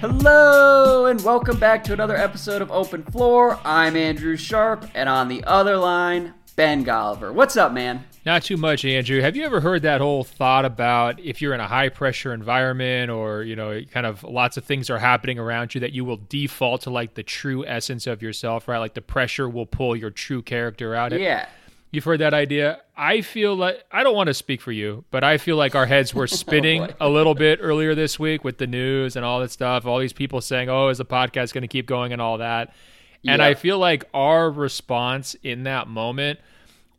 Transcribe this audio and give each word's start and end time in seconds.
Hello, 0.00 1.06
and 1.06 1.20
welcome 1.24 1.58
back 1.58 1.82
to 1.82 1.92
another 1.92 2.16
episode 2.16 2.62
of 2.62 2.70
Open 2.70 3.02
Floor. 3.02 3.58
I'm 3.64 3.96
Andrew 3.96 4.36
Sharp, 4.36 4.88
and 4.94 5.08
on 5.08 5.26
the 5.26 5.42
other 5.42 5.76
line, 5.76 6.34
Ben 6.54 6.84
Golliver. 6.84 7.34
What's 7.34 7.56
up, 7.56 7.72
man? 7.72 8.04
Not 8.24 8.44
too 8.44 8.56
much, 8.56 8.84
Andrew. 8.84 9.20
Have 9.20 9.34
you 9.34 9.44
ever 9.44 9.60
heard 9.60 9.82
that 9.82 10.00
whole 10.00 10.22
thought 10.22 10.64
about 10.64 11.18
if 11.18 11.42
you're 11.42 11.52
in 11.52 11.58
a 11.58 11.66
high 11.66 11.88
pressure 11.88 12.32
environment 12.32 13.10
or, 13.10 13.42
you 13.42 13.56
know, 13.56 13.80
kind 13.90 14.06
of 14.06 14.22
lots 14.22 14.56
of 14.56 14.62
things 14.62 14.88
are 14.88 15.00
happening 15.00 15.36
around 15.36 15.74
you 15.74 15.80
that 15.80 15.90
you 15.90 16.04
will 16.04 16.20
default 16.28 16.82
to 16.82 16.90
like 16.90 17.14
the 17.14 17.24
true 17.24 17.66
essence 17.66 18.06
of 18.06 18.22
yourself, 18.22 18.68
right? 18.68 18.78
Like 18.78 18.94
the 18.94 19.02
pressure 19.02 19.48
will 19.48 19.66
pull 19.66 19.96
your 19.96 20.10
true 20.10 20.42
character 20.42 20.94
out. 20.94 21.10
Yeah. 21.18 21.48
You've 21.90 22.04
heard 22.04 22.20
that 22.20 22.34
idea. 22.34 22.80
I 22.96 23.22
feel 23.22 23.54
like 23.54 23.82
I 23.90 24.02
don't 24.02 24.14
want 24.14 24.26
to 24.26 24.34
speak 24.34 24.60
for 24.60 24.72
you, 24.72 25.04
but 25.10 25.24
I 25.24 25.38
feel 25.38 25.56
like 25.56 25.74
our 25.74 25.86
heads 25.86 26.14
were 26.14 26.22
oh, 26.24 26.26
spinning 26.26 26.82
Oh, 26.82 26.94
a 27.00 27.08
little 27.08 27.34
bit 27.34 27.58
earlier 27.62 27.94
this 27.94 28.18
week 28.18 28.44
with 28.44 28.58
the 28.58 28.66
news 28.66 29.16
and 29.16 29.24
all 29.24 29.40
that 29.40 29.50
stuff. 29.50 29.86
All 29.86 29.98
these 29.98 30.12
people 30.12 30.40
saying, 30.40 30.68
"Oh, 30.68 30.88
is 30.88 30.98
the 30.98 31.06
podcast 31.06 31.54
going 31.54 31.62
to 31.62 31.68
keep 31.68 31.86
going?" 31.86 32.12
and 32.12 32.20
all 32.20 32.38
that. 32.38 32.74
And 33.26 33.40
Yeah. 33.40 33.46
I 33.46 33.54
feel 33.54 33.78
like 33.78 34.04
our 34.12 34.50
response 34.50 35.34
in 35.42 35.62
that 35.64 35.88
moment 35.88 36.40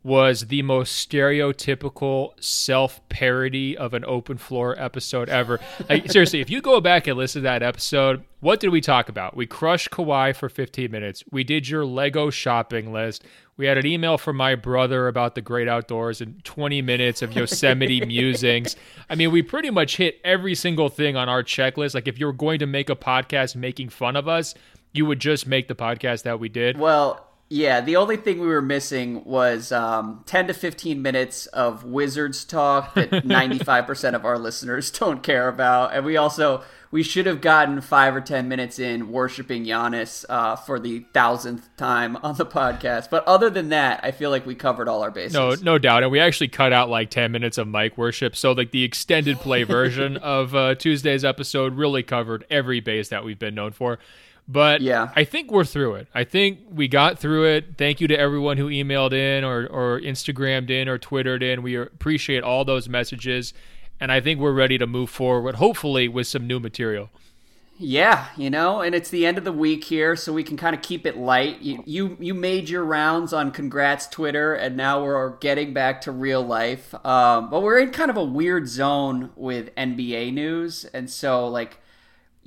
was 0.02 0.48
the 0.48 0.62
most 0.62 1.10
stereotypical 1.10 2.32
self 2.42 3.08
parody 3.10 3.78
of 3.78 3.94
an 3.94 4.06
open 4.06 4.38
floor 4.38 4.80
episode 4.80 5.28
ever. 5.28 5.60
Like, 5.90 6.10
seriously, 6.12 6.40
if 6.40 6.50
you 6.50 6.62
go 6.62 6.80
back 6.80 7.08
and 7.08 7.18
listen 7.18 7.42
to 7.42 7.44
that 7.44 7.64
episode, 7.64 8.24
what 8.40 8.62
did 8.62 8.70
we 8.70 8.80
talk 8.80 9.10
about? 9.10 9.36
We 9.36 9.46
crushed 9.46 9.92
Kawhi 9.92 10.36
for 10.36 10.48
15 10.48 10.90
minutes. 10.90 11.24
We 11.32 11.44
did 11.44 11.68
your 11.68 11.86
Lego 11.86 12.30
shopping 12.30 12.94
list. 12.94 13.26
We 13.58 13.66
had 13.66 13.78
an 13.78 13.86
email 13.86 14.18
from 14.18 14.38
my 14.38 14.56
brother 14.56 15.10
about 15.10 15.36
the 15.36 15.42
great 15.42 15.68
outdoors 15.68 16.22
and 16.22 16.42
20 16.46 16.82
minutes 16.82 17.22
of 17.22 17.34
Yosemite 17.34 18.06
musings. 18.06 18.78
I 19.10 19.16
mean, 19.16 19.32
we 19.32 19.42
pretty 19.42 19.70
much 19.70 19.98
hit 19.98 20.22
every 20.24 20.56
single 20.56 20.88
thing 20.88 21.18
on 21.18 21.28
our 21.28 21.44
checklist. 21.44 21.94
Like, 21.94 22.08
if 22.08 22.18
you 22.18 22.26
were 22.26 22.34
going 22.34 22.60
to 22.60 22.66
make 22.66 22.90
a 22.90 22.96
podcast 22.96 23.58
making 23.58 23.90
fun 23.90 24.16
of 24.16 24.30
us, 24.30 24.56
you 24.94 25.06
would 25.06 25.20
just 25.20 25.46
make 25.46 25.68
the 25.68 25.76
podcast 25.76 26.24
that 26.24 26.40
we 26.40 26.48
did. 26.48 26.78
Well, 26.78 27.29
yeah, 27.52 27.82
the 27.82 27.96
only 27.96 28.16
thing 28.16 28.40
we 28.40 28.48
were 28.48 28.62
missing 28.62 29.24
was 29.26 29.72
um, 29.72 30.24
10 30.28 30.48
to 30.48 30.54
15 30.54 31.02
minutes 31.02 31.48
of 31.48 31.84
Wizards 31.84 32.46
talk 32.46 32.94
that 32.94 33.10
95% 33.12 34.14
of 34.14 34.24
our 34.24 34.38
listeners 34.38 34.92
don't 35.00 35.24
care 35.24 35.48
about. 35.48 35.92
And 35.96 36.06
we 36.06 36.16
also, 36.16 36.64
we 36.92 37.02
should 37.02 37.26
have 37.26 37.42
gotten 37.42 37.82
five 37.82 38.16
or 38.16 38.22
10 38.22 38.48
minutes 38.48 38.78
in 38.78 39.12
worshiping 39.12 39.66
Giannis 39.66 40.26
uh, 40.30 40.58
for 40.58 40.80
the 40.80 41.00
thousandth 41.12 41.76
time 41.76 42.18
on 42.18 42.36
the 42.38 42.46
podcast. 42.46 43.10
But 43.10 43.28
other 43.28 43.50
than 43.50 43.70
that, 43.70 44.02
I 44.04 44.12
feel 44.12 44.30
like 44.30 44.46
we 44.46 44.54
covered 44.54 44.88
all 44.88 45.02
our 45.02 45.10
bases. 45.10 45.34
No, 45.34 45.56
no 45.56 45.80
doubt. 45.80 46.04
And 46.04 46.12
we 46.12 46.20
actually 46.20 46.50
cut 46.50 46.72
out 46.72 46.88
like 46.88 47.10
10 47.10 47.32
minutes 47.32 47.58
of 47.58 47.68
mic 47.68 47.98
worship. 47.98 48.36
So, 48.36 48.52
like, 48.52 48.70
the 48.70 48.84
extended 48.84 49.38
play 49.38 49.64
version 49.64 50.18
of 50.22 50.54
uh, 50.54 50.76
Tuesday's 50.76 51.26
episode 51.26 51.74
really 51.74 52.04
covered 52.04 52.46
every 52.52 52.80
base 52.80 53.10
that 53.10 53.26
we've 53.26 53.40
been 53.40 53.56
known 53.56 53.72
for. 53.72 53.98
But 54.52 54.82
Yeah. 54.82 55.12
I 55.16 55.26
think 55.26 55.52
we're 55.52 55.64
through 55.64 55.96
it. 55.96 56.08
I 56.14 56.24
think 56.24 56.60
we 56.72 56.88
got 56.88 57.20
through 57.20 57.46
it. 57.46 57.78
Thank 57.78 58.02
you 58.02 58.08
to 58.08 58.20
everyone 58.20 58.58
who 58.58 58.68
emailed 58.68 59.14
in 59.14 59.44
or, 59.44 59.68
or 59.68 60.02
Instagrammed 60.02 60.72
in 60.72 60.90
or 60.90 60.98
Twittered 60.98 61.44
in. 61.44 61.62
We 61.62 61.76
appreciate 61.76 62.44
all 62.44 62.66
those 62.66 62.90
messages. 62.90 63.54
And 64.00 64.12
I 64.12 64.22
think 64.22 64.40
we're 64.40 64.54
ready 64.54 64.80
to 64.80 64.88
move 64.88 65.12
forward, 65.12 65.56
hopefully, 65.56 66.08
with 66.08 66.26
some 66.26 66.48
new 66.48 66.60
material. 66.60 67.12
Yeah, 67.82 68.26
you 68.36 68.50
know, 68.50 68.82
and 68.82 68.94
it's 68.94 69.10
the 69.10 69.26
end 69.26 69.38
of 69.38 69.46
the 69.46 69.54
week 69.54 69.86
here, 69.86 70.18
so 70.18 70.34
we 70.34 70.44
can 70.44 70.58
kind 70.58 70.76
of 70.76 70.82
keep 70.82 71.06
it 71.06 71.16
light. 71.16 71.62
You, 71.62 71.82
you 71.86 72.18
you 72.20 72.34
made 72.34 72.68
your 72.68 72.84
rounds 72.84 73.32
on 73.32 73.52
congrats 73.52 74.06
Twitter, 74.08 74.54
and 74.54 74.76
now 74.76 75.02
we're 75.02 75.38
getting 75.38 75.74
back 75.74 76.02
to 76.02 76.12
real 76.12 76.42
life. 76.42 76.94
Um, 77.06 77.50
but 77.50 77.62
we're 77.62 77.80
in 77.80 77.92
kind 77.92 78.10
of 78.12 78.18
a 78.18 78.24
weird 78.24 78.68
zone 78.68 79.32
with 79.38 79.74
NBA 79.76 80.34
news, 80.34 80.84
and 80.94 81.10
so 81.10 81.48
like 81.48 81.78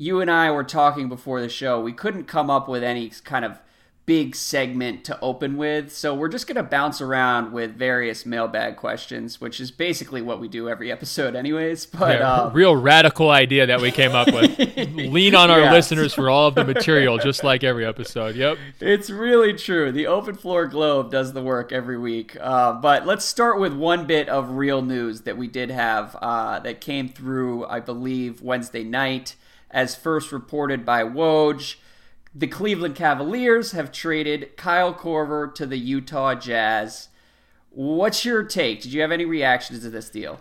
you 0.02 0.20
and 0.20 0.30
I 0.30 0.50
were 0.50 0.64
talking 0.64 1.08
before 1.08 1.40
the 1.40 1.48
show, 1.48 1.80
we 1.80 1.92
couldn't 1.92 2.24
come 2.24 2.50
up 2.50 2.68
with 2.68 2.82
any 2.82 3.10
kind 3.24 3.44
of 3.44 3.58
big 4.04 4.34
segment 4.34 5.04
to 5.04 5.16
open 5.20 5.56
with, 5.56 5.92
so 5.92 6.12
we're 6.12 6.28
just 6.28 6.48
gonna 6.48 6.60
bounce 6.62 7.00
around 7.00 7.52
with 7.52 7.76
various 7.76 8.26
mailbag 8.26 8.74
questions, 8.76 9.40
which 9.40 9.60
is 9.60 9.70
basically 9.70 10.20
what 10.20 10.40
we 10.40 10.48
do 10.48 10.68
every 10.68 10.90
episode, 10.90 11.36
anyways. 11.36 11.86
But 11.86 12.18
Yeah, 12.18 12.32
um, 12.32 12.52
real 12.52 12.74
radical 12.74 13.30
idea 13.30 13.64
that 13.66 13.80
we 13.80 13.92
came 13.92 14.10
up 14.10 14.26
with. 14.26 14.58
Lean 14.96 15.36
on 15.36 15.52
our 15.52 15.60
Yeah. 15.60 15.72
listeners 15.72 16.12
for 16.12 16.28
all 16.28 16.48
of 16.48 16.56
the 16.56 16.64
material, 16.64 17.16
just 17.18 17.44
like 17.44 17.62
every 17.62 17.86
episode. 17.86 18.34
Yep. 18.34 18.58
It's 18.80 19.08
really 19.08 19.52
true. 19.52 19.92
The 19.92 20.08
Open 20.08 20.34
Floor 20.34 20.66
Globe 20.66 21.12
does 21.12 21.32
the 21.32 21.40
work 21.42 21.70
every 21.70 21.96
week. 21.96 22.36
Uh, 22.40 22.72
but 22.72 23.06
let's 23.06 23.24
start 23.24 23.60
with 23.60 23.72
one 23.72 24.04
bit 24.08 24.28
of 24.28 24.50
real 24.50 24.82
news 24.82 25.20
that 25.22 25.38
we 25.38 25.46
did 25.46 25.70
have 25.70 26.16
uh, 26.20 26.58
that 26.58 26.80
came 26.80 27.08
through, 27.08 27.66
I 27.66 27.78
believe, 27.78 28.42
Wednesday 28.42 28.82
night, 28.82 29.36
as 29.72 29.96
first 29.96 30.30
reported 30.30 30.84
by 30.84 31.02
Woj. 31.02 31.76
The 32.34 32.46
Cleveland 32.46 32.94
Cavaliers 32.94 33.72
have 33.72 33.92
traded 33.92 34.56
Kyle 34.56 34.94
Korver 34.94 35.54
to 35.54 35.66
the 35.66 35.78
Utah 35.78 36.34
Jazz. 36.34 37.08
What's 37.70 38.24
your 38.24 38.42
take? 38.42 38.82
Did 38.82 38.92
you 38.92 39.00
have 39.00 39.12
any 39.12 39.24
reactions 39.24 39.80
to 39.80 39.90
this 39.90 40.10
deal? 40.10 40.40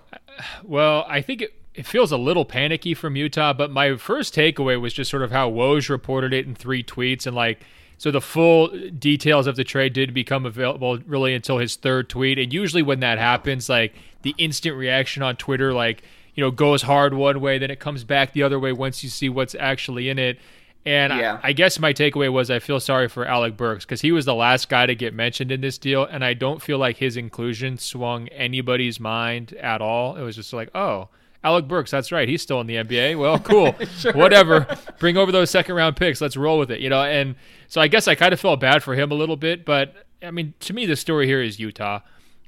Well, 0.63 1.05
I 1.07 1.21
think 1.21 1.41
it, 1.41 1.53
it 1.73 1.85
feels 1.85 2.11
a 2.11 2.17
little 2.17 2.45
panicky 2.45 2.93
from 2.93 3.15
Utah, 3.15 3.53
but 3.53 3.71
my 3.71 3.95
first 3.95 4.35
takeaway 4.35 4.79
was 4.79 4.93
just 4.93 5.09
sort 5.09 5.23
of 5.23 5.31
how 5.31 5.49
Woj 5.49 5.89
reported 5.89 6.33
it 6.33 6.45
in 6.45 6.55
three 6.55 6.83
tweets. 6.83 7.25
And 7.25 7.35
like, 7.35 7.61
so 7.97 8.11
the 8.11 8.21
full 8.21 8.67
details 8.91 9.47
of 9.47 9.55
the 9.55 9.63
trade 9.63 9.93
didn't 9.93 10.15
become 10.15 10.45
available 10.45 10.97
really 11.05 11.33
until 11.33 11.57
his 11.57 11.75
third 11.75 12.09
tweet. 12.09 12.39
And 12.39 12.53
usually 12.53 12.81
when 12.81 12.99
that 13.01 13.17
happens, 13.17 13.69
like 13.69 13.93
the 14.23 14.35
instant 14.37 14.75
reaction 14.75 15.23
on 15.23 15.35
Twitter, 15.35 15.73
like, 15.73 16.03
you 16.35 16.43
know, 16.43 16.51
goes 16.51 16.81
hard 16.83 17.13
one 17.13 17.41
way, 17.41 17.57
then 17.57 17.71
it 17.71 17.79
comes 17.79 18.03
back 18.03 18.33
the 18.33 18.43
other 18.43 18.59
way 18.59 18.71
once 18.73 19.03
you 19.03 19.09
see 19.09 19.29
what's 19.29 19.55
actually 19.55 20.09
in 20.09 20.17
it. 20.19 20.39
And 20.85 21.13
Yeah. 21.13 21.39
I, 21.43 21.49
I 21.49 21.53
guess 21.53 21.77
my 21.79 21.93
takeaway 21.93 22.31
was 22.31 22.49
I 22.49 22.59
feel 22.59 22.79
sorry 22.79 23.07
for 23.07 23.25
Alec 23.25 23.55
Burks 23.55 23.85
because 23.85 24.01
he 24.01 24.11
was 24.11 24.25
the 24.25 24.33
last 24.33 24.67
guy 24.69 24.85
to 24.87 24.95
get 24.95 25.13
mentioned 25.13 25.51
in 25.51 25.61
this 25.61 25.77
deal, 25.77 26.03
and 26.05 26.23
I 26.25 26.33
don't 26.33 26.61
feel 26.61 26.77
like 26.79 26.97
his 26.97 27.17
inclusion 27.17 27.77
swung 27.77 28.27
anybody's 28.29 28.99
mind 28.99 29.53
at 29.53 29.81
all. 29.81 30.15
It 30.15 30.23
was 30.23 30.35
just 30.35 30.53
like, 30.53 30.69
oh, 30.73 31.09
Alec 31.43 31.67
Burks, 31.67 31.91
that's 31.91 32.11
right, 32.11 32.27
he's 32.29 32.41
still 32.41 32.61
in 32.61 32.67
the 32.67 32.75
NBA. 32.75 33.17
Well, 33.19 33.37
cool, 33.51 33.75
whatever. 34.13 34.67
Bring 34.99 35.17
over 35.17 35.31
those 35.31 35.49
second 35.49 35.75
round 35.75 35.95
picks. 35.97 36.21
Let's 36.21 36.37
roll 36.37 36.57
with 36.59 36.71
it, 36.71 36.79
you 36.79 36.89
know. 36.89 37.03
And 37.03 37.35
so 37.67 37.81
I 37.81 37.87
guess 37.87 38.07
I 38.07 38.15
kind 38.15 38.33
of 38.33 38.39
felt 38.39 38.59
bad 38.59 38.81
for 38.83 38.95
him 38.95 39.11
a 39.11 39.15
little 39.15 39.35
bit, 39.37 39.65
but 39.65 39.93
I 40.23 40.31
mean, 40.31 40.53
to 40.61 40.73
me, 40.73 40.85
the 40.85 40.95
story 40.95 41.25
here 41.27 41.41
is 41.41 41.59
Utah. 41.59 41.99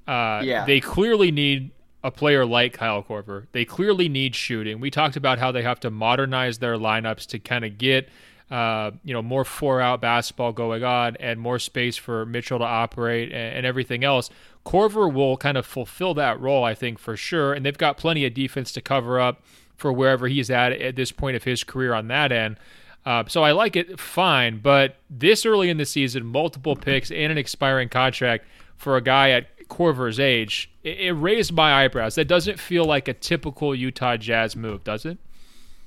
Uh, 0.07 0.41
Yeah. 0.43 0.65
They 0.65 0.79
clearly 0.79 1.31
need 1.31 1.71
a 2.03 2.11
player 2.11 2.45
like 2.45 2.73
Kyle 2.73 3.01
Korver. 3.01 3.47
They 3.53 3.65
clearly 3.65 4.09
need 4.09 4.35
shooting. 4.35 4.79
We 4.79 4.91
talked 4.91 5.15
about 5.15 5.39
how 5.39 5.51
they 5.51 5.61
have 5.61 5.79
to 5.81 5.89
modernize 5.89 6.57
their 6.57 6.77
lineups 6.77 7.27
to 7.27 7.39
kind 7.39 7.63
of 7.63 7.77
get 7.77 8.09
uh, 8.51 8.91
you 9.03 9.13
know 9.13 9.21
more 9.21 9.45
four 9.45 9.79
out 9.79 10.01
basketball 10.01 10.51
going 10.51 10.83
on 10.83 11.15
and 11.15 11.39
more 11.39 11.57
space 11.57 11.95
for 11.95 12.25
Mitchell 12.25 12.59
to 12.59 12.65
operate 12.65 13.31
and, 13.31 13.57
and 13.57 13.65
everything 13.65 14.03
else. 14.03 14.29
Korver 14.65 15.11
will 15.11 15.37
kind 15.37 15.57
of 15.57 15.65
fulfill 15.65 16.13
that 16.15 16.39
role, 16.39 16.63
I 16.63 16.75
think, 16.75 16.99
for 16.99 17.17
sure. 17.17 17.53
And 17.53 17.65
they've 17.65 17.77
got 17.77 17.97
plenty 17.97 18.25
of 18.25 18.33
defense 18.33 18.71
to 18.73 18.81
cover 18.81 19.19
up 19.19 19.41
for 19.75 19.91
wherever 19.91 20.27
he's 20.27 20.49
at 20.49 20.71
at 20.73 20.95
this 20.95 21.11
point 21.11 21.35
of 21.35 21.43
his 21.43 21.63
career 21.63 21.93
on 21.93 22.07
that 22.09 22.31
end. 22.31 22.57
Uh, 23.05 23.23
so 23.27 23.43
I 23.43 23.51
like 23.51 23.75
it 23.75 23.99
fine, 23.99 24.59
but 24.59 24.97
this 25.09 25.45
early 25.45 25.69
in 25.69 25.77
the 25.77 25.85
season, 25.85 26.25
multiple 26.25 26.75
picks 26.75 27.11
and 27.11 27.31
an 27.31 27.37
expiring 27.37 27.89
contract 27.89 28.45
for 28.77 28.95
a 28.95 29.01
guy 29.01 29.31
at 29.31 29.67
Korver's 29.67 30.19
age, 30.19 30.69
it, 30.83 30.99
it 30.99 31.11
raised 31.13 31.53
my 31.53 31.83
eyebrows. 31.83 32.15
That 32.15 32.27
doesn't 32.27 32.59
feel 32.59 32.85
like 32.85 33.07
a 33.07 33.13
typical 33.13 33.73
Utah 33.73 34.17
Jazz 34.17 34.55
move, 34.55 34.83
does 34.83 35.05
it? 35.05 35.17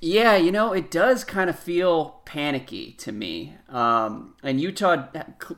Yeah, 0.01 0.37
you 0.37 0.53
know, 0.53 0.73
it 0.75 0.91
does 0.91 1.25
kind 1.25 1.49
of 1.49 1.59
feel 1.59 2.21
panicky 2.27 2.93
to 2.99 3.13
me. 3.13 3.55
Um, 3.71 4.35
and 4.43 4.61
Utah, 4.61 5.07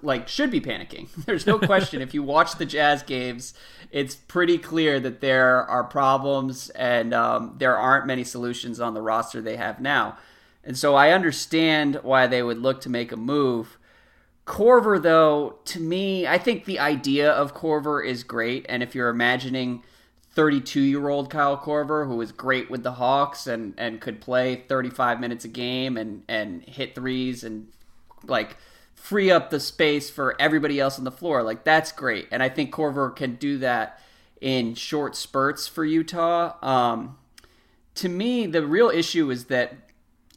like, 0.00 0.28
should 0.28 0.50
be 0.50 0.60
panicking. 0.60 1.09
There's 1.26 1.47
no 1.47 1.59
question. 1.59 2.00
if 2.00 2.15
you 2.15 2.22
watch 2.22 2.56
the 2.56 2.65
Jazz 2.65 3.03
games, 3.03 3.53
it's 3.91 4.15
pretty 4.15 4.59
clear 4.59 5.00
that 5.00 5.21
there 5.21 5.65
are 5.65 5.82
problems 5.82 6.70
and 6.70 7.12
um, 7.12 7.56
there 7.59 7.76
aren't 7.76 8.06
many 8.06 8.22
solutions 8.22 8.78
on 8.78 8.94
the 8.94 9.03
roster 9.03 9.41
they 9.41 9.56
have 9.56 9.81
now. 9.81 10.17
And 10.62 10.76
so 10.79 10.94
I 10.94 11.11
understand 11.11 12.00
why 12.02 12.26
they 12.26 12.43
would 12.43 12.58
look 12.58 12.81
to 12.82 12.91
make 12.91 13.11
a 13.11 13.17
move. 13.17 13.78
Korver, 14.49 15.00
though, 15.00 15.59
to 15.67 15.79
me, 15.79 16.27
I 16.27 16.39
think 16.39 16.65
the 16.65 16.79
idea 16.79 17.31
of 17.31 17.55
Korver 17.55 18.05
is 18.05 18.25
great. 18.25 18.65
And 18.67 18.83
if 18.83 18.95
you're 18.95 19.11
imagining 19.11 19.83
32 20.31 20.81
year 20.81 21.11
old 21.11 21.29
Kyle 21.29 21.59
Korver, 21.59 22.06
who 22.06 22.17
was 22.17 22.33
great 22.33 22.71
with 22.71 22.83
the 22.83 22.93
Hawks 22.93 23.47
and, 23.47 23.75
and 23.77 24.00
could 24.00 24.23
play 24.23 24.65
35 24.67 25.21
minutes 25.21 25.45
a 25.45 25.49
game 25.49 25.99
and, 25.99 26.23
and 26.29 26.62
hit 26.62 26.95
threes 26.95 27.45
and 27.45 27.69
like 28.25 28.56
free 28.95 29.31
up 29.31 29.50
the 29.50 29.61
space 29.61 30.09
for 30.09 30.35
everybody 30.41 30.81
else 30.81 30.97
on 30.97 31.05
the 31.05 31.12
floor. 31.12 31.43
Like 31.43 31.65
that's 31.65 31.93
great. 31.93 32.27
And 32.31 32.43
I 32.43 32.49
think 32.49 32.73
Korver 32.73 33.15
can 33.15 33.35
do 33.35 33.59
that 33.59 34.01
in 34.41 34.75
short 34.75 35.15
spurts 35.15 35.69
for 35.69 35.85
Utah. 35.85 36.55
Um, 36.62 37.19
to 37.97 38.09
me, 38.09 38.47
the 38.47 38.67
real 38.67 38.89
issue 38.89 39.31
is 39.31 39.44
that 39.47 39.75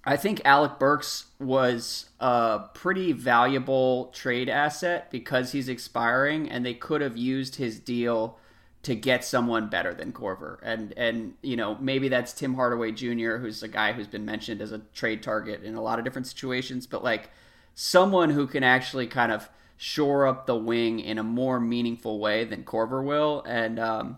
I 0.04 0.18
think 0.18 0.42
Alec 0.44 0.80
Burks 0.80 1.26
was 1.40 2.08
a 2.20 2.62
pretty 2.74 3.12
valuable 3.12 4.06
trade 4.14 4.50
asset 4.50 5.12
because 5.12 5.52
he's 5.52 5.70
expiring, 5.70 6.50
and 6.50 6.66
they 6.66 6.74
could 6.74 7.02
have 7.02 7.18
used 7.18 7.56
his 7.56 7.80
deal 7.80 8.40
to 8.84 8.96
get 8.96 9.24
someone 9.24 9.70
better 9.70 9.94
than 9.94 10.12
Korver. 10.12 10.58
And 10.64 10.94
and 10.98 11.36
you 11.44 11.56
know, 11.56 11.78
maybe 11.80 12.10
that's 12.10 12.34
Tim 12.34 12.56
Hardaway 12.56 12.92
Jr., 12.94 13.38
who's 13.38 13.62
a 13.62 13.68
guy 13.68 13.94
who's 13.94 14.08
been 14.08 14.26
mentioned 14.26 14.62
as 14.62 14.72
a 14.72 14.80
trade 14.94 15.22
target 15.22 15.64
in 15.64 15.76
a 15.76 15.82
lot 15.82 16.00
of 16.00 16.06
different 16.06 16.28
situations, 16.28 16.88
but 16.88 17.04
like 17.04 17.30
someone 17.76 18.32
who 18.32 18.48
can 18.48 18.64
actually 18.64 19.06
kind 19.08 19.32
of 19.32 19.50
shore 19.78 20.28
up 20.28 20.46
the 20.46 20.56
wing 20.56 21.00
in 21.00 21.18
a 21.18 21.24
more 21.24 21.60
meaningful 21.60 22.20
way 22.20 22.44
than 22.44 22.64
Korver 22.64 23.04
will. 23.04 23.44
And 23.48 23.80
um, 23.80 24.18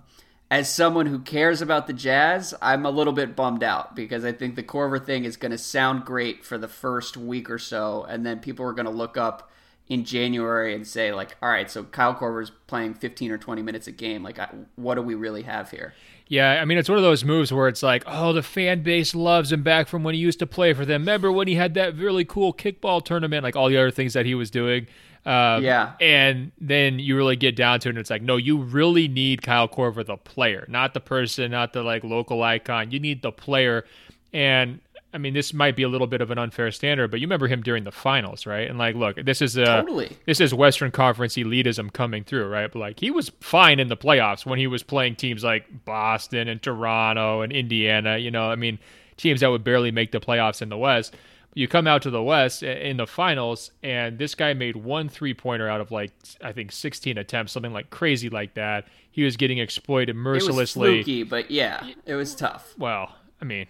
as 0.53 0.71
someone 0.71 1.07
who 1.07 1.17
cares 1.17 1.63
about 1.63 1.87
the 1.87 1.93
Jazz, 1.93 2.53
I'm 2.61 2.85
a 2.85 2.91
little 2.91 3.11
bit 3.11 3.35
bummed 3.35 3.63
out 3.63 3.95
because 3.95 4.23
I 4.23 4.31
think 4.33 4.55
the 4.55 4.61
Korver 4.61 5.03
thing 5.03 5.25
is 5.25 5.35
going 5.35 5.51
to 5.51 5.57
sound 5.57 6.05
great 6.05 6.45
for 6.45 6.59
the 6.59 6.67
first 6.67 7.17
week 7.17 7.49
or 7.49 7.57
so, 7.57 8.05
and 8.07 8.23
then 8.23 8.37
people 8.37 8.63
are 8.67 8.71
going 8.71 8.85
to 8.85 8.91
look 8.91 9.17
up 9.17 9.49
in 9.87 10.05
January 10.05 10.75
and 10.75 10.85
say 10.85 11.11
like, 11.11 11.35
all 11.41 11.49
right, 11.49 11.71
so 11.71 11.85
Kyle 11.85 12.13
Korver's 12.13 12.51
playing 12.67 12.93
15 12.93 13.31
or 13.31 13.39
20 13.39 13.63
minutes 13.63 13.87
a 13.87 13.91
game. 13.91 14.21
Like, 14.21 14.37
what 14.75 14.93
do 14.93 15.01
we 15.01 15.15
really 15.15 15.41
have 15.41 15.71
here? 15.71 15.95
Yeah, 16.27 16.61
I 16.61 16.65
mean, 16.65 16.77
it's 16.77 16.87
one 16.87 16.99
of 16.99 17.03
those 17.03 17.25
moves 17.25 17.51
where 17.51 17.67
it's 17.67 17.81
like, 17.81 18.03
oh, 18.05 18.31
the 18.31 18.43
fan 18.43 18.83
base 18.83 19.15
loves 19.15 19.51
him 19.51 19.63
back 19.63 19.87
from 19.87 20.03
when 20.03 20.13
he 20.13 20.21
used 20.21 20.37
to 20.37 20.45
play 20.45 20.73
for 20.73 20.85
them. 20.85 21.01
Remember 21.01 21.31
when 21.31 21.47
he 21.47 21.55
had 21.55 21.73
that 21.73 21.97
really 21.97 22.25
cool 22.25 22.53
kickball 22.53 23.03
tournament, 23.03 23.43
like 23.43 23.55
all 23.55 23.69
the 23.69 23.77
other 23.77 23.89
things 23.89 24.13
that 24.13 24.27
he 24.27 24.35
was 24.35 24.51
doing. 24.51 24.85
Um, 25.25 25.63
yeah. 25.63 25.93
And 26.01 26.51
then 26.59 26.99
you 26.99 27.15
really 27.15 27.35
get 27.35 27.55
down 27.55 27.79
to 27.81 27.89
it, 27.89 27.91
and 27.91 27.97
it's 27.97 28.09
like, 28.09 28.21
no, 28.21 28.35
you 28.35 28.57
really 28.57 29.07
need 29.07 29.41
Kyle 29.41 29.67
Korver, 29.67 30.05
the 30.05 30.17
player, 30.17 30.65
not 30.67 30.93
the 30.93 30.99
person, 30.99 31.51
not 31.51 31.73
the 31.73 31.83
like 31.83 32.03
local 32.03 32.43
icon. 32.43 32.91
You 32.91 32.99
need 32.99 33.21
the 33.21 33.31
player. 33.31 33.85
And 34.33 34.79
I 35.13 35.19
mean, 35.19 35.35
this 35.35 35.53
might 35.53 35.75
be 35.75 35.83
a 35.83 35.89
little 35.89 36.07
bit 36.07 36.21
of 36.21 36.31
an 36.31 36.39
unfair 36.39 36.71
standard, 36.71 37.11
but 37.11 37.19
you 37.19 37.27
remember 37.27 37.47
him 37.47 37.61
during 37.61 37.83
the 37.83 37.91
finals, 37.91 38.47
right? 38.47 38.67
And 38.67 38.79
like, 38.79 38.95
look, 38.95 39.23
this 39.23 39.43
is 39.43 39.55
a 39.57 39.65
totally. 39.65 40.17
this 40.25 40.41
is 40.41 40.53
Western 40.53 40.89
Conference 40.91 41.35
elitism 41.35 41.93
coming 41.93 42.23
through, 42.23 42.47
right? 42.47 42.71
But 42.71 42.79
like, 42.79 42.99
he 42.99 43.11
was 43.11 43.29
fine 43.39 43.79
in 43.79 43.89
the 43.89 43.97
playoffs 43.97 44.43
when 44.43 44.57
he 44.57 44.65
was 44.65 44.81
playing 44.81 45.15
teams 45.15 45.43
like 45.43 45.85
Boston 45.85 46.47
and 46.47 46.61
Toronto 46.61 47.41
and 47.41 47.53
Indiana. 47.53 48.17
You 48.17 48.31
know, 48.31 48.49
I 48.49 48.55
mean, 48.55 48.79
teams 49.15 49.41
that 49.41 49.51
would 49.51 49.63
barely 49.63 49.91
make 49.91 50.11
the 50.11 50.19
playoffs 50.19 50.63
in 50.63 50.69
the 50.69 50.77
West. 50.77 51.15
You 51.55 51.67
come 51.67 51.87
out 51.87 52.01
to 52.03 52.09
the 52.09 52.23
West 52.23 52.63
in 52.63 52.97
the 52.97 53.07
finals, 53.07 53.71
and 53.83 54.17
this 54.17 54.35
guy 54.35 54.53
made 54.53 54.75
one 54.75 55.09
three 55.09 55.33
pointer 55.33 55.69
out 55.69 55.81
of 55.81 55.91
like 55.91 56.11
I 56.41 56.51
think 56.51 56.71
16 56.71 57.17
attempts, 57.17 57.51
something 57.51 57.73
like 57.73 57.89
crazy 57.89 58.29
like 58.29 58.55
that. 58.55 58.87
He 59.11 59.23
was 59.23 59.37
getting 59.37 59.59
exploited 59.59 60.15
mercilessly. 60.15 60.55
It 60.55 60.97
was 60.97 61.05
fluky, 61.05 61.23
but 61.23 61.51
yeah, 61.51 61.85
it 62.05 62.15
was 62.15 62.33
tough. 62.33 62.73
Well, 62.77 63.15
I 63.39 63.45
mean, 63.45 63.67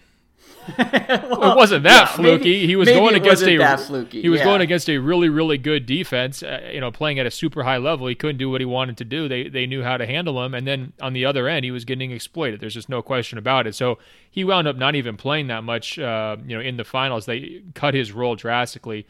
well, 0.77 1.51
it 1.51 1.57
wasn't 1.57 1.83
that 1.83 2.09
yeah, 2.09 2.15
fluky. 2.15 2.43
Maybe, 2.43 2.67
he 2.67 2.75
was 2.75 2.87
going 2.87 3.15
against 3.15 3.43
a 3.43 3.77
fluky. 3.77 4.21
he 4.21 4.29
was 4.29 4.39
yeah. 4.39 4.45
going 4.45 4.61
against 4.61 4.89
a 4.89 4.97
really 4.97 5.27
really 5.27 5.57
good 5.57 5.85
defense. 5.85 6.41
Uh, 6.41 6.69
you 6.71 6.79
know, 6.79 6.91
playing 6.91 7.19
at 7.19 7.25
a 7.25 7.31
super 7.31 7.63
high 7.63 7.77
level, 7.77 8.07
he 8.07 8.15
couldn't 8.15 8.37
do 8.37 8.49
what 8.49 8.61
he 8.61 8.65
wanted 8.65 8.97
to 8.97 9.05
do. 9.05 9.27
They 9.27 9.49
they 9.49 9.65
knew 9.65 9.83
how 9.83 9.97
to 9.97 10.05
handle 10.05 10.43
him, 10.43 10.53
and 10.53 10.65
then 10.65 10.93
on 11.01 11.13
the 11.13 11.25
other 11.25 11.47
end, 11.47 11.65
he 11.65 11.71
was 11.71 11.83
getting 11.83 12.11
exploited. 12.11 12.61
There's 12.61 12.73
just 12.73 12.89
no 12.89 13.01
question 13.01 13.37
about 13.37 13.67
it. 13.67 13.75
So 13.75 13.97
he 14.29 14.43
wound 14.43 14.67
up 14.67 14.77
not 14.77 14.95
even 14.95 15.17
playing 15.17 15.47
that 15.47 15.63
much. 15.63 15.99
Uh, 15.99 16.37
you 16.45 16.55
know, 16.55 16.61
in 16.61 16.77
the 16.77 16.85
finals, 16.85 17.25
they 17.25 17.61
cut 17.73 17.93
his 17.93 18.11
role 18.11 18.35
drastically. 18.35 19.05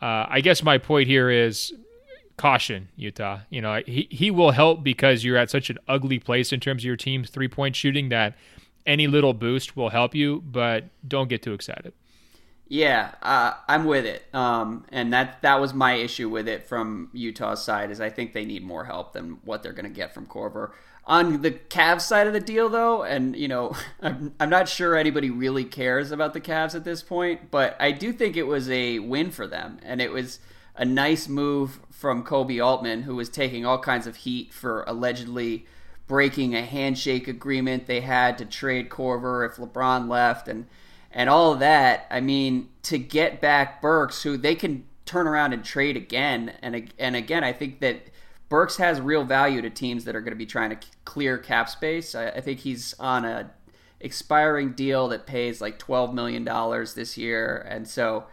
Uh, 0.00 0.26
I 0.28 0.40
guess 0.40 0.62
my 0.62 0.78
point 0.78 1.08
here 1.08 1.28
is 1.28 1.72
caution, 2.36 2.88
Utah. 2.96 3.40
You 3.50 3.60
know, 3.60 3.82
he 3.86 4.08
he 4.10 4.30
will 4.30 4.50
help 4.52 4.82
because 4.82 5.24
you're 5.24 5.36
at 5.36 5.50
such 5.50 5.70
an 5.70 5.78
ugly 5.88 6.18
place 6.18 6.52
in 6.52 6.60
terms 6.60 6.82
of 6.82 6.86
your 6.86 6.96
team's 6.96 7.30
three 7.30 7.48
point 7.48 7.76
shooting 7.76 8.08
that 8.10 8.36
any 8.86 9.06
little 9.06 9.34
boost 9.34 9.76
will 9.76 9.90
help 9.90 10.14
you, 10.14 10.42
but 10.42 10.84
don't 11.06 11.28
get 11.28 11.42
too 11.42 11.52
excited. 11.52 11.92
Yeah, 12.68 13.12
uh, 13.22 13.54
I'm 13.68 13.84
with 13.84 14.06
it. 14.06 14.24
Um, 14.34 14.86
and 14.90 15.12
that 15.12 15.42
that 15.42 15.60
was 15.60 15.74
my 15.74 15.94
issue 15.94 16.28
with 16.28 16.48
it 16.48 16.66
from 16.66 17.10
Utah's 17.12 17.62
side 17.62 17.90
is 17.90 18.00
I 18.00 18.10
think 18.10 18.32
they 18.32 18.44
need 18.44 18.64
more 18.64 18.84
help 18.84 19.12
than 19.12 19.38
what 19.44 19.62
they're 19.62 19.72
going 19.72 19.84
to 19.84 19.90
get 19.90 20.14
from 20.14 20.26
Korver. 20.26 20.72
On 21.06 21.42
the 21.42 21.50
Cavs 21.50 22.00
side 22.00 22.26
of 22.26 22.32
the 22.32 22.40
deal, 22.40 22.70
though, 22.70 23.02
and 23.02 23.36
you 23.36 23.48
know, 23.48 23.76
I'm, 24.02 24.34
I'm 24.40 24.48
not 24.48 24.68
sure 24.68 24.96
anybody 24.96 25.30
really 25.30 25.64
cares 25.64 26.10
about 26.10 26.32
the 26.32 26.40
Cavs 26.40 26.74
at 26.74 26.84
this 26.84 27.02
point, 27.02 27.50
but 27.50 27.76
I 27.78 27.92
do 27.92 28.12
think 28.12 28.36
it 28.36 28.46
was 28.46 28.70
a 28.70 28.98
win 28.98 29.30
for 29.30 29.46
them, 29.46 29.78
and 29.82 30.00
it 30.00 30.10
was 30.10 30.40
a 30.76 30.84
nice 30.84 31.28
move 31.28 31.80
from 31.90 32.24
Koby 32.24 32.64
Altman, 32.64 33.02
who 33.02 33.14
was 33.14 33.28
taking 33.28 33.66
all 33.66 33.78
kinds 33.78 34.06
of 34.06 34.16
heat 34.16 34.52
for 34.52 34.82
allegedly 34.86 35.66
breaking 36.06 36.54
a 36.54 36.62
handshake 36.62 37.28
agreement 37.28 37.86
they 37.86 38.00
had 38.00 38.36
to 38.38 38.44
trade 38.44 38.90
Korver 38.90 39.48
if 39.48 39.56
LeBron 39.56 40.08
left 40.08 40.48
and 40.48 40.66
and 41.10 41.30
all 41.30 41.52
of 41.52 41.60
that. 41.60 42.06
I 42.10 42.20
mean, 42.20 42.70
to 42.82 42.98
get 42.98 43.40
back 43.40 43.80
Burks, 43.80 44.24
who 44.24 44.36
they 44.36 44.56
can 44.56 44.84
turn 45.06 45.28
around 45.28 45.52
and 45.52 45.64
trade 45.64 45.96
again 45.96 46.54
and 46.62 46.92
and 46.98 47.16
again, 47.16 47.44
I 47.44 47.52
think 47.52 47.80
that 47.80 48.08
Burks 48.48 48.76
has 48.76 49.00
real 49.00 49.24
value 49.24 49.62
to 49.62 49.70
teams 49.70 50.04
that 50.04 50.14
are 50.14 50.20
going 50.20 50.32
to 50.32 50.36
be 50.36 50.46
trying 50.46 50.70
to 50.70 50.78
clear 51.04 51.38
cap 51.38 51.68
space. 51.68 52.14
I, 52.14 52.28
I 52.28 52.40
think 52.40 52.60
he's 52.60 52.94
on 53.00 53.24
a 53.24 53.50
expiring 54.00 54.72
deal 54.72 55.08
that 55.08 55.26
pays 55.26 55.60
like 55.60 55.78
twelve 55.78 56.14
million 56.14 56.44
dollars 56.44 56.94
this 56.94 57.16
year, 57.16 57.66
and 57.68 57.88
so 57.88 58.26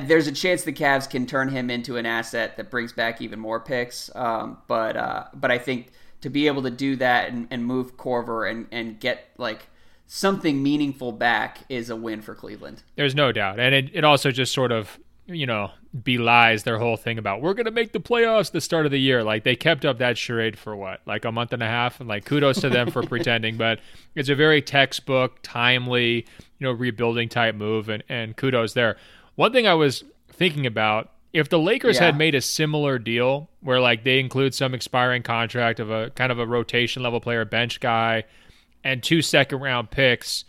there's 0.00 0.26
a 0.26 0.32
chance 0.32 0.62
the 0.62 0.72
Cavs 0.72 1.10
can 1.10 1.26
turn 1.26 1.50
him 1.50 1.68
into 1.68 1.96
an 1.96 2.06
asset 2.06 2.56
that 2.56 2.70
brings 2.70 2.92
back 2.92 3.20
even 3.20 3.38
more 3.38 3.60
picks. 3.60 4.10
Um, 4.14 4.58
but 4.68 4.96
uh, 4.96 5.24
but 5.34 5.50
I 5.50 5.58
think 5.58 5.92
to 6.22 6.30
be 6.30 6.46
able 6.46 6.62
to 6.62 6.70
do 6.70 6.96
that 6.96 7.30
and, 7.30 7.46
and 7.50 7.66
move 7.66 7.96
Korver 7.96 8.50
and, 8.50 8.66
and 8.70 8.98
get 8.98 9.28
like 9.38 9.66
something 10.06 10.62
meaningful 10.62 11.12
back 11.12 11.58
is 11.68 11.90
a 11.90 11.96
win 11.96 12.22
for 12.22 12.34
Cleveland. 12.34 12.82
There's 12.96 13.14
no 13.14 13.32
doubt. 13.32 13.60
And 13.60 13.74
it, 13.74 13.90
it 13.92 14.04
also 14.04 14.30
just 14.30 14.52
sort 14.52 14.72
of, 14.72 14.98
you 15.26 15.46
know, 15.46 15.70
belies 16.02 16.62
their 16.62 16.78
whole 16.78 16.96
thing 16.96 17.18
about 17.18 17.42
we're 17.42 17.54
going 17.54 17.66
to 17.66 17.72
make 17.72 17.92
the 17.92 18.00
playoffs 18.00 18.50
the 18.50 18.60
start 18.60 18.86
of 18.86 18.92
the 18.92 19.00
year. 19.00 19.24
Like 19.24 19.44
they 19.44 19.56
kept 19.56 19.84
up 19.84 19.98
that 19.98 20.16
charade 20.16 20.58
for 20.58 20.76
what, 20.76 21.00
like 21.06 21.24
a 21.24 21.32
month 21.32 21.52
and 21.52 21.62
a 21.62 21.66
half? 21.66 21.98
And 21.98 22.08
like 22.08 22.24
kudos 22.24 22.60
to 22.60 22.70
them 22.70 22.90
for 22.90 23.02
pretending. 23.06 23.56
But 23.56 23.80
it's 24.14 24.28
a 24.28 24.34
very 24.34 24.62
textbook, 24.62 25.40
timely, 25.42 26.26
you 26.58 26.66
know, 26.66 26.72
rebuilding 26.72 27.28
type 27.28 27.56
move. 27.56 27.88
And, 27.88 28.04
and 28.08 28.36
kudos 28.36 28.74
there. 28.74 28.96
One 29.34 29.52
thing 29.52 29.66
I 29.66 29.74
was 29.74 30.04
thinking 30.28 30.66
about 30.66 31.11
if 31.32 31.48
the 31.48 31.58
Lakers 31.58 31.96
yeah. 31.96 32.06
had 32.06 32.18
made 32.18 32.34
a 32.34 32.40
similar 32.40 32.98
deal 32.98 33.48
where 33.60 33.80
like 33.80 34.04
they 34.04 34.20
include 34.20 34.54
some 34.54 34.74
expiring 34.74 35.22
contract 35.22 35.80
of 35.80 35.90
a 35.90 36.10
kind 36.10 36.30
of 36.30 36.38
a 36.38 36.46
rotation 36.46 37.02
level 37.02 37.20
player, 37.20 37.44
bench 37.44 37.80
guy, 37.80 38.24
and 38.84 39.02
two 39.02 39.22
second 39.22 39.60
round 39.60 39.90
picks, 39.90 40.44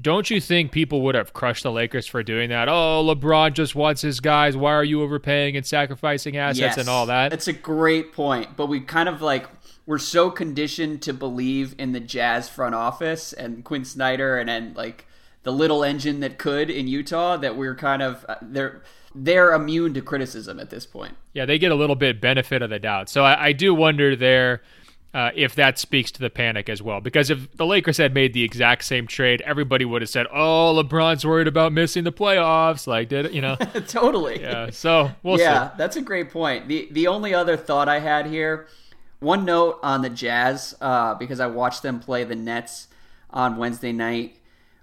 don't 0.00 0.30
you 0.30 0.40
think 0.40 0.72
people 0.72 1.02
would 1.02 1.14
have 1.14 1.32
crushed 1.32 1.64
the 1.64 1.72
Lakers 1.72 2.06
for 2.06 2.22
doing 2.22 2.50
that? 2.50 2.68
Oh, 2.68 3.04
LeBron 3.04 3.52
just 3.52 3.74
wants 3.74 4.00
his 4.00 4.20
guys. 4.20 4.56
Why 4.56 4.72
are 4.72 4.84
you 4.84 5.02
overpaying 5.02 5.56
and 5.56 5.66
sacrificing 5.66 6.36
assets 6.36 6.60
yes, 6.60 6.78
and 6.78 6.88
all 6.88 7.06
that? 7.06 7.30
That's 7.30 7.48
a 7.48 7.52
great 7.52 8.12
point. 8.12 8.56
But 8.56 8.66
we 8.66 8.80
kind 8.80 9.08
of 9.08 9.20
like 9.20 9.46
we're 9.86 9.98
so 9.98 10.30
conditioned 10.30 11.02
to 11.02 11.12
believe 11.12 11.74
in 11.78 11.92
the 11.92 12.00
Jazz 12.00 12.48
front 12.48 12.74
office 12.74 13.32
and 13.32 13.64
Quin 13.64 13.84
Snyder 13.84 14.38
and 14.38 14.48
and 14.48 14.76
like 14.76 15.06
the 15.42 15.52
little 15.52 15.82
engine 15.82 16.20
that 16.20 16.38
could 16.38 16.70
in 16.70 16.86
Utah 16.86 17.36
that 17.38 17.56
we're 17.56 17.74
kind 17.74 18.00
of 18.00 18.24
uh, 18.28 18.36
they're 18.40 18.82
they're 19.14 19.52
immune 19.52 19.94
to 19.94 20.00
criticism 20.00 20.60
at 20.60 20.70
this 20.70 20.86
point. 20.86 21.16
Yeah, 21.32 21.44
they 21.46 21.58
get 21.58 21.72
a 21.72 21.74
little 21.74 21.96
bit 21.96 22.20
benefit 22.20 22.62
of 22.62 22.70
the 22.70 22.78
doubt. 22.78 23.08
So 23.08 23.24
I, 23.24 23.46
I 23.48 23.52
do 23.52 23.74
wonder 23.74 24.14
there 24.14 24.62
uh, 25.12 25.30
if 25.34 25.54
that 25.56 25.78
speaks 25.78 26.10
to 26.12 26.20
the 26.20 26.30
panic 26.30 26.68
as 26.68 26.80
well. 26.80 27.00
Because 27.00 27.30
if 27.30 27.56
the 27.56 27.66
Lakers 27.66 27.96
had 27.96 28.14
made 28.14 28.32
the 28.32 28.44
exact 28.44 28.84
same 28.84 29.06
trade, 29.06 29.42
everybody 29.44 29.84
would 29.84 30.02
have 30.02 30.08
said, 30.08 30.26
"Oh, 30.32 30.80
LeBron's 30.82 31.24
worried 31.24 31.48
about 31.48 31.72
missing 31.72 32.04
the 32.04 32.12
playoffs." 32.12 32.86
Like, 32.86 33.08
did 33.08 33.26
it? 33.26 33.32
You 33.32 33.40
know? 33.40 33.56
totally. 33.88 34.40
Yeah. 34.40 34.70
So 34.70 35.10
we'll 35.22 35.38
yeah, 35.38 35.70
see. 35.70 35.74
that's 35.78 35.96
a 35.96 36.02
great 36.02 36.30
point. 36.30 36.68
the 36.68 36.88
The 36.92 37.08
only 37.08 37.34
other 37.34 37.56
thought 37.56 37.88
I 37.88 37.98
had 37.98 38.26
here, 38.26 38.68
one 39.18 39.44
note 39.44 39.80
on 39.82 40.02
the 40.02 40.10
Jazz, 40.10 40.76
uh, 40.80 41.14
because 41.14 41.40
I 41.40 41.48
watched 41.48 41.82
them 41.82 41.98
play 41.98 42.24
the 42.24 42.36
Nets 42.36 42.88
on 43.30 43.56
Wednesday 43.56 43.92
night. 43.92 44.36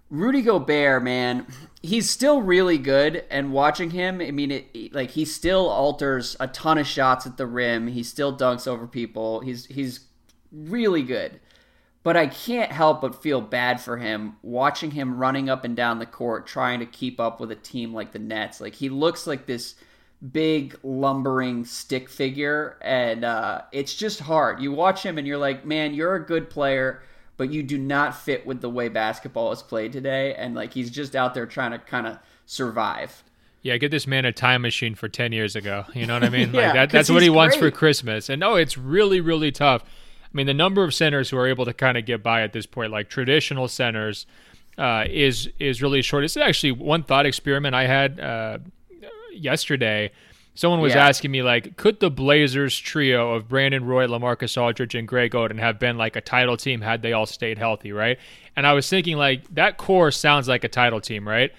Rudy 0.10 0.42
Gobert, 0.42 1.04
man, 1.04 1.46
he's 1.82 2.10
still 2.10 2.42
really 2.42 2.78
good. 2.78 3.26
And 3.30 3.52
watching 3.52 3.92
him, 3.92 4.22
I 4.22 4.32
mean, 4.32 4.52
it, 4.52 4.94
like 4.94 5.12
he 5.12 5.26
still 5.26 5.70
alters 5.70 6.36
a 6.40 6.48
ton 6.48 6.78
of 6.78 6.88
shots 6.88 7.26
at 7.26 7.38
the 7.38 7.46
rim. 7.46 7.88
He 7.88 8.04
still 8.04 8.36
dunks 8.36 8.68
over 8.68 8.88
people. 8.88 9.42
He's 9.42 9.66
he's 9.66 10.02
really 10.52 11.04
good. 11.04 11.40
But 12.04 12.16
I 12.16 12.28
can't 12.28 12.72
help 12.72 13.02
but 13.02 13.22
feel 13.22 13.42
bad 13.42 13.82
for 13.82 13.98
him 13.98 14.38
watching 14.42 14.92
him 14.92 15.18
running 15.18 15.50
up 15.50 15.66
and 15.66 15.76
down 15.76 16.00
the 16.00 16.06
court 16.06 16.48
trying 16.48 16.80
to 16.80 16.86
keep 16.86 17.20
up 17.20 17.42
with 17.42 17.52
a 17.52 17.56
team 17.56 17.94
like 17.94 18.14
the 18.14 18.20
Nets. 18.20 18.62
Like 18.62 18.76
he 18.76 18.88
looks 18.88 19.28
like 19.28 19.46
this 19.46 19.76
big 20.32 20.80
lumbering 20.84 21.66
stick 21.66 22.08
figure, 22.08 22.78
and 22.82 23.26
uh, 23.26 23.64
it's 23.74 23.94
just 23.94 24.22
hard. 24.22 24.62
You 24.62 24.72
watch 24.72 25.04
him 25.04 25.18
and 25.18 25.28
you're 25.28 25.38
like, 25.38 25.66
man, 25.66 25.94
you're 25.94 26.16
a 26.16 26.26
good 26.26 26.50
player 26.50 27.04
but 27.38 27.52
you 27.52 27.64
do 27.64 27.78
not 27.78 28.16
fit 28.16 28.46
with 28.46 28.62
the 28.62 28.70
way 28.70 28.90
basketball 28.90 29.52
is 29.52 29.62
played 29.62 29.94
today. 29.94 30.34
And 30.36 30.56
like 30.56 30.74
he's 30.74 30.90
just 30.90 31.16
out 31.16 31.34
there 31.34 31.46
trying 31.46 31.72
to 31.72 31.80
kind 31.80 32.08
of 32.08 32.18
survive. 32.46 33.24
Yeah, 33.62 33.78
get 33.78 33.92
this 33.92 34.08
man 34.08 34.26
a 34.26 34.32
time 34.32 34.62
machine 34.62 34.96
for 34.96 35.08
ten 35.08 35.32
years 35.32 35.56
ago. 35.56 35.86
You 35.94 36.06
know 36.06 36.14
what 36.14 36.24
I 36.24 36.30
mean? 36.30 36.52
yeah, 36.54 36.68
like 36.68 36.74
that, 36.74 36.90
that's 36.90 37.10
what 37.10 37.22
he 37.22 37.30
great. 37.30 37.36
wants 37.36 37.56
for 37.56 37.72
Christmas. 37.72 38.30
And 38.30 38.40
no, 38.40 38.56
it's 38.56 38.78
really, 38.78 39.22
really 39.22 39.52
tough. 39.52 39.84
I 39.84 40.30
mean, 40.34 40.46
the 40.46 40.54
number 40.54 40.84
of 40.84 40.94
centers 40.94 41.30
who 41.30 41.38
are 41.38 41.48
able 41.48 41.66
to 41.66 41.74
kind 41.74 41.98
of 41.98 42.06
get 42.06 42.22
by 42.22 42.42
at 42.42 42.54
this 42.54 42.66
point, 42.66 42.92
like 42.92 43.10
traditional 43.10 43.68
centers, 43.68 44.26
uh, 44.78 45.06
is 45.10 45.50
is 45.60 45.82
really 45.82 46.02
short. 46.02 46.24
It's 46.24 46.38
actually 46.38 46.72
one 46.72 47.04
thought 47.04 47.26
experiment 47.26 47.76
I 47.76 47.88
had 47.88 48.20
uh, 48.20 48.60
yesterday. 49.34 50.12
Someone 50.58 50.80
was 50.82 50.96
Yeah. 50.96 51.08
asking 51.08 51.30
me 51.30 51.44
like, 51.44 51.78
could 51.78 52.00
the 52.00 52.10
Blazers 52.10 52.76
trio 52.80 53.34
of 53.36 53.48
Brandon 53.48 53.86
Roy, 53.86 54.08
LaMarcus 54.08 54.60
Aldridge, 54.60 54.96
and 54.96 55.08
Greg 55.08 55.34
Oden 55.34 55.60
have 55.60 55.78
been 55.78 56.00
like 56.00 56.16
a 56.16 56.22
title 56.22 56.58
team 56.58 56.82
had 56.82 57.04
they 57.04 57.14
all 57.14 57.28
stayed 57.28 57.60
healthy, 57.60 57.92
right? 57.92 58.18
And 58.56 58.66
I 58.66 58.74
was 58.74 58.90
thinking 58.90 59.18
like 59.18 59.44
that 59.54 59.78
core 59.78 60.10
sounds 60.10 60.48
like 60.48 60.64
a 60.64 60.68
title 60.68 61.00
team, 61.00 61.28
right? 61.28 61.52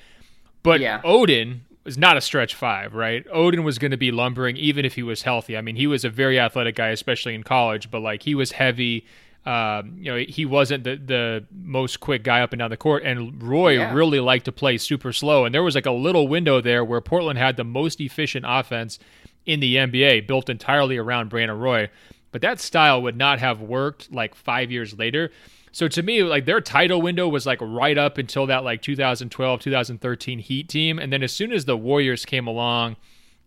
But 0.65 0.81
Yeah. 0.81 1.01
Oden 1.03 1.61
was 1.85 1.97
not 1.97 2.17
a 2.17 2.21
stretch 2.21 2.57
five, 2.57 2.93
right? 2.93 3.25
Oden 3.29 3.63
was 3.63 3.79
going 3.79 3.93
to 3.93 3.97
be 3.97 4.11
lumbering 4.11 4.57
even 4.57 4.85
if 4.85 4.97
he 4.97 5.05
was 5.05 5.23
healthy. 5.23 5.57
I 5.57 5.61
mean, 5.61 5.77
he 5.77 5.87
was 5.87 6.05
a 6.05 6.11
very 6.11 6.41
athletic 6.41 6.75
guy, 6.75 6.89
especially 6.89 7.37
in 7.37 7.45
college, 7.45 7.93
but 7.93 8.01
like 8.01 8.25
he 8.25 8.35
was 8.35 8.51
heavy. 8.51 9.07
Um, 9.49 9.97
you 9.99 10.13
know, 10.13 10.19
he 10.29 10.45
wasn't 10.45 10.85
the, 10.85 10.97
the 10.97 11.45
most 11.53 12.01
quick 12.01 12.23
guy 12.23 12.43
up 12.43 12.53
and 12.53 12.59
down 12.61 12.69
the 12.71 12.77
court. 12.77 13.03
And 13.05 13.43
Roy 13.43 13.79
Yeah. 13.79 13.95
really 13.95 14.21
liked 14.21 14.45
to 14.45 14.53
play 14.53 14.77
super 14.77 15.13
slow. 15.13 15.45
And 15.47 15.55
there 15.55 15.63
was 15.63 15.75
like 15.75 15.87
a 15.87 15.91
little 15.91 16.29
window 16.29 16.61
there 16.61 16.85
where 16.85 17.01
Portland 17.01 17.39
had 17.39 17.57
the 17.57 17.65
most 17.65 17.99
efficient 18.01 18.45
offense 18.47 18.99
in 19.47 19.61
the 19.61 19.77
NBA, 19.77 20.27
built 20.27 20.51
entirely 20.51 20.99
around 20.99 21.31
Brandon 21.31 21.59
Roy. 21.59 21.89
But 22.31 22.43
that 22.43 22.61
style 22.61 23.01
would 23.01 23.17
not 23.17 23.39
have 23.39 23.63
worked 23.63 24.13
like 24.13 24.35
five 24.35 24.71
years 24.71 24.99
later. 24.99 25.31
So 25.73 25.89
to 25.89 26.03
me, 26.03 26.23
like 26.23 26.45
their 26.45 26.61
title 26.61 27.01
window 27.01 27.27
was 27.29 27.47
like 27.47 27.61
right 27.63 27.97
up 27.97 28.19
until 28.19 28.45
that 28.47 28.65
like 28.65 28.83
2012, 28.83 29.61
2013 29.61 30.39
Heat 30.41 30.69
team. 30.69 30.99
And 30.99 31.11
then 31.11 31.23
as 31.23 31.33
soon 31.33 31.53
as 31.53 31.65
the 31.65 31.77
Warriors 31.77 32.27
came 32.27 32.47
along 32.47 32.97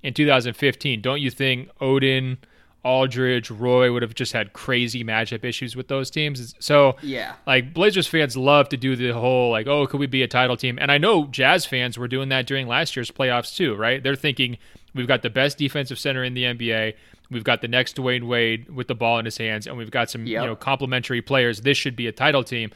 in 0.01 0.15
2015, 0.15 1.01
don't 1.01 1.21
you 1.21 1.29
think 1.29 1.69
Oden, 1.79 2.37
Aldridge, 2.83 3.51
Roy 3.51 3.91
would 3.93 4.01
have 4.01 4.15
just 4.15 4.33
had 4.33 4.53
crazy 4.53 5.03
matchup 5.03 5.43
issues 5.43 5.75
with 5.75 5.87
those 5.87 6.09
teams? 6.09 6.55
So 6.59 6.95
Yeah. 7.03 7.33
like 7.45 7.73
Blazers 7.73 8.07
fans 8.07 8.35
love 8.35 8.69
to 8.69 8.77
do 8.77 8.95
the 8.95 9.09
whole 9.11 9.51
like, 9.51 9.67
oh, 9.67 9.85
could 9.87 9.99
we 9.99 10.07
be 10.07 10.23
a 10.23 10.27
title 10.27 10.57
team? 10.57 10.77
And 10.81 10.91
I 10.91 10.97
know 10.97 11.25
Jazz 11.27 11.65
fans 11.65 11.97
were 11.97 12.07
doing 12.07 12.29
that 12.29 12.47
during 12.47 12.67
last 12.67 12.95
year's 12.95 13.11
playoffs 13.11 13.55
too, 13.55 13.75
right? 13.75 14.01
They're 14.01 14.15
thinking 14.15 14.57
we've 14.95 15.07
got 15.07 15.21
the 15.21 15.29
best 15.29 15.57
defensive 15.57 15.99
center 15.99 16.23
in 16.23 16.33
the 16.33 16.43
NBA. 16.45 16.93
We've 17.29 17.43
got 17.43 17.61
the 17.61 17.67
next 17.67 17.95
Dwyane 17.95 18.23
Wade 18.27 18.69
with 18.69 18.87
the 18.87 18.95
ball 18.95 19.17
in 19.19 19.23
his 19.25 19.37
hands, 19.37 19.65
and 19.65 19.77
we've 19.77 19.89
got 19.91 20.09
some 20.09 20.25
Yep. 20.25 20.41
you 20.41 20.47
know 20.47 20.55
complementary 20.55 21.21
players. 21.21 21.61
This 21.61 21.77
should 21.77 21.95
be 21.95 22.07
a 22.07 22.11
title 22.11 22.43
team. 22.43 22.71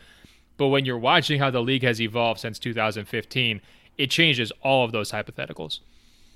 But 0.58 0.68
when 0.68 0.86
you're 0.86 0.98
watching 0.98 1.40
how 1.40 1.50
the 1.52 1.62
league 1.62 1.84
has 1.84 2.00
evolved 2.00 2.40
since 2.40 2.58
2015, 2.60 3.60
it 3.98 4.10
changes 4.12 4.52
all 4.62 4.86
of 4.86 4.94
those 4.94 5.12
hypotheticals. 5.12 5.80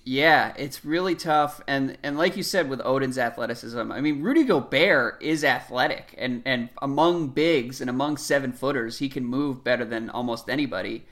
Yeah, 0.05 0.53
it's 0.57 0.83
really 0.83 1.13
tough, 1.13 1.61
and 1.67 1.97
and 2.01 2.17
like 2.17 2.35
you 2.35 2.41
said 2.41 2.67
with 2.69 2.81
Oden's 2.83 3.17
athleticism, 3.17 3.91
I 3.91 4.01
mean 4.01 4.21
Rudy 4.23 4.43
Gobert 4.43 5.21
is 5.21 5.43
athletic, 5.43 6.15
and 6.17 6.41
and 6.45 6.69
among 6.81 7.29
bigs 7.29 7.79
and 7.79 7.89
among 7.89 8.17
seven 8.17 8.51
footers, 8.51 8.97
he 8.99 9.09
can 9.09 9.25
move 9.25 9.63
better 9.63 9.85
than 9.85 10.09
almost 10.09 10.49
anybody. 10.49 11.05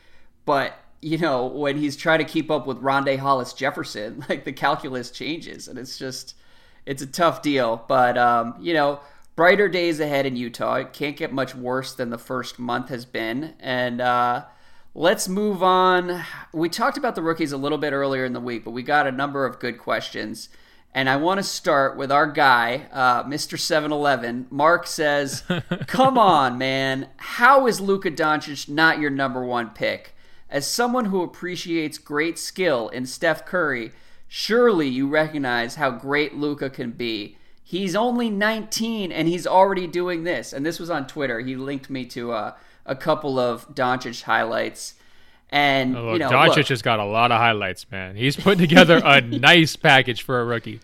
But 0.45 0.73
you 1.01 1.17
know 1.19 1.45
when 1.45 1.77
he's 1.77 1.95
trying 1.95 2.19
to 2.19 2.25
keep 2.25 2.49
up 2.49 2.65
with 2.65 2.81
Rondae 2.81 3.17
Hollis 3.19 3.53
Jefferson, 3.53 4.25
like 4.29 4.45
the 4.45 4.53
calculus 4.53 5.11
changes, 5.11 5.67
and 5.67 5.77
it's 5.77 5.97
just 5.99 6.35
it's 6.85 7.01
a 7.03 7.07
tough 7.07 7.41
deal. 7.43 7.83
But 7.87 8.17
um, 8.17 8.55
you 8.59 8.73
know, 8.73 8.99
brighter 9.35 9.67
days 9.69 9.99
ahead 9.99 10.25
in 10.25 10.35
Utah. 10.35 10.75
It 10.75 10.93
can't 10.93 11.17
get 11.17 11.31
much 11.31 11.53
worse 11.53 11.93
than 11.93 12.09
the 12.09 12.17
first 12.17 12.57
month 12.57 12.89
has 12.89 13.05
been, 13.05 13.53
and. 13.59 14.01
uh 14.01 14.45
Let's 14.99 15.29
move 15.29 15.61
on. 15.61 16.23
We 16.51 16.69
talked 16.69 16.97
about 16.97 17.13
the 17.13 17.21
rookies 17.21 17.51
a 17.51 17.57
little 17.57 17.77
bit 17.77 17.93
earlier 17.93 18.25
in 18.25 18.33
the 18.33 18.39
week, 18.39 18.65
but 18.65 18.71
we 18.71 18.81
got 18.81 19.05
a 19.05 19.11
number 19.11 19.45
of 19.45 19.59
good 19.59 19.77
questions. 19.77 20.49
And 20.91 21.07
I 21.07 21.17
want 21.17 21.37
to 21.37 21.43
start 21.43 21.95
with 21.95 22.11
our 22.11 22.25
guy, 22.25 22.87
uh, 22.91 23.23
Mr. 23.25 23.59
711. 23.59 24.47
Mark 24.49 24.87
says, 24.87 25.43
Come 25.85 26.17
on, 26.17 26.57
man. 26.57 27.09
How 27.17 27.67
is 27.67 27.79
Luka 27.79 28.09
Doncic 28.09 28.67
not 28.67 28.97
your 28.99 29.11
number 29.11 29.45
one 29.45 29.69
pick? 29.69 30.15
As 30.49 30.65
someone 30.65 31.05
who 31.05 31.21
appreciates 31.21 31.99
great 31.99 32.39
skill 32.39 32.89
in 32.89 33.05
Steph 33.05 33.45
Curry, 33.45 33.91
surely 34.27 34.87
you 34.87 35.07
recognize 35.07 35.75
how 35.75 35.91
great 35.91 36.33
Luka 36.33 36.71
can 36.71 36.89
be. 36.89 37.37
He's 37.63 37.95
only 37.95 38.31
19 38.31 39.11
and 39.11 39.27
he's 39.27 39.45
already 39.45 39.85
doing 39.85 40.23
this. 40.23 40.53
And 40.53 40.65
this 40.65 40.79
was 40.79 40.89
on 40.89 41.05
Twitter. 41.05 41.39
He 41.39 41.55
linked 41.55 41.91
me 41.91 42.03
to 42.05 42.31
uh, 42.31 42.53
a 42.87 42.95
couple 42.95 43.39
of 43.39 43.67
Doncic 43.73 44.23
highlights. 44.23 44.95
And, 45.49 45.95
Oh, 45.95 46.13
you 46.13 46.19
know, 46.19 46.29
Doncic 46.29 46.57
look, 46.57 46.67
has 46.67 46.81
got 46.81 46.99
a 46.99 47.05
lot 47.05 47.31
of 47.31 47.37
highlights, 47.37 47.85
man. 47.91 48.15
He's 48.15 48.35
putting 48.35 48.59
together 48.59 49.01
a 49.03 49.21
nice 49.21 49.75
package 49.75 50.21
for 50.23 50.41
a 50.41 50.45
rookie. 50.45 50.81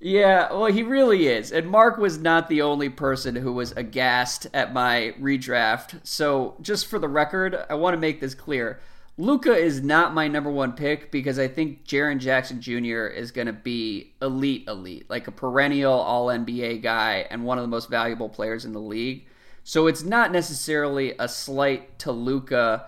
Yeah, 0.00 0.52
well, 0.52 0.66
he 0.66 0.82
really 0.82 1.26
is. 1.26 1.50
And 1.50 1.68
Mark 1.68 1.98
was 1.98 2.18
not 2.18 2.48
the 2.48 2.62
only 2.62 2.88
person 2.88 3.34
who 3.34 3.52
was 3.52 3.72
aghast 3.72 4.46
at 4.54 4.72
my 4.72 5.14
redraft. 5.20 6.00
So, 6.04 6.54
just 6.62 6.86
for 6.86 6.98
the 6.98 7.08
record, 7.08 7.58
I 7.68 7.74
want 7.74 7.94
to 7.94 7.98
make 7.98 8.20
this 8.20 8.34
clear. 8.34 8.80
Luka 9.20 9.52
is 9.52 9.82
not 9.82 10.14
my 10.14 10.28
number 10.28 10.50
one 10.50 10.72
pick 10.72 11.10
because 11.10 11.40
I 11.40 11.48
think 11.48 11.84
Jaren 11.84 12.20
Jackson 12.20 12.60
Jr. 12.60 13.06
is 13.06 13.32
going 13.32 13.48
to 13.48 13.52
be 13.52 14.12
elite, 14.22 14.68
elite, 14.68 15.10
like 15.10 15.26
a 15.26 15.32
perennial 15.32 15.92
All 15.92 16.28
NBA 16.28 16.82
guy 16.82 17.26
and 17.28 17.44
one 17.44 17.58
of 17.58 17.62
the 17.62 17.68
most 17.68 17.90
valuable 17.90 18.28
players 18.28 18.64
in 18.64 18.72
the 18.72 18.80
league. 18.80 19.26
So 19.68 19.86
it's 19.86 20.02
not 20.02 20.32
necessarily 20.32 21.14
a 21.18 21.28
slight 21.28 21.98
to 21.98 22.10
Luka. 22.10 22.86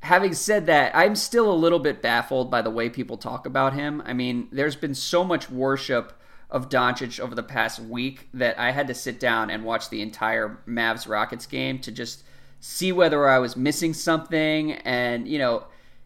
Having 0.00 0.32
said 0.32 0.64
that, 0.64 0.96
I'm 0.96 1.14
still 1.14 1.52
a 1.52 1.52
little 1.52 1.78
bit 1.78 2.00
baffled 2.00 2.50
by 2.50 2.62
the 2.62 2.70
way 2.70 2.88
people 2.88 3.18
talk 3.18 3.44
about 3.44 3.74
him. 3.74 4.02
I 4.06 4.14
mean, 4.14 4.48
there's 4.50 4.74
been 4.74 4.94
so 4.94 5.24
much 5.24 5.50
worship 5.50 6.18
of 6.48 6.70
Doncic 6.70 7.20
over 7.20 7.34
the 7.34 7.42
past 7.42 7.80
week 7.80 8.30
that 8.32 8.58
I 8.58 8.70
had 8.70 8.86
to 8.86 8.94
sit 8.94 9.20
down 9.20 9.50
and 9.50 9.62
watch 9.62 9.90
the 9.90 10.00
entire 10.00 10.58
Mavs 10.66 11.06
Rockets 11.06 11.44
game 11.44 11.78
to 11.80 11.92
just 11.92 12.24
see 12.60 12.92
whether 12.92 13.28
I 13.28 13.38
was 13.38 13.54
missing 13.54 13.92
something. 13.92 14.72
And, 14.72 15.28
you 15.28 15.38
know, 15.38 15.64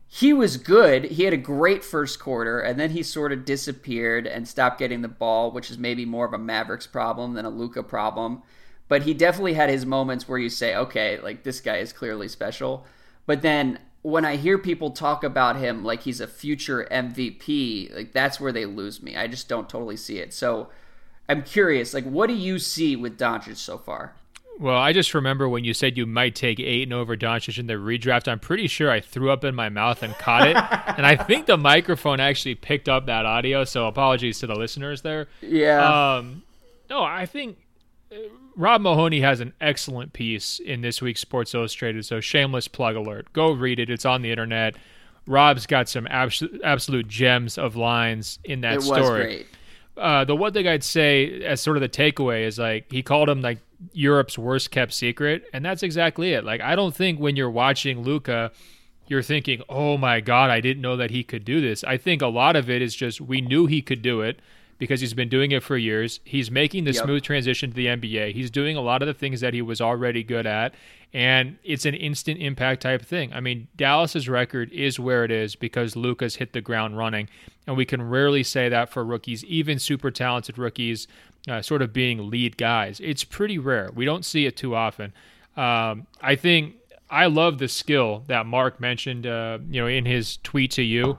he 0.09 0.33
was 0.33 0.56
good. 0.56 1.04
He 1.04 1.23
had 1.23 1.35
a 1.35 1.37
great 1.37 1.85
first 1.85 2.18
quarter, 2.18 2.59
and 2.59 2.80
then 2.80 2.90
he 2.90 3.04
sort 3.04 3.30
of 3.30 3.45
disappeared 3.45 4.26
and 4.26 4.49
stopped 4.49 4.80
getting 4.80 5.02
the 5.02 5.09
ball, 5.09 5.52
which 5.52 5.71
is 5.71 5.78
maybe 5.78 6.04
more 6.04 6.26
of 6.26 6.33
a 6.33 6.38
Mavericks 6.38 6.88
problem 6.88 7.35
than 7.35 7.45
a 7.45 7.50
Luka 7.50 7.85
problem. 7.85 8.42
But 8.88 9.02
he 9.02 9.14
definitely 9.14 9.55
had 9.55 9.69
his 9.69 9.85
moments 9.85 10.28
where 10.28 10.38
you 10.38 10.49
say, 10.49 10.76
okay, 10.76 11.19
like 11.21 11.43
this 11.43 11.61
guy 11.61 11.78
is 11.78 11.93
clearly 11.93 12.28
special. 12.28 12.87
But 13.26 13.43
then 13.43 13.81
when 14.02 14.25
I 14.25 14.37
hear 14.37 14.57
people 14.59 14.90
talk 14.90 15.25
about 15.25 15.57
him 15.57 15.83
like 15.83 16.02
he's 16.02 16.21
a 16.21 16.28
future 16.28 16.87
MVP, 16.90 17.95
like 17.95 18.12
that's 18.12 18.38
where 18.38 18.52
they 18.52 18.64
lose 18.64 19.02
me. 19.02 19.16
I 19.16 19.26
just 19.26 19.49
don't 19.49 19.69
totally 19.69 19.97
see 19.97 20.19
it. 20.19 20.33
So 20.33 20.69
I'm 21.28 21.43
curious, 21.43 21.93
like, 21.93 22.05
what 22.05 22.28
do 22.28 22.35
you 22.35 22.61
see 22.61 22.95
with 22.95 23.19
Doncic 23.19 23.57
so 23.57 23.78
far? 23.78 24.14
Well, 24.59 24.78
I 24.78 24.93
just 24.93 25.12
remember 25.12 25.49
when 25.49 25.64
you 25.64 25.75
said 25.75 25.99
you 25.99 26.07
might 26.07 26.35
take 26.35 26.59
Ayton 26.61 26.93
over 26.93 27.16
Doncic 27.16 27.59
in 27.59 27.66
the 27.66 27.75
redraft. 27.75 28.26
I'm 28.26 28.38
pretty 28.38 28.69
sure 28.69 28.90
I 28.90 29.00
threw 29.00 29.31
up 29.31 29.45
in 29.45 29.55
my 29.55 29.69
mouth 29.69 30.02
and 30.02 30.14
caught 30.14 30.49
it, 30.49 30.57
and 30.97 31.05
I 31.05 31.16
think 31.16 31.47
the 31.47 31.59
microphone 31.59 32.21
actually 32.21 32.55
picked 32.55 32.88
up 32.88 33.07
that 33.07 33.26
audio. 33.26 33.64
So 33.64 33.87
apologies 33.87 34.38
to 34.38 34.47
the 34.47 34.55
listeners 34.55 35.02
there. 35.02 35.26
Yeah. 35.43 36.14
Um, 36.16 36.45
no, 36.88 37.02
I 37.02 37.26
think 37.26 37.59
Rob 38.57 38.81
Mahoney 38.81 39.21
has 39.21 39.41
an 39.41 39.53
excellent 39.61 40.13
piece 40.13 40.59
in 40.59 40.81
this 40.81 41.03
week's 41.03 41.21
Sports 41.21 41.55
Illustrated. 41.55 42.05
So 42.05 42.21
shameless 42.21 42.69
plug 42.69 42.97
alert. 42.97 43.33
Go 43.33 43.53
read 43.53 43.79
it. 43.79 43.91
It's 43.91 44.05
on 44.05 44.23
the 44.23 44.31
internet. 44.31 44.77
Rob's 45.27 45.67
got 45.67 45.89
some 45.89 46.07
absolute 46.09 46.61
absolute 46.63 47.09
gems 47.09 47.59
of 47.59 47.75
lines 47.77 48.39
in 48.45 48.61
that 48.61 48.75
it 48.75 48.77
was 48.77 48.87
story 48.87 49.23
great. 49.25 49.47
uh, 49.97 50.25
the 50.25 50.37
one 50.37 50.53
thing 50.53 50.69
I'd 50.69 50.85
say 50.85 51.43
as 51.43 51.61
sort 51.61 51.77
of 51.77 51.81
the 51.81 51.89
takeaway 51.89 52.45
is 52.47 52.59
like 52.59 52.91
he 52.93 53.03
called 53.03 53.29
him 53.29 53.43
like 53.43 53.59
Europe's 53.93 54.39
worst 54.39 54.71
kept 54.71 54.93
secret, 54.95 55.45
and 55.53 55.65
that's 55.65 55.83
exactly 55.83 56.33
it. 56.33 56.45
Like 56.45 56.61
I 56.61 56.77
don't 56.77 56.95
think 56.95 57.19
when 57.19 57.35
you're 57.35 57.51
watching 57.51 58.03
Luka, 58.03 58.53
you're 59.09 59.23
thinking, 59.23 59.63
"Oh 59.69 59.99
my 59.99 60.21
God, 60.21 60.51
I 60.51 60.61
didn't 60.61 60.81
know 60.81 60.97
that 60.97 61.11
he 61.11 61.25
could 61.25 61.45
do 61.45 61.61
this." 61.61 61.83
I 61.83 61.97
think 61.97 62.23
a 62.23 62.29
lot 62.29 62.55
of 62.55 62.71
it 62.71 62.81
is 62.81 62.95
just 62.95 63.21
we 63.21 63.41
knew 63.41 63.67
he 63.67 63.83
could 63.83 64.01
do 64.01 64.21
it 64.21 64.39
because 64.78 65.00
he's 65.00 65.14
been 65.14 65.28
doing 65.28 65.52
it 65.52 65.62
for 65.62 65.76
years. 65.76 66.21
He's 66.25 66.50
making 66.50 66.85
the 66.85 66.92
Yep. 66.92 67.04
smooth 67.04 67.23
transition 67.23 67.71
to 67.71 67.76
the 67.76 67.88
NBA. 67.88 68.33
He's 68.33 68.50
doing 68.50 68.76
a 68.76 68.80
lot 68.80 69.02
of 69.02 69.06
the 69.06 69.14
things 69.14 69.40
that 69.40 69.54
he 69.54 69.62
was 69.62 69.80
already 69.80 70.23
good 70.23 70.47
at, 70.47 70.75
and 71.14 71.56
it's 71.64 71.87
an 71.87 71.95
instant 71.95 72.40
impact 72.40 72.83
type 72.83 73.02
thing. 73.02 73.33
I 73.33 73.40
mean, 73.40 73.68
Dallas's 73.76 74.28
record 74.28 74.71
is 74.73 74.99
where 75.00 75.25
it 75.25 75.30
is 75.30 75.54
because 75.56 75.97
Luka's 75.97 76.37
hit 76.37 76.52
the 76.52 76.61
ground 76.61 76.97
running, 76.99 77.28
and 77.66 77.76
we 77.76 77.85
can 77.85 78.02
rarely 78.02 78.42
say 78.42 78.68
that 78.68 78.90
for 78.90 79.04
rookies, 79.04 79.45
even 79.45 79.78
super 79.78 80.11
talented 80.11 80.59
rookies, 80.59 81.09
uh, 81.49 81.62
sort 81.62 81.80
of 81.80 81.92
being 81.92 82.28
lead 82.28 82.56
guys. 82.56 83.00
It's 83.02 83.25
pretty 83.25 83.56
rare. 83.59 83.90
We 83.95 84.04
don't 84.04 84.25
see 84.25 84.47
it 84.47 84.56
too 84.56 84.75
often. 84.75 85.12
Um, 85.56 86.06
I 86.21 86.35
think 86.37 86.75
I 87.09 87.26
love 87.26 87.59
the 87.59 87.68
skill 87.68 88.25
that 88.26 88.45
Mark 88.47 88.80
mentioned, 88.80 89.26
uh, 89.26 89.59
you 89.71 89.80
know, 89.80 89.87
in 89.87 90.04
his 90.04 90.38
tweet 90.42 90.73
to 90.73 90.83
you. 90.83 91.16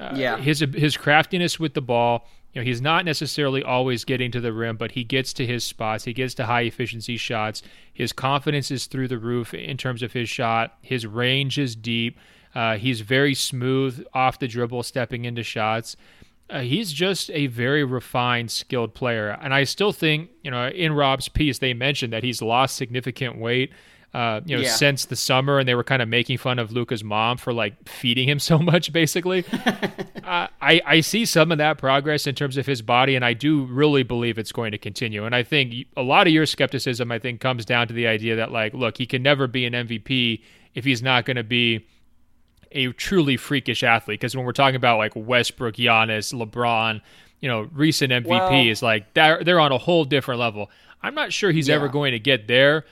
Uh, 0.00 0.14
Yeah. 0.16 0.38
his 0.38 0.60
his 0.74 0.96
craftiness 0.96 1.60
with 1.60 1.74
the 1.74 1.80
ball. 1.82 2.28
You 2.56 2.62
know, 2.62 2.68
he's 2.68 2.80
not 2.80 3.04
necessarily 3.04 3.62
always 3.62 4.06
getting 4.06 4.30
to 4.30 4.40
the 4.40 4.50
rim, 4.50 4.78
but 4.78 4.92
he 4.92 5.04
gets 5.04 5.34
to 5.34 5.44
his 5.44 5.62
spots. 5.62 6.04
He 6.04 6.14
gets 6.14 6.32
to 6.36 6.46
high 6.46 6.62
efficiency 6.62 7.18
shots. 7.18 7.60
His 7.92 8.14
confidence 8.14 8.70
is 8.70 8.86
through 8.86 9.08
the 9.08 9.18
roof 9.18 9.52
in 9.52 9.76
terms 9.76 10.02
of 10.02 10.14
his 10.14 10.30
shot. 10.30 10.78
His 10.80 11.04
range 11.04 11.58
is 11.58 11.76
deep. 11.76 12.18
Uh, 12.54 12.78
he's 12.78 13.02
very 13.02 13.34
smooth 13.34 14.02
off 14.14 14.38
the 14.38 14.48
dribble, 14.48 14.84
stepping 14.84 15.26
into 15.26 15.42
shots. 15.42 15.98
Uh, 16.48 16.60
he's 16.60 16.94
just 16.94 17.30
a 17.32 17.48
very 17.48 17.84
refined, 17.84 18.50
skilled 18.50 18.94
player. 18.94 19.36
And 19.42 19.52
I 19.52 19.64
still 19.64 19.92
think, 19.92 20.30
you 20.42 20.50
know, 20.50 20.68
in 20.68 20.94
Rob's 20.94 21.28
piece, 21.28 21.58
they 21.58 21.74
mentioned 21.74 22.14
that 22.14 22.24
he's 22.24 22.40
lost 22.40 22.76
significant 22.76 23.36
weight. 23.36 23.70
Uh, 24.14 24.40
you 24.46 24.56
know, 24.56 24.62
Yeah. 24.62 24.70
since 24.70 25.04
the 25.04 25.16
summer, 25.16 25.58
and 25.58 25.68
they 25.68 25.74
were 25.74 25.84
kind 25.84 26.00
of 26.00 26.08
making 26.08 26.38
fun 26.38 26.58
of 26.58 26.72
Luka's 26.72 27.04
mom 27.04 27.36
for 27.36 27.52
like 27.52 27.86
feeding 27.86 28.28
him 28.28 28.38
so 28.50 28.58
much, 28.58 28.92
basically. 28.92 29.44
I, 30.24 30.80
I 30.86 31.00
see 31.00 31.24
some 31.26 31.52
of 31.52 31.58
that 31.58 31.76
progress 31.76 32.26
in 32.26 32.34
terms 32.34 32.56
of 32.56 32.66
his 32.66 32.80
body, 32.82 33.14
and 33.14 33.24
I 33.24 33.34
do 33.34 33.64
really 33.66 34.02
believe 34.02 34.38
it's 34.38 34.52
going 34.52 34.72
to 34.72 34.78
continue. 34.78 35.24
And 35.26 35.34
I 35.34 35.42
think 35.42 35.74
a 35.96 36.02
lot 36.02 36.26
of 36.26 36.32
your 36.32 36.46
skepticism, 36.46 37.12
I 37.12 37.18
think, 37.18 37.40
comes 37.40 37.64
down 37.64 37.88
to 37.88 37.94
the 37.94 38.06
idea 38.06 38.36
that, 38.36 38.52
like, 38.52 38.72
look, 38.72 38.96
he 38.96 39.06
can 39.06 39.22
never 39.22 39.46
be 39.46 39.66
an 39.66 39.74
MVP 39.74 40.40
if 40.74 40.84
he's 40.84 41.02
not 41.02 41.24
going 41.26 41.36
to 41.36 41.44
be 41.44 41.86
a 42.72 42.92
truly 42.92 43.36
freakish 43.36 43.82
athlete. 43.82 44.20
Because 44.20 44.36
when 44.36 44.44
we're 44.44 44.52
talking 44.52 44.76
about 44.76 44.98
like 44.98 45.12
Westbrook, 45.14 45.74
Giannis, 45.76 46.32
LeBron, 46.32 47.00
you 47.40 47.48
know, 47.48 47.68
recent 47.72 48.12
MVP 48.12 48.26
well, 48.28 48.52
is 48.52 48.82
like 48.82 49.12
they're 49.14 49.42
they're 49.44 49.60
on 49.60 49.72
a 49.72 49.78
whole 49.78 50.04
different 50.04 50.40
level. 50.40 50.70
I'm 51.02 51.14
not 51.14 51.32
sure 51.32 51.50
he's 51.52 51.68
yeah. 51.68 51.76
ever 51.76 51.88
going 51.88 52.12
to 52.12 52.18
get 52.18 52.48
there. 52.48 52.84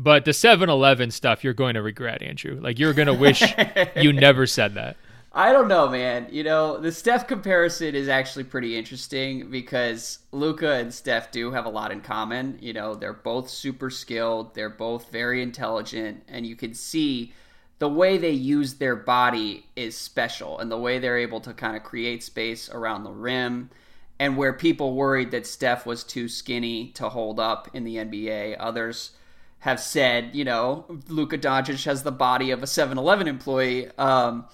But 0.00 0.24
the 0.24 0.30
7-Eleven 0.30 1.10
stuff, 1.10 1.42
you're 1.42 1.52
going 1.52 1.74
to 1.74 1.82
regret, 1.82 2.22
Andrew. 2.22 2.60
Like 2.62 2.78
you're 2.78 2.94
going 2.94 3.08
to 3.08 3.14
wish 3.14 3.42
you 3.96 4.12
never 4.12 4.46
said 4.46 4.74
that. 4.74 4.96
I 5.32 5.52
don't 5.52 5.66
know, 5.68 5.88
man. 5.88 6.28
You 6.30 6.44
know, 6.44 6.78
the 6.78 6.92
Steph 6.92 7.26
comparison 7.26 7.96
is 7.96 8.08
actually 8.08 8.44
pretty 8.44 8.76
interesting 8.76 9.50
because 9.50 10.20
Luka 10.30 10.74
and 10.74 10.94
Steph 10.94 11.32
do 11.32 11.50
have 11.50 11.66
a 11.66 11.68
lot 11.68 11.90
in 11.90 12.00
common. 12.00 12.58
You 12.62 12.72
know, 12.72 12.94
they're 12.94 13.12
both 13.12 13.50
super 13.50 13.90
skilled, 13.90 14.54
they're 14.54 14.70
both 14.70 15.10
very 15.10 15.42
intelligent, 15.42 16.22
and 16.28 16.46
you 16.46 16.54
can 16.56 16.74
see 16.74 17.32
the 17.80 17.88
way 17.88 18.18
they 18.18 18.30
use 18.30 18.74
their 18.74 18.96
body 18.96 19.66
is 19.76 19.96
special 19.96 20.58
and 20.58 20.70
the 20.70 20.78
way 20.78 20.98
they're 20.98 21.18
able 21.18 21.40
to 21.40 21.52
kind 21.52 21.76
of 21.76 21.82
create 21.82 22.22
space 22.22 22.70
around 22.70 23.04
the 23.04 23.10
rim 23.10 23.70
and 24.18 24.36
where 24.36 24.52
people 24.52 24.94
worried 24.94 25.30
that 25.32 25.46
Steph 25.46 25.86
was 25.86 26.02
too 26.02 26.28
skinny 26.28 26.88
to 26.92 27.08
hold 27.08 27.38
up 27.38 27.68
in 27.72 27.84
the 27.84 27.96
NBA, 27.96 28.56
others 28.58 29.12
have 29.60 29.80
said, 29.80 30.34
you 30.34 30.44
know, 30.44 30.84
Luka 31.08 31.36
Doncic 31.36 31.84
has 31.84 32.02
the 32.02 32.12
body 32.12 32.50
of 32.50 32.62
a 32.62 32.66
7-Eleven 32.66 33.26
employee. 33.26 33.90
Um, 33.98 34.46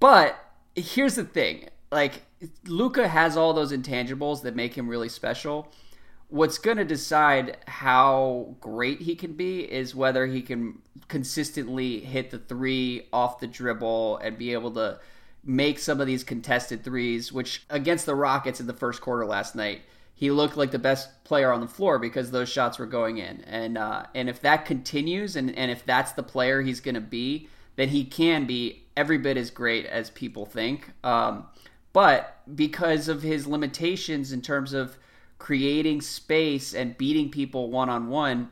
but 0.00 0.36
here's 0.74 1.14
the 1.14 1.24
thing: 1.24 1.68
like 1.92 2.22
Luka 2.66 3.08
has 3.08 3.36
all 3.36 3.52
those 3.52 3.72
intangibles 3.72 4.42
that 4.42 4.56
make 4.56 4.76
him 4.76 4.88
really 4.88 5.08
special. 5.08 5.72
What's 6.28 6.58
going 6.58 6.76
to 6.76 6.84
decide 6.84 7.56
how 7.66 8.54
great 8.60 9.00
he 9.00 9.16
can 9.16 9.32
be 9.32 9.60
is 9.60 9.96
whether 9.96 10.26
he 10.26 10.42
can 10.42 10.78
consistently 11.08 12.00
hit 12.00 12.30
the 12.30 12.38
three 12.38 13.08
off 13.12 13.40
the 13.40 13.48
dribble 13.48 14.18
and 14.18 14.38
be 14.38 14.52
able 14.52 14.70
to 14.72 15.00
make 15.44 15.78
some 15.80 16.00
of 16.00 16.06
these 16.06 16.22
contested 16.22 16.84
threes, 16.84 17.32
which 17.32 17.64
against 17.68 18.06
the 18.06 18.14
Rockets 18.14 18.60
in 18.60 18.68
the 18.68 18.72
first 18.72 19.00
quarter 19.00 19.26
last 19.26 19.56
night, 19.56 19.82
he 20.20 20.30
looked 20.30 20.58
like 20.58 20.70
the 20.70 20.78
best 20.78 21.24
player 21.24 21.50
on 21.50 21.62
the 21.62 21.66
floor 21.66 21.98
because 21.98 22.30
those 22.30 22.50
shots 22.50 22.78
were 22.78 22.84
going 22.84 23.16
in. 23.16 23.40
And 23.44 23.78
uh, 23.78 24.04
and 24.14 24.28
if 24.28 24.42
that 24.42 24.66
continues, 24.66 25.34
and, 25.34 25.56
and 25.56 25.70
if 25.70 25.86
that's 25.86 26.12
the 26.12 26.22
player 26.22 26.60
he's 26.60 26.80
going 26.80 26.94
to 26.94 27.00
be, 27.00 27.48
then 27.76 27.88
he 27.88 28.04
can 28.04 28.44
be 28.44 28.82
every 28.98 29.16
bit 29.16 29.38
as 29.38 29.50
great 29.50 29.86
as 29.86 30.10
people 30.10 30.44
think. 30.44 30.90
Um, 31.02 31.46
but 31.94 32.36
because 32.54 33.08
of 33.08 33.22
his 33.22 33.46
limitations 33.46 34.30
in 34.30 34.42
terms 34.42 34.74
of 34.74 34.98
creating 35.38 36.02
space 36.02 36.74
and 36.74 36.98
beating 36.98 37.30
people 37.30 37.70
one 37.70 37.88
on 37.88 38.10
one, 38.10 38.50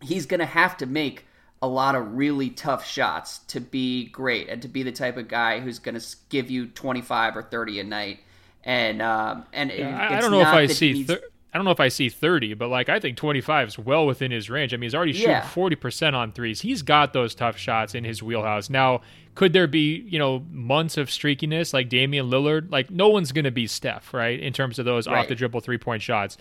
he's 0.00 0.24
going 0.24 0.40
to 0.40 0.46
have 0.46 0.78
to 0.78 0.86
make 0.86 1.26
a 1.60 1.68
lot 1.68 1.94
of 1.94 2.14
really 2.14 2.48
tough 2.48 2.86
shots 2.86 3.40
to 3.48 3.60
be 3.60 4.06
great 4.06 4.48
and 4.48 4.62
to 4.62 4.68
be 4.68 4.82
the 4.82 4.92
type 4.92 5.18
of 5.18 5.28
guy 5.28 5.60
who's 5.60 5.78
going 5.78 6.00
to 6.00 6.16
give 6.30 6.50
you 6.50 6.68
25 6.68 7.36
or 7.36 7.42
30 7.42 7.80
a 7.80 7.84
night. 7.84 8.20
And 8.66 9.00
um, 9.00 9.46
and 9.52 9.70
yeah, 9.70 10.08
I 10.10 10.20
don't 10.20 10.32
know 10.32 10.40
if 10.40 10.48
I 10.48 10.66
see. 10.66 11.04
Thir- 11.04 11.22
I 11.54 11.58
don't 11.58 11.64
know 11.64 11.70
if 11.70 11.80
I 11.80 11.88
see 11.88 12.10
30, 12.10 12.52
but 12.52 12.68
like 12.68 12.90
I 12.90 13.00
think 13.00 13.16
25 13.16 13.68
is 13.68 13.78
well 13.78 14.04
within 14.06 14.30
his 14.30 14.50
range. 14.50 14.74
I 14.74 14.76
mean, 14.76 14.82
he's 14.82 14.94
already 14.94 15.14
shooting 15.14 15.30
yeah. 15.30 15.40
40% 15.40 16.12
on 16.12 16.32
threes. 16.32 16.60
He's 16.60 16.82
got 16.82 17.14
those 17.14 17.34
tough 17.34 17.56
shots 17.56 17.94
in 17.94 18.04
his 18.04 18.22
wheelhouse. 18.22 18.68
Now, 18.68 19.00
could 19.34 19.54
there 19.54 19.66
be, 19.66 20.04
you 20.06 20.18
know, 20.18 20.44
months 20.50 20.98
of 20.98 21.08
streakiness 21.08 21.72
like 21.72 21.88
Damian 21.88 22.28
Lillard? 22.28 22.70
Like 22.70 22.90
no 22.90 23.08
one's 23.08 23.32
going 23.32 23.46
to 23.46 23.50
be 23.50 23.66
Steph, 23.66 24.12
right? 24.12 24.38
In 24.38 24.52
terms 24.52 24.78
of 24.78 24.84
those 24.84 25.06
right. 25.06 25.20
off 25.20 25.28
the 25.28 25.34
dribble 25.34 25.60
three-point 25.60 26.02
shots. 26.02 26.36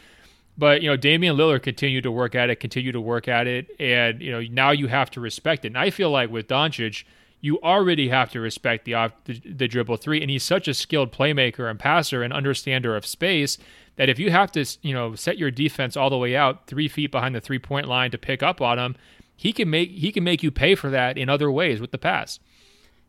But 0.58 0.82
you 0.82 0.90
know, 0.90 0.98
Damian 0.98 1.38
Lillard 1.38 1.64
continued 1.64 2.04
to 2.04 2.12
work 2.12 2.36
at 2.36 2.50
it, 2.50 2.60
continue 2.60 2.92
to 2.92 3.02
work 3.02 3.30
at 3.30 3.48
it, 3.48 3.70
and 3.80 4.22
you 4.22 4.32
know 4.32 4.42
now 4.42 4.72
you 4.72 4.88
have 4.88 5.12
to 5.12 5.22
respect 5.22 5.64
it. 5.64 5.70
And 5.70 5.78
I 5.78 5.92
feel 5.92 6.10
like 6.12 6.30
with 6.30 6.48
Doncic, 6.48 7.04
you 7.46 7.62
already 7.62 8.10
have 8.10 8.32
to 8.32 8.40
respect 8.40 8.86
the 8.86 9.12
the, 9.26 9.40
the 9.40 9.68
dribble 9.68 9.98
three, 9.98 10.20
and 10.20 10.32
he's 10.32 10.44
such 10.44 10.68
a 10.68 10.74
skilled 10.74 11.12
playmaker 11.12 11.70
and 11.70 11.78
passer 11.78 12.24
and 12.24 12.34
understander 12.34 12.96
of 12.96 13.06
space 13.06 13.60
that 13.98 14.10
if 14.10 14.18
you 14.18 14.32
have 14.32 14.52
to 14.54 14.66
you 14.82 14.94
know 14.94 15.14
set 15.14 15.38
your 15.38 15.52
defense 15.52 15.96
all 15.96 16.10
the 16.10 16.18
way 16.18 16.36
out 16.36 16.66
three 16.66 16.88
feet 16.88 17.12
behind 17.12 17.36
the 17.36 17.40
three 17.40 17.60
point 17.60 17.88
line 17.88 18.10
to 18.10 18.18
pick 18.18 18.42
up 18.42 18.62
on 18.62 18.80
him, 18.80 18.96
he 19.36 19.54
can 19.54 19.70
make 19.70 19.92
he 19.92 20.12
can 20.12 20.24
make 20.24 20.42
you 20.42 20.50
pay 20.50 20.74
for 20.74 20.90
that 20.90 21.20
in 21.20 21.30
other 21.30 21.52
ways 21.52 21.80
with 21.80 21.92
the 21.92 22.00
pass. 22.00 22.40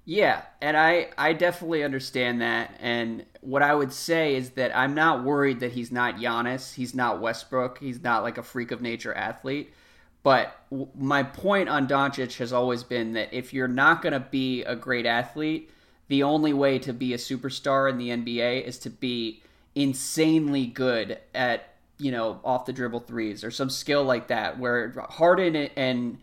Yeah, 0.05 0.43
and 0.61 0.77
I 0.77 1.09
I 1.17 1.33
definitely 1.33 1.83
understand 1.83 2.43
that. 2.43 2.77
And 2.79 3.25
what 3.41 3.63
I 3.63 3.75
would 3.75 3.93
say 3.93 4.37
is 4.37 4.51
that 4.51 4.77
I'm 4.77 4.95
not 4.95 5.25
worried 5.25 5.61
that 5.61 5.73
he's 5.73 5.91
not 5.91 6.17
Giannis, 6.17 6.75
he's 6.75 6.95
not 6.95 7.23
Westbrook, 7.23 7.79
he's 7.79 8.03
not 8.03 8.23
like 8.23 8.37
a 8.37 8.43
freak 8.43 8.71
of 8.71 8.83
nature 8.83 9.15
athlete. 9.15 9.73
But 10.27 10.61
my 10.99 11.23
point 11.23 11.69
on 11.69 11.87
Doncic 11.87 12.39
has 12.39 12.53
always 12.53 12.83
been 12.83 13.13
that 13.13 13.33
if 13.33 13.55
you're 13.55 13.69
not 13.69 14.03
going 14.03 14.13
to 14.13 14.19
be 14.19 14.65
a 14.65 14.75
great 14.75 15.07
athlete, 15.07 15.71
the 16.09 16.25
only 16.25 16.53
way 16.53 16.81
to 16.81 16.93
be 16.93 17.15
a 17.15 17.17
superstar 17.17 17.89
in 17.89 17.97
the 17.97 18.09
NBA 18.09 18.65
is 18.65 18.77
to 18.81 18.91
be 18.91 19.45
insanely 19.77 20.67
good 20.67 21.21
at 21.33 21.75
you 21.99 22.11
know 22.11 22.41
off 22.43 22.67
the 22.67 22.73
dribble 22.73 23.01
threes 23.01 23.45
or 23.45 23.53
some 23.53 23.71
skill 23.71 24.03
like 24.03 24.27
that. 24.27 24.59
Where 24.59 24.93
Harden 25.11 25.55
and 25.55 26.19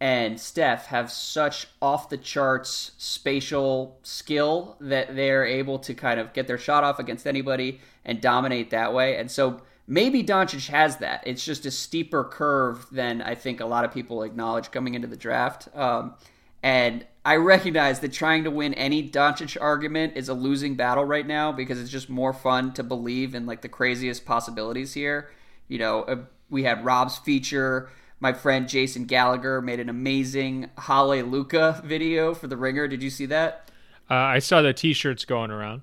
and 0.00 0.40
Steph 0.40 0.86
have 0.86 1.12
such 1.12 1.66
off 1.82 2.08
the 2.08 2.16
charts 2.16 2.92
spatial 2.96 3.98
skill 4.02 4.78
that 4.80 5.14
they're 5.14 5.44
able 5.44 5.78
to 5.80 5.92
kind 5.92 6.18
of 6.18 6.32
get 6.32 6.46
their 6.46 6.56
shot 6.56 6.84
off 6.84 6.98
against 6.98 7.26
anybody 7.26 7.82
and 8.02 8.18
dominate 8.18 8.70
that 8.70 8.94
way. 8.94 9.18
And 9.18 9.30
so 9.30 9.60
maybe 9.86 10.22
Doncic 10.22 10.68
has 10.68 10.98
that. 10.98 11.22
It's 11.26 11.44
just 11.44 11.66
a 11.66 11.70
steeper 11.70 12.24
curve 12.24 12.86
than 12.90 13.22
I 13.22 13.34
think 13.34 13.60
a 13.60 13.66
lot 13.66 13.84
of 13.84 13.92
people 13.92 14.22
acknowledge 14.22 14.70
coming 14.70 14.94
into 14.94 15.08
the 15.08 15.16
draft. 15.16 15.68
Um, 15.74 16.14
and 16.62 17.06
I 17.24 17.36
recognize 17.36 18.00
that 18.00 18.12
trying 18.12 18.44
to 18.44 18.50
win 18.50 18.74
any 18.74 19.08
Doncic 19.08 19.56
argument 19.60 20.16
is 20.16 20.28
a 20.28 20.34
losing 20.34 20.74
battle 20.74 21.04
right 21.04 21.26
now 21.26 21.52
because 21.52 21.80
it's 21.80 21.90
just 21.90 22.08
more 22.08 22.32
fun 22.32 22.72
to 22.74 22.82
believe 22.82 23.34
in 23.34 23.46
like 23.46 23.62
the 23.62 23.68
craziest 23.68 24.24
possibilities 24.24 24.94
here. 24.94 25.30
You 25.68 25.78
know, 25.78 26.02
uh, 26.02 26.16
we 26.50 26.64
had 26.64 26.84
Rob's 26.84 27.18
feature 27.18 27.90
my 28.22 28.32
friend 28.32 28.68
Jason 28.68 29.06
Gallagher 29.06 29.60
made 29.60 29.80
an 29.80 29.88
amazing 29.88 30.70
Hallelujah 30.78 31.82
video 31.84 32.34
for 32.34 32.46
the 32.46 32.56
Ringer. 32.56 32.86
Did 32.86 33.02
you 33.02 33.10
see 33.10 33.26
that? 33.26 33.68
Uh, 34.08 34.14
I 34.14 34.38
saw 34.38 34.62
the 34.62 34.72
T-shirts 34.72 35.24
going 35.24 35.50
around. 35.50 35.82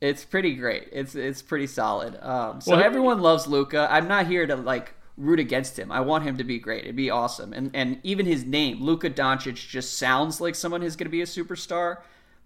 It's 0.00 0.24
pretty 0.24 0.54
great. 0.54 0.88
It's 0.92 1.14
it's 1.14 1.42
pretty 1.42 1.66
solid. 1.66 2.18
Um, 2.22 2.60
so 2.60 2.72
well, 2.72 2.84
everyone 2.84 3.20
loves 3.20 3.46
Luka. 3.46 3.88
I'm 3.90 4.08
not 4.08 4.26
here 4.26 4.46
to 4.46 4.56
like 4.56 4.92
root 5.16 5.40
against 5.40 5.78
him. 5.78 5.90
I 5.90 6.00
want 6.00 6.24
him 6.24 6.36
to 6.36 6.44
be 6.44 6.58
great. 6.58 6.84
It'd 6.84 6.96
be 6.96 7.10
awesome. 7.10 7.52
And 7.52 7.70
and 7.74 8.00
even 8.02 8.26
his 8.26 8.44
name, 8.44 8.82
Luka 8.82 9.08
Doncic, 9.08 9.54
just 9.54 9.96
sounds 9.98 10.40
like 10.40 10.54
someone 10.54 10.82
who's 10.82 10.96
going 10.96 11.06
to 11.06 11.10
be 11.10 11.22
a 11.22 11.26
superstar. 11.26 11.98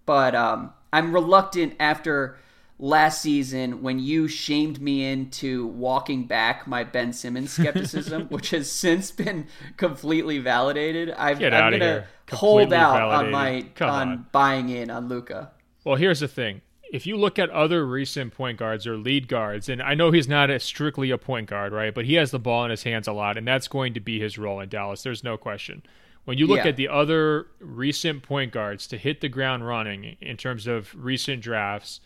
But 0.06 0.34
um, 0.34 0.72
I'm 0.92 1.12
reluctant 1.12 1.74
after 1.80 2.38
last 2.78 3.20
season 3.20 3.82
when 3.82 3.98
you 3.98 4.26
shamed 4.26 4.80
me 4.80 5.04
into 5.04 5.66
walking 5.66 6.24
back 6.26 6.66
my 6.66 6.82
Ben 6.82 7.12
Simmons 7.12 7.52
skepticism, 7.52 8.26
which 8.28 8.50
has 8.50 8.70
since 8.70 9.10
been 9.10 9.46
completely 9.76 10.38
validated. 10.38 11.12
i 11.16 11.32
am 11.32 11.38
going 11.38 11.80
to 11.80 12.06
hold 12.32 12.72
out 12.72 12.96
validated. 12.96 13.26
on 13.26 13.30
my 13.32 13.66
on, 13.86 14.08
on 14.08 14.26
buying 14.32 14.68
in 14.68 14.90
on 14.90 15.08
Luka. 15.08 15.50
Well, 15.84 15.96
here's 15.96 16.20
the 16.20 16.28
thing. 16.28 16.62
If 16.92 17.06
you 17.06 17.16
look 17.16 17.38
at 17.38 17.50
other 17.50 17.86
recent 17.86 18.34
point 18.34 18.58
guards 18.58 18.86
or 18.86 18.96
lead 18.96 19.28
guards, 19.28 19.68
and 19.68 19.80
I 19.80 19.94
know 19.94 20.10
he's 20.10 20.28
not 20.28 20.50
a, 20.50 20.58
strictly 20.58 21.10
a 21.10 21.18
point 21.18 21.48
guard, 21.48 21.72
right? 21.72 21.94
But 21.94 22.04
he 22.04 22.14
has 22.14 22.32
the 22.32 22.38
ball 22.38 22.64
in 22.64 22.70
his 22.70 22.82
hands 22.82 23.06
a 23.06 23.12
lot, 23.12 23.38
and 23.38 23.46
that's 23.46 23.68
going 23.68 23.94
to 23.94 24.00
be 24.00 24.18
his 24.18 24.38
role 24.38 24.60
in 24.60 24.68
Dallas. 24.68 25.02
There's 25.02 25.22
no 25.22 25.36
question. 25.36 25.82
When 26.24 26.36
you 26.36 26.46
look 26.46 26.64
yeah. 26.64 26.68
at 26.68 26.76
the 26.76 26.88
other 26.88 27.46
recent 27.60 28.22
point 28.22 28.52
guards 28.52 28.86
to 28.88 28.98
hit 28.98 29.20
the 29.20 29.28
ground 29.28 29.66
running 29.66 30.16
in 30.20 30.36
terms 30.36 30.66
of 30.66 30.94
recent 30.94 31.42
drafts, 31.42 32.00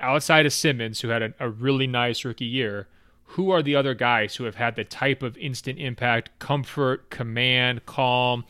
outside 0.00 0.46
of 0.46 0.52
Simmons, 0.52 1.00
who 1.00 1.08
had 1.08 1.22
a, 1.22 1.34
a, 1.40 1.48
really 1.48 1.86
nice 1.86 2.24
rookie 2.24 2.44
year, 2.44 2.88
who 3.24 3.50
are 3.50 3.62
the 3.62 3.76
other 3.76 3.94
guys 3.94 4.36
who 4.36 4.44
have 4.44 4.56
had 4.56 4.76
the 4.76 4.84
type 4.84 5.22
of 5.22 5.36
instant 5.38 5.78
impact, 5.78 6.30
comfort, 6.38 7.10
command, 7.10 7.86
calm, 7.86 8.44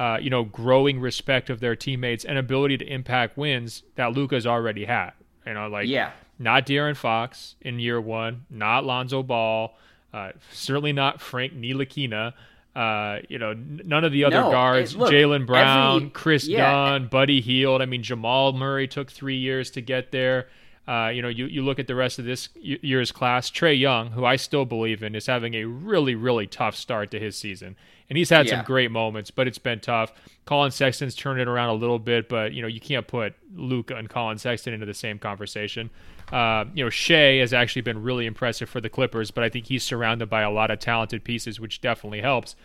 uh, 0.00 0.16
you 0.18 0.30
know, 0.30 0.44
growing 0.44 0.98
respect 0.98 1.50
of 1.50 1.60
their 1.60 1.76
teammates 1.76 2.24
and 2.24 2.38
ability 2.38 2.78
to 2.78 2.86
impact 2.86 3.36
wins 3.36 3.82
that 3.96 4.14
Luka's 4.14 4.46
already 4.46 4.86
had? 4.86 5.10
You 5.46 5.52
know, 5.52 5.68
like 5.68 5.88
yeah. 5.88 6.12
not 6.38 6.64
De'Aaron 6.66 6.96
Fox 6.96 7.54
in 7.60 7.78
year 7.78 8.00
one, 8.00 8.46
not 8.48 8.86
Lonzo 8.86 9.22
Ball, 9.22 9.76
uh, 10.14 10.30
certainly 10.52 10.94
not 10.94 11.20
Frank 11.20 11.52
Ntilikina. 11.52 12.32
Uh, 12.74 13.18
you 13.28 13.38
know, 13.38 13.52
none 13.52 14.04
of 14.04 14.12
the 14.12 14.24
other 14.24 14.40
no, 14.40 14.50
guards, 14.50 14.94
Jaylen 14.94 15.46
Brown, 15.46 15.96
every, 15.96 16.10
Kris 16.10 16.48
yeah. 16.48 16.72
Dunn, 16.72 17.08
Buddy 17.08 17.42
Hield. 17.42 17.82
I 17.82 17.84
mean, 17.84 18.02
Jamal 18.02 18.54
Murray 18.54 18.88
took 18.88 19.10
three 19.10 19.36
years 19.36 19.70
to 19.72 19.82
get 19.82 20.12
there. 20.12 20.48
Uh, 20.90 21.08
you 21.08 21.22
know, 21.22 21.28
you, 21.28 21.46
you 21.46 21.62
look 21.62 21.78
at 21.78 21.86
the 21.86 21.94
rest 21.94 22.18
of 22.18 22.24
this 22.24 22.48
year's 22.56 23.12
class, 23.12 23.48
Trae 23.48 23.78
Young, 23.78 24.10
who 24.10 24.24
I 24.24 24.34
still 24.34 24.64
believe 24.64 25.04
in, 25.04 25.14
is 25.14 25.26
having 25.26 25.54
a 25.54 25.64
really, 25.64 26.16
really 26.16 26.48
tough 26.48 26.74
start 26.74 27.12
to 27.12 27.20
his 27.20 27.36
season. 27.36 27.76
And 28.08 28.18
he's 28.18 28.30
had 28.30 28.46
yeah. 28.46 28.56
some 28.56 28.64
great 28.64 28.90
moments, 28.90 29.30
but 29.30 29.46
it's 29.46 29.58
been 29.58 29.78
tough. 29.78 30.12
Colin 30.46 30.72
Sexton's 30.72 31.14
turned 31.14 31.40
it 31.40 31.46
around 31.46 31.68
a 31.68 31.74
little 31.74 32.00
bit, 32.00 32.28
but, 32.28 32.54
you 32.54 32.60
know, 32.60 32.66
you 32.66 32.80
can't 32.80 33.06
put 33.06 33.34
Luka 33.54 33.94
and 33.94 34.10
Colin 34.10 34.38
Sexton 34.38 34.74
into 34.74 34.84
the 34.84 34.92
same 34.92 35.20
conversation. 35.20 35.90
Uh, 36.32 36.64
you 36.74 36.82
know, 36.82 36.90
Shai 36.90 37.36
has 37.36 37.52
actually 37.52 37.82
been 37.82 38.02
really 38.02 38.26
impressive 38.26 38.68
for 38.68 38.80
the 38.80 38.88
Clippers, 38.88 39.30
but 39.30 39.44
I 39.44 39.48
think 39.48 39.66
he's 39.66 39.84
surrounded 39.84 40.28
by 40.28 40.42
a 40.42 40.50
lot 40.50 40.72
of 40.72 40.80
talented 40.80 41.22
pieces, 41.22 41.60
which 41.60 41.80
definitely 41.80 42.20
helps. 42.20 42.56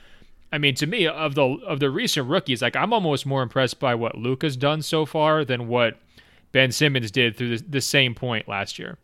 I 0.51 0.57
mean, 0.57 0.73
to 0.75 0.87
me, 0.87 1.05
of 1.05 1.35
the 1.35 1.43
of 1.43 1.79
the 1.79 1.91
recent 1.91 2.27
rookies, 2.27 2.63
like 2.63 2.75
I'm 2.75 2.93
almost 2.93 3.25
more 3.25 3.43
impressed 3.43 3.79
by 3.79 3.93
what 3.93 4.17
Luka's 4.17 4.57
done 4.57 4.81
so 4.81 5.05
far 5.05 5.45
than 5.45 5.67
what 5.67 5.99
Ben 6.51 6.71
Simmons 6.71 7.11
did 7.11 7.35
through 7.35 7.57
the, 7.57 7.63
the 7.67 7.81
same 7.81 8.15
point 8.15 8.47
last 8.47 8.79
year. 8.79 8.97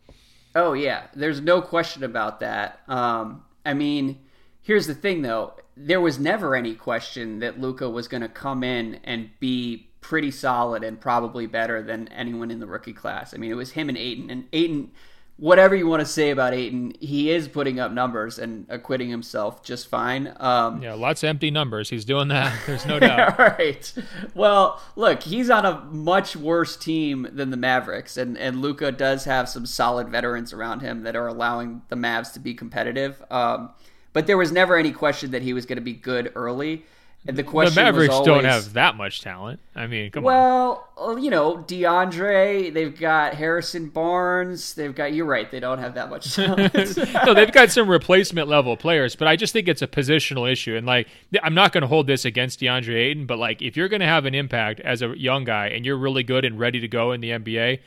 Oh 0.54 0.72
yeah, 0.72 1.04
there's 1.14 1.40
no 1.40 1.62
question 1.62 2.04
about 2.04 2.40
that. 2.40 2.80
Um, 2.88 3.42
I 3.64 3.74
mean, 3.74 4.18
here's 4.60 4.86
the 4.86 4.94
thing 4.94 5.22
though: 5.22 5.54
there 5.76 6.00
was 6.00 6.18
never 6.18 6.54
any 6.54 6.74
question 6.74 7.40
that 7.40 7.60
Luka 7.60 7.88
was 7.88 8.08
going 8.08 8.22
to 8.22 8.28
come 8.28 8.62
in 8.62 9.00
and 9.04 9.30
be 9.40 9.88
pretty 10.00 10.30
solid 10.30 10.82
and 10.82 11.00
probably 11.00 11.46
better 11.46 11.82
than 11.82 12.08
anyone 12.08 12.50
in 12.50 12.60
the 12.60 12.66
rookie 12.66 12.92
class. 12.92 13.32
I 13.32 13.38
mean, 13.38 13.50
it 13.50 13.54
was 13.54 13.72
him 13.72 13.88
and 13.88 13.96
Ayton, 13.96 14.30
and 14.30 14.44
Ayton 14.52 14.90
whatever 15.36 15.74
you 15.74 15.86
want 15.86 16.00
to 16.00 16.06
say 16.06 16.30
about 16.30 16.54
Ayton, 16.54 16.94
he 17.00 17.30
is 17.30 17.48
putting 17.48 17.80
up 17.80 17.92
numbers 17.92 18.38
and 18.38 18.66
acquitting 18.68 19.10
himself 19.10 19.62
just 19.64 19.88
fine. 19.88 20.32
Um, 20.38 20.82
yeah, 20.82 20.94
lots 20.94 21.22
of 21.22 21.28
empty 21.28 21.50
numbers. 21.50 21.90
He's 21.90 22.04
doing 22.04 22.28
that. 22.28 22.56
There's 22.66 22.86
no 22.86 23.00
doubt. 23.00 23.38
right. 23.58 23.92
Well, 24.34 24.80
look, 24.96 25.22
he's 25.22 25.50
on 25.50 25.64
a 25.64 25.80
much 25.90 26.36
worse 26.36 26.76
team 26.76 27.28
than 27.32 27.50
the 27.50 27.56
Mavericks, 27.56 28.16
and 28.16 28.36
and 28.38 28.60
Luka 28.60 28.92
does 28.92 29.24
have 29.24 29.48
some 29.48 29.66
solid 29.66 30.08
veterans 30.08 30.52
around 30.52 30.80
him 30.80 31.02
that 31.02 31.16
are 31.16 31.26
allowing 31.26 31.82
the 31.88 31.96
Mavs 31.96 32.32
to 32.34 32.40
be 32.40 32.54
competitive. 32.54 33.22
Um, 33.30 33.70
but 34.12 34.26
there 34.26 34.36
was 34.36 34.52
never 34.52 34.76
any 34.76 34.92
question 34.92 35.30
that 35.30 35.42
he 35.42 35.52
was 35.52 35.66
going 35.66 35.76
to 35.76 35.82
be 35.82 35.94
good 35.94 36.30
early. 36.34 36.84
And 37.24 37.36
the 37.36 37.44
question 37.44 37.72
the 37.72 37.80
Mavericks 37.80 38.12
always, 38.12 38.26
don't 38.26 38.44
have 38.44 38.72
that 38.72 38.96
much 38.96 39.20
talent. 39.20 39.60
I 39.76 39.86
mean, 39.86 40.10
come 40.10 40.24
well, 40.24 40.88
on. 40.96 41.06
Well, 41.06 41.16
uh, 41.16 41.20
you 41.20 41.30
know, 41.30 41.58
DeAndre, 41.58 42.74
they've 42.74 42.98
got 42.98 43.34
Harrison 43.34 43.90
Barnes, 43.90 44.74
they've 44.74 44.92
got. 44.92 45.12
You're 45.12 45.26
right, 45.26 45.48
they 45.48 45.60
don't 45.60 45.78
have 45.78 45.94
that 45.94 46.10
much 46.10 46.34
talent. 46.34 46.74
no, 47.24 47.32
they've 47.32 47.52
got 47.52 47.70
some 47.70 47.88
replacement 47.88 48.48
level 48.48 48.76
players, 48.76 49.14
but 49.14 49.28
I 49.28 49.36
just 49.36 49.52
think 49.52 49.68
it's 49.68 49.82
a 49.82 49.86
positional 49.86 50.50
issue. 50.50 50.74
And 50.74 50.84
like, 50.84 51.06
I'm 51.44 51.54
not 51.54 51.72
going 51.72 51.82
to 51.82 51.88
hold 51.88 52.08
this 52.08 52.24
against 52.24 52.58
DeAndre 52.58 52.96
Ayton, 52.96 53.26
but 53.26 53.38
like, 53.38 53.62
if 53.62 53.76
you're 53.76 53.88
going 53.88 54.00
to 54.00 54.06
have 54.06 54.24
an 54.24 54.34
impact 54.34 54.80
as 54.80 55.00
a 55.00 55.16
young 55.16 55.44
guy 55.44 55.68
and 55.68 55.86
you're 55.86 55.98
really 55.98 56.24
good 56.24 56.44
and 56.44 56.58
ready 56.58 56.80
to 56.80 56.88
go 56.88 57.12
in 57.12 57.20
the 57.20 57.30
NBA, 57.30 57.78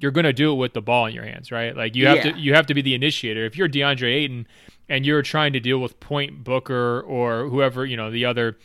you're 0.00 0.10
going 0.10 0.24
to 0.24 0.32
do 0.32 0.50
it 0.52 0.56
with 0.56 0.72
the 0.72 0.82
ball 0.82 1.06
in 1.06 1.14
your 1.14 1.24
hands, 1.24 1.52
right? 1.52 1.76
Like, 1.76 1.94
you 1.94 2.08
have 2.08 2.16
yeah. 2.16 2.32
to 2.32 2.38
you 2.38 2.54
have 2.54 2.66
to 2.66 2.74
be 2.74 2.82
the 2.82 2.94
initiator. 2.94 3.44
If 3.44 3.56
you're 3.56 3.68
DeAndre 3.68 4.12
Ayton 4.12 4.48
and 4.88 5.06
you're 5.06 5.22
trying 5.22 5.52
to 5.52 5.60
deal 5.60 5.78
with 5.78 5.98
Point 6.00 6.44
Booker 6.44 7.00
or 7.00 7.48
whoever 7.48 7.84
you 7.86 7.96
know 7.96 8.10
the 8.10 8.24
other 8.24 8.58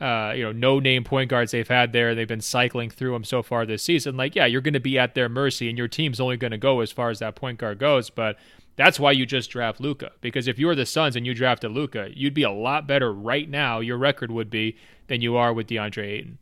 uh, 0.00 0.32
you 0.36 0.42
know 0.42 0.52
no 0.52 0.78
name 0.78 1.04
point 1.04 1.30
guards 1.30 1.52
they've 1.52 1.68
had 1.68 1.92
there, 1.92 2.14
they've 2.14 2.28
been 2.28 2.40
cycling 2.40 2.90
through 2.90 3.12
them 3.12 3.24
so 3.24 3.42
far 3.42 3.66
this 3.66 3.82
season. 3.82 4.16
Like, 4.16 4.34
yeah, 4.34 4.46
you're 4.46 4.60
going 4.60 4.74
to 4.74 4.80
be 4.80 4.98
at 4.98 5.14
their 5.14 5.28
mercy, 5.28 5.68
and 5.68 5.76
your 5.76 5.88
team's 5.88 6.20
only 6.20 6.36
going 6.36 6.52
to 6.52 6.58
go 6.58 6.80
as 6.80 6.92
far 6.92 7.10
as 7.10 7.18
that 7.18 7.34
point 7.34 7.58
guard 7.58 7.78
goes. 7.78 8.10
But 8.10 8.38
that's 8.76 9.00
why 9.00 9.10
you 9.10 9.26
just 9.26 9.50
draft 9.50 9.80
Luka. 9.80 10.12
because 10.20 10.46
if 10.46 10.56
you're 10.56 10.76
the 10.76 10.86
Suns 10.86 11.16
and 11.16 11.26
you 11.26 11.34
drafted 11.34 11.72
Luka, 11.72 12.10
you'd 12.14 12.32
be 12.32 12.44
a 12.44 12.50
lot 12.50 12.86
better 12.86 13.12
right 13.12 13.50
now. 13.50 13.80
Your 13.80 13.98
record 13.98 14.30
would 14.30 14.50
be 14.50 14.76
than 15.08 15.20
you 15.20 15.36
are 15.36 15.52
with 15.52 15.66
DeAndre 15.66 16.04
Ayton. 16.04 16.38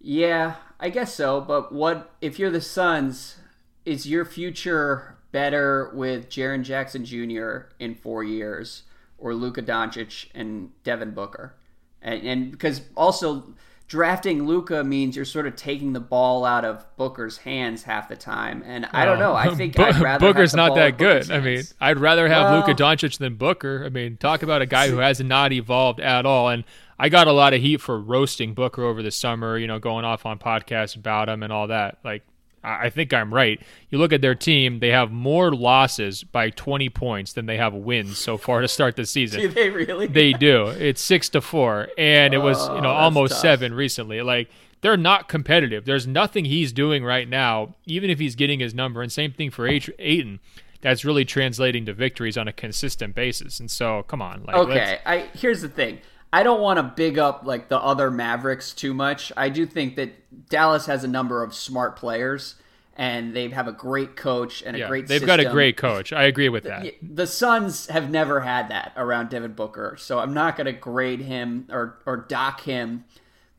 Yeah, 0.00 0.56
I 0.80 0.90
guess 0.90 1.14
so. 1.14 1.40
But 1.40 1.72
what 1.72 2.12
if 2.20 2.40
you're 2.40 2.50
the 2.50 2.60
Suns? 2.60 3.36
Is 3.84 4.06
your 4.06 4.24
future 4.24 5.13
better 5.34 5.90
with 5.94 6.30
Jaren 6.30 6.62
Jackson 6.62 7.04
Jr. 7.04 7.72
in 7.80 7.96
four 7.96 8.22
years 8.22 8.84
or 9.18 9.34
Luka 9.34 9.62
Doncic 9.62 10.26
and 10.32 10.70
Devin 10.84 11.10
Booker? 11.10 11.56
And, 12.00 12.24
and 12.24 12.50
because 12.52 12.82
also 12.96 13.52
drafting 13.88 14.46
Luka 14.46 14.84
means 14.84 15.16
you're 15.16 15.24
sort 15.24 15.48
of 15.48 15.56
taking 15.56 15.92
the 15.92 15.98
ball 15.98 16.44
out 16.44 16.64
of 16.64 16.86
Booker's 16.96 17.38
hands 17.38 17.82
half 17.82 18.08
the 18.08 18.14
time. 18.14 18.62
And 18.64 18.86
I 18.92 19.04
don't 19.04 19.18
know. 19.18 19.34
I 19.34 19.52
think 19.56 19.76
I'd 19.80 19.96
rather 19.96 20.24
Booker's 20.24 20.54
not 20.54 20.76
that 20.76 20.98
good. 20.98 21.28
I 21.32 21.40
mean, 21.40 21.64
I'd 21.80 21.98
rather 21.98 22.28
have 22.28 22.52
well, 22.52 22.60
Luka 22.60 22.80
Doncic 22.80 23.18
than 23.18 23.34
Booker. 23.34 23.82
I 23.84 23.88
mean, 23.88 24.16
talk 24.16 24.44
about 24.44 24.62
a 24.62 24.66
guy 24.66 24.88
who 24.88 24.98
has 24.98 25.18
not 25.20 25.52
evolved 25.52 25.98
at 25.98 26.26
all. 26.26 26.48
And 26.48 26.62
I 26.96 27.08
got 27.08 27.26
a 27.26 27.32
lot 27.32 27.54
of 27.54 27.60
heat 27.60 27.80
for 27.80 27.98
roasting 27.98 28.54
Booker 28.54 28.84
over 28.84 29.02
the 29.02 29.10
summer, 29.10 29.58
you 29.58 29.66
know, 29.66 29.80
going 29.80 30.04
off 30.04 30.26
on 30.26 30.38
podcasts 30.38 30.94
about 30.94 31.28
him 31.28 31.42
and 31.42 31.52
all 31.52 31.66
that. 31.66 31.98
Like, 32.04 32.22
I 32.64 32.90
think 32.90 33.12
I'm 33.12 33.32
right. 33.32 33.60
You 33.90 33.98
look 33.98 34.12
at 34.12 34.22
their 34.22 34.34
team; 34.34 34.80
they 34.80 34.90
have 34.90 35.12
more 35.12 35.52
losses 35.52 36.24
by 36.24 36.50
20 36.50 36.88
points 36.88 37.32
than 37.32 37.46
they 37.46 37.56
have 37.58 37.74
wins 37.74 38.18
so 38.18 38.36
far 38.38 38.60
to 38.60 38.68
start 38.68 38.96
the 38.96 39.06
season. 39.06 39.40
do 39.40 39.48
they 39.54 39.70
really? 39.70 40.06
They 40.06 40.32
do. 40.32 40.68
It's 40.68 41.02
six 41.02 41.28
to 41.30 41.40
four, 41.40 41.88
and 41.98 42.34
it 42.34 42.38
was 42.38 42.66
you 42.68 42.80
know 42.80 42.90
oh, 42.90 42.94
almost 42.94 43.32
tough. 43.32 43.42
seven 43.42 43.74
recently. 43.74 44.22
Like 44.22 44.48
they're 44.84 44.96
not 44.96 45.28
competitive. 45.28 45.86
There's 45.86 46.06
nothing 46.06 46.44
he's 46.44 46.70
doing 46.70 47.04
right 47.04 47.26
now, 47.26 47.74
even 47.86 48.10
if 48.10 48.18
he's 48.18 48.34
getting 48.34 48.60
his 48.60 48.74
number. 48.74 49.00
And 49.00 49.10
same 49.10 49.32
thing 49.32 49.50
for 49.50 49.66
Ayton. 49.66 50.40
That's 50.82 51.06
really 51.06 51.24
translating 51.24 51.86
to 51.86 51.94
victories 51.94 52.36
on 52.36 52.48
a 52.48 52.52
consistent 52.52 53.14
basis. 53.14 53.58
And 53.60 53.70
so, 53.70 54.02
come 54.02 54.20
on. 54.20 54.44
Like, 54.44 54.56
okay, 54.56 54.98
I 55.06 55.30
here's 55.32 55.62
the 55.62 55.70
thing. 55.70 56.00
I 56.34 56.42
don't 56.42 56.60
want 56.60 56.78
to 56.78 56.82
big 56.82 57.16
up 57.16 57.42
like 57.44 57.68
the 57.68 57.78
other 57.78 58.10
Mavericks 58.10 58.72
too 58.72 58.92
much. 58.92 59.30
I 59.36 59.50
do 59.50 59.64
think 59.66 59.94
that 59.94 60.48
Dallas 60.48 60.86
has 60.86 61.04
a 61.04 61.08
number 61.08 61.44
of 61.44 61.54
smart 61.54 61.94
players 61.94 62.56
and 62.96 63.36
they 63.36 63.48
have 63.50 63.68
a 63.68 63.72
great 63.72 64.16
coach 64.16 64.60
and 64.66 64.74
a 64.74 64.80
yeah, 64.80 64.88
great 64.88 65.06
they've 65.06 65.20
system. 65.20 65.26
got 65.28 65.38
a 65.38 65.48
great 65.48 65.76
coach. 65.76 66.12
I 66.12 66.24
agree 66.24 66.48
with 66.48 66.64
that. 66.64 66.82
The, 66.82 66.96
the 67.02 67.26
Suns 67.28 67.86
have 67.86 68.10
never 68.10 68.40
had 68.40 68.68
that 68.70 68.92
around 68.96 69.30
Devin 69.30 69.52
Booker. 69.52 69.94
So 69.96 70.18
I'm 70.18 70.34
not 70.34 70.56
going 70.56 70.66
to 70.66 70.72
grade 70.72 71.20
him 71.20 71.68
or 71.70 72.00
or 72.04 72.16
dock 72.16 72.62
him 72.62 73.04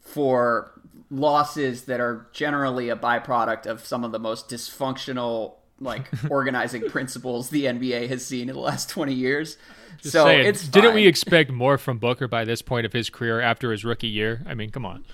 for 0.02 0.74
losses 1.10 1.84
that 1.86 2.02
are 2.02 2.28
generally 2.34 2.90
a 2.90 2.98
byproduct 2.98 3.66
of 3.68 3.86
some 3.86 4.04
of 4.04 4.12
the 4.12 4.20
most 4.20 4.50
dysfunctional 4.50 5.54
like 5.80 6.10
organizing 6.30 6.82
principles 6.90 7.50
the 7.50 7.66
NBA 7.66 8.08
has 8.10 8.26
seen 8.26 8.50
in 8.50 8.56
the 8.56 8.62
last 8.62 8.90
20 8.90 9.14
years. 9.14 9.58
Just 10.02 10.14
so 10.14 10.26
saying, 10.26 10.46
it's 10.46 10.68
didn't 10.68 10.94
we 10.94 11.08
expect 11.08 11.52
more 11.52 11.78
from 11.78 12.00
Booker 12.00 12.28
by 12.28 12.44
this 12.46 12.62
point 12.62 12.86
of 12.86 12.94
his 12.94 13.10
career 13.10 13.40
after 13.40 13.72
his 13.72 13.86
rookie 13.86 14.08
year? 14.08 14.42
I 14.46 14.54
mean, 14.54 14.70
come 14.70 14.86
on. 14.86 15.06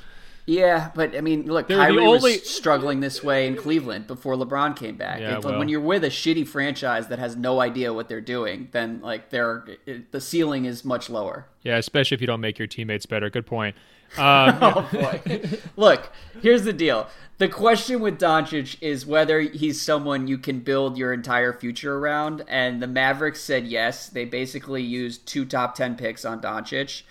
Yeah, 0.46 0.92
but 0.96 1.16
I 1.16 1.22
mean, 1.22 1.46
look, 1.46 1.68
They're 1.68 1.78
Kyrie 1.78 2.00
only... 2.00 2.34
was 2.34 2.50
struggling 2.50 3.00
this 3.00 3.24
way 3.24 3.48
in 3.48 3.56
Cleveland 3.56 4.08
before 4.08 4.36
LeBron 4.36 4.76
came 4.76 4.96
back. 4.96 5.20
Yeah, 5.20 5.40
well. 5.40 5.60
When 5.60 5.70
you're 5.70 5.80
with 5.80 6.04
a 6.04 6.10
shitty 6.10 6.48
franchise 6.48 7.08
that 7.08 7.20
has 7.20 7.36
no 7.36 7.60
idea 7.60 7.94
what 7.94 8.10
they're 8.10 8.22
doing, 8.22 8.70
then 8.72 9.02
like 9.02 9.30
they're 9.30 9.66
it, 9.86 10.12
the 10.12 10.22
ceiling 10.22 10.66
is 10.66 10.84
much 10.84 11.10
lower. 11.10 11.46
Yeah, 11.64 11.78
especially 11.78 12.16
if 12.16 12.22
you 12.22 12.28
don't 12.28 12.42
make 12.42 12.58
your 12.58 12.68
teammates 12.68 13.06
better. 13.06 13.30
Good 13.30 13.46
point. 13.46 13.76
Um, 14.18 14.58
oh 14.62 14.90
boy! 14.92 15.42
look, 15.76 16.12
here's 16.42 16.64
the 16.64 16.74
deal. 16.74 17.08
The 17.42 17.48
question 17.48 18.02
with 18.02 18.20
Doncic 18.20 18.78
is 18.82 19.04
whether 19.04 19.42
he's 19.42 19.82
someone 19.82 20.28
you 20.28 20.38
can 20.38 20.60
build 20.60 20.96
your 20.96 21.12
entire 21.12 21.54
future 21.54 21.98
around. 21.98 22.44
And 22.48 22.84
the 22.84 22.88
Mavericks 22.88 23.42
said 23.42 23.66
yes. 23.66 24.10
They 24.10 24.26
basically 24.26 24.84
used 24.84 25.26
two 25.26 25.46
top 25.46 25.74
10 25.74 25.96
picks 25.96 26.24
on 26.24 26.40
Doncic. 26.40 27.02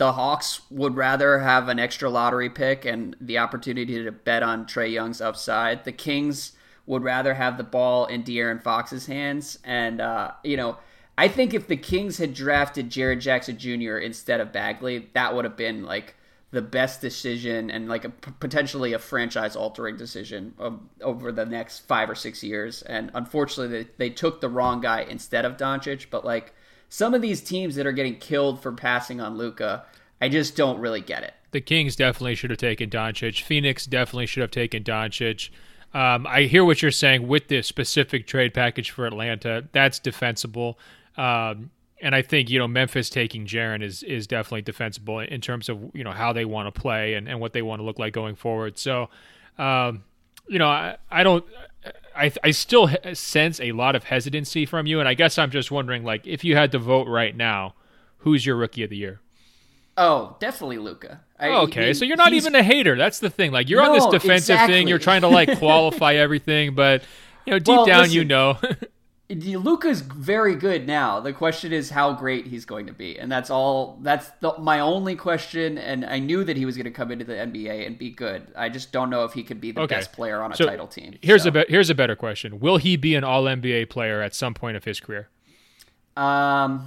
The 0.00 0.12
Hawks 0.12 0.62
would 0.70 0.96
rather 0.96 1.40
have 1.40 1.68
an 1.68 1.78
extra 1.78 2.08
lottery 2.08 2.48
pick 2.48 2.86
and 2.86 3.14
the 3.20 3.36
opportunity 3.36 4.02
to 4.02 4.10
bet 4.10 4.42
on 4.42 4.64
Trae 4.64 4.90
Young's 4.90 5.20
upside. 5.20 5.84
The 5.84 5.92
Kings 5.92 6.52
would 6.86 7.02
rather 7.02 7.34
have 7.34 7.58
the 7.58 7.64
ball 7.64 8.06
in 8.06 8.24
De'Aaron 8.24 8.62
Fox's 8.62 9.04
hands. 9.04 9.58
And, 9.62 10.00
uh, 10.00 10.30
you 10.42 10.56
know, 10.56 10.78
I 11.18 11.28
think 11.28 11.52
if 11.52 11.68
the 11.68 11.76
Kings 11.76 12.16
had 12.16 12.32
drafted 12.32 12.88
Jaren 12.88 13.20
Jackson 13.20 13.58
Jr. 13.58 13.98
instead 13.98 14.40
of 14.40 14.52
Bagley, 14.52 15.10
that 15.12 15.34
would 15.34 15.44
have 15.44 15.58
been 15.58 15.84
like 15.84 16.14
the 16.50 16.62
best 16.62 17.02
decision 17.02 17.70
and 17.70 17.86
like 17.86 18.06
a, 18.06 18.08
potentially 18.08 18.94
a 18.94 18.98
franchise 18.98 19.54
altering 19.54 19.98
decision 19.98 20.54
um, 20.58 20.88
over 21.02 21.30
the 21.30 21.44
next 21.44 21.80
five 21.80 22.08
or 22.08 22.14
six 22.14 22.42
years. 22.42 22.80
And 22.80 23.10
unfortunately, 23.12 23.82
they, 23.82 23.90
they 23.98 24.08
took 24.08 24.40
the 24.40 24.48
wrong 24.48 24.80
guy 24.80 25.02
instead 25.02 25.44
of 25.44 25.58
Doncic. 25.58 26.06
But 26.08 26.24
like 26.24 26.54
some 26.90 27.14
of 27.14 27.22
these 27.22 27.40
teams 27.40 27.76
that 27.76 27.86
are 27.86 27.92
getting 27.92 28.16
killed 28.16 28.60
for 28.60 28.72
passing 28.72 29.20
on 29.20 29.38
Luka, 29.38 29.84
I 30.20 30.28
just 30.28 30.56
don't 30.56 30.78
really 30.80 31.00
get 31.00 31.22
it. 31.22 31.32
The 31.52 31.60
Kings 31.60 31.96
definitely 31.96 32.34
should 32.34 32.50
have 32.50 32.58
taken 32.58 32.90
Doncic. 32.90 33.42
Phoenix 33.42 33.86
definitely 33.86 34.26
should 34.26 34.42
have 34.42 34.50
taken 34.50 34.82
Doncic. 34.82 35.48
Um, 35.94 36.26
I 36.26 36.42
hear 36.42 36.64
what 36.64 36.82
you're 36.82 36.90
saying 36.90 37.26
with 37.26 37.48
this 37.48 37.66
specific 37.66 38.26
trade 38.26 38.52
package 38.52 38.90
for 38.90 39.06
Atlanta. 39.06 39.64
That's 39.72 39.98
defensible. 39.98 40.78
Um, 41.16 41.70
and 42.02 42.14
I 42.14 42.22
think 42.22 42.50
you 42.50 42.58
know 42.58 42.68
Memphis 42.68 43.10
taking 43.10 43.46
Jaren 43.46 43.82
is 43.82 44.02
is 44.02 44.26
definitely 44.26 44.62
defensible 44.62 45.20
in 45.20 45.40
terms 45.40 45.68
of 45.68 45.90
you 45.94 46.02
know 46.02 46.12
how 46.12 46.32
they 46.32 46.44
want 46.44 46.72
to 46.72 46.80
play 46.80 47.14
and, 47.14 47.28
and 47.28 47.40
what 47.40 47.52
they 47.52 47.62
want 47.62 47.80
to 47.80 47.84
look 47.84 47.98
like 47.98 48.12
going 48.12 48.36
forward. 48.36 48.78
So, 48.78 49.10
um, 49.58 50.04
you 50.48 50.58
know, 50.58 50.68
I, 50.68 50.96
I 51.10 51.22
don't. 51.22 51.44
I, 52.20 52.32
I 52.44 52.50
still 52.50 52.90
sense 53.14 53.60
a 53.60 53.72
lot 53.72 53.96
of 53.96 54.04
hesitancy 54.04 54.66
from 54.66 54.86
you, 54.86 55.00
and 55.00 55.08
I 55.08 55.14
guess 55.14 55.38
I'm 55.38 55.50
just 55.50 55.70
wondering, 55.70 56.04
like, 56.04 56.26
if 56.26 56.44
you 56.44 56.54
had 56.56 56.72
to 56.72 56.78
vote 56.78 57.08
right 57.08 57.34
now, 57.36 57.74
who's 58.18 58.44
your 58.44 58.56
rookie 58.56 58.84
of 58.84 58.90
the 58.90 58.96
year? 58.96 59.20
Oh, 59.96 60.36
definitely 60.40 60.78
Luka. 60.78 61.20
Oh, 61.40 61.62
okay, 61.62 61.88
he, 61.88 61.94
so 61.94 62.04
you're 62.04 62.16
not 62.16 62.32
even 62.32 62.54
a 62.54 62.62
hater. 62.62 62.96
That's 62.96 63.18
the 63.18 63.30
thing. 63.30 63.52
Like, 63.52 63.68
you're 63.68 63.82
no, 63.82 63.88
on 63.90 63.94
this 63.94 64.06
defensive 64.06 64.54
exactly. 64.54 64.74
thing. 64.74 64.88
You're 64.88 64.98
trying 64.98 65.22
to 65.22 65.28
like 65.28 65.58
qualify 65.58 66.14
everything, 66.14 66.74
but 66.74 67.02
You 67.46 67.52
know, 67.54 67.58
deep 67.58 67.68
Well, 67.68 67.86
down, 67.86 68.02
listen. 68.02 68.16
you 68.16 68.24
know. 68.24 68.58
Luka's 69.30 70.00
very 70.00 70.56
good 70.56 70.86
now. 70.86 71.20
The 71.20 71.32
question 71.32 71.72
is 71.72 71.90
how 71.90 72.12
great 72.12 72.46
he's 72.48 72.64
going 72.64 72.86
to 72.86 72.92
be, 72.92 73.18
and 73.18 73.30
that's 73.30 73.48
all. 73.48 73.98
That's 74.02 74.28
the, 74.40 74.54
my 74.58 74.80
only 74.80 75.14
question. 75.14 75.78
And 75.78 76.04
I 76.04 76.18
knew 76.18 76.42
that 76.44 76.56
he 76.56 76.66
was 76.66 76.76
going 76.76 76.84
to 76.86 76.90
come 76.90 77.10
into 77.12 77.24
the 77.24 77.34
NBA 77.34 77.86
and 77.86 77.96
be 77.96 78.10
good. 78.10 78.48
I 78.56 78.68
just 78.68 78.90
don't 78.92 79.08
know 79.08 79.24
if 79.24 79.32
he 79.32 79.42
could 79.44 79.60
be 79.60 79.70
the 79.72 79.82
Okay. 79.82 79.94
best 79.94 80.12
player 80.12 80.42
on 80.42 80.52
a 80.52 80.56
So, 80.56 80.66
title 80.66 80.88
team. 80.88 81.14
here's 81.22 81.44
So, 81.44 81.50
a 81.50 81.52
be- 81.52 81.64
here's 81.68 81.90
a 81.90 81.94
better 81.94 82.16
question: 82.16 82.58
Will 82.60 82.78
he 82.78 82.96
be 82.96 83.14
an 83.14 83.22
All 83.24 83.44
NBA 83.44 83.88
player 83.88 84.20
at 84.20 84.34
some 84.34 84.52
point 84.54 84.76
of 84.76 84.84
his 84.84 84.98
career? 84.98 85.28
Um, 86.16 86.86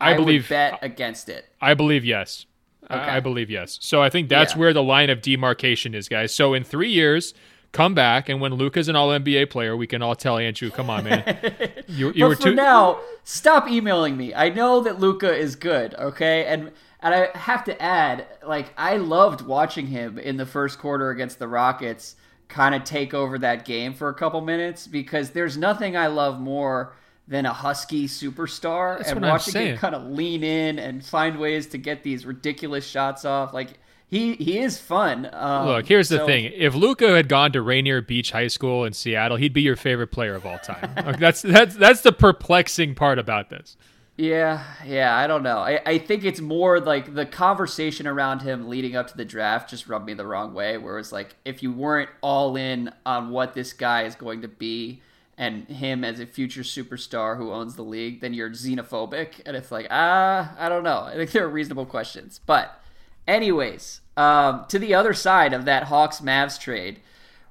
I 0.00 0.12
I, 0.12 0.14
believe- 0.14 0.48
bet 0.48 0.78
against 0.82 1.28
it. 1.28 1.46
I 1.60 1.74
believe 1.74 2.04
yes. 2.04 2.46
I- 2.88 3.16
I 3.16 3.20
believe 3.20 3.50
yes. 3.50 3.78
So 3.80 4.02
I 4.02 4.10
think 4.10 4.28
that's 4.28 4.54
Yeah. 4.54 4.58
where 4.60 4.72
the 4.72 4.82
line 4.82 5.10
of 5.10 5.22
demarcation 5.22 5.94
is, 5.94 6.08
guys. 6.08 6.34
So 6.34 6.52
in 6.54 6.64
three 6.64 6.90
years, 6.90 7.32
come 7.72 7.94
back, 7.94 8.28
and 8.28 8.40
when 8.40 8.54
Luka's 8.54 8.88
an 8.88 8.96
All 8.96 9.08
NBA 9.08 9.50
player, 9.50 9.76
we 9.76 9.86
can 9.86 10.02
all 10.02 10.14
tell 10.14 10.38
Andrew, 10.38 10.70
"Come 10.70 10.90
on, 10.90 11.04
man, 11.04 11.84
you, 11.88 12.12
you 12.14 12.24
but 12.24 12.28
were 12.28 12.36
too." 12.36 12.54
now, 12.54 13.00
stop 13.24 13.68
emailing 13.68 14.16
me. 14.16 14.34
I 14.34 14.50
know 14.50 14.80
that 14.82 15.00
Luca 15.00 15.34
is 15.34 15.56
good, 15.56 15.94
okay? 15.94 16.44
And 16.46 16.70
and 17.00 17.14
I 17.14 17.36
have 17.36 17.64
to 17.64 17.82
add, 17.82 18.26
like 18.46 18.72
I 18.76 18.96
loved 18.96 19.40
watching 19.40 19.88
him 19.88 20.18
in 20.18 20.36
the 20.36 20.46
first 20.46 20.78
quarter 20.78 21.10
against 21.10 21.38
the 21.38 21.48
Rockets 21.48 22.16
kind 22.48 22.74
of 22.74 22.84
take 22.84 23.14
over 23.14 23.38
that 23.38 23.64
game 23.64 23.94
for 23.94 24.08
a 24.08 24.14
couple 24.14 24.40
minutes 24.42 24.86
because 24.86 25.30
there's 25.30 25.56
nothing 25.56 25.96
I 25.96 26.06
love 26.08 26.38
more 26.38 26.94
than 27.26 27.46
a 27.46 27.52
husky 27.52 28.06
superstar 28.06 28.98
That's 28.98 29.12
and 29.12 29.22
watching 29.22 29.54
him 29.54 29.78
kind 29.78 29.94
of 29.94 30.04
lean 30.04 30.44
in 30.44 30.78
and 30.78 31.04
find 31.04 31.38
ways 31.38 31.66
to 31.68 31.78
get 31.78 32.02
these 32.02 32.26
ridiculous 32.26 32.86
shots 32.86 33.24
off. 33.24 33.54
Like 33.54 33.78
he 34.12 34.34
he 34.34 34.58
is 34.58 34.78
fun. 34.78 35.28
Um, 35.32 35.66
Look, 35.66 35.86
here's 35.88 36.08
the 36.10 36.18
so- 36.18 36.26
thing: 36.26 36.52
if 36.54 36.74
Luka 36.74 37.08
had 37.16 37.28
gone 37.28 37.50
to 37.52 37.62
Rainier 37.62 38.02
Beach 38.02 38.30
High 38.30 38.46
School 38.48 38.84
in 38.84 38.92
Seattle, 38.92 39.38
he'd 39.38 39.52
be 39.54 39.62
your 39.62 39.74
favorite 39.74 40.12
player 40.12 40.34
of 40.34 40.44
all 40.46 40.58
time. 40.62 40.92
Okay, 40.98 41.18
that's 41.18 41.40
that's 41.42 41.74
that's 41.74 42.02
the 42.02 42.12
perplexing 42.12 42.94
part 42.94 43.18
about 43.18 43.48
this. 43.50 43.76
Yeah, 44.18 44.62
yeah, 44.84 45.16
I 45.16 45.26
don't 45.26 45.42
know. 45.42 45.56
I, 45.58 45.80
I 45.86 45.96
think 45.98 46.22
it's 46.24 46.40
more 46.40 46.78
like 46.78 47.14
the 47.14 47.24
conversation 47.24 48.06
around 48.06 48.42
him 48.42 48.68
leading 48.68 48.94
up 48.94 49.08
to 49.08 49.16
the 49.16 49.24
draft 49.24 49.70
just 49.70 49.88
rubbed 49.88 50.04
me 50.06 50.12
the 50.12 50.26
wrong 50.26 50.52
way. 50.52 50.76
Where 50.76 50.98
it's 50.98 51.12
like, 51.12 51.34
if 51.46 51.62
you 51.62 51.72
weren't 51.72 52.10
all 52.20 52.54
in 52.56 52.92
on 53.06 53.30
what 53.30 53.54
this 53.54 53.72
guy 53.72 54.02
is 54.02 54.14
going 54.14 54.42
to 54.42 54.48
be 54.48 55.00
and 55.38 55.66
him 55.66 56.04
as 56.04 56.20
a 56.20 56.26
future 56.26 56.60
superstar 56.60 57.38
who 57.38 57.52
owns 57.52 57.74
the 57.74 57.82
league, 57.82 58.20
then 58.20 58.34
you're 58.34 58.50
xenophobic. 58.50 59.40
And 59.46 59.56
it's 59.56 59.72
like, 59.72 59.86
ah, 59.90 60.54
I 60.58 60.68
don't 60.68 60.84
know. 60.84 61.00
I 61.04 61.14
think 61.14 61.30
there 61.30 61.44
are 61.46 61.48
reasonable 61.48 61.86
questions. 61.86 62.38
But, 62.44 62.78
anyways, 63.26 64.00
um, 64.16 64.64
to 64.68 64.78
the 64.78 64.94
other 64.94 65.14
side 65.14 65.52
of 65.52 65.64
that 65.64 65.84
Hawks 65.84 66.20
Mavs 66.20 66.58
trade, 66.58 67.00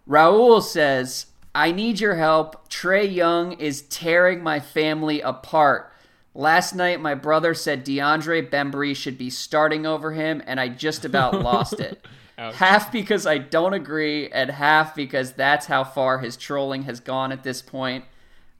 Raul 0.07 0.61
says, 0.61 1.27
I 1.53 1.71
need 1.71 1.99
your 1.99 2.15
help. 2.15 2.69
Trae 2.69 3.13
Young 3.13 3.53
is 3.53 3.81
tearing 3.83 4.41
my 4.41 4.59
family 4.59 5.21
apart. 5.21 5.91
Last 6.33 6.73
night, 6.73 7.01
my 7.01 7.13
brother 7.13 7.53
said 7.53 7.85
DeAndre 7.85 8.49
Bembry 8.49 8.95
should 8.95 9.17
be 9.17 9.29
starting 9.29 9.85
over 9.85 10.13
him, 10.13 10.41
and 10.45 10.59
I 10.59 10.69
just 10.69 11.03
about 11.03 11.33
lost 11.43 11.79
it. 11.79 12.05
Ouch. 12.37 12.55
half 12.55 12.91
because 12.91 13.27
I 13.27 13.37
don't 13.37 13.73
agree, 13.73 14.29
and 14.29 14.49
half 14.49 14.95
because 14.95 15.33
that's 15.33 15.65
how 15.65 15.83
far 15.83 16.19
his 16.19 16.37
trolling 16.37 16.83
has 16.83 16.99
gone 16.99 17.31
at 17.31 17.43
this 17.43 17.61
point. 17.61 18.05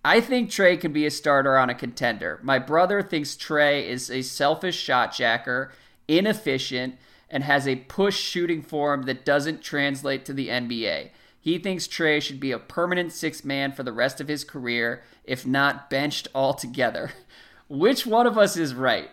I 0.04 0.20
think 0.20 0.50
Trae 0.50 0.80
can 0.80 0.92
be 0.92 1.06
a 1.06 1.12
starter 1.12 1.58
on 1.58 1.70
a 1.70 1.76
contender. 1.76 2.40
My 2.44 2.60
brother 2.60 3.02
thinks 3.02 3.36
Trae 3.36 3.86
is 3.86 4.10
a 4.12 4.22
selfish 4.22 4.76
shot 4.76 5.16
jacker, 5.16 5.72
inefficient, 6.18 6.96
and 7.30 7.44
has 7.44 7.68
a 7.68 7.78
push 7.78 8.20
shooting 8.20 8.62
form 8.62 9.04
that 9.04 9.26
doesn't 9.26 9.62
translate 9.62 10.26
to 10.26 10.34
the 10.34 10.50
NBA. 10.50 11.10
He 11.40 11.58
thinks 11.58 11.88
Trae 11.88 12.22
should 12.22 12.40
be 12.40 12.52
a 12.52 12.60
permanent 12.60 13.12
six 13.12 13.44
man 13.44 13.72
for 13.72 13.84
the 13.84 13.94
rest 13.94 14.22
of 14.22 14.28
his 14.28 14.44
career, 14.44 15.02
if 15.24 15.46
not 15.46 15.90
benched 15.90 16.28
altogether. 16.36 17.12
Which 17.70 18.06
one 18.06 18.28
of 18.28 18.38
us 18.38 18.58
is 18.58 18.76
right? 18.76 19.10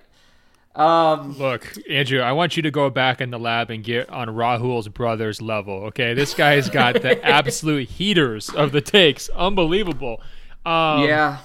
Um, 0.74 1.36
Look, 1.38 1.74
Andrew, 1.88 2.20
I 2.20 2.32
want 2.32 2.56
you 2.56 2.62
to 2.62 2.70
go 2.70 2.90
back 2.90 3.20
in 3.20 3.30
the 3.30 3.38
lab 3.38 3.70
and 3.70 3.82
get 3.82 4.08
on 4.10 4.28
Rahul's 4.28 4.88
brother's 4.88 5.40
level. 5.40 5.84
Okay, 5.86 6.14
this 6.14 6.34
guy's 6.34 6.68
got 6.68 7.02
the 7.02 7.24
absolute 7.26 7.88
heaters 7.88 8.50
of 8.50 8.72
the 8.72 8.80
takes. 8.80 9.28
Unbelievable. 9.30 10.20
Um, 10.66 11.04
yeah. 11.04 11.38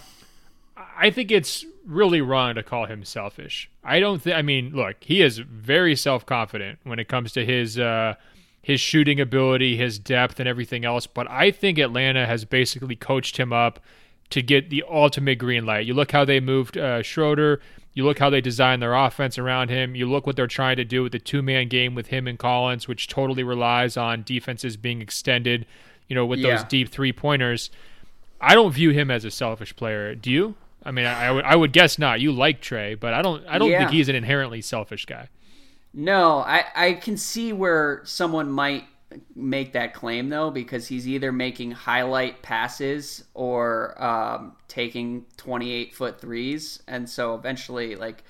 I 0.76 1.10
think 1.10 1.32
it's 1.32 1.66
really 1.86 2.22
wrong 2.22 2.56
to 2.56 2.64
call 2.64 2.86
him 2.86 3.04
selfish. 3.04 3.70
I 3.84 4.00
don't 4.00 4.22
think. 4.22 4.36
I 4.36 4.42
mean, 4.42 4.72
look, 4.74 4.98
he 5.02 5.22
is 5.22 5.40
very 5.40 5.96
self 5.96 6.26
confident 6.26 6.80
when 6.84 7.00
it 7.00 7.08
comes 7.08 7.32
to 7.34 7.46
his 7.46 7.80
uh, 7.80 8.16
his 8.62 8.80
shooting 8.80 9.20
ability, 9.20 9.78
his 9.78 10.00
depth, 10.00 10.40
and 10.40 10.48
everything 10.48 10.86
else. 10.86 11.06
But 11.08 11.30
I 11.30 11.52
think 11.52 11.78
Atlanta 11.78 12.26
has 12.26 12.46
basically 12.46 12.96
coached 12.96 13.38
him 13.38 13.52
up 13.52 13.80
to 14.30 14.42
get 14.42 14.70
the 14.70 14.84
ultimate 14.90 15.38
green 15.38 15.66
light. 15.66 15.86
You 15.86 15.94
look 15.94 16.12
how 16.12 16.26
they 16.26 16.40
moved 16.40 16.78
uh, 16.78 17.04
Schroeder. 17.04 17.60
You 17.94 18.06
look 18.06 18.18
how 18.18 18.32
they 18.32 18.42
designed 18.42 18.82
their 18.82 18.96
offense 18.96 19.38
around 19.38 19.70
him. 19.70 19.96
You 19.96 20.10
look 20.10 20.26
what 20.26 20.36
they're 20.36 20.48
trying 20.48 20.78
to 20.78 20.86
do 20.86 21.04
with 21.04 21.12
the 21.12 21.20
two 21.20 21.44
man 21.44 21.68
game 21.68 21.94
with 21.94 22.08
him 22.08 22.28
and 22.28 22.40
Collins, 22.40 22.88
which 22.88 23.08
totally 23.08 23.44
relies 23.44 23.98
on 23.98 24.24
defenses 24.24 24.78
being 24.78 25.02
extended. 25.02 25.66
You 26.08 26.16
know, 26.16 26.26
with 26.26 26.42
those 26.42 26.64
deep 26.66 26.90
three 26.90 27.14
pointers. 27.14 27.70
I 28.42 28.56
don't 28.56 28.74
view 28.74 28.90
him 28.90 29.10
as 29.10 29.24
a 29.24 29.32
selfish 29.32 29.74
player. 29.76 30.16
Do 30.16 30.30
you? 30.30 30.56
I 30.84 30.92
mean, 30.92 31.06
I, 31.06 31.28
I 31.28 31.32
would 31.32 31.46
I 31.46 31.56
would 31.56 31.74
guess 31.74 31.98
not. 31.98 32.20
You 32.22 32.32
like 32.32 32.62
Trae, 32.62 33.00
but 33.00 33.14
I 33.14 33.22
don't. 33.22 33.46
I 33.48 33.58
don't 33.58 33.72
Yeah. 33.72 33.78
think 33.78 33.92
he's 33.92 34.10
an 34.10 34.16
inherently 34.16 34.62
selfish 34.62 35.06
guy. 35.06 35.30
No, 35.94 36.40
I, 36.40 36.66
I 36.76 36.94
can 36.94 37.18
see 37.18 37.54
where 37.54 38.02
someone 38.04 38.52
might 38.52 38.86
make 39.36 39.74
that 39.74 39.94
claim 39.94 40.30
though, 40.30 40.50
because 40.50 40.88
he's 40.88 41.08
either 41.08 41.32
making 41.32 41.72
highlight 41.72 42.42
passes 42.42 43.26
or 43.36 44.02
um, 44.04 44.56
taking 44.68 45.26
28 45.38 45.94
foot 45.94 46.20
threes. 46.20 46.82
And 46.88 47.08
so 47.08 47.36
eventually, 47.36 47.96
like, 47.96 48.24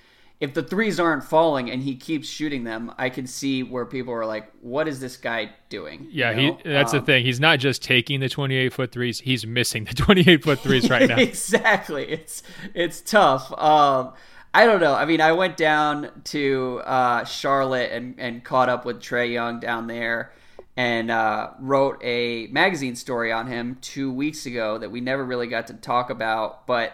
if 0.44 0.54
the 0.54 0.62
threes 0.62 1.00
aren't 1.00 1.24
falling 1.24 1.72
and 1.72 1.82
he 1.82 1.96
keeps 1.96 2.28
shooting 2.28 2.66
them, 2.66 2.92
I 2.98 3.10
can 3.10 3.26
see 3.28 3.64
where 3.64 3.86
people 3.86 4.14
are 4.14 4.26
like, 4.26 4.52
what 4.62 4.90
is 4.90 5.00
this 5.00 5.16
guy 5.16 5.52
doing? 5.70 6.08
Yeah, 6.12 6.32
You 6.32 6.52
know? 6.52 6.60
he. 6.64 6.70
That's 6.70 6.94
Um, 6.94 7.00
the 7.00 7.06
thing. 7.06 7.24
He's 7.26 7.40
not 7.40 7.60
just 7.60 7.82
taking 7.82 8.20
the 8.20 8.28
twenty-eight 8.30 8.74
foot 8.74 8.92
threes. 8.92 9.22
He's 9.22 9.48
missing 9.48 9.86
the 9.86 9.94
twenty-eight 10.04 10.44
foot 10.44 10.60
threes 10.60 10.90
right 10.90 11.08
now. 11.08 11.18
exactly. 11.32 12.04
It's 12.12 12.44
it's 12.74 13.00
tough. 13.02 13.52
Um, 13.58 14.14
I 14.54 14.66
don't 14.66 14.82
know. 14.82 14.94
I 14.94 15.06
mean, 15.06 15.22
I 15.22 15.32
went 15.32 15.56
down 15.58 16.12
to 16.26 16.82
uh, 16.86 17.24
Charlotte 17.26 17.92
and, 17.92 18.16
and 18.20 18.44
caught 18.44 18.70
up 18.70 18.86
with 18.86 19.00
Trae 19.00 19.32
Young 19.32 19.60
down 19.62 19.88
there, 19.88 20.32
and 20.76 21.10
uh, 21.10 21.52
wrote 21.60 22.00
a 22.04 22.48
magazine 22.48 22.96
story 22.98 23.32
on 23.32 23.48
him 23.48 23.78
two 23.82 24.12
weeks 24.12 24.46
ago 24.46 24.78
that 24.78 24.92
we 24.92 25.00
never 25.02 25.24
really 25.24 25.48
got 25.48 25.68
to 25.68 25.74
talk 25.74 26.10
about. 26.10 26.68
But 26.68 26.92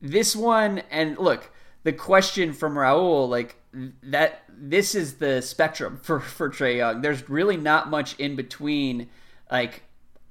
this 0.00 0.34
one, 0.34 0.78
and 0.90 1.18
look, 1.18 1.50
the 1.88 1.92
question 1.94 2.52
from 2.52 2.74
Raul, 2.74 3.30
like 3.30 3.56
that, 4.02 4.42
this 4.50 4.94
is 4.94 5.14
the 5.14 5.40
spectrum 5.40 5.98
for 6.02 6.20
for 6.20 6.50
Trae 6.50 6.76
Young. 6.76 7.00
There's 7.00 7.30
really 7.30 7.56
not 7.56 7.88
much 7.88 8.14
in 8.18 8.36
between, 8.36 9.08
like 9.50 9.84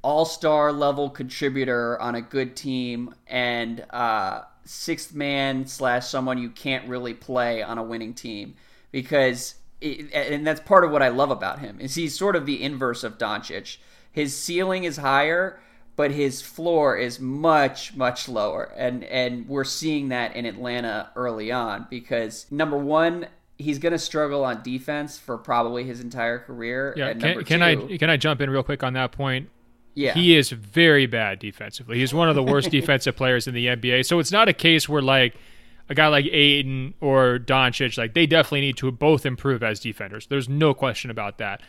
all 0.03 0.23
star 0.23 0.71
level 0.71 1.09
contributor 1.09 1.99
on 1.99 2.13
a 2.13 2.21
good 2.21 2.55
team 2.55 3.15
and 3.25 3.83
uh, 3.89 4.41
sixth 4.65 5.15
man 5.15 5.65
slash 5.65 6.05
someone 6.05 6.37
you 6.37 6.51
can't 6.51 6.87
really 6.87 7.15
play 7.15 7.63
on 7.63 7.79
a 7.79 7.83
winning 7.83 8.13
team 8.13 8.53
because 8.91 9.55
it, 9.81 10.13
and 10.13 10.45
that's 10.45 10.61
part 10.61 10.83
of 10.83 10.91
what 10.91 11.01
I 11.01 11.07
love 11.07 11.31
about 11.31 11.57
him 11.57 11.79
is 11.79 11.95
he's 11.95 12.15
sort 12.15 12.35
of 12.35 12.45
the 12.45 12.61
inverse 12.61 13.03
of 13.03 13.17
Doncic. 13.17 13.77
His 14.11 14.37
ceiling 14.37 14.83
is 14.83 14.97
higher, 14.97 15.59
but 15.97 16.11
his 16.11 16.41
floor 16.41 16.95
is 16.95 17.19
much 17.19 17.93
much 17.95 18.29
lower, 18.29 18.71
and 18.77 19.03
and 19.03 19.49
we're 19.49 19.65
seeing 19.65 20.07
that 20.09 20.33
in 20.37 20.45
Atlanta 20.45 21.09
early 21.17 21.51
on 21.51 21.87
because 21.89 22.45
number 22.49 22.77
one. 22.77 23.27
He's 23.59 23.79
going 23.79 23.93
to 23.93 23.97
struggle 23.97 24.45
on 24.45 24.61
defense 24.61 25.17
for 25.17 25.35
probably 25.35 25.83
his 25.83 25.99
entire 25.99 26.37
career. 26.37 26.93
Yeah, 26.95 27.07
and 27.07 27.19
can, 27.19 27.43
can 27.43 27.59
two, 27.61 27.93
I 27.95 27.97
can 27.97 28.07
I 28.07 28.15
jump 28.15 28.39
in 28.39 28.51
real 28.51 28.61
quick 28.61 28.83
on 28.83 28.93
that 28.93 29.11
point? 29.11 29.49
Yeah, 29.95 30.13
He 30.13 30.37
is 30.37 30.51
very 30.51 31.07
bad 31.07 31.39
defensively. 31.39 31.97
He's 31.97 32.13
one 32.13 32.29
of 32.29 32.35
the 32.35 32.43
worst 32.43 32.69
defensive 32.79 33.15
players 33.15 33.47
in 33.47 33.55
the 33.55 33.65
NBA. 33.65 34.05
So 34.05 34.19
it's 34.19 34.31
not 34.31 34.47
a 34.47 34.53
case 34.53 34.87
where 34.87 35.01
like 35.01 35.33
a 35.89 35.95
guy 35.95 36.07
like 36.07 36.25
Ayton 36.25 36.93
or 37.01 37.39
Doncic, 37.39 37.97
like 37.97 38.13
they 38.13 38.27
definitely 38.27 38.61
need 38.61 38.77
to 38.77 38.91
both 38.91 39.25
improve 39.25 39.63
as 39.63 39.79
defenders. 39.79 40.27
There's 40.27 40.47
no 40.47 40.75
question 40.75 41.09
about 41.09 41.39
that. 41.39 41.61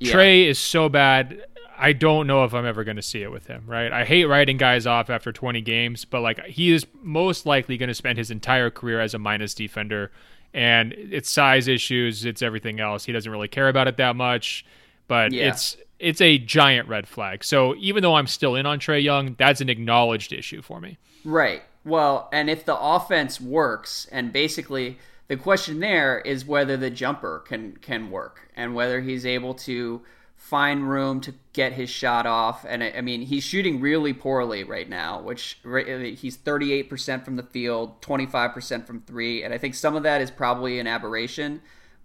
Yeah. 0.00 0.12
Trey 0.12 0.46
is 0.48 0.58
so 0.58 0.88
bad. 0.88 1.44
I 1.78 1.92
don't 1.92 2.26
know 2.26 2.44
if 2.44 2.54
I'm 2.54 2.66
ever 2.66 2.82
going 2.84 2.96
to 2.96 3.02
see 3.02 3.22
it 3.22 3.30
with 3.30 3.46
him, 3.46 3.64
right? 3.66 3.92
I 3.92 4.04
hate 4.04 4.24
writing 4.24 4.56
guys 4.56 4.86
off 4.86 5.10
after 5.10 5.32
20 5.32 5.60
games, 5.60 6.04
but 6.04 6.20
like 6.20 6.44
he 6.44 6.72
is 6.72 6.86
most 7.02 7.46
likely 7.46 7.76
going 7.76 7.88
to 7.88 7.94
spend 7.94 8.18
his 8.18 8.30
entire 8.30 8.70
career 8.70 9.00
as 9.00 9.14
a 9.14 9.18
minus 9.18 9.54
defender. 9.54 10.10
And 10.54 10.92
it's 10.96 11.30
size 11.30 11.68
issues, 11.68 12.24
it's 12.24 12.42
everything 12.42 12.80
else. 12.80 13.04
He 13.04 13.12
doesn't 13.12 13.30
really 13.30 13.48
care 13.48 13.68
about 13.68 13.86
it 13.86 13.96
that 13.98 14.16
much, 14.16 14.64
but 15.06 15.32
Yeah. 15.32 15.48
it's 15.50 15.76
it's 15.98 16.20
a 16.20 16.38
giant 16.38 16.88
red 16.88 17.08
flag. 17.08 17.42
So 17.42 17.74
even 17.76 18.02
though 18.02 18.14
I'm 18.14 18.28
still 18.28 18.54
in 18.54 18.66
on 18.66 18.78
Trae 18.78 19.02
Young, 19.02 19.34
that's 19.36 19.60
an 19.60 19.68
acknowledged 19.68 20.32
issue 20.32 20.62
for 20.62 20.80
me. 20.80 20.96
Right. 21.24 21.62
Well, 21.84 22.28
and 22.32 22.48
if 22.48 22.64
the 22.64 22.78
offense 22.78 23.40
works, 23.40 24.06
and 24.12 24.32
basically 24.32 24.98
the 25.26 25.36
question 25.36 25.80
there 25.80 26.20
is 26.20 26.44
whether 26.46 26.76
the 26.76 26.90
jumper 26.90 27.40
can 27.40 27.76
can 27.82 28.10
work 28.10 28.48
and 28.56 28.74
whether 28.74 29.00
he's 29.00 29.26
able 29.26 29.54
to 29.54 30.02
find 30.38 30.88
room 30.88 31.20
to 31.20 31.34
get 31.52 31.72
his 31.72 31.90
shot 31.90 32.24
off. 32.24 32.64
And 32.66 32.82
I, 32.82 32.92
I 32.96 33.00
mean, 33.02 33.22
he's 33.22 33.42
shooting 33.42 33.80
really 33.80 34.14
poorly 34.14 34.62
right 34.64 34.88
now, 34.88 35.20
which 35.20 35.58
he's 35.64 36.38
38% 36.38 37.24
from 37.24 37.36
the 37.36 37.42
field, 37.42 38.00
25% 38.00 38.86
from 38.86 39.02
three. 39.02 39.42
And 39.42 39.52
I 39.52 39.58
think 39.58 39.74
some 39.74 39.96
of 39.96 40.04
that 40.04 40.22
is 40.22 40.30
probably 40.30 40.78
an 40.78 40.86
aberration. 40.86 41.60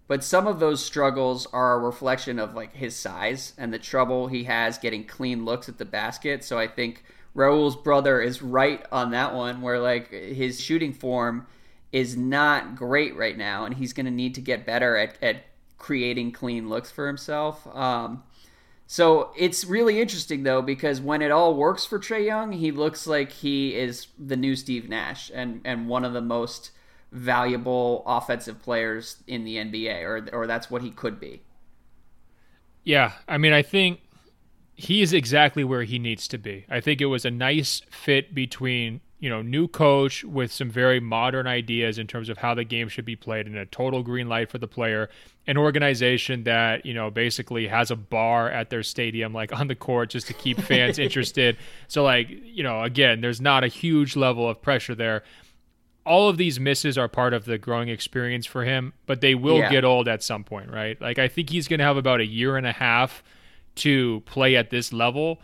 But 0.08 0.22
some 0.22 0.46
of 0.46 0.58
those 0.58 0.84
struggles 0.84 1.46
are 1.52 1.74
a 1.74 1.78
reflection 1.78 2.38
of 2.38 2.54
like 2.54 2.74
his 2.74 2.94
size 2.94 3.54
and 3.56 3.72
the 3.72 3.78
trouble 3.78 4.26
he 4.26 4.44
has 4.44 4.76
getting 4.76 5.04
clean 5.04 5.44
looks 5.44 5.68
at 5.68 5.78
the 5.78 5.86
basket. 5.86 6.44
So 6.44 6.58
I 6.58 6.66
think 6.66 7.04
Raul's 7.34 7.76
brother 7.76 8.20
is 8.20 8.42
right 8.42 8.84
on 8.92 9.12
that 9.12 9.32
one, 9.32 9.62
where 9.62 9.78
like 9.78 10.10
his 10.10 10.60
shooting 10.60 10.92
form 10.92 11.46
is 11.92 12.16
not 12.16 12.74
great 12.74 13.16
right 13.16 13.38
now, 13.38 13.64
and 13.64 13.74
he's 13.74 13.92
going 13.92 14.06
to 14.06 14.12
need 14.12 14.34
to 14.34 14.40
get 14.40 14.66
better 14.66 14.96
at, 14.96 15.16
at 15.22 15.44
creating 15.84 16.32
clean 16.32 16.70
looks 16.70 16.90
for 16.90 17.06
himself. 17.06 17.66
Um, 17.76 18.22
so 18.86 19.32
it's 19.36 19.66
really 19.66 20.00
interesting 20.00 20.42
though 20.42 20.62
because 20.62 20.98
when 20.98 21.20
it 21.20 21.30
all 21.30 21.54
works 21.54 21.84
for 21.84 21.98
Trae 21.98 22.24
Young, 22.24 22.52
he 22.52 22.70
looks 22.70 23.06
like 23.06 23.30
he 23.30 23.74
is 23.74 24.06
the 24.18 24.36
new 24.36 24.56
Steve 24.56 24.88
Nash 24.88 25.30
and 25.34 25.60
and 25.62 25.86
one 25.86 26.06
of 26.06 26.14
the 26.14 26.22
most 26.22 26.70
valuable 27.12 28.02
offensive 28.06 28.62
players 28.62 29.22
in 29.26 29.44
the 29.44 29.56
NBA, 29.56 30.02
or 30.02 30.26
or 30.32 30.46
that's 30.46 30.70
what 30.70 30.80
he 30.80 30.90
could 30.90 31.20
be. 31.20 31.42
Yeah, 32.82 33.12
I 33.28 33.36
mean, 33.36 33.52
I 33.52 33.60
think 33.60 34.00
he 34.74 35.02
is 35.02 35.12
exactly 35.12 35.64
where 35.64 35.82
he 35.82 35.98
needs 35.98 36.26
to 36.28 36.38
be. 36.38 36.64
I 36.70 36.80
think 36.80 37.02
it 37.02 37.06
was 37.06 37.26
a 37.26 37.30
nice 37.30 37.82
fit 37.90 38.34
between 38.34 39.02
you 39.24 39.30
know 39.30 39.40
new 39.40 39.66
coach 39.66 40.22
with 40.22 40.52
some 40.52 40.68
very 40.68 41.00
modern 41.00 41.46
ideas 41.46 41.98
in 41.98 42.06
terms 42.06 42.28
of 42.28 42.36
how 42.36 42.52
the 42.52 42.62
game 42.62 42.90
should 42.90 43.06
be 43.06 43.16
played 43.16 43.46
and 43.46 43.56
a 43.56 43.64
total 43.64 44.02
green 44.02 44.28
light 44.28 44.50
for 44.50 44.58
the 44.58 44.68
player. 44.68 45.08
An 45.46 45.56
organization 45.56 46.44
that 46.44 46.84
you 46.84 46.92
know 46.92 47.10
basically 47.10 47.66
has 47.66 47.90
a 47.90 47.96
bar 47.96 48.50
at 48.50 48.68
their 48.68 48.82
stadium 48.82 49.32
like 49.32 49.50
on 49.58 49.68
the 49.68 49.74
court 49.74 50.10
just 50.10 50.26
to 50.26 50.34
keep 50.34 50.60
fans 50.60 50.98
interested. 51.06 51.56
So 51.88 52.04
like 52.04 52.28
you 52.28 52.62
know 52.62 52.82
again 52.82 53.22
there's 53.22 53.40
not 53.40 53.64
a 53.64 53.68
huge 53.68 54.14
level 54.14 54.46
of 54.46 54.60
pressure 54.60 54.94
there. 54.94 55.22
All 56.04 56.28
of 56.28 56.36
these 56.36 56.60
misses 56.60 56.98
are 56.98 57.08
part 57.08 57.32
of 57.32 57.46
the 57.46 57.56
growing 57.56 57.88
experience 57.88 58.44
for 58.44 58.62
him 58.62 58.92
but 59.06 59.22
they 59.22 59.34
will 59.34 59.56
yeah. 59.56 59.70
get 59.70 59.86
old 59.86 60.06
at 60.06 60.22
some 60.22 60.44
point 60.44 60.70
right? 60.70 61.00
Like 61.00 61.18
i 61.18 61.28
think 61.28 61.48
he's 61.48 61.66
going 61.66 61.78
to 61.78 61.86
have 61.86 61.96
about 61.96 62.20
a 62.20 62.26
year 62.26 62.58
and 62.58 62.66
a 62.66 62.72
half 62.72 63.24
to 63.76 64.20
play 64.26 64.54
at 64.54 64.68
this 64.68 64.92
level 64.92 65.40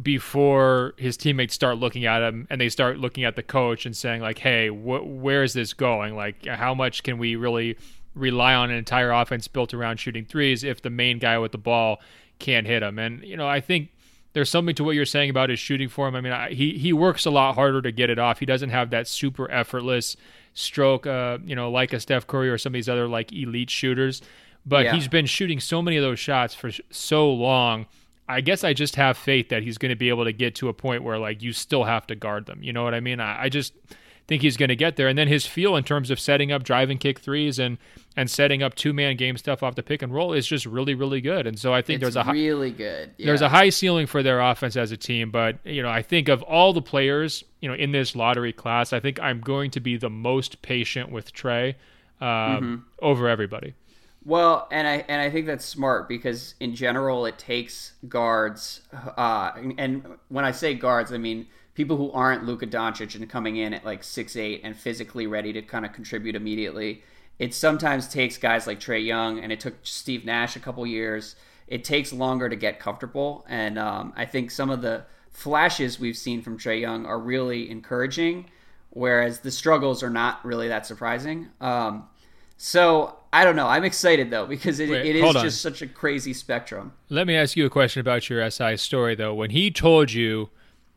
before 0.00 0.94
his 0.96 1.16
teammates 1.16 1.54
start 1.54 1.76
looking 1.76 2.06
at 2.06 2.22
him 2.22 2.46
and 2.48 2.60
they 2.60 2.68
start 2.68 2.98
looking 2.98 3.24
at 3.24 3.36
the 3.36 3.42
coach 3.42 3.84
and 3.84 3.96
saying 3.96 4.22
like 4.22 4.38
hey 4.38 4.68
wh- 4.68 5.06
where 5.06 5.42
is 5.42 5.52
this 5.52 5.74
going? 5.74 6.16
Like 6.16 6.46
how 6.46 6.74
much 6.74 7.02
can 7.02 7.18
we 7.18 7.36
really 7.36 7.76
rely 8.14 8.54
on 8.54 8.70
an 8.70 8.76
entire 8.76 9.10
offense 9.10 9.48
built 9.48 9.74
around 9.74 9.98
shooting 9.98 10.24
threes 10.24 10.64
if 10.64 10.82
the 10.82 10.90
main 10.90 11.18
guy 11.18 11.38
with 11.38 11.52
the 11.52 11.58
ball 11.58 12.00
can't 12.38 12.66
hit 12.66 12.82
him? 12.82 12.98
And 12.98 13.22
you 13.22 13.36
know 13.36 13.48
i 13.48 13.60
think 13.60 13.90
there's 14.32 14.48
something 14.48 14.74
to 14.76 14.84
what 14.84 14.94
you're 14.94 15.04
saying 15.04 15.28
about 15.28 15.50
his 15.50 15.58
shooting 15.58 15.90
form. 15.90 16.14
I 16.14 16.22
mean 16.22 16.32
I, 16.32 16.50
he 16.50 16.78
he 16.78 16.94
works 16.94 17.26
a 17.26 17.30
lot 17.30 17.54
harder 17.54 17.82
to 17.82 17.92
get 17.92 18.08
it 18.08 18.18
off. 18.18 18.38
He 18.38 18.46
doesn't 18.46 18.70
have 18.70 18.90
that 18.90 19.06
super 19.08 19.50
effortless 19.50 20.16
stroke 20.54 21.06
uh 21.06 21.38
you 21.44 21.56
know 21.56 21.70
like 21.70 21.92
a 21.92 22.00
steph 22.00 22.26
curry 22.26 22.48
or 22.50 22.58
some 22.58 22.70
of 22.70 22.74
these 22.74 22.88
other 22.88 23.08
like 23.08 23.30
elite 23.32 23.68
shooters. 23.68 24.22
But 24.64 24.84
yeah. 24.84 24.94
he's 24.94 25.08
been 25.08 25.26
shooting 25.26 25.60
so 25.60 25.82
many 25.82 25.96
of 25.98 26.02
those 26.02 26.20
shots 26.20 26.54
for 26.54 26.70
so 26.90 27.30
long 27.30 27.86
I 28.28 28.40
guess 28.40 28.64
I 28.64 28.72
just 28.72 28.96
have 28.96 29.16
faith 29.16 29.48
that 29.48 29.62
he's 29.62 29.78
going 29.78 29.90
to 29.90 29.96
be 29.96 30.08
able 30.08 30.24
to 30.24 30.32
get 30.32 30.54
to 30.56 30.68
a 30.68 30.72
point 30.72 31.02
where 31.02 31.18
like 31.18 31.42
you 31.42 31.52
still 31.52 31.84
have 31.84 32.06
to 32.06 32.14
guard 32.14 32.46
them. 32.46 32.62
You 32.62 32.72
know 32.72 32.84
what 32.84 32.94
I 32.94 33.00
mean? 33.00 33.20
I, 33.20 33.44
I 33.44 33.48
just 33.48 33.74
think 34.28 34.42
he's 34.42 34.56
going 34.56 34.68
to 34.68 34.76
get 34.76 34.96
there. 34.96 35.08
And 35.08 35.18
then 35.18 35.28
his 35.28 35.46
feel 35.46 35.76
in 35.76 35.84
terms 35.84 36.10
of 36.10 36.20
setting 36.20 36.52
up 36.52 36.62
driving 36.62 36.98
kick 36.98 37.20
threes 37.20 37.58
and 37.58 37.78
and 38.16 38.30
setting 38.30 38.62
up 38.62 38.74
two 38.74 38.92
man 38.92 39.16
game 39.16 39.36
stuff 39.36 39.62
off 39.62 39.74
the 39.74 39.82
pick 39.82 40.02
and 40.02 40.12
roll 40.12 40.32
is 40.32 40.46
just 40.46 40.66
really 40.66 40.94
really 40.94 41.20
good. 41.20 41.46
And 41.46 41.58
so 41.58 41.74
I 41.74 41.82
think 41.82 42.02
it's 42.02 42.14
there's 42.14 42.26
a 42.26 42.30
really 42.30 42.70
good. 42.70 43.12
Yeah. 43.16 43.26
There's 43.26 43.42
a 43.42 43.48
high 43.48 43.70
ceiling 43.70 44.06
for 44.06 44.22
their 44.22 44.40
offense 44.40 44.76
as 44.76 44.92
a 44.92 44.96
team, 44.96 45.30
but 45.30 45.58
you 45.64 45.82
know 45.82 45.90
I 45.90 46.02
think 46.02 46.28
of 46.28 46.42
all 46.42 46.72
the 46.72 46.82
players 46.82 47.44
you 47.60 47.68
know 47.68 47.74
in 47.74 47.92
this 47.92 48.14
lottery 48.14 48.52
class, 48.52 48.92
I 48.92 49.00
think 49.00 49.20
I'm 49.20 49.40
going 49.40 49.70
to 49.72 49.80
be 49.80 49.96
the 49.96 50.10
most 50.10 50.62
patient 50.62 51.10
with 51.10 51.32
Trae 51.32 51.74
um, 52.20 52.26
mm-hmm. 52.28 52.76
over 53.00 53.28
everybody. 53.28 53.74
Well, 54.24 54.68
and 54.70 54.86
I 54.86 55.04
and 55.08 55.20
I 55.20 55.30
think 55.30 55.46
that's 55.46 55.64
smart 55.64 56.08
because 56.08 56.54
in 56.60 56.74
general 56.74 57.26
it 57.26 57.38
takes 57.38 57.94
guards, 58.08 58.82
uh, 59.16 59.52
and 59.78 60.06
when 60.28 60.44
I 60.44 60.52
say 60.52 60.74
guards, 60.74 61.12
I 61.12 61.18
mean 61.18 61.48
people 61.74 61.96
who 61.96 62.12
aren't 62.12 62.44
Luka 62.44 62.66
Doncic 62.66 63.16
and 63.16 63.28
coming 63.28 63.56
in 63.56 63.74
at 63.74 63.84
like 63.84 64.04
six 64.04 64.36
eight 64.36 64.60
and 64.62 64.76
physically 64.76 65.26
ready 65.26 65.52
to 65.54 65.62
kind 65.62 65.84
of 65.84 65.92
contribute 65.92 66.36
immediately. 66.36 67.02
It 67.38 67.52
sometimes 67.52 68.06
takes 68.06 68.38
guys 68.38 68.66
like 68.66 68.78
Trae 68.78 69.04
Young, 69.04 69.40
and 69.40 69.50
it 69.50 69.58
took 69.58 69.74
Steve 69.82 70.24
Nash 70.24 70.54
a 70.54 70.60
couple 70.60 70.86
years. 70.86 71.34
It 71.66 71.82
takes 71.82 72.12
longer 72.12 72.48
to 72.48 72.54
get 72.54 72.78
comfortable, 72.78 73.44
and 73.48 73.76
um, 73.78 74.12
I 74.16 74.26
think 74.26 74.52
some 74.52 74.70
of 74.70 74.82
the 74.82 75.04
flashes 75.30 75.98
we've 75.98 76.16
seen 76.16 76.42
from 76.42 76.58
Trae 76.58 76.80
Young 76.80 77.06
are 77.06 77.18
really 77.18 77.70
encouraging, 77.70 78.50
whereas 78.90 79.40
the 79.40 79.50
struggles 79.50 80.02
are 80.02 80.10
not 80.10 80.44
really 80.44 80.68
that 80.68 80.86
surprising. 80.86 81.48
Um, 81.60 82.08
so 82.56 83.16
I 83.32 83.44
don't 83.44 83.56
know. 83.56 83.66
I'm 83.66 83.84
excited 83.84 84.30
though 84.30 84.46
because 84.46 84.78
it, 84.78 84.90
Wait, 84.90 85.06
it 85.06 85.16
is 85.16 85.34
just 85.34 85.62
such 85.62 85.80
a 85.80 85.86
crazy 85.86 86.34
spectrum. 86.34 86.92
Let 87.08 87.26
me 87.26 87.34
ask 87.34 87.56
you 87.56 87.64
a 87.64 87.70
question 87.70 88.00
about 88.00 88.28
your 88.28 88.48
SI 88.50 88.76
story 88.76 89.14
though. 89.14 89.32
When 89.32 89.50
he 89.50 89.70
told 89.70 90.12
you 90.12 90.50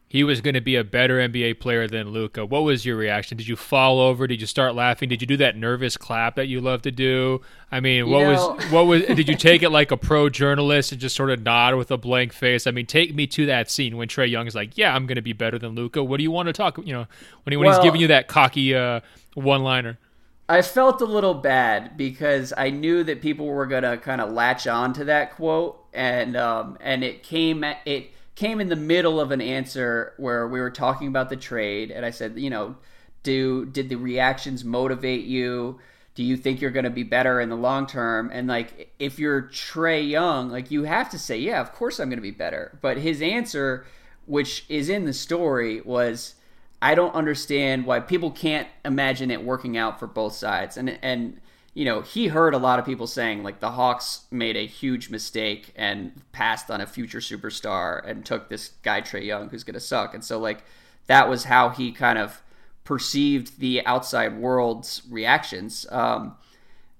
he 0.07 0.23
was 0.23 0.41
going 0.41 0.53
to 0.53 0.61
be 0.61 0.75
a 0.75 0.83
better 0.83 1.17
NBA 1.17 1.59
player 1.59 1.87
than 1.87 2.09
Luka, 2.09 2.45
what 2.45 2.63
was 2.63 2.85
your 2.85 2.97
reaction? 2.97 3.37
Did 3.37 3.47
you 3.47 3.55
fall 3.55 3.99
over? 3.99 4.27
Did 4.27 4.41
you 4.41 4.47
start 4.47 4.75
laughing? 4.75 5.09
Did 5.09 5.21
you 5.21 5.27
do 5.27 5.37
that 5.37 5.55
nervous 5.55 5.95
clap 5.95 6.35
that 6.35 6.47
you 6.47 6.59
love 6.59 6.81
to 6.83 6.91
do? 6.91 7.41
I 7.71 7.79
mean, 7.79 8.09
what 8.09 8.25
was 8.25 8.71
what 8.71 8.85
was? 8.85 9.03
did 9.07 9.29
you 9.29 9.37
take 9.37 9.63
it 9.63 9.69
like 9.69 9.91
a 9.91 9.97
pro 9.97 10.29
journalist 10.29 10.91
and 10.91 10.99
just 10.99 11.15
sort 11.15 11.29
of 11.29 11.41
nod 11.41 11.75
with 11.75 11.89
a 11.89 11.97
blank 11.97 12.33
face? 12.33 12.67
I 12.67 12.71
mean, 12.71 12.85
take 12.85 13.15
me 13.15 13.27
to 13.27 13.45
that 13.45 13.71
scene 13.71 13.95
when 13.95 14.09
Trae 14.09 14.29
Young 14.29 14.45
is 14.45 14.55
like, 14.55 14.77
"Yeah, 14.77 14.93
I'm 14.93 15.05
going 15.05 15.15
to 15.15 15.21
be 15.21 15.33
better 15.33 15.57
than 15.57 15.73
Luka." 15.73 16.03
What 16.03 16.17
do 16.17 16.23
you 16.23 16.31
want 16.31 16.47
to 16.47 16.53
talk? 16.53 16.77
You 16.79 16.93
know, 16.93 17.07
when, 17.43 17.51
he, 17.51 17.57
when 17.57 17.67
well, 17.67 17.79
he's 17.79 17.83
giving 17.83 18.01
you 18.01 18.07
that 18.07 18.27
cocky 18.27 18.75
uh, 18.75 18.99
one 19.35 19.63
liner. 19.63 19.97
I 20.47 20.61
felt 20.61 21.01
a 21.01 21.05
little 21.05 21.33
bad 21.33 21.97
because 21.97 22.53
I 22.55 22.69
knew 22.69 23.03
that 23.03 23.21
people 23.21 23.47
were 23.47 23.65
gonna 23.65 23.97
kind 23.97 24.21
of 24.21 24.31
latch 24.31 24.67
on 24.67 24.93
to 24.93 25.05
that 25.05 25.35
quote, 25.35 25.83
and 25.93 26.37
um, 26.37 26.77
and 26.81 27.03
it 27.03 27.23
came 27.23 27.63
it 27.63 28.11
came 28.35 28.61
in 28.61 28.69
the 28.69 28.75
middle 28.75 29.19
of 29.19 29.31
an 29.31 29.41
answer 29.41 30.13
where 30.17 30.47
we 30.47 30.59
were 30.59 30.69
talking 30.69 31.07
about 31.07 31.29
the 31.29 31.35
trade, 31.35 31.89
and 31.89 32.05
I 32.05 32.11
said, 32.11 32.37
you 32.37 32.49
know, 32.49 32.75
do 33.23 33.65
did 33.65 33.89
the 33.89 33.95
reactions 33.95 34.63
motivate 34.63 35.25
you? 35.25 35.79
Do 36.13 36.23
you 36.23 36.37
think 36.37 36.61
you're 36.61 36.71
going 36.71 36.85
to 36.85 36.89
be 36.89 37.03
better 37.03 37.41
in 37.41 37.49
the 37.49 37.57
long 37.57 37.87
term? 37.87 38.29
And 38.31 38.47
like, 38.47 38.93
if 38.99 39.19
you're 39.19 39.43
Trae 39.43 40.07
Young, 40.07 40.49
like 40.49 40.71
you 40.71 40.83
have 40.83 41.09
to 41.09 41.19
say, 41.19 41.37
yeah, 41.37 41.59
of 41.59 41.73
course 41.73 41.99
I'm 41.99 42.07
going 42.07 42.17
to 42.17 42.21
be 42.21 42.31
better. 42.31 42.77
But 42.81 42.97
his 42.97 43.21
answer, 43.21 43.85
which 44.25 44.65
is 44.69 44.87
in 44.87 45.03
the 45.03 45.11
story, 45.11 45.81
was 45.81 46.35
I 46.81 46.95
don't 46.95 47.13
understand 47.15 47.85
why 47.85 47.99
people 47.99 48.31
can't 48.31 48.67
imagine 48.83 49.31
it 49.31 49.43
working 49.43 49.77
out 49.77 49.99
for 49.99 50.07
both 50.07 50.33
sides. 50.33 50.77
And 50.77 50.97
and 51.01 51.39
you 51.73 51.83
know, 51.83 52.01
he 52.01 52.27
heard 52.27 52.53
a 52.53 52.57
lot 52.57 52.79
of 52.79 52.85
people 52.85 53.05
saying 53.05 53.43
like 53.43 53.59
the 53.59 53.71
Hawks 53.71 54.25
made 54.31 54.55
a 54.55 54.65
huge 54.65 55.09
mistake 55.09 55.73
and 55.75 56.13
passed 56.31 56.71
on 56.71 56.79
a 56.79 56.87
future 56.87 57.19
superstar 57.19 58.01
and 58.07 58.25
took 58.25 58.47
this 58.47 58.71
guy 58.81 59.01
Trae 59.01 59.25
Young 59.25 59.49
who's 59.49 59.65
going 59.65 59.73
to 59.73 59.79
suck. 59.81 60.13
And 60.13 60.23
so 60.23 60.39
like 60.39 60.63
that 61.07 61.29
was 61.29 61.43
how 61.43 61.69
he 61.69 61.91
kind 61.91 62.17
of 62.17 62.41
perceived 62.85 63.59
the 63.59 63.85
outside 63.85 64.37
world's 64.37 65.01
reactions. 65.09 65.85
Um, 65.91 66.37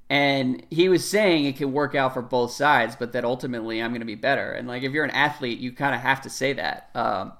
and 0.09 0.65
he 0.69 0.89
was 0.89 1.09
saying 1.09 1.45
it 1.45 1.55
can 1.55 1.71
work 1.71 1.95
out 1.95 2.13
for 2.13 2.21
both 2.21 2.51
sides, 2.51 2.95
but 2.95 3.13
that 3.13 3.23
ultimately 3.23 3.81
I'm 3.81 3.91
going 3.91 4.01
to 4.01 4.05
be 4.05 4.15
better. 4.15 4.51
And 4.51 4.67
like 4.67 4.83
if 4.83 4.91
you're 4.91 5.05
an 5.05 5.11
athlete, 5.11 5.59
you 5.59 5.71
kind 5.71 5.95
of 5.95 6.01
have 6.01 6.21
to 6.21 6.29
say 6.29 6.53
that. 6.53 6.89
Um, 6.93 7.31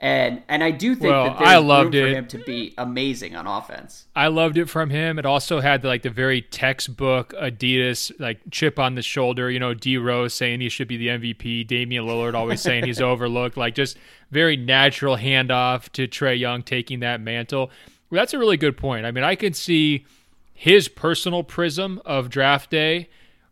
and 0.00 0.42
and 0.48 0.64
I 0.64 0.70
do 0.70 0.94
think 0.94 1.10
well, 1.10 1.24
that 1.24 1.38
there's 1.38 1.50
I 1.50 1.58
loved 1.58 1.94
room 1.94 2.04
for 2.04 2.16
him 2.16 2.26
to 2.28 2.38
be 2.38 2.74
amazing 2.78 3.36
on 3.36 3.46
offense. 3.46 4.06
I 4.16 4.28
loved 4.28 4.56
it 4.56 4.70
from 4.70 4.88
him. 4.88 5.18
It 5.18 5.26
also 5.26 5.60
had 5.60 5.84
like 5.84 6.02
the 6.02 6.10
very 6.10 6.40
textbook 6.40 7.34
Adidas 7.34 8.10
like 8.18 8.40
chip 8.50 8.78
on 8.78 8.94
the 8.94 9.02
shoulder. 9.02 9.50
You 9.50 9.58
know, 9.58 9.74
D 9.74 9.98
Rose 9.98 10.32
saying 10.32 10.60
he 10.60 10.70
should 10.70 10.88
be 10.88 10.96
the 10.96 11.08
MVP. 11.08 11.66
Damian 11.66 12.06
Lillard 12.06 12.32
always 12.32 12.62
saying 12.62 12.84
he's 12.86 13.00
overlooked. 13.02 13.58
Like 13.58 13.74
just 13.74 13.98
very 14.30 14.56
natural 14.56 15.18
handoff 15.18 15.90
to 15.90 16.08
Trae 16.08 16.38
Young 16.38 16.62
taking 16.62 17.00
that 17.00 17.20
mantle. 17.20 17.70
Well, 18.08 18.22
that's 18.22 18.32
a 18.32 18.38
really 18.38 18.56
good 18.56 18.78
point. 18.78 19.04
I 19.04 19.10
mean, 19.10 19.24
I 19.24 19.34
could 19.34 19.54
see 19.54 20.06
his 20.54 20.88
personal 20.88 21.42
prism 21.42 22.00
of 22.06 22.30
draft 22.30 22.70
day 22.70 23.10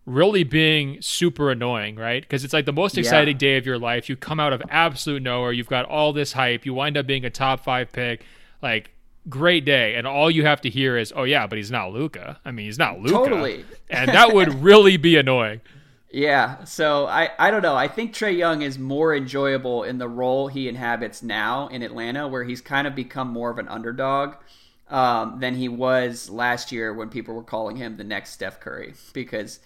really 0.09 0.43
being 0.43 1.01
super 1.03 1.51
annoying, 1.51 1.97
right? 1.97 2.23
Because 2.23 2.43
it's 2.43 2.53
like 2.53 2.65
the 2.65 2.73
most 2.73 2.97
exciting 2.97 3.35
yeah. 3.35 3.39
day 3.39 3.57
of 3.59 3.67
your 3.67 3.79
life. 3.79 4.09
You 4.09 4.17
come 4.17 4.41
out 4.41 4.53
of 4.53 4.63
absolute 4.71 5.23
nowhere. 5.23 5.53
You've 5.53 5.69
got 5.69 5.85
all 5.85 6.13
this 6.13 6.33
hype. 6.33 6.65
You 6.65 6.75
wind 6.75 6.97
up 6.97 7.07
being 7.07 7.25
a 7.25 7.31
top 7.31 7.61
five 7.61 7.93
pick. 7.93 8.25
Like, 8.63 8.91
great 9.29 9.65
day. 9.65 9.95
And 9.95 10.07
all 10.07 10.31
you 10.31 10.45
have 10.45 10.63
to 10.63 10.71
hear 10.71 10.97
is, 10.97 11.13
oh, 11.15 11.25
yeah, 11.25 11.47
but 11.47 11.59
he's 11.59 11.71
not 11.71 11.93
Luka. 11.93 12.41
I 12.45 12.51
mean, 12.51 12.67
he's 12.67 12.79
not 12.79 12.99
Luka. 12.99 13.13
Totally. 13.13 13.65
and 13.91 14.09
that 14.09 14.33
would 14.33 14.55
really 14.63 14.97
be 14.97 15.17
annoying. 15.17 15.61
Yeah, 16.11 16.65
so 16.65 17.07
I, 17.07 17.31
I 17.39 17.51
don't 17.51 17.61
know. 17.61 17.77
I 17.77 17.87
think 17.87 18.15
Trae 18.15 18.37
Young 18.37 18.63
is 18.63 18.79
more 18.79 19.15
enjoyable 19.15 19.85
in 19.85 19.99
the 19.99 20.09
role 20.09 20.49
he 20.49 20.67
inhabits 20.67 21.23
now 21.23 21.69
in 21.69 21.83
Atlanta, 21.83 22.27
where 22.27 22.45
he's 22.45 22.63
kind 22.63 22.87
of 22.87 22.95
become 22.95 23.29
more 23.29 23.51
of 23.51 23.59
an 23.59 23.69
underdog 23.69 24.37
um, 24.89 25.39
than 25.39 25.55
he 25.55 25.69
was 25.69 26.31
last 26.31 26.73
year 26.73 26.95
when 26.95 27.11
people 27.11 27.35
were 27.35 27.43
calling 27.43 27.77
him 27.77 27.99
the 27.99 28.05
next 28.05 28.31
Steph 28.31 28.59
Curry. 28.59 28.95
Because 29.13 29.61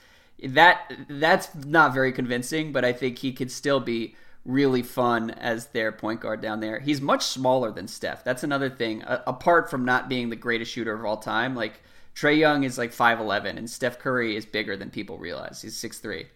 that 0.48 0.92
that's 1.08 1.54
not 1.54 1.94
very 1.94 2.12
convincing, 2.12 2.72
but 2.72 2.84
I 2.84 2.92
think 2.92 3.18
he 3.18 3.32
could 3.32 3.50
still 3.50 3.80
be 3.80 4.16
really 4.44 4.82
fun 4.82 5.30
as 5.30 5.66
their 5.68 5.92
point 5.92 6.20
guard 6.20 6.40
down 6.40 6.60
there. 6.60 6.80
He's 6.80 7.00
much 7.00 7.24
smaller 7.24 7.70
than 7.70 7.86
Steph. 7.86 8.24
That's 8.24 8.42
another 8.42 8.68
thing. 8.68 9.02
A- 9.02 9.22
apart 9.26 9.70
from 9.70 9.84
not 9.84 10.08
being 10.08 10.30
the 10.30 10.36
greatest 10.36 10.72
shooter 10.72 10.94
of 10.94 11.04
all 11.04 11.18
time, 11.18 11.54
like 11.54 11.80
Trae 12.14 12.36
Young 12.36 12.64
is 12.64 12.76
like 12.76 12.92
5'11 12.92 13.56
and 13.56 13.70
Steph 13.70 13.98
Curry 13.98 14.36
is 14.36 14.44
bigger 14.44 14.76
than 14.76 14.90
people 14.90 15.18
realize. 15.18 15.62
He's 15.62 15.80
6'3. 15.80 16.26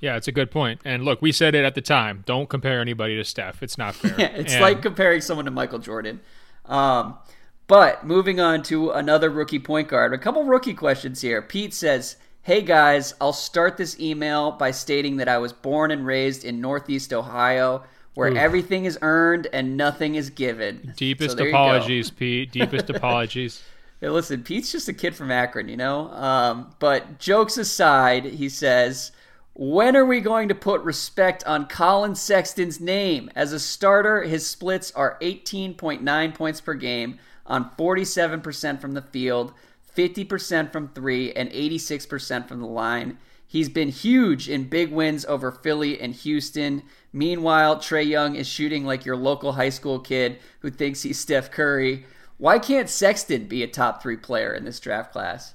Yeah, 0.00 0.16
it's 0.16 0.28
a 0.28 0.32
good 0.32 0.50
point. 0.50 0.80
And 0.84 1.04
look, 1.04 1.20
we 1.20 1.32
said 1.32 1.54
it 1.54 1.64
at 1.64 1.74
the 1.74 1.82
time. 1.82 2.22
Don't 2.26 2.48
compare 2.48 2.80
anybody 2.80 3.16
to 3.16 3.24
Steph. 3.24 3.62
It's 3.62 3.76
not 3.76 3.94
fair. 3.94 4.14
Yeah, 4.18 4.28
it's 4.28 4.52
and... 4.54 4.62
like 4.62 4.82
comparing 4.82 5.20
someone 5.20 5.44
to 5.44 5.50
Michael 5.50 5.78
Jordan. 5.78 6.20
Um, 6.66 7.18
but 7.66 8.04
moving 8.04 8.40
on 8.40 8.62
to 8.64 8.90
another 8.90 9.30
rookie 9.30 9.58
point 9.58 9.88
guard, 9.88 10.12
a 10.12 10.18
couple 10.18 10.44
rookie 10.44 10.74
questions 10.74 11.20
here. 11.20 11.40
Pete 11.42 11.74
says, 11.74 12.16
Hey 12.50 12.62
guys, 12.62 13.14
I'll 13.20 13.32
start 13.32 13.76
this 13.76 14.00
email 14.00 14.50
by 14.50 14.72
stating 14.72 15.18
that 15.18 15.28
I 15.28 15.38
was 15.38 15.52
born 15.52 15.92
and 15.92 16.04
raised 16.04 16.44
in 16.44 16.60
Northeast 16.60 17.12
Ohio, 17.12 17.84
where 18.14 18.32
Ooh. 18.32 18.36
everything 18.36 18.86
is 18.86 18.98
earned 19.02 19.46
and 19.52 19.76
nothing 19.76 20.16
is 20.16 20.30
given. 20.30 20.92
Deepest 20.96 21.38
so 21.38 21.46
apologies, 21.46 22.10
Pete. 22.10 22.50
Deepest 22.50 22.90
apologies. 22.90 23.62
Hey, 24.00 24.08
listen, 24.08 24.42
Pete's 24.42 24.72
just 24.72 24.88
a 24.88 24.92
kid 24.92 25.14
from 25.14 25.30
Akron, 25.30 25.68
you 25.68 25.76
know? 25.76 26.10
Um, 26.10 26.74
but 26.80 27.20
jokes 27.20 27.56
aside, 27.56 28.24
he 28.24 28.48
says, 28.48 29.12
when 29.54 29.94
are 29.94 30.04
we 30.04 30.20
going 30.20 30.48
to 30.48 30.54
put 30.56 30.80
respect 30.80 31.44
on 31.44 31.68
Colin 31.68 32.16
Sexton's 32.16 32.80
name? 32.80 33.30
As 33.36 33.52
a 33.52 33.60
starter, 33.60 34.22
his 34.22 34.44
splits 34.44 34.90
are 34.96 35.18
18.9 35.22 36.34
points 36.34 36.60
per 36.60 36.74
game 36.74 37.20
on 37.46 37.70
47% 37.78 38.80
from 38.80 38.94
the 38.94 39.02
field, 39.02 39.52
50% 39.96 40.72
from 40.72 40.88
three, 40.88 41.32
and 41.32 41.50
86% 41.50 42.48
from 42.48 42.60
the 42.60 42.66
line. 42.66 43.18
He's 43.46 43.68
been 43.68 43.88
huge 43.88 44.48
in 44.48 44.68
big 44.68 44.92
wins 44.92 45.24
over 45.24 45.50
Philly 45.50 46.00
and 46.00 46.14
Houston. 46.14 46.82
Meanwhile, 47.12 47.78
Trae 47.78 48.06
Young 48.06 48.36
is 48.36 48.46
shooting 48.46 48.84
like 48.84 49.04
your 49.04 49.16
local 49.16 49.52
high 49.52 49.70
school 49.70 49.98
kid 49.98 50.38
who 50.60 50.70
thinks 50.70 51.02
he's 51.02 51.18
Steph 51.18 51.50
Curry. 51.50 52.06
Why 52.38 52.60
can't 52.60 52.88
Sexton 52.88 53.46
be 53.46 53.62
a 53.64 53.66
top 53.66 54.00
three 54.00 54.16
player 54.16 54.54
in 54.54 54.64
this 54.64 54.78
draft 54.78 55.12
class? 55.12 55.54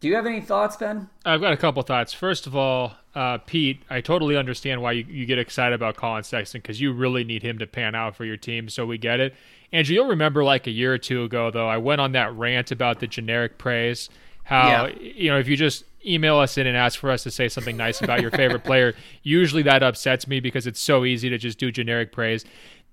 Do 0.00 0.08
you 0.08 0.14
have 0.14 0.26
any 0.26 0.40
thoughts, 0.40 0.76
Ben? 0.76 1.08
I've 1.24 1.40
got 1.40 1.52
a 1.52 1.56
couple 1.56 1.82
thoughts. 1.82 2.12
First 2.12 2.46
of 2.46 2.54
all, 2.54 2.92
uh, 3.14 3.38
Pete, 3.38 3.82
I 3.88 4.02
totally 4.02 4.36
understand 4.36 4.82
why 4.82 4.92
you, 4.92 5.04
you 5.08 5.24
get 5.24 5.38
excited 5.38 5.74
about 5.74 5.96
Colin 5.96 6.22
Sexton 6.22 6.60
because 6.60 6.80
you 6.80 6.92
really 6.92 7.24
need 7.24 7.42
him 7.42 7.58
to 7.58 7.66
pan 7.66 7.94
out 7.94 8.14
for 8.14 8.26
your 8.26 8.36
team. 8.36 8.68
So 8.68 8.84
we 8.84 8.98
get 8.98 9.20
it. 9.20 9.34
Andrew, 9.72 9.94
you'll 9.94 10.08
remember 10.08 10.44
like 10.44 10.66
a 10.66 10.70
year 10.70 10.92
or 10.92 10.98
two 10.98 11.24
ago, 11.24 11.50
though, 11.50 11.68
I 11.68 11.78
went 11.78 12.00
on 12.02 12.12
that 12.12 12.34
rant 12.34 12.70
about 12.70 13.00
the 13.00 13.06
generic 13.06 13.56
praise. 13.56 14.10
How, 14.44 14.86
yeah. 14.86 14.94
you 15.00 15.30
know, 15.30 15.38
if 15.38 15.48
you 15.48 15.56
just 15.56 15.84
email 16.06 16.36
us 16.36 16.56
in 16.56 16.66
and 16.66 16.76
ask 16.76 17.00
for 17.00 17.10
us 17.10 17.24
to 17.24 17.30
say 17.30 17.48
something 17.48 17.76
nice 17.76 18.00
about 18.00 18.20
your 18.20 18.30
favorite 18.30 18.64
player, 18.64 18.94
usually 19.22 19.62
that 19.62 19.82
upsets 19.82 20.28
me 20.28 20.40
because 20.40 20.66
it's 20.66 20.78
so 20.78 21.04
easy 21.04 21.28
to 21.30 21.38
just 21.38 21.58
do 21.58 21.72
generic 21.72 22.12
praise. 22.12 22.44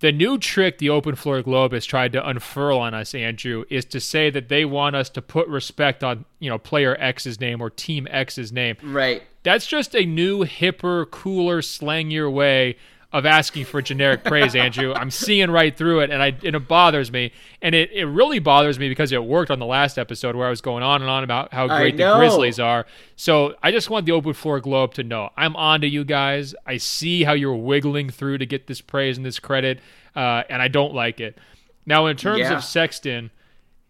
The 0.03 0.11
new 0.11 0.37
trick 0.37 0.79
the 0.79 0.89
Open 0.89 1.15
Floor 1.15 1.41
Globe 1.41 1.71
has 1.71 1.85
tried 1.85 2.11
to 2.11 2.27
unfurl 2.27 2.77
on 2.79 2.93
us, 2.93 3.15
Andrew, 3.15 3.63
is 3.69 3.85
to 3.85 4.01
say 4.01 4.29
that 4.31 4.49
they 4.49 4.65
want 4.65 4.97
us 4.97 5.09
to 5.11 5.21
put 5.21 5.47
respect 5.47 6.03
on, 6.03 6.25
you 6.39 6.49
know, 6.49 6.57
player 6.57 6.97
X's 6.99 7.39
name 7.39 7.61
or 7.61 7.69
team 7.69 8.05
X's 8.11 8.51
name. 8.51 8.75
Right. 8.83 9.23
That's 9.43 9.65
just 9.65 9.95
a 9.95 10.05
new, 10.05 10.43
hipper, 10.43 11.09
cooler, 11.09 11.61
slangier 11.61 12.29
way 12.29 12.75
of 13.13 13.27
asking 13.27 13.65
for 13.65 13.79
generic 13.79 14.23
praise, 14.23 14.55
Andrew. 14.55 14.91
I'm 14.91 15.11
seeing 15.11 15.51
right 15.51 15.75
through 15.77 15.99
it, 15.99 16.09
and 16.09 16.21
I 16.21 16.35
and 16.43 16.55
it 16.55 16.67
bothers 16.67 17.11
me. 17.11 17.31
And 17.61 17.75
it, 17.75 17.91
it 17.91 18.05
really 18.05 18.39
bothers 18.39 18.79
me 18.79 18.89
because 18.89 19.11
it 19.11 19.23
worked 19.23 19.51
on 19.51 19.59
the 19.59 19.67
last 19.67 19.99
episode 19.99 20.35
where 20.35 20.47
I 20.47 20.49
was 20.49 20.61
going 20.61 20.81
on 20.81 21.01
and 21.01 21.09
on 21.09 21.23
about 21.23 21.53
how 21.53 21.67
great 21.67 21.95
the 21.95 22.15
Grizzlies 22.15 22.59
are. 22.59 22.87
So 23.15 23.53
I 23.61 23.71
just 23.71 23.91
want 23.91 24.07
the 24.07 24.13
open 24.13 24.33
floor 24.33 24.59
globe 24.59 24.95
to 24.95 25.03
know 25.03 25.29
I'm 25.37 25.55
on 25.55 25.81
to 25.81 25.87
you 25.87 26.03
guys. 26.03 26.55
I 26.65 26.77
see 26.77 27.23
how 27.23 27.33
you're 27.33 27.55
wiggling 27.55 28.09
through 28.09 28.39
to 28.39 28.47
get 28.47 28.65
this 28.65 28.81
praise 28.81 29.15
and 29.15 29.25
this 29.25 29.39
credit, 29.39 29.79
uh, 30.15 30.43
and 30.49 30.59
I 30.61 30.67
don't 30.67 30.95
like 30.95 31.19
it. 31.19 31.37
Now, 31.85 32.07
in 32.07 32.17
terms 32.17 32.39
yeah. 32.39 32.57
of 32.57 32.63
Sexton. 32.63 33.29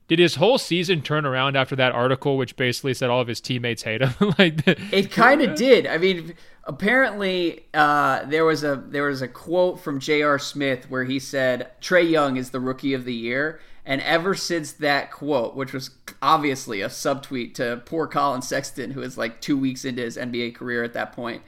Did 0.10 0.20
his 0.20 0.36
whole 0.36 0.58
season 0.58 1.02
turn 1.02 1.26
around 1.26 1.56
after 1.56 1.78
that 1.78 1.94
article, 1.94 2.38
which 2.38 2.58
basically 2.58 2.94
said 2.94 3.10
all 3.10 3.22
of 3.22 3.28
his 3.28 3.40
teammates 3.40 3.84
hate 3.84 4.02
him? 4.02 4.14
like 4.38 4.62
it 4.68 5.10
kind 5.12 5.42
of 5.42 5.56
did. 5.56 5.88
I 5.88 5.98
mean, 5.98 6.36
apparently 6.66 7.66
uh, 7.74 8.26
there 8.26 8.45
was 8.45 8.64
a 8.64 8.76
there 8.88 9.03
was 9.03 9.22
a 9.22 9.28
quote 9.28 9.80
from 9.80 9.99
J.R. 9.99 10.39
Smith 10.39 10.89
where 10.89 11.03
he 11.03 11.20
said 11.20 11.72
Trae 11.82 12.09
Young 12.09 12.38
is 12.38 12.51
the 12.51 12.59
rookie 12.59 12.93
of 12.93 13.05
the 13.05 13.14
year, 13.14 13.59
and 13.86 14.01
ever 14.01 14.34
since 14.34 14.72
that 14.74 15.11
quote, 15.11 15.55
which 15.55 15.74
was 15.74 15.91
obviously 16.22 16.82
a 16.82 16.88
subtweet 16.88 17.53
to 17.55 17.82
poor 17.86 18.07
Colin 18.07 18.41
Sexton, 18.41 18.91
who 18.91 19.01
is 19.01 19.18
like 19.18 19.41
two 19.41 19.57
weeks 19.57 19.86
into 19.86 20.01
his 20.01 20.18
NBA 20.18 20.55
career 20.55 20.84
at 20.84 20.93
that 20.93 21.11
point. 21.14 21.41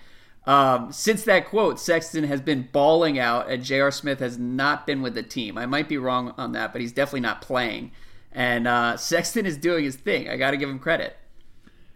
Um, 0.46 0.92
since 0.92 1.24
that 1.24 1.48
quote, 1.48 1.80
Sexton 1.80 2.26
has 2.26 2.40
been 2.40 2.70
balling 2.72 3.18
out, 3.18 3.50
and 3.50 3.64
J.R. 3.64 3.90
Smith 3.90 4.20
has 4.20 4.38
not 4.38 4.86
been 4.86 5.02
with 5.02 5.16
the 5.16 5.24
team. 5.24 5.58
I 5.58 5.66
might 5.66 5.90
be 5.90 5.98
wrong 5.98 6.36
on 6.38 6.52
that, 6.52 6.72
but 6.72 6.82
he's 6.82 6.92
definitely 6.92 7.22
not 7.22 7.42
playing. 7.42 7.92
And 8.32 8.68
uh, 8.68 8.98
Sexton 8.98 9.46
is 9.48 9.58
doing 9.58 9.86
his 9.86 9.96
thing. 9.96 10.30
I 10.30 10.36
got 10.38 10.52
to 10.52 10.58
give 10.58 10.70
him 10.70 10.78
credit. 10.78 11.18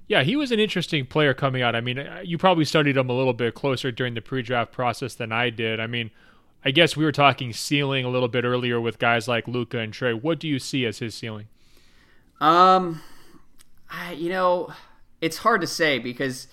Yeah, 0.09 0.23
he 0.23 0.35
was 0.35 0.51
an 0.51 0.59
interesting 0.59 1.05
player 1.05 1.35
coming 1.35 1.61
out. 1.61 1.75
I 1.75 1.81
mean, 1.81 1.99
uh, 1.99 2.21
you 2.25 2.39
probably 2.39 2.65
studied 2.65 2.97
him 2.97 3.11
a 3.11 3.13
little 3.13 3.31
bit 3.31 3.53
closer 3.53 3.91
during 3.91 4.15
the 4.15 4.21
pre-draft 4.21 4.71
process 4.71 5.13
than 5.13 5.31
I 5.31 5.51
did. 5.51 5.79
I 5.79 5.85
mean, 5.85 6.09
I 6.65 6.71
guess 6.71 6.97
we 6.97 7.05
were 7.05 7.11
talking 7.11 7.53
ceiling 7.53 8.05
a 8.05 8.09
little 8.09 8.27
bit 8.27 8.43
earlier 8.43 8.81
with 8.81 8.97
guys 8.97 9.27
like 9.27 9.47
Luka 9.47 9.77
and 9.77 9.93
Trae. 9.93 10.19
What 10.19 10.39
do 10.39 10.47
you 10.47 10.57
see 10.57 10.87
as 10.87 10.97
his 10.97 11.13
ceiling? 11.13 11.47
Um, 12.41 13.03
I, 13.87 14.13
you 14.13 14.29
know, 14.29 14.73
it's 15.21 15.37
hard 15.37 15.61
to 15.61 15.67
say 15.67 15.99
because 15.99 16.47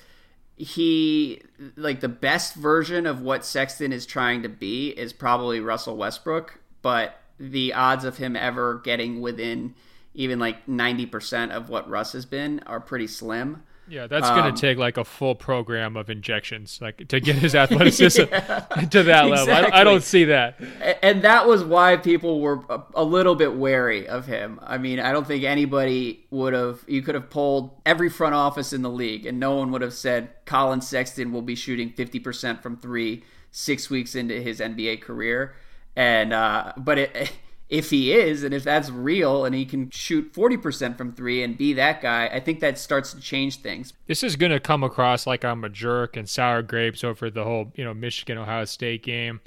he 0.58 1.40
like 1.76 2.00
the 2.00 2.08
best 2.08 2.56
version 2.56 3.06
of 3.06 3.22
what 3.22 3.42
Sexton 3.42 3.90
is 3.90 4.04
trying 4.04 4.42
to 4.42 4.50
be 4.50 4.90
is 4.90 5.14
probably 5.14 5.60
Russell 5.60 5.96
Westbrook, 5.96 6.58
but 6.82 7.20
the 7.40 7.72
odds 7.72 8.04
of 8.04 8.18
him 8.18 8.36
ever 8.36 8.82
getting 8.84 9.22
within 9.22 9.74
even 10.16 10.38
like 10.38 10.66
90% 10.66 11.50
of 11.50 11.68
what 11.68 11.88
Russ 11.88 12.12
has 12.12 12.26
been 12.26 12.60
are 12.66 12.80
pretty 12.80 13.06
slim. 13.06 13.62
Yeah, 13.88 14.08
that's 14.08 14.26
um, 14.26 14.36
going 14.36 14.52
to 14.52 14.60
take 14.60 14.78
like 14.78 14.96
a 14.96 15.04
full 15.04 15.36
program 15.36 15.96
of 15.96 16.10
injections, 16.10 16.80
like 16.82 17.06
to 17.06 17.20
get 17.20 17.36
his 17.36 17.54
athleticism 17.54 18.22
yeah, 18.32 18.60
to 18.90 19.02
that 19.04 19.26
level. 19.26 19.44
Exactly. 19.44 19.72
I, 19.72 19.80
I, 19.82 19.84
don't 19.84 20.02
see 20.02 20.24
that. 20.24 20.58
And 21.02 21.22
that 21.22 21.46
was 21.46 21.62
why 21.62 21.96
people 21.96 22.40
were 22.40 22.64
a, 22.68 22.82
a, 22.96 23.04
little 23.04 23.36
bit 23.36 23.54
wary 23.54 24.08
of 24.08 24.26
him. 24.26 24.58
I 24.62 24.78
mean, 24.78 24.98
I 24.98 25.12
don't 25.12 25.26
think 25.26 25.44
anybody 25.44 26.26
would 26.30 26.52
have. 26.52 26.80
You 26.88 27.02
could 27.02 27.14
have 27.14 27.30
polled 27.30 27.80
every 27.86 28.08
front 28.08 28.34
office 28.34 28.72
in 28.72 28.82
the 28.82 28.90
league, 28.90 29.24
and 29.24 29.38
no 29.38 29.54
one 29.54 29.70
would 29.70 29.82
have 29.82 29.94
said 29.94 30.30
Colin 30.46 30.80
Sexton 30.80 31.30
will 31.30 31.42
be 31.42 31.54
shooting 31.54 31.92
50% 31.92 32.62
from 32.62 32.76
three 32.76 33.22
six 33.52 33.88
weeks 33.88 34.14
into 34.14 34.40
his 34.40 34.58
NBA 34.58 35.00
career. 35.00 35.54
And 35.94 36.32
uh, 36.32 36.72
but 36.76 36.98
it 36.98 37.32
if 37.68 37.90
he 37.90 38.12
is 38.12 38.44
and 38.44 38.54
if 38.54 38.62
that's 38.64 38.90
real 38.90 39.44
and 39.44 39.54
he 39.54 39.64
can 39.64 39.90
shoot 39.90 40.32
40% 40.32 40.96
from 40.96 41.12
three 41.12 41.42
and 41.42 41.58
be 41.58 41.72
that 41.72 42.00
guy, 42.00 42.26
I 42.28 42.40
think 42.40 42.60
that 42.60 42.78
starts 42.78 43.12
to 43.12 43.20
change 43.20 43.60
things. 43.60 43.92
This 44.06 44.22
is 44.22 44.36
going 44.36 44.52
to 44.52 44.60
come 44.60 44.84
across 44.84 45.26
like 45.26 45.44
I'm 45.44 45.64
a 45.64 45.68
jerk 45.68 46.16
and 46.16 46.28
sour 46.28 46.62
grapes 46.62 47.02
over 47.02 47.28
the 47.30 47.44
whole, 47.44 47.72
you 47.74 47.84
know, 47.84 47.94
Michigan 47.94 48.38
Ohio 48.38 48.64
State 48.64 49.02
game. 49.02 49.40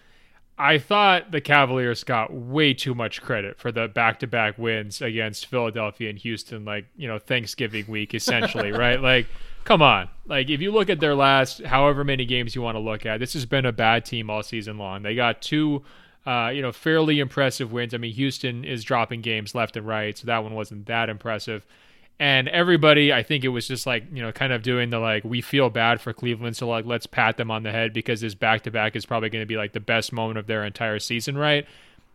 I 0.57 0.77
thought 0.77 1.31
the 1.31 1.39
Cavaliers 1.39 2.03
got 2.03 2.33
way 2.33 2.73
too 2.73 2.93
much 2.93 3.21
credit 3.21 3.57
for 3.57 3.71
the 3.71 3.87
back-to-back 3.87 4.57
wins 4.57 5.01
against 5.01 5.45
Philadelphia 5.45 6.09
and 6.09 6.19
Houston 6.19 6.65
like, 6.65 6.85
you 6.97 7.07
know, 7.07 7.17
Thanksgiving 7.17 7.85
week 7.87 8.13
essentially, 8.13 8.71
right? 8.73 9.01
Like 9.01 9.27
come 9.63 9.81
on. 9.81 10.09
Like 10.25 10.49
if 10.49 10.59
you 10.59 10.71
look 10.71 10.89
at 10.89 10.99
their 10.99 11.15
last 11.15 11.63
however 11.63 12.03
many 12.03 12.25
games 12.25 12.55
you 12.55 12.61
want 12.61 12.75
to 12.75 12.79
look 12.79 13.05
at, 13.05 13.21
this 13.21 13.31
has 13.33 13.45
been 13.45 13.65
a 13.65 13.71
bad 13.71 14.03
team 14.03 14.29
all 14.29 14.43
season 14.43 14.77
long. 14.77 15.03
They 15.03 15.15
got 15.15 15.41
two 15.41 15.83
uh, 16.25 16.51
you 16.53 16.61
know, 16.61 16.71
fairly 16.71 17.19
impressive 17.19 17.71
wins. 17.71 17.93
I 17.93 17.97
mean, 17.97 18.13
Houston 18.13 18.63
is 18.63 18.83
dropping 18.83 19.21
games 19.21 19.55
left 19.55 19.77
and 19.77 19.87
right, 19.87 20.17
so 20.17 20.25
that 20.27 20.43
one 20.43 20.53
wasn't 20.53 20.85
that 20.87 21.09
impressive. 21.09 21.65
And 22.21 22.49
everybody, 22.49 23.13
I 23.13 23.23
think 23.23 23.45
it 23.45 23.49
was 23.49 23.67
just 23.67 23.87
like, 23.87 24.03
you 24.11 24.21
know, 24.21 24.33
kind 24.33 24.51
of 24.51 24.61
doing 24.61 24.89
the 24.89 24.99
like, 24.99 25.23
we 25.23 25.39
feel 25.39 25.69
bad 25.69 26.01
for 26.01 26.11
Cleveland, 26.11 26.57
so 26.57 26.67
like, 26.67 26.85
let's 26.85 27.05
pat 27.05 27.37
them 27.37 27.49
on 27.49 27.63
the 27.63 27.71
head 27.71 27.93
because 27.93 28.21
this 28.21 28.35
back 28.35 28.63
to 28.63 28.71
back 28.71 28.95
is 28.95 29.05
probably 29.05 29.29
going 29.29 29.41
to 29.41 29.47
be 29.47 29.55
like 29.55 29.71
the 29.71 29.79
best 29.79 30.11
moment 30.11 30.37
of 30.37 30.45
their 30.45 30.65
entire 30.65 30.99
season, 30.99 31.37
right? 31.37 31.65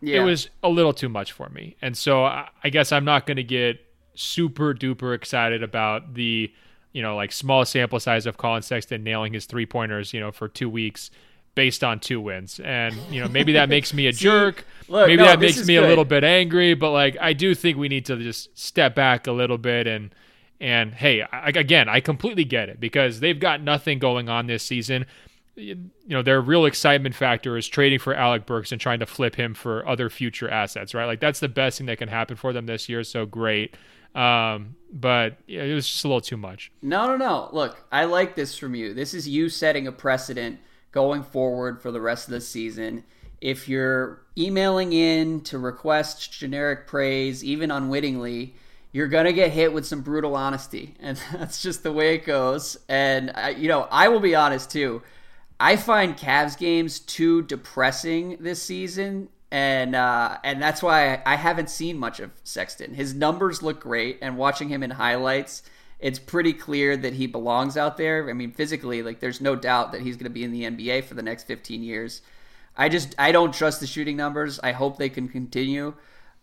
Yeah. 0.03 0.21
It 0.21 0.25
was 0.25 0.51
a 0.63 0.69
little 0.69 0.93
too 0.93 1.09
much 1.09 1.33
for 1.33 1.49
me. 1.49 1.77
And 1.81 1.97
so 1.97 2.25
I 2.25 2.69
guess 2.71 2.93
I'm 2.93 3.07
not 3.07 3.27
going 3.27 3.39
to 3.39 3.43
get 3.45 3.81
super 4.15 4.75
duper 4.75 5.15
excited 5.15 5.63
about 5.63 6.13
the, 6.15 6.53
you 6.93 7.01
know, 7.01 7.17
like 7.17 7.33
small 7.33 7.65
sample 7.65 7.99
size 7.99 8.27
of 8.27 8.37
Collin 8.37 8.63
Sexton 8.63 9.03
nailing 9.03 9.33
his 9.33 9.47
three 9.47 9.65
pointers, 9.65 10.13
you 10.13 10.21
know, 10.21 10.31
for 10.31 10.49
two 10.49 10.69
weeks 10.69 11.11
based 11.55 11.85
on 11.85 12.01
two 12.01 12.21
wins. 12.21 12.61
And, 12.61 12.95
you 13.11 13.21
know, 13.21 13.29
maybe 13.29 13.53
that 13.53 13.69
makes 13.69 13.93
me 13.95 14.07
a 14.07 14.13
See, 14.15 14.25
jerk. 14.25 14.65
Look, 14.89 15.07
maybe 15.07 15.23
no, 15.23 15.27
that 15.27 15.41
makes 15.41 15.59
me 15.67 15.75
good. 15.75 15.85
a 15.85 15.89
little 15.89 16.05
bit 16.05 16.25
angry, 16.25 16.75
but 16.75 16.91
like 16.91 17.17
I 17.21 17.33
do 17.33 17.55
think 17.55 17.79
we 17.79 17.89
need 17.89 18.07
to 18.07 18.17
just 18.17 18.57
step 18.59 18.95
back 18.95 19.27
a 19.27 19.33
little 19.33 19.59
bit 19.59 19.87
and 19.87 20.15
and 20.61 20.95
hey, 20.95 21.23
I, 21.23 21.49
again, 21.49 21.89
I 21.89 22.01
completely 22.01 22.45
get 22.45 22.69
it 22.69 22.81
because 22.81 23.21
they've 23.21 23.39
got 23.39 23.61
nothing 23.61 23.99
going 23.99 24.29
on 24.29 24.47
this 24.47 24.63
season. 24.63 25.07
You 25.57 25.91
know, 26.07 26.23
their 26.23 26.41
real 26.41 26.65
excitement 26.65 27.15
factor 27.15 27.57
is 27.57 27.69
trading 27.69 27.99
for 27.99 28.15
Alec 28.15 28.47
Burks 28.47 28.73
and 28.73 28.81
trying 28.81 29.01
to 29.01 29.07
flip 29.07 29.37
him 29.37 29.55
for 29.55 29.87
other 29.87 30.11
future 30.11 30.49
assets, 30.49 30.95
right? 30.95 31.07
Like 31.07 31.21
that's 31.21 31.41
the 31.41 31.49
best 31.49 31.79
thing 31.79 31.87
that 31.87 31.99
can 31.99 32.09
happen 32.09 32.37
for 32.37 32.53
them 32.53 32.67
this 32.67 32.89
year. 32.89 33.05
So 33.05 33.27
great. 33.27 33.77
Um, 34.15 34.77
but 34.93 35.39
it 35.49 35.75
was 35.75 35.89
just 35.89 36.05
a 36.05 36.09
little 36.09 36.21
too 36.21 36.37
much. 36.37 36.71
No, 36.83 37.07
no, 37.09 37.17
no. 37.17 37.49
Look, 37.53 37.85
I 37.91 38.05
like 38.05 38.37
this 38.37 38.57
from 38.57 38.75
you. 38.75 38.95
This 38.95 39.13
is 39.13 39.29
you 39.29 39.49
setting 39.49 39.87
a 39.87 39.93
precedent 39.93 40.61
going 40.95 41.25
forward 41.25 41.83
for 41.83 41.91
the 41.91 42.01
rest 42.01 42.29
of 42.29 42.33
the 42.33 42.41
season. 42.41 43.03
If 43.41 43.69
you're 43.69 44.23
emailing 44.39 44.93
in 44.93 45.41
to 45.43 45.59
request 45.59 46.33
generic 46.33 46.87
praise, 46.87 47.43
even 47.45 47.73
unwittingly, 47.73 48.55
you're 48.93 49.09
gonna 49.09 49.33
get 49.33 49.51
hit 49.51 49.73
with 49.73 49.85
some 49.85 50.03
brutal 50.03 50.37
honesty, 50.37 50.95
and 51.01 51.21
that's 51.33 51.61
just 51.61 51.83
the 51.83 51.93
way 51.93 52.15
it 52.15 52.25
goes. 52.25 52.79
And 52.89 53.33
I, 53.35 53.51
you 53.51 53.69
know, 53.69 53.89
I 53.91 54.09
will 54.09 54.21
be 54.21 54.37
honest 54.37 54.71
too. 54.71 55.03
I 55.59 55.77
find 55.77 56.17
Cavs 56.17 56.57
games 56.57 57.01
too 57.01 57.43
depressing 57.43 58.37
this 58.39 58.63
season, 58.63 59.29
and 59.51 59.97
uh, 59.97 60.39
and 60.45 60.63
that's 60.63 60.83
why 60.83 61.23
I 61.27 61.35
haven't 61.35 61.71
seen 61.71 61.99
much 61.99 62.21
of 62.21 62.31
Sexton. 62.45 62.95
His 62.95 63.15
numbers 63.15 63.63
look 63.63 63.81
great, 63.81 64.19
and 64.23 64.39
watching 64.39 64.69
him 64.69 64.85
in 64.85 64.91
highlights, 64.91 65.65
it's 66.05 66.19
pretty 66.19 66.53
clear 66.53 66.99
that 66.99 67.15
he 67.15 67.27
belongs 67.27 67.79
out 67.79 67.97
there. 67.97 68.29
I 68.29 68.35
mean, 68.35 68.53
physically, 68.53 69.03
like 69.03 69.21
there's 69.21 69.41
no 69.41 69.57
doubt 69.57 69.93
that 69.93 70.03
he's 70.03 70.17
going 70.17 70.25
to 70.25 70.31
be 70.31 70.45
in 70.45 70.53
the 70.53 70.65
NBA 70.65 71.05
for 71.05 71.15
the 71.15 71.23
next 71.23 71.45
15 71.45 71.83
years. 71.83 72.21
I 72.77 72.91
just 72.91 73.15
I 73.19 73.33
don't 73.33 73.55
trust 73.55 73.81
the 73.81 73.87
shooting 73.87 74.15
numbers. 74.15 74.61
I 74.63 74.73
hope 74.73 74.99
they 74.99 75.09
can 75.09 75.31
continue. 75.31 75.95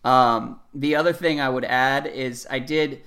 Um, 0.02 0.58
the 0.74 0.96
other 0.96 1.12
thing 1.12 1.40
I 1.40 1.48
would 1.48 1.64
add 1.64 2.08
is 2.08 2.44
I 2.50 2.58
did 2.58 3.02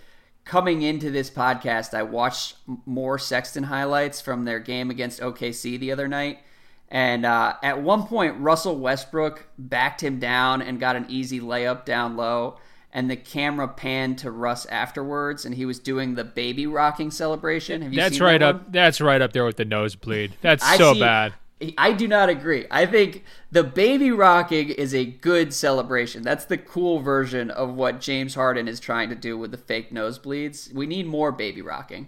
coming 0.45 0.81
into 0.81 1.11
this 1.11 1.29
podcast. 1.29 1.93
I 1.93 2.03
watched 2.03 2.55
more 2.85 3.19
Sexton 3.19 3.63
highlights 3.63 4.21
from 4.21 4.45
their 4.45 4.59
game 4.59 4.89
against 4.89 5.19
OKC 5.19 5.77
the 5.77 5.91
other 5.91 6.07
night, 6.07 6.39
and 6.87 7.25
uh, 7.25 7.55
at 7.63 7.81
one 7.81 8.03
point 8.03 8.39
Russell 8.39 8.79
Westbrook 8.79 9.45
backed 9.57 10.01
him 10.01 10.19
down 10.19 10.61
and 10.61 10.79
got 10.79 10.95
an 10.95 11.05
easy 11.09 11.41
layup 11.41 11.83
down 11.83 12.15
low. 12.15 12.59
And 12.95 13.11
the 13.11 13.17
camera 13.17 13.67
panned 13.67 14.19
to 14.19 14.31
Russ 14.31 14.65
afterwards, 14.67 15.43
and 15.43 15.53
he 15.53 15.65
was 15.65 15.79
doing 15.79 16.15
the 16.15 16.23
baby 16.23 16.65
rocking 16.65 17.11
celebration. 17.11 17.81
Have 17.81 17.91
you 17.91 17.99
that's 17.99 18.21
right 18.21 18.39
that 18.39 18.55
up. 18.55 18.71
That's 18.71 19.01
right 19.01 19.21
up 19.21 19.33
there 19.33 19.43
with 19.43 19.57
the 19.57 19.65
nosebleed. 19.65 20.37
That's 20.41 20.65
so 20.77 20.93
see, 20.93 21.01
bad. 21.01 21.33
I 21.77 21.91
do 21.91 22.07
not 22.07 22.29
agree. 22.29 22.65
I 22.71 22.85
think 22.85 23.25
the 23.51 23.65
baby 23.65 24.11
rocking 24.11 24.69
is 24.69 24.95
a 24.95 25.03
good 25.03 25.53
celebration. 25.53 26.23
That's 26.23 26.45
the 26.45 26.57
cool 26.57 26.99
version 26.99 27.51
of 27.51 27.73
what 27.73 27.99
James 27.99 28.35
Harden 28.35 28.69
is 28.69 28.79
trying 28.79 29.09
to 29.09 29.15
do 29.15 29.37
with 29.37 29.51
the 29.51 29.57
fake 29.57 29.91
nosebleeds. 29.91 30.73
We 30.73 30.85
need 30.85 31.05
more 31.05 31.33
baby 31.33 31.61
rocking. 31.61 32.07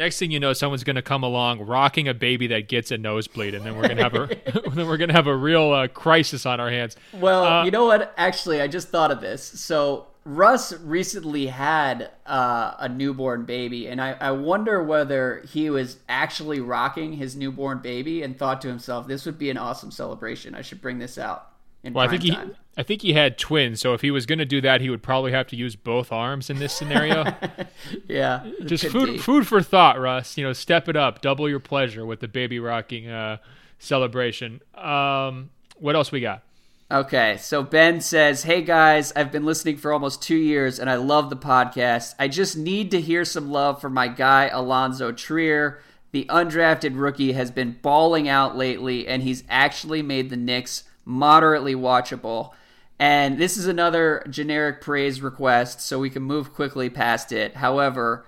Next 0.00 0.18
thing 0.18 0.30
you 0.30 0.40
know, 0.40 0.54
someone's 0.54 0.82
going 0.82 0.96
to 0.96 1.02
come 1.02 1.22
along 1.22 1.60
rocking 1.66 2.08
a 2.08 2.14
baby 2.14 2.46
that 2.46 2.68
gets 2.68 2.90
a 2.90 2.96
nosebleed, 2.96 3.54
and 3.54 3.66
then 3.66 3.76
we're 3.76 3.82
going 3.82 3.98
to 3.98 4.02
have 4.02 4.14
a 4.14 4.28
then 4.74 4.86
we're 4.86 4.96
going 4.96 5.10
to 5.10 5.14
have 5.14 5.26
a 5.26 5.36
real 5.36 5.74
uh, 5.74 5.88
crisis 5.88 6.46
on 6.46 6.58
our 6.58 6.70
hands. 6.70 6.96
Well, 7.12 7.44
uh, 7.44 7.64
you 7.66 7.70
know 7.70 7.84
what? 7.84 8.14
Actually, 8.16 8.62
I 8.62 8.66
just 8.66 8.88
thought 8.88 9.10
of 9.10 9.20
this. 9.20 9.42
So 9.42 10.06
Russ 10.24 10.72
recently 10.72 11.48
had 11.48 12.12
uh, 12.24 12.76
a 12.78 12.88
newborn 12.88 13.44
baby, 13.44 13.88
and 13.88 14.00
I, 14.00 14.12
I 14.12 14.30
wonder 14.30 14.82
whether 14.82 15.44
he 15.52 15.68
was 15.68 15.98
actually 16.08 16.60
rocking 16.60 17.12
his 17.12 17.36
newborn 17.36 17.80
baby 17.80 18.22
and 18.22 18.38
thought 18.38 18.62
to 18.62 18.68
himself, 18.68 19.06
"This 19.06 19.26
would 19.26 19.38
be 19.38 19.50
an 19.50 19.58
awesome 19.58 19.90
celebration. 19.90 20.54
I 20.54 20.62
should 20.62 20.80
bring 20.80 20.98
this 20.98 21.18
out." 21.18 21.50
Well, 21.82 21.98
I 22.04 22.08
think 22.08 22.22
he, 22.22 22.30
time. 22.30 22.56
I 22.76 22.82
think 22.82 23.02
he 23.02 23.14
had 23.14 23.38
twins, 23.38 23.80
so 23.80 23.94
if 23.94 24.00
he 24.00 24.10
was 24.10 24.26
going 24.26 24.38
to 24.38 24.44
do 24.44 24.60
that, 24.60 24.80
he 24.80 24.90
would 24.90 25.02
probably 25.02 25.32
have 25.32 25.46
to 25.48 25.56
use 25.56 25.76
both 25.76 26.12
arms 26.12 26.50
in 26.50 26.58
this 26.58 26.72
scenario. 26.72 27.24
yeah, 28.08 28.46
just 28.64 28.86
food, 28.86 29.12
be. 29.12 29.18
food 29.18 29.46
for 29.46 29.62
thought, 29.62 29.98
Russ. 29.98 30.36
You 30.36 30.44
know, 30.44 30.52
step 30.52 30.88
it 30.88 30.96
up, 30.96 31.20
double 31.20 31.48
your 31.48 31.60
pleasure 31.60 32.04
with 32.04 32.20
the 32.20 32.28
baby 32.28 32.58
rocking 32.58 33.08
uh, 33.08 33.38
celebration. 33.78 34.60
Um, 34.74 35.50
what 35.78 35.96
else 35.96 36.12
we 36.12 36.20
got? 36.20 36.42
Okay, 36.92 37.36
so 37.38 37.62
Ben 37.62 38.00
says, 38.00 38.42
Hey 38.42 38.62
guys, 38.62 39.12
I've 39.14 39.30
been 39.30 39.44
listening 39.44 39.76
for 39.76 39.92
almost 39.92 40.22
two 40.22 40.36
years 40.36 40.80
and 40.80 40.90
I 40.90 40.96
love 40.96 41.30
the 41.30 41.36
podcast. 41.36 42.16
I 42.18 42.26
just 42.26 42.56
need 42.56 42.90
to 42.90 43.00
hear 43.00 43.24
some 43.24 43.52
love 43.52 43.80
for 43.80 43.88
my 43.88 44.08
guy, 44.08 44.50
Allonzo 44.52 45.16
Trier. 45.16 45.80
The 46.10 46.24
undrafted 46.28 46.98
rookie 46.98 47.32
has 47.32 47.52
been 47.52 47.78
balling 47.80 48.28
out 48.28 48.56
lately 48.56 49.06
and 49.06 49.22
he's 49.22 49.44
actually 49.48 50.02
made 50.02 50.30
the 50.30 50.36
Knicks 50.36 50.82
moderately 51.04 51.74
watchable. 51.74 52.52
And 52.98 53.38
this 53.38 53.56
is 53.56 53.66
another 53.66 54.24
generic 54.28 54.80
praise 54.80 55.22
request, 55.22 55.80
so 55.80 55.98
we 55.98 56.10
can 56.10 56.22
move 56.22 56.52
quickly 56.52 56.90
past 56.90 57.32
it. 57.32 57.56
However, 57.56 58.26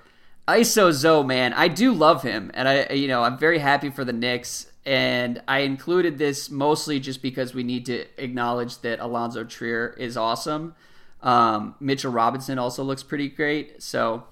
ISO 0.49 1.27
man, 1.27 1.53
I 1.53 1.69
do 1.69 1.93
love 1.93 2.23
him, 2.23 2.51
and 2.55 2.69
I, 2.69 2.93
you 2.93 3.09
know, 3.09 3.23
I'm 3.23 3.39
very 3.39 3.59
happy 3.59 3.91
for 3.91 4.05
the 4.05 4.13
Knicks 4.13 4.73
and 4.85 5.41
I 5.47 5.61
included 5.61 6.19
this 6.19 6.51
mostly 6.51 6.99
just 6.99 7.23
because 7.23 7.55
we 7.55 7.63
need 7.63 7.87
to 7.87 8.05
acknowledge 8.23 8.79
that 8.79 8.99
Allonzo 8.99 9.49
Trier 9.49 9.95
is 9.97 10.17
awesome. 10.17 10.75
Um, 11.23 11.77
Mitchell 11.79 12.11
Robinson 12.11 12.59
also 12.59 12.83
looks 12.83 13.05
pretty 13.05 13.29
great. 13.29 13.81
So 13.81 14.25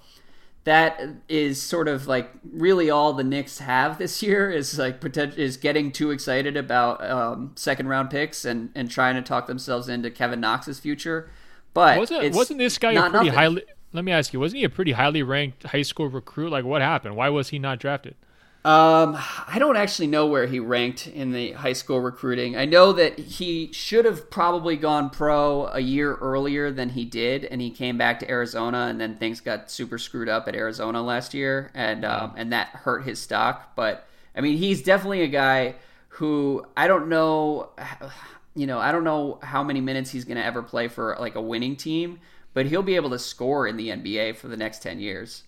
that 0.63 1.01
is 1.27 1.61
sort 1.61 1.87
of 1.87 2.07
like 2.07 2.29
really 2.51 2.89
all 2.89 3.13
the 3.13 3.23
Knicks 3.23 3.57
have 3.59 3.97
this 3.97 4.21
year 4.21 4.51
is 4.51 4.77
like 4.77 5.03
is 5.17 5.57
getting 5.57 5.91
too 5.91 6.11
excited 6.11 6.55
about 6.55 7.03
um, 7.03 7.53
second 7.55 7.87
round 7.87 8.11
picks 8.11 8.45
and, 8.45 8.69
and 8.75 8.89
trying 8.89 9.15
to 9.15 9.21
talk 9.21 9.47
themselves 9.47 9.89
into 9.89 10.11
Kevin 10.11 10.39
Knox's 10.39 10.79
future. 10.79 11.31
But 11.73 11.97
wasn't 11.97 12.35
wasn't 12.35 12.59
this 12.59 12.77
guy 12.77 12.91
a 12.91 13.01
pretty 13.01 13.13
nothing. 13.13 13.33
highly? 13.33 13.63
Let 13.93 14.05
me 14.05 14.11
ask 14.11 14.33
you, 14.33 14.39
wasn't 14.39 14.59
he 14.59 14.63
a 14.63 14.69
pretty 14.69 14.93
highly 14.93 15.23
ranked 15.23 15.63
high 15.63 15.81
school 15.81 16.07
recruit? 16.07 16.49
Like, 16.49 16.63
what 16.63 16.81
happened? 16.81 17.15
Why 17.15 17.29
was 17.29 17.49
he 17.49 17.59
not 17.59 17.79
drafted? 17.79 18.15
Um, 18.63 19.17
I 19.47 19.55
don't 19.57 19.75
actually 19.75 20.05
know 20.05 20.27
where 20.27 20.45
he 20.45 20.59
ranked 20.59 21.07
in 21.07 21.31
the 21.31 21.53
high 21.53 21.73
school 21.73 21.99
recruiting. 21.99 22.55
I 22.55 22.65
know 22.65 22.93
that 22.93 23.17
he 23.17 23.71
should 23.73 24.05
have 24.05 24.29
probably 24.29 24.75
gone 24.75 25.09
pro 25.09 25.65
a 25.65 25.79
year 25.79 26.13
earlier 26.15 26.69
than 26.69 26.89
he 26.89 27.03
did, 27.03 27.43
and 27.45 27.59
he 27.59 27.71
came 27.71 27.97
back 27.97 28.19
to 28.19 28.29
Arizona, 28.29 28.85
and 28.87 29.01
then 29.01 29.15
things 29.15 29.41
got 29.41 29.71
super 29.71 29.97
screwed 29.97 30.29
up 30.29 30.47
at 30.47 30.55
Arizona 30.55 31.01
last 31.01 31.33
year, 31.33 31.71
and 31.73 32.05
um, 32.05 32.33
and 32.37 32.53
that 32.53 32.67
hurt 32.67 33.03
his 33.03 33.19
stock. 33.19 33.75
But 33.75 34.05
I 34.35 34.41
mean, 34.41 34.57
he's 34.57 34.83
definitely 34.83 35.23
a 35.23 35.27
guy 35.27 35.75
who 36.09 36.63
I 36.77 36.85
don't 36.87 37.09
know, 37.09 37.69
you 38.55 38.67
know, 38.67 38.77
I 38.77 38.91
don't 38.91 39.03
know 39.03 39.39
how 39.41 39.63
many 39.63 39.81
minutes 39.81 40.11
he's 40.11 40.25
going 40.25 40.37
to 40.37 40.45
ever 40.45 40.61
play 40.61 40.87
for 40.87 41.17
like 41.19 41.33
a 41.33 41.41
winning 41.41 41.75
team, 41.75 42.19
but 42.53 42.67
he'll 42.67 42.83
be 42.83 42.95
able 42.95 43.09
to 43.09 43.19
score 43.19 43.65
in 43.65 43.75
the 43.75 43.87
NBA 43.89 44.35
for 44.35 44.49
the 44.49 44.57
next 44.57 44.83
ten 44.83 44.99
years. 44.99 45.45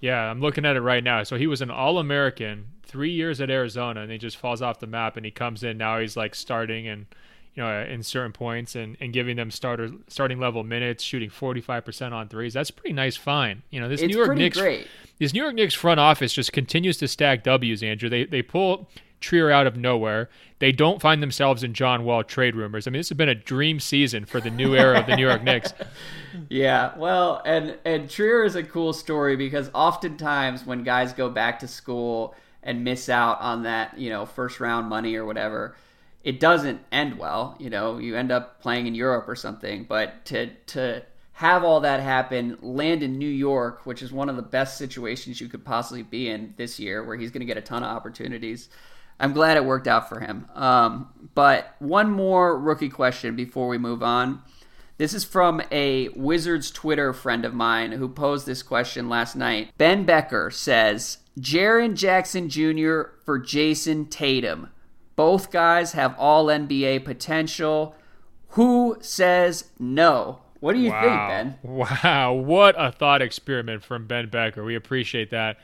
Yeah, 0.00 0.30
I'm 0.30 0.40
looking 0.40 0.64
at 0.64 0.76
it 0.76 0.80
right 0.80 1.02
now. 1.02 1.22
So 1.24 1.36
he 1.36 1.46
was 1.46 1.60
an 1.60 1.70
All 1.70 1.98
American, 1.98 2.68
three 2.84 3.10
years 3.10 3.40
at 3.40 3.50
Arizona, 3.50 4.00
and 4.00 4.12
he 4.12 4.18
just 4.18 4.36
falls 4.36 4.62
off 4.62 4.78
the 4.78 4.86
map. 4.86 5.16
And 5.16 5.24
he 5.24 5.32
comes 5.32 5.62
in 5.62 5.78
now. 5.78 5.98
He's 5.98 6.16
like 6.16 6.34
starting 6.34 6.86
and 6.86 7.06
you 7.54 7.62
know 7.62 7.82
in 7.82 8.02
certain 8.04 8.32
points 8.32 8.76
and, 8.76 8.96
and 9.00 9.12
giving 9.12 9.36
them 9.36 9.50
starter 9.50 9.90
starting 10.08 10.38
level 10.38 10.62
minutes, 10.62 11.02
shooting 11.02 11.30
45 11.30 11.84
percent 11.84 12.14
on 12.14 12.28
threes. 12.28 12.54
That's 12.54 12.70
pretty 12.70 12.92
nice. 12.92 13.16
Fine. 13.16 13.62
You 13.70 13.80
know 13.80 13.88
this 13.88 14.00
it's 14.00 14.12
New 14.12 14.22
York 14.22 14.36
Knicks. 14.36 14.58
Great. 14.58 14.86
This 15.18 15.32
New 15.32 15.42
York 15.42 15.54
Knicks 15.54 15.74
front 15.74 15.98
office 15.98 16.32
just 16.32 16.52
continues 16.52 16.96
to 16.98 17.08
stack 17.08 17.42
W's. 17.42 17.82
Andrew, 17.82 18.08
they 18.08 18.24
they 18.24 18.42
pull 18.42 18.88
Trier 19.20 19.50
out 19.50 19.66
of 19.66 19.76
nowhere. 19.76 20.28
They 20.58 20.72
don't 20.72 21.00
find 21.00 21.22
themselves 21.22 21.62
in 21.62 21.74
John 21.74 22.04
Wall 22.04 22.24
trade 22.24 22.56
rumors. 22.56 22.86
I 22.86 22.90
mean, 22.90 23.00
this 23.00 23.08
has 23.10 23.16
been 23.16 23.28
a 23.28 23.34
dream 23.34 23.80
season 23.80 24.24
for 24.24 24.40
the 24.40 24.50
new 24.50 24.74
era 24.74 25.00
of 25.00 25.06
the 25.06 25.16
New 25.16 25.26
York 25.26 25.42
Knicks. 25.42 25.72
Yeah, 26.50 26.96
well, 26.96 27.42
and 27.44 27.78
and 27.84 28.08
Trier 28.08 28.44
is 28.44 28.54
a 28.54 28.62
cool 28.62 28.92
story 28.92 29.34
because 29.36 29.70
oftentimes 29.74 30.64
when 30.64 30.82
guys 30.82 31.12
go 31.12 31.28
back 31.28 31.58
to 31.60 31.68
school 31.68 32.34
and 32.62 32.84
miss 32.84 33.08
out 33.08 33.40
on 33.40 33.64
that, 33.64 33.98
you 33.98 34.10
know, 34.10 34.24
first 34.26 34.60
round 34.60 34.88
money 34.88 35.16
or 35.16 35.24
whatever, 35.24 35.74
it 36.22 36.40
doesn't 36.40 36.80
end 36.92 37.18
well. 37.18 37.56
You 37.58 37.70
know, 37.70 37.98
you 37.98 38.16
end 38.16 38.30
up 38.30 38.60
playing 38.60 38.86
in 38.86 38.94
Europe 38.94 39.28
or 39.28 39.36
something. 39.36 39.84
But 39.84 40.24
to 40.26 40.48
to 40.66 41.02
have 41.32 41.64
all 41.64 41.80
that 41.80 42.00
happen, 42.00 42.58
land 42.60 43.02
in 43.02 43.16
New 43.16 43.28
York, 43.28 43.86
which 43.86 44.02
is 44.02 44.12
one 44.12 44.28
of 44.28 44.36
the 44.36 44.42
best 44.42 44.76
situations 44.76 45.40
you 45.40 45.48
could 45.48 45.64
possibly 45.64 46.02
be 46.02 46.28
in 46.28 46.52
this 46.56 46.80
year, 46.80 47.04
where 47.04 47.16
he's 47.16 47.30
going 47.30 47.40
to 47.40 47.46
get 47.46 47.56
a 47.56 47.62
ton 47.62 47.82
of 47.82 47.88
opportunities. 47.88 48.68
I'm 49.20 49.32
glad 49.32 49.56
it 49.56 49.64
worked 49.64 49.88
out 49.88 50.08
for 50.08 50.20
him. 50.20 50.46
Um, 50.54 51.08
but 51.34 51.74
one 51.78 52.10
more 52.10 52.58
rookie 52.58 52.88
question 52.88 53.36
before 53.36 53.68
we 53.68 53.78
move 53.78 54.02
on. 54.02 54.42
This 54.98 55.14
is 55.14 55.24
from 55.24 55.62
a 55.70 56.08
Wizards 56.10 56.72
Twitter 56.72 57.12
friend 57.12 57.44
of 57.44 57.54
mine 57.54 57.92
who 57.92 58.08
posed 58.08 58.46
this 58.46 58.64
question 58.64 59.08
last 59.08 59.36
night. 59.36 59.70
Ben 59.78 60.04
Becker 60.04 60.50
says, 60.50 61.18
Jaren 61.38 61.94
Jackson 61.94 62.48
Jr. 62.48 63.12
for 63.24 63.38
Jayson 63.38 64.06
Tatum. 64.06 64.70
Both 65.14 65.52
guys 65.52 65.92
have 65.92 66.16
all 66.18 66.46
NBA 66.46 67.04
potential. 67.04 67.94
Who 68.50 68.96
says 69.00 69.70
no? 69.78 70.40
What 70.60 70.72
do 70.72 70.80
you 70.80 70.90
wow. 70.90 71.00
think, 71.00 71.28
Ben? 71.28 71.58
Wow, 72.02 72.32
what 72.32 72.74
a 72.76 72.90
thought 72.90 73.22
experiment 73.22 73.84
from 73.84 74.06
Ben 74.06 74.28
Becker. 74.28 74.64
We 74.64 74.74
appreciate 74.74 75.30
that. 75.30 75.58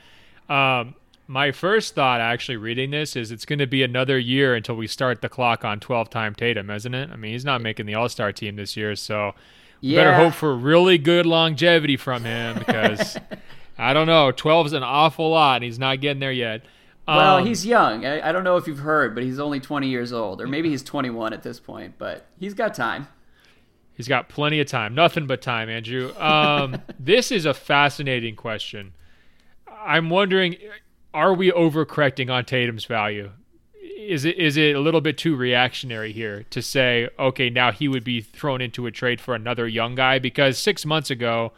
Um, 0.47 0.95
my 1.27 1.51
first 1.51 1.95
thought 1.95 2.21
actually 2.21 2.57
reading 2.57 2.91
this 2.91 3.15
is 3.15 3.31
it's 3.31 3.45
going 3.45 3.59
to 3.59 3.67
be 3.67 3.83
another 3.83 4.17
year 4.17 4.55
until 4.55 4.75
we 4.75 4.87
start 4.87 5.21
the 5.21 5.29
clock 5.29 5.65
on 5.65 5.79
12 5.79 6.09
time 6.09 6.35
Tatum, 6.35 6.69
isn't 6.69 6.93
it? 6.93 7.09
I 7.11 7.15
mean, 7.15 7.31
he's 7.31 7.45
not 7.45 7.61
making 7.61 7.85
the 7.85 7.95
All 7.95 8.09
Star 8.09 8.31
team 8.31 8.55
this 8.55 8.77
year, 8.77 8.95
so 8.95 9.33
yeah. 9.81 9.99
better 9.99 10.15
hope 10.15 10.33
for 10.33 10.55
really 10.55 10.97
good 10.97 11.25
longevity 11.25 11.97
from 11.97 12.23
him 12.23 12.59
because 12.59 13.17
I 13.77 13.93
don't 13.93 14.07
know, 14.07 14.31
12 14.31 14.67
is 14.67 14.73
an 14.73 14.83
awful 14.83 15.29
lot, 15.29 15.55
and 15.55 15.63
he's 15.63 15.79
not 15.79 15.99
getting 15.99 16.19
there 16.19 16.31
yet. 16.31 16.63
Well, 17.07 17.37
um, 17.37 17.45
he's 17.45 17.65
young. 17.65 18.05
I, 18.05 18.29
I 18.29 18.31
don't 18.31 18.43
know 18.43 18.57
if 18.57 18.67
you've 18.67 18.79
heard, 18.79 19.13
but 19.13 19.23
he's 19.23 19.39
only 19.39 19.59
20 19.59 19.87
years 19.87 20.11
old, 20.11 20.41
or 20.41 20.47
maybe 20.47 20.69
he's 20.69 20.81
21 20.81 21.33
at 21.33 21.43
this 21.43 21.59
point, 21.59 21.95
but 21.97 22.25
he's 22.39 22.53
got 22.53 22.73
time. 22.73 23.07
He's 23.93 24.07
got 24.07 24.27
plenty 24.27 24.59
of 24.59 24.67
time. 24.67 24.95
Nothing 24.95 25.27
but 25.27 25.41
time, 25.41 25.69
Andrew. 25.69 26.13
Um, 26.17 26.81
this 26.99 27.31
is 27.31 27.45
a 27.45 27.53
fascinating 27.53 28.35
question. 28.35 28.93
I'm 29.67 30.09
wondering, 30.09 30.55
are 31.15 31.33
we 31.33 31.49
overcorrecting 31.51 32.29
on 32.29 32.43
Tatum's 32.43 32.85
value? 32.85 33.31
Is 33.81 34.25
it 34.25 34.37
is 34.37 34.57
it 34.57 34.75
a 34.75 34.79
little 34.79 35.01
bit 35.01 35.17
too 35.17 35.35
reactionary 35.35 36.11
here 36.11 36.43
to 36.49 36.61
say, 36.61 37.09
okay, 37.17 37.49
now 37.49 37.71
he 37.71 37.87
would 37.87 38.03
be 38.03 38.21
thrown 38.21 38.61
into 38.61 38.85
a 38.85 38.91
trade 38.91 39.21
for 39.21 39.33
another 39.33 39.65
young 39.67 39.95
guy? 39.95 40.19
Because 40.19 40.57
six 40.59 40.85
months 40.85 41.09
ago, 41.09 41.53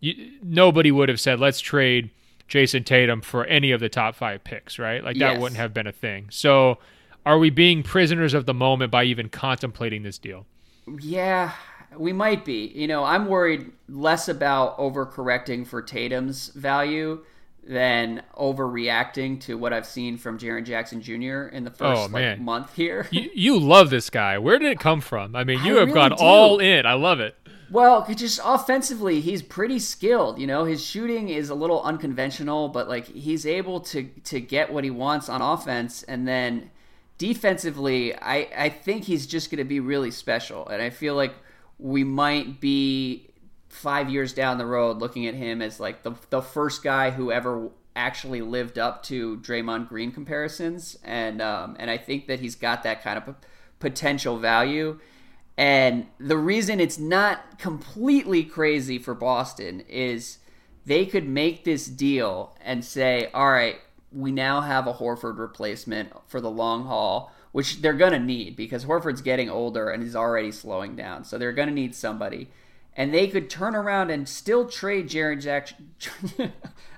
you, 0.00 0.32
nobody 0.42 0.90
would 0.90 1.10
have 1.10 1.20
said, 1.20 1.38
let's 1.38 1.60
trade 1.60 2.10
Jayson 2.48 2.84
Tatum 2.84 3.20
for 3.20 3.44
any 3.44 3.70
of 3.72 3.80
the 3.80 3.90
top 3.90 4.14
five 4.16 4.42
picks, 4.42 4.78
right? 4.78 5.04
Like 5.04 5.18
that 5.18 5.32
Yes. 5.34 5.40
wouldn't 5.40 5.58
have 5.58 5.74
been 5.74 5.86
a 5.86 5.92
thing. 5.92 6.28
So, 6.30 6.78
are 7.26 7.38
we 7.38 7.50
being 7.50 7.82
prisoners 7.82 8.32
of 8.34 8.46
the 8.46 8.54
moment 8.54 8.90
by 8.90 9.04
even 9.04 9.28
contemplating 9.28 10.02
this 10.02 10.18
deal? 10.18 10.46
Yeah, 11.00 11.52
we 11.96 12.12
might 12.12 12.44
be. 12.44 12.72
You 12.74 12.86
know, 12.88 13.04
I'm 13.04 13.26
worried 13.26 13.70
less 13.88 14.28
about 14.28 14.78
overcorrecting 14.78 15.66
for 15.66 15.82
Tatum's 15.82 16.48
value 16.48 17.22
than 17.66 18.22
overreacting 18.36 19.40
to 19.42 19.56
what 19.56 19.72
I've 19.72 19.86
seen 19.86 20.18
from 20.18 20.38
Jaren 20.38 20.64
Jackson 20.64 21.00
Jr. 21.00 21.48
in 21.48 21.64
the 21.64 21.70
oh, 21.70 21.74
first 21.74 22.02
Oh, 22.02 22.08
man. 22.08 22.32
like, 22.32 22.40
month 22.40 22.74
here. 22.74 23.06
You, 23.10 23.30
you 23.34 23.58
love 23.58 23.90
this 23.90 24.10
guy. 24.10 24.38
Where 24.38 24.58
did 24.58 24.70
it 24.70 24.78
come 24.80 25.00
from? 25.00 25.34
I 25.34 25.44
mean, 25.44 25.64
you 25.64 25.76
I 25.76 25.80
have 25.80 25.88
really 25.88 25.94
gone 25.94 26.10
do. 26.10 26.16
all 26.18 26.58
in. 26.58 26.86
I 26.86 26.94
love 26.94 27.20
it. 27.20 27.36
Well, 27.70 28.06
just 28.14 28.40
offensively, 28.44 29.20
he's 29.20 29.42
pretty 29.42 29.78
skilled. 29.78 30.38
You 30.38 30.46
know, 30.46 30.64
his 30.64 30.84
shooting 30.84 31.30
is 31.30 31.48
a 31.48 31.54
little 31.54 31.82
unconventional, 31.82 32.68
but 32.68 32.88
like 32.88 33.06
he's 33.06 33.46
able 33.46 33.80
to 33.80 34.04
to 34.04 34.40
get 34.40 34.72
what 34.72 34.84
he 34.84 34.90
wants 34.90 35.28
on 35.28 35.40
offense, 35.42 36.02
and 36.04 36.28
then 36.28 36.70
defensively, 37.18 38.14
I 38.14 38.48
I 38.56 38.68
think 38.68 39.04
he's 39.04 39.26
just 39.26 39.50
going 39.50 39.58
to 39.58 39.64
be 39.64 39.80
really 39.80 40.10
special, 40.10 40.68
and 40.68 40.80
I 40.82 40.90
feel 40.90 41.14
like 41.14 41.34
we 41.78 42.04
might 42.04 42.60
be 42.60 43.28
five 43.74 44.08
years 44.08 44.32
down 44.32 44.58
the 44.58 44.66
road 44.66 44.98
looking 44.98 45.26
at 45.26 45.34
him 45.34 45.60
as 45.60 45.80
like 45.80 46.02
the 46.02 46.14
the 46.30 46.40
first 46.40 46.82
guy 46.82 47.10
who 47.10 47.32
ever 47.32 47.70
actually 47.96 48.40
lived 48.40 48.78
up 48.78 49.02
to 49.04 49.36
Draymond 49.38 49.88
Green 49.88 50.12
comparisons, 50.12 50.96
and 51.04 51.42
um, 51.42 51.76
and 51.78 51.90
I 51.90 51.98
think 51.98 52.26
that 52.28 52.40
he's 52.40 52.54
got 52.54 52.82
that 52.84 53.02
kind 53.02 53.18
of 53.18 53.34
potential 53.80 54.38
value. 54.38 54.98
And 55.56 56.06
the 56.18 56.36
reason 56.36 56.80
it's 56.80 56.98
not 56.98 57.58
completely 57.58 58.42
crazy 58.42 58.98
for 58.98 59.14
Boston 59.14 59.80
is 59.88 60.38
they 60.84 61.06
could 61.06 61.28
make 61.28 61.64
this 61.64 61.86
deal 61.86 62.56
and 62.60 62.84
say, 62.84 63.30
all 63.32 63.50
right, 63.50 63.76
we 64.10 64.32
now 64.32 64.62
have 64.62 64.86
a 64.86 64.94
Horford 64.94 65.38
replacement 65.38 66.12
for 66.26 66.40
the 66.40 66.50
long 66.50 66.84
haul, 66.86 67.32
which 67.52 67.82
they're 67.82 67.92
going 67.92 68.12
to 68.12 68.18
need 68.18 68.56
because 68.56 68.84
Horford's 68.84 69.22
getting 69.22 69.48
older 69.48 69.90
and 69.90 70.02
he's 70.02 70.16
already 70.16 70.50
slowing 70.50 70.96
down. 70.96 71.24
So 71.24 71.38
they're 71.38 71.52
going 71.52 71.68
to 71.68 71.74
need 71.74 71.94
somebody. 71.94 72.48
And 72.96 73.12
they 73.12 73.26
could 73.26 73.50
turn 73.50 73.74
around 73.74 74.10
and 74.10 74.28
still 74.28 74.68
trade 74.68 75.08
Jaren 75.08 75.42
Jackson. 75.42 75.92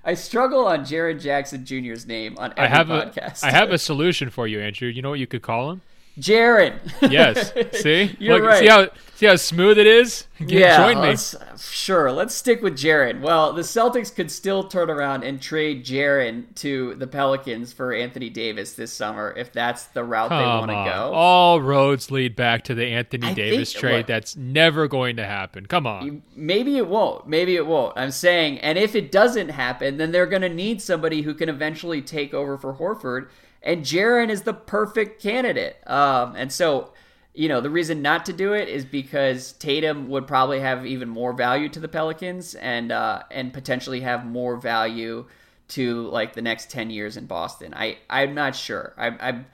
I 0.05 0.15
struggle 0.15 0.67
on 0.67 0.81
Jaren 0.81 1.21
Jackson 1.21 1.65
Jr.'s 1.65 2.07
name 2.07 2.37
on 2.39 2.53
every 2.53 2.65
I 2.65 2.67
have 2.69 2.87
podcast. 2.89 3.43
a 3.43 3.47
I 3.47 3.51
have 3.51 3.71
a 3.71 3.79
solution 3.91 4.31
for 4.31 4.47
you, 4.47 4.61
Andrew. 4.61 4.89
You 4.89 5.03
know 5.03 5.11
what 5.11 5.19
you 5.19 5.27
could 5.27 5.43
call 5.43 5.71
him? 5.71 5.81
Jaron. 6.19 6.79
Yes. 7.11 7.53
See, 7.83 8.17
You're 8.19 8.37
Look, 8.41 8.45
right. 8.49 8.59
See 8.61 8.67
how 8.69 8.89
see 9.17 9.27
how 9.27 9.37
smooth 9.37 9.79
it 9.79 9.87
is. 9.87 10.27
Yeah, 10.39 10.77
join 10.93 11.03
me. 11.03 11.09
let's- 11.09 11.35
sure. 11.59 12.13
Let's 12.13 12.35
stick 12.35 12.61
with 12.63 12.75
Jaron. 12.75 13.21
Well, 13.23 13.53
the 13.55 13.63
Celtics 13.63 14.15
could 14.15 14.31
still 14.31 14.65
turn 14.65 14.91
around 14.91 15.25
and 15.25 15.41
trade 15.41 15.85
Jaron 15.87 16.55
to 16.57 16.95
the 16.97 17.07
Pelicans 17.07 17.73
for 17.73 17.95
Anthony 17.95 18.29
Davis 18.29 18.75
this 18.75 18.93
summer 18.93 19.33
if 19.37 19.53
that's 19.53 19.85
the 19.87 20.05
route 20.05 20.29
they 20.31 20.37
want 20.37 20.71
to 20.71 20.75
go. 20.75 21.13
All 21.15 21.61
roads 21.63 22.11
lead 22.11 22.37
back 22.37 22.65
to 22.65 22.75
the 22.75 22.85
Anthony 22.87 23.29
I 23.29 23.35
Davis 23.35 23.73
think- 23.73 23.81
trade. 23.81 23.97
look- 23.99 24.07
That's 24.07 24.37
never 24.37 24.87
going 24.89 25.17
to 25.17 25.25
happen. 25.25 25.65
Come 25.67 25.87
on. 25.87 26.23
Maybe 26.35 26.77
it 26.77 26.87
won't. 26.89 27.27
Maybe 27.27 27.57
it 27.57 27.67
won't. 27.67 27.97
I'm 27.97 28.11
saying, 28.11 28.59
and 28.59 28.77
if 28.79 28.95
it 28.95 29.11
doesn't 29.11 29.49
happen, 29.51 29.97
then 29.97 30.13
they're 30.13 30.27
going 30.27 30.43
to 30.43 30.49
need 30.51 30.83
somebody 30.83 31.23
who 31.23 31.33
can 31.35 31.49
eventually 31.49 32.03
take 32.03 32.35
over 32.35 32.59
for 32.59 32.75
Horford, 32.75 33.29
and 33.67 33.83
Jaron 33.83 34.31
is 34.31 34.43
the 34.43 34.55
perfect 34.55 35.21
candidate. 35.21 35.77
Um, 35.89 36.37
and 36.37 36.53
so, 36.53 36.93
you 37.35 37.49
know, 37.49 37.61
the 37.61 37.69
reason 37.69 38.01
not 38.01 38.25
to 38.27 38.33
do 38.33 38.53
it 38.53 38.69
is 38.69 38.85
because 38.85 39.53
Tatum 39.55 40.09
would 40.09 40.29
probably 40.29 40.61
have 40.61 40.87
even 40.87 41.09
more 41.09 41.33
value 41.33 41.69
to 41.71 41.81
the 41.81 41.89
Pelicans, 41.89 42.55
and 42.55 42.93
uh, 42.93 43.25
and 43.31 43.53
potentially 43.53 44.01
have 44.01 44.25
more 44.25 44.57
value 44.57 45.27
to 45.69 46.03
like 46.09 46.35
the 46.35 46.43
next 46.43 46.71
ten 46.71 46.91
years 46.91 47.17
in 47.17 47.27
Boston. 47.27 47.75
I 47.75 47.99
I'm 48.09 48.35
not 48.35 48.55
sure. 48.55 48.95
I 48.97 49.09
I 49.09 49.45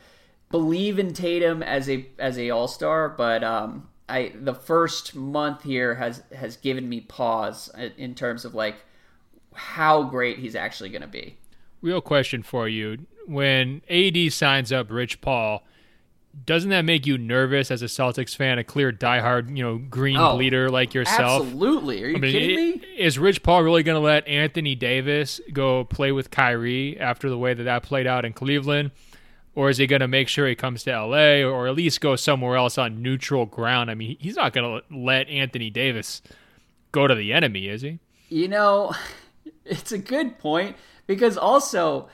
believe 0.50 0.98
in 0.98 1.14
Tatum 1.14 1.62
as 1.62 1.88
a 1.88 2.06
as 2.18 2.38
a 2.38 2.50
All 2.50 2.68
Star, 2.68 3.08
but 3.08 3.42
um, 3.42 3.88
I 4.10 4.32
the 4.34 4.54
first 4.54 5.16
month 5.16 5.62
here 5.62 5.94
has 5.94 6.22
has 6.36 6.58
given 6.58 6.86
me 6.86 7.00
pause 7.00 7.70
in 7.96 8.14
terms 8.14 8.44
of 8.44 8.54
like 8.54 8.76
how 9.54 10.02
great 10.02 10.38
he's 10.38 10.54
actually 10.54 10.90
going 10.90 11.02
to 11.02 11.08
be. 11.08 11.36
Real 11.80 12.02
question 12.02 12.42
for 12.42 12.68
you: 12.68 13.06
When 13.26 13.82
AD 13.88 14.32
signs 14.32 14.72
up 14.72 14.90
Rich 14.90 15.20
Paul, 15.20 15.62
doesn't 16.46 16.70
that 16.70 16.82
make 16.84 17.06
you 17.06 17.18
nervous 17.18 17.70
as 17.70 17.82
a 17.82 17.86
Celtics 17.86 18.34
fan, 18.34 18.58
a 18.58 18.64
clear 18.64 18.90
diehard, 18.92 19.56
you 19.56 19.62
know, 19.62 19.76
green 19.78 20.16
Oh, 20.18 20.34
bleeder 20.36 20.70
like 20.70 20.94
yourself? 20.94 21.42
Absolutely, 21.42 22.02
are 22.02 22.08
you 22.08 22.16
I 22.16 22.18
mean, 22.18 22.32
kidding 22.32 22.50
i- 22.50 22.54
me? 22.78 22.82
is 22.98 23.18
Rich 23.18 23.42
Paul 23.42 23.62
really 23.62 23.82
going 23.82 23.96
to 23.96 24.00
let 24.00 24.26
Anthony 24.26 24.74
Davis 24.74 25.40
go 25.52 25.84
play 25.84 26.10
with 26.10 26.30
Kyrie 26.30 26.98
after 26.98 27.28
the 27.28 27.36
way 27.38 27.52
that 27.54 27.64
that 27.64 27.82
played 27.82 28.06
out 28.06 28.24
in 28.24 28.32
Cleveland? 28.32 28.90
Or 29.54 29.68
is 29.68 29.76
he 29.76 29.86
going 29.86 30.00
to 30.00 30.08
make 30.08 30.28
sure 30.28 30.48
he 30.48 30.54
comes 30.54 30.82
to 30.84 30.90
LA 30.92 31.42
or 31.42 31.68
at 31.68 31.74
least 31.74 32.00
go 32.00 32.16
somewhere 32.16 32.56
else 32.56 32.78
on 32.78 33.02
neutral 33.02 33.44
ground? 33.44 33.90
I 33.90 33.94
mean, 33.94 34.16
he's 34.18 34.36
not 34.36 34.54
going 34.54 34.80
to 34.80 34.96
let 34.96 35.28
Anthony 35.28 35.68
Davis 35.68 36.22
go 36.90 37.06
to 37.06 37.14
the 37.14 37.34
enemy, 37.34 37.68
is 37.68 37.82
he? 37.82 37.98
You 38.30 38.48
know, 38.48 38.94
it's 39.66 39.92
a 39.92 39.98
good 39.98 40.38
point 40.38 40.76
because 41.06 41.36
also 41.36 42.08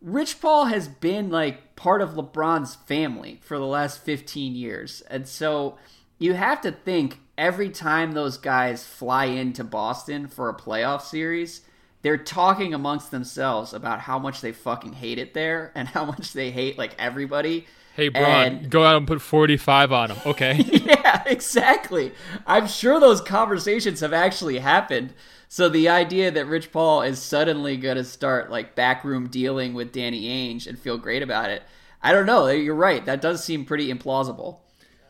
Rich 0.00 0.40
Paul 0.40 0.66
has 0.66 0.88
been 0.88 1.30
like 1.30 1.74
part 1.76 2.00
of 2.00 2.10
LeBron's 2.10 2.76
family 2.76 3.40
for 3.42 3.58
the 3.58 3.66
last 3.66 4.02
15 4.02 4.54
years. 4.54 5.02
And 5.10 5.26
so 5.26 5.76
you 6.18 6.34
have 6.34 6.60
to 6.62 6.72
think 6.72 7.20
every 7.36 7.70
time 7.70 8.12
those 8.12 8.38
guys 8.38 8.86
fly 8.86 9.26
into 9.26 9.64
Boston 9.64 10.26
for 10.28 10.48
a 10.48 10.54
playoff 10.54 11.02
series, 11.02 11.62
they're 12.02 12.16
talking 12.16 12.72
amongst 12.72 13.10
themselves 13.10 13.72
about 13.72 14.00
how 14.00 14.18
much 14.18 14.40
they 14.40 14.52
fucking 14.52 14.94
hate 14.94 15.18
it 15.18 15.34
there 15.34 15.72
and 15.74 15.88
how 15.88 16.04
much 16.04 16.32
they 16.32 16.50
hate 16.50 16.78
like 16.78 16.94
everybody. 16.98 17.66
Hey, 17.96 18.08
Bron, 18.08 18.24
And- 18.24 18.70
go 18.70 18.84
out 18.84 18.96
and 18.96 19.06
put 19.08 19.20
45 19.20 19.90
on 19.90 20.10
him. 20.12 20.18
Okay. 20.24 20.54
yeah, 20.72 21.24
exactly. 21.26 22.12
I'm 22.46 22.68
sure 22.68 23.00
those 23.00 23.20
conversations 23.20 23.98
have 24.00 24.12
actually 24.12 24.58
happened. 24.58 25.12
So 25.48 25.68
the 25.68 25.88
idea 25.88 26.30
that 26.30 26.46
Rich 26.46 26.72
Paul 26.72 27.02
is 27.02 27.20
suddenly 27.20 27.76
going 27.76 27.96
to 27.96 28.04
start 28.04 28.50
like 28.50 28.74
backroom 28.74 29.28
dealing 29.28 29.72
with 29.74 29.92
Danny 29.92 30.24
Ainge 30.28 30.66
and 30.66 30.78
feel 30.78 30.98
great 30.98 31.22
about 31.22 31.50
it, 31.50 31.62
I 32.02 32.12
don't 32.12 32.26
know. 32.26 32.46
You're 32.48 32.74
right. 32.74 33.04
That 33.06 33.22
does 33.22 33.42
seem 33.42 33.64
pretty 33.64 33.92
implausible. 33.92 34.58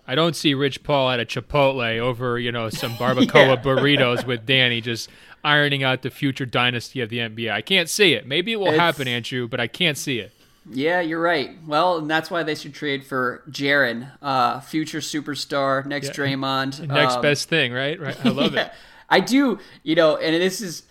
I 0.07 0.14
don't 0.14 0.36
see 0.36 0.55
Rich 0.55 0.84
Paul 0.84 1.11
at 1.11 1.20
a 1.20 1.26
Chipotle 1.26 1.99
over, 1.99 2.39
you 2.39 2.53
know, 2.53 2.70
some 2.70 2.93
barbacoa 2.97 3.34
Yeah. 3.34 3.57
burritos 3.62 4.24
with 4.26 4.47
Danny 4.47 4.80
just 4.80 5.11
ironing 5.45 5.82
out 5.82 6.03
the 6.03 6.11
future 6.11 6.47
dynasty 6.47 7.01
of 7.01 7.11
the 7.11 7.18
NBA. 7.18 7.51
I 7.51 7.61
can't 7.61 7.89
see 7.91 8.14
it. 8.14 8.26
Maybe 8.26 8.53
it 8.53 8.57
will 8.61 8.68
It's- 8.68 8.80
happen, 8.80 9.07
Andrew, 9.09 9.49
but 9.49 9.61
I 9.61 9.66
can't 9.66 9.99
see 9.99 10.18
it. 10.20 10.32
Yeah, 10.70 11.01
you're 11.01 11.20
right. 11.20 11.57
Well, 11.66 11.97
and 11.99 12.11
that's 12.11 12.30
why 12.30 12.43
they 12.43 12.55
should 12.55 12.74
trade 12.74 13.03
for 13.05 13.43
Jaron, 13.51 14.11
uh, 14.20 14.61
future 14.61 14.99
superstar, 15.01 15.84
next 15.86 16.11
Draymond, 16.12 16.86
Next 16.86 17.14
um, 17.14 17.22
best 17.22 17.49
thing, 17.49 17.72
right? 17.72 17.99
Right. 17.99 18.16
I 18.24 18.28
love 18.28 18.53
Yeah. 18.55 18.66
it. 18.66 18.72
I 19.09 19.20
do, 19.20 19.59
you 19.82 19.94
know, 19.94 20.16
and 20.16 20.34
this 20.34 20.61
is 20.61 20.84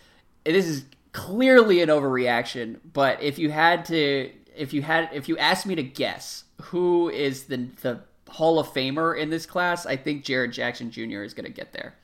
this 0.46 0.66
is 0.66 0.86
clearly 1.12 1.82
an 1.82 1.90
overreaction, 1.90 2.80
but 2.94 3.22
if 3.22 3.38
you 3.40 3.50
had 3.52 3.86
to 3.86 4.32
if 4.56 4.74
you 4.74 4.82
had 4.82 5.10
if 5.14 5.28
you 5.30 5.38
asked 5.38 5.66
me 5.66 5.76
to 5.76 5.84
guess 5.84 6.44
who 6.64 7.10
is 7.10 7.44
the 7.44 7.68
the 7.82 8.00
Hall 8.30 8.60
of 8.60 8.68
Famer 8.68 9.18
in 9.18 9.30
this 9.30 9.46
class, 9.46 9.86
I 9.86 9.96
think 9.96 10.24
Jared 10.26 10.52
Jackson 10.52 10.92
Jr. 10.92 11.24
is 11.24 11.34
going 11.34 11.46
to 11.46 11.52
get 11.52 11.72
there. 11.74 11.96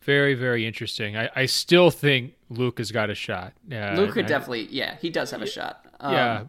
Very, 0.00 0.34
very 0.34 0.66
interesting. 0.66 1.16
I, 1.16 1.28
I 1.34 1.46
still 1.46 1.90
think 1.90 2.34
Luke 2.48 2.78
has 2.78 2.92
got 2.92 3.10
a 3.10 3.14
shot. 3.14 3.52
Uh, 3.72 3.94
Luke 3.96 4.12
could 4.12 4.24
I- 4.26 4.28
definitely, 4.28 4.68
yeah, 4.70 4.96
he 5.00 5.10
does 5.10 5.30
have 5.32 5.42
a 5.42 5.46
shot. 5.46 5.84
Um, 6.00 6.12
Yeah. 6.12 6.44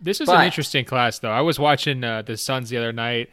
This 0.00 0.20
is 0.20 0.26
but- 0.26 0.38
an 0.40 0.44
interesting 0.46 0.84
class, 0.84 1.18
though. 1.20 1.30
I 1.30 1.40
was 1.40 1.58
watching 1.58 2.02
uh, 2.04 2.22
the 2.22 2.36
Suns 2.36 2.70
the 2.70 2.76
other 2.78 2.92
night, 2.92 3.30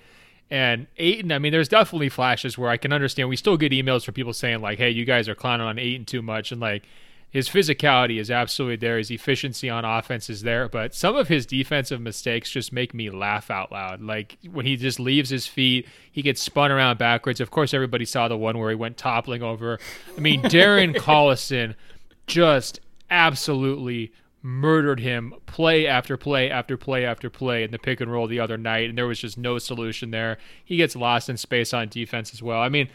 and 0.52 0.88
Ayton. 0.98 1.32
I 1.32 1.40
mean, 1.40 1.52
there's 1.52 1.70
definitely 1.70 2.10
flashes 2.10 2.58
where 2.58 2.70
I 2.70 2.78
can 2.78 2.92
understand. 2.94 3.30
We 3.30 3.36
still 3.36 3.58
get 3.58 3.72
emails 3.72 4.06
from 4.06 4.14
people 4.14 4.34
saying 4.34 4.62
like, 4.62 4.78
"Hey, 4.78 4.90
you 4.90 5.06
guys 5.06 5.30
are 5.30 5.36
clowning 5.36 5.68
on 5.68 5.80
Ayton 5.80 6.06
too 6.06 6.22
much," 6.22 6.52
and 6.52 6.60
like 6.60 6.84
his 7.32 7.48
physicality 7.48 8.20
is 8.20 8.32
absolutely 8.32 8.78
there. 8.78 8.98
His 8.98 9.12
efficiency 9.12 9.70
on 9.70 9.86
offense 9.86 10.30
is 10.30 10.42
there, 10.42 10.68
but 10.68 10.96
some 10.96 11.16
of 11.16 11.28
his 11.28 11.46
defensive 11.46 12.02
mistakes 12.02 12.50
just 12.50 12.74
make 12.74 12.94
me 12.94 13.12
laugh 13.12 13.52
out 13.52 13.72
loud. 13.72 14.02
Like 14.02 14.38
when 14.52 14.66
he 14.66 14.76
just 14.76 15.00
leaves 15.00 15.30
his 15.30 15.46
feet, 15.46 15.88
he 16.12 16.24
gets 16.24 16.42
spun 16.42 16.72
around 16.72 16.98
backwards. 16.98 17.40
Of 17.40 17.52
course, 17.52 17.74
everybody 17.74 18.06
saw 18.06 18.28
the 18.28 18.38
one 18.38 18.58
where 18.58 18.72
he 18.72 18.76
went 18.76 18.98
toppling 18.98 19.44
over. 19.44 19.80
I 20.18 20.20
mean, 20.20 20.42
Darren 20.42 20.96
Collison 20.98 21.76
just 22.26 22.80
absolutely 23.12 24.12
murdered 24.42 25.00
him 25.00 25.34
play 25.46 25.86
after 25.86 26.16
play 26.16 26.50
after 26.50 26.78
play 26.78 27.06
after 27.06 27.30
play 27.30 27.64
in 27.64 27.72
the 27.72 27.80
pick 27.80 28.00
and 28.00 28.12
roll 28.12 28.26
the 28.26 28.40
other 28.40 28.58
night 28.58 28.88
and 28.88 28.98
there 28.98 29.08
was 29.08 29.20
just 29.20 29.38
no 29.38 29.58
solution 29.58 30.12
there 30.12 30.38
he 30.64 30.78
gets 30.78 30.96
lost 30.96 31.30
in 31.30 31.36
space 31.36 31.74
on 31.74 31.90
defense 31.90 32.34
as 32.34 32.42
well 32.42 32.62
i 32.62 32.70
mean 32.70 32.88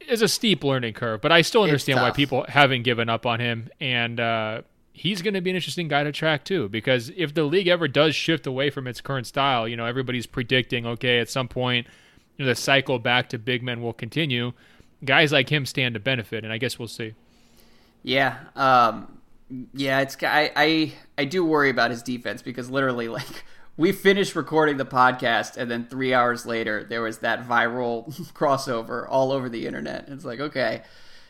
it's 0.00 0.22
a 0.22 0.28
steep 0.28 0.64
learning 0.64 0.94
curve, 0.94 1.20
but 1.20 1.32
I 1.32 1.42
still 1.42 1.62
understand 1.62 2.00
why 2.00 2.10
people 2.10 2.44
haven't 2.48 2.82
given 2.82 3.08
up 3.08 3.26
on 3.26 3.40
him. 3.40 3.68
And 3.80 4.18
uh, 4.18 4.62
he's 4.92 5.22
going 5.22 5.34
to 5.34 5.40
be 5.40 5.50
an 5.50 5.56
interesting 5.56 5.88
guy 5.88 6.04
to 6.04 6.12
track 6.12 6.44
too, 6.44 6.68
because 6.68 7.10
if 7.16 7.34
the 7.34 7.44
league 7.44 7.68
ever 7.68 7.88
does 7.88 8.14
shift 8.14 8.46
away 8.46 8.70
from 8.70 8.86
its 8.86 9.00
current 9.00 9.26
style, 9.26 9.68
you 9.68 9.76
know, 9.76 9.86
everybody's 9.86 10.26
predicting, 10.26 10.86
okay, 10.86 11.18
at 11.18 11.28
some 11.28 11.48
point, 11.48 11.86
you 12.36 12.44
know, 12.44 12.48
the 12.48 12.54
cycle 12.54 12.98
back 12.98 13.28
to 13.30 13.38
big 13.38 13.62
men 13.62 13.82
will 13.82 13.92
continue. 13.92 14.52
Guys 15.04 15.32
like 15.32 15.50
him 15.50 15.66
stand 15.66 15.94
to 15.94 16.00
benefit, 16.00 16.44
and 16.44 16.52
I 16.52 16.58
guess 16.58 16.78
we'll 16.78 16.88
see. 16.88 17.14
Yeah, 18.02 18.38
um, 18.56 19.19
yeah, 19.72 20.00
it's 20.00 20.16
I, 20.22 20.52
I 20.54 20.92
I 21.18 21.24
do 21.24 21.44
worry 21.44 21.70
about 21.70 21.90
his 21.90 22.02
defense 22.02 22.42
because 22.42 22.70
literally, 22.70 23.08
like, 23.20 23.44
we 23.76 23.92
finished 23.92 24.36
recording 24.36 24.76
the 24.76 24.86
podcast, 24.86 25.56
and 25.56 25.70
then 25.70 25.86
three 25.86 26.14
hours 26.14 26.46
later, 26.46 26.84
there 26.84 27.02
was 27.02 27.18
that 27.18 27.46
viral 27.46 28.12
crossover 28.32 29.06
all 29.08 29.32
over 29.32 29.48
the 29.48 29.66
internet. 29.66 30.06
It's 30.08 30.24
like, 30.24 30.40
okay, 30.40 30.82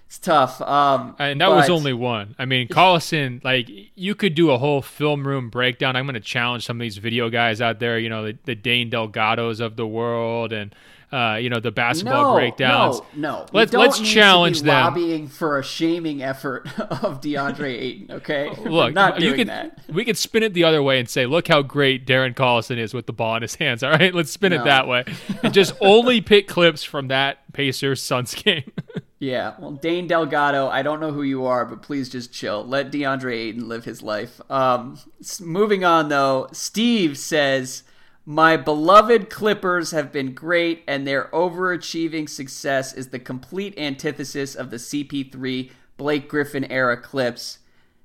it's 0.07 0.19
tough. 0.19 0.61
Um, 0.61 1.15
and 1.21 1.41
that 1.41 1.49
but... 1.49 1.57
was 1.57 1.71
only 1.71 1.93
one. 1.93 2.35
I 2.39 2.45
mean, 2.45 2.67
Collison, 2.67 3.45
like 3.45 3.69
you 3.95 4.17
could 4.17 4.35
do 4.35 4.51
a 4.51 4.59
whole 4.59 4.83
film 4.83 5.27
room 5.27 5.51
breakdown. 5.51 5.95
I'm 5.95 6.05
going 6.05 6.15
to 6.15 6.21
challenge 6.21 6.67
some 6.67 6.79
of 6.79 6.81
these 6.81 6.99
video 6.99 7.31
guys 7.31 7.61
out 7.61 7.79
there. 7.79 7.99
You 7.99 8.09
know, 8.09 8.25
the, 8.25 8.39
the 8.45 8.57
Dane 8.57 8.91
Delgados 8.91 9.61
of 9.61 9.77
the 9.77 9.87
world, 9.87 10.53
and 10.53 10.75
uh, 11.13 11.39
you 11.41 11.51
know 11.51 11.59
the 11.59 11.73
basketball 11.73 12.33
no, 12.33 12.35
breakdowns. 12.35 13.01
No, 13.15 13.41
no. 13.41 13.47
Let's 13.53 13.73
let's 13.73 13.99
challenge 14.01 14.63
them. 14.63 14.69
Lobbying 14.69 15.29
for 15.29 15.59
a 15.59 15.63
shaming 15.63 16.23
effort 16.23 16.67
of 16.79 17.21
DeAndre 17.21 17.79
Ayton. 17.79 18.17
Okay, 18.17 18.51
look, 18.65 18.95
not 18.95 19.21
you 19.21 19.35
could 19.35 19.49
that. 19.49 19.81
we 19.89 20.05
could 20.05 20.17
spin 20.17 20.43
it 20.43 20.55
the 20.55 20.65
other 20.65 20.83
way 20.83 21.01
and 21.01 21.09
say, 21.09 21.27
look 21.27 21.49
how 21.49 21.63
great 21.63 22.07
Darren 22.07 22.35
Collison 22.35 22.79
is 22.79 22.95
with 22.95 23.07
the 23.07 23.13
ball 23.13 23.37
in 23.37 23.43
his 23.43 23.57
hands. 23.57 23.83
All 23.91 23.91
right, 23.91 24.15
let's 24.15 24.31
spin 24.31 24.53
no. 24.53 24.61
it 24.61 24.65
that 24.65 24.87
way 24.87 25.05
and 25.43 25.53
just 25.53 25.75
only 25.81 26.21
pick 26.21 26.47
clips 26.47 26.85
from 26.85 27.09
that 27.09 27.53
Pacers 27.53 28.01
Suns 28.03 28.35
game. 28.35 28.71
Yeah, 29.19 29.55
well, 29.59 29.73
Dane 29.73 30.07
Delgado, 30.07 30.69
I 30.69 30.83
don't 30.83 30.99
know 30.99 31.13
who 31.13 31.23
you 31.23 31.45
are, 31.45 31.67
but 31.67 31.83
please 31.83 32.09
just 32.09 32.33
chill. 32.33 32.65
Let 32.65 32.91
DeAndre 32.91 33.35
Ayton 33.35 33.69
live 33.69 33.85
his 33.85 34.03
life. 34.03 34.41
Um, 34.51 34.99
moving 35.41 35.85
on, 35.85 36.09
though, 36.09 36.49
Steve 36.53 37.19
says, 37.19 37.83
My 38.27 38.59
beloved 38.59 39.31
Clippers 39.31 39.93
have 39.93 40.13
been 40.13 40.35
great, 40.35 40.85
and 40.87 41.07
their 41.07 41.25
overachieving 41.33 42.29
success 42.29 42.93
is 42.93 43.09
the 43.09 43.19
complete 43.19 43.77
antithesis 43.79 44.55
of 44.55 44.71
the 44.71 44.77
CP3 44.77 45.71
Blake 45.97 46.29
Griffin 46.29 46.71
era 46.71 46.99
Clips. 46.99 47.61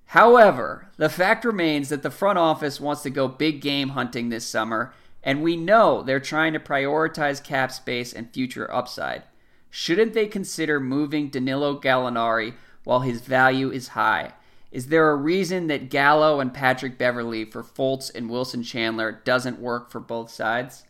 However, 0.07 0.88
the 0.95 1.09
fact 1.09 1.43
remains 1.43 1.89
that 1.89 2.01
the 2.01 2.09
front 2.09 2.39
office 2.39 2.80
wants 2.80 3.01
to 3.03 3.09
go 3.09 3.28
big 3.28 3.59
game 3.59 3.89
hunting 3.89 4.30
this 4.30 4.45
summer, 4.45 4.93
and 5.22 5.43
we 5.43 5.57
know 5.57 6.01
they're 6.01 6.20
trying 6.22 6.53
to 6.53 6.59
prioritize 6.59 7.43
cap 7.43 7.72
space 7.72 8.13
and 8.13 8.32
future 8.32 8.74
upside. 8.74 9.24
Shouldn't 9.70 10.13
they 10.13 10.28
consider 10.28 10.80
moving 10.80 11.28
Danilo 11.30 11.78
Gallinari 11.78 12.53
while 12.86 13.01
his 13.01 13.20
value 13.20 13.70
is 13.70 13.89
high? 13.89 14.32
Is 14.72 14.88
there 14.88 15.09
a 15.09 15.16
reason 15.16 15.68
that 15.68 15.89
Gallo 15.89 16.39
and 16.39 16.53
Patrick 16.53 16.97
Beverley 16.97 17.45
for 17.45 17.63
Fultz 17.63 18.13
and 18.13 18.30
Wilson 18.30 18.63
Chandler 18.63 19.22
doesn't 19.24 19.59
work 19.59 19.89
for 19.89 19.99
both 19.99 20.30
sides? 20.30 20.84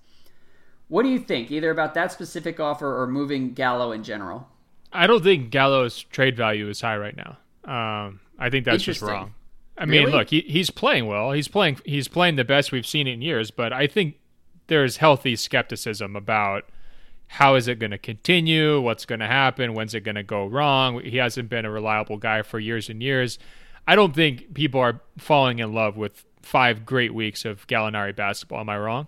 What 0.88 1.04
do 1.04 1.10
you 1.10 1.20
think, 1.20 1.52
either 1.52 1.72
about 1.72 1.94
that 1.96 2.12
specific 2.12 2.60
offer 2.60 3.02
or 3.02 3.08
moving 3.08 3.54
Gallo 3.54 3.92
in 3.92 4.04
general? 4.04 4.48
I 4.92 5.08
don't 5.08 5.24
think 5.24 5.50
Gallo's 5.50 6.04
trade 6.04 6.38
value 6.38 6.70
is 6.70 6.82
high 6.82 6.98
right 6.98 7.16
now. 7.16 7.38
Um, 7.66 8.20
I 8.40 8.50
think 8.50 8.66
that's 8.66 8.84
just 8.84 9.02
wrong. 9.02 9.34
I 9.78 9.86
mean, 9.86 10.08
look, 10.08 10.30
he, 10.30 10.42
he's 10.42 10.70
playing 10.70 11.06
well. 11.08 11.34
He's 11.34 11.50
playing 11.50 11.80
he's 11.84 12.08
playing 12.08 12.38
the 12.38 12.46
best 12.46 12.72
we've 12.72 12.88
seen 12.88 13.08
in 13.08 13.22
years, 13.22 13.52
but 13.52 13.74
I 13.74 13.88
think 13.88 14.16
there's 14.68 14.98
healthy 14.98 15.36
skepticism 15.36 16.16
about 16.16 16.70
how 17.28 17.56
is 17.56 17.68
it 17.68 17.80
going 17.80 17.92
to 17.92 17.98
continue? 17.98 18.80
What's 18.80 19.06
going 19.06 19.20
to 19.20 19.28
happen? 19.28 19.74
When's 19.74 19.94
it 19.94 20.02
going 20.02 20.16
to 20.16 20.24
go 20.24 20.46
wrong? 20.46 21.02
He 21.02 21.18
hasn't 21.18 21.50
been 21.50 21.66
a 21.66 21.72
reliable 21.72 22.18
guy 22.18 22.42
for 22.42 22.60
years 22.60 22.90
and 22.90 23.02
years. 23.02 23.38
I 23.88 23.96
don't 23.96 24.16
think 24.16 24.54
people 24.54 24.80
are 24.80 25.02
falling 25.18 25.60
in 25.60 25.74
love 25.74 25.98
with 25.98 26.26
five 26.42 26.86
great 26.86 27.14
weeks 27.14 27.46
of 27.46 27.66
Gallinari 27.68 28.16
basketball. 28.16 28.60
Am 28.60 28.70
I 28.70 28.78
wrong? 28.78 29.08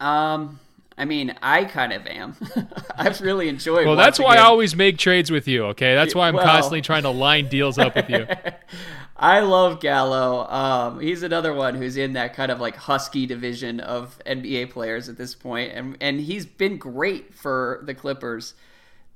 Um, 0.00 0.60
I 0.98 1.04
mean, 1.04 1.34
I 1.42 1.64
kind 1.64 1.92
of 1.92 2.06
am. 2.06 2.36
I've 2.96 3.20
really 3.20 3.48
enjoyed. 3.48 3.86
Well, 3.86 3.96
that's 3.96 4.18
why 4.18 4.36
him. 4.36 4.42
I 4.42 4.46
always 4.46 4.74
make 4.74 4.96
trades 4.96 5.30
with 5.30 5.46
you. 5.46 5.66
Okay, 5.66 5.94
that's 5.94 6.14
why 6.14 6.28
I'm 6.28 6.34
well, 6.34 6.44
constantly 6.44 6.80
trying 6.80 7.02
to 7.02 7.10
line 7.10 7.48
deals 7.48 7.78
up 7.78 7.94
with 7.94 8.08
you. 8.08 8.26
I 9.18 9.40
love 9.40 9.80
Gallo. 9.80 10.46
Um, 10.46 11.00
he's 11.00 11.22
another 11.22 11.52
one 11.52 11.74
who's 11.74 11.96
in 11.96 12.14
that 12.14 12.34
kind 12.34 12.50
of 12.50 12.60
like 12.60 12.76
husky 12.76 13.26
division 13.26 13.80
of 13.80 14.18
NBA 14.26 14.70
players 14.70 15.08
at 15.08 15.16
this 15.18 15.34
point, 15.34 15.72
and 15.72 15.96
and 16.00 16.20
he's 16.20 16.46
been 16.46 16.78
great 16.78 17.34
for 17.34 17.80
the 17.84 17.94
Clippers. 17.94 18.54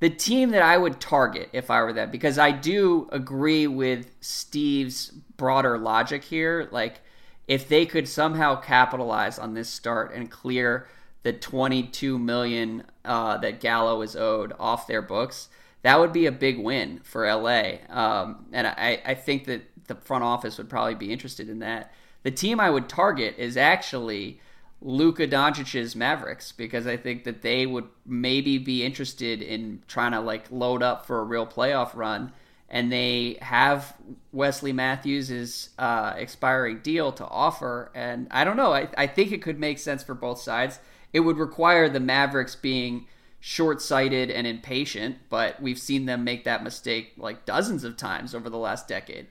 The 0.01 0.11
team 0.11 0.51
that 0.51 0.63
I 0.63 0.77
would 0.77 1.01
target 1.01 1.51
if 1.53 1.71
I 1.71 1.83
were 1.83 1.93
them, 1.93 2.11
because 2.11 2.39
I 2.39 2.51
do 2.51 3.09
agree 3.13 3.67
with 3.67 4.11
Steve's 4.21 5.11
broader 5.37 5.79
logic 5.79 6.25
here. 6.25 6.69
Like, 6.71 7.01
if 7.47 7.69
they 7.69 7.85
could 7.85 8.09
somehow 8.09 8.57
capitalize 8.57 9.39
on 9.39 9.55
this 9.55 9.69
start 9.69 10.15
and 10.15 10.31
clear 10.31 10.89
the 11.23 11.33
22 11.33 12.19
million 12.19 12.85
uh, 13.05 13.37
that 13.39 13.61
Gallo 13.61 14.01
is 14.01 14.17
owed 14.17 14.55
off 14.59 14.87
their 14.87 15.03
books, 15.03 15.49
that 15.83 15.99
would 15.99 16.13
be 16.13 16.27
a 16.27 16.33
big 16.33 16.59
win 16.59 17.01
for 17.03 17.27
LA. 17.27 17.73
Um, 17.89 18.47
and 18.53 18.67
I, 18.67 19.03
I 19.05 19.15
think 19.15 19.45
that 19.47 19.63
the 19.87 19.97
front 19.97 20.25
office 20.25 20.57
would 20.57 20.71
probably 20.71 20.95
be 20.95 21.13
interested 21.13 21.49
in 21.49 21.59
that. 21.59 21.93
The 22.23 22.31
team 22.31 22.61
I 22.61 22.71
would 22.71 22.89
target 22.89 23.35
is 23.37 23.57
actually 23.57 24.41
Luka 24.83 25.27
Doncic's 25.27 25.95
Mavericks 25.95 26.53
because 26.53 26.87
I 26.87 26.97
think 26.97 27.25
that 27.25 27.43
they 27.43 27.67
would 27.67 27.87
maybe 28.07 28.59
be 28.59 28.85
interested 28.85 29.43
in 29.43 29.83
trying 29.87 30.13
to 30.13 30.21
like 30.21 30.51
load 30.51 30.83
up 30.83 31.07
for 31.07 31.21
a 31.21 31.25
real 31.25 31.47
playoff 31.47 31.95
run. 31.95 32.33
And 32.69 32.91
they 32.91 33.37
have 33.43 33.95
Wesley 34.33 34.73
Matthews' 34.73 35.71
uh, 35.79 36.15
expiring 36.17 36.79
deal 36.79 37.11
to 37.13 37.27
offer. 37.27 37.91
And 37.95 38.29
I 38.31 38.45
don't 38.45 38.57
know. 38.57 38.73
I, 38.73 38.89
I 38.97 39.07
think 39.09 39.33
it 39.33 39.43
could 39.43 39.59
make 39.59 39.79
sense 39.79 40.05
for 40.05 40.15
both 40.15 40.41
sides. 40.41 40.79
It 41.13 41.21
would 41.21 41.37
require 41.37 41.89
the 41.89 42.01
Mavericks 42.01 42.55
being 42.55 43.07
short 43.41 43.83
sighted 43.83 44.31
and 44.31 44.47
impatient, 44.47 45.17
but 45.29 45.61
we've 45.61 45.79
seen 45.79 46.07
them 46.07 46.23
make 46.23 46.45
that 46.45 46.63
mistake 46.63 47.13
like 47.17 47.45
dozens 47.45 47.85
of 47.85 47.97
times 47.97 48.35
over 48.35 48.49
the 48.49 48.59
last 48.59 48.87
decade. 48.87 49.27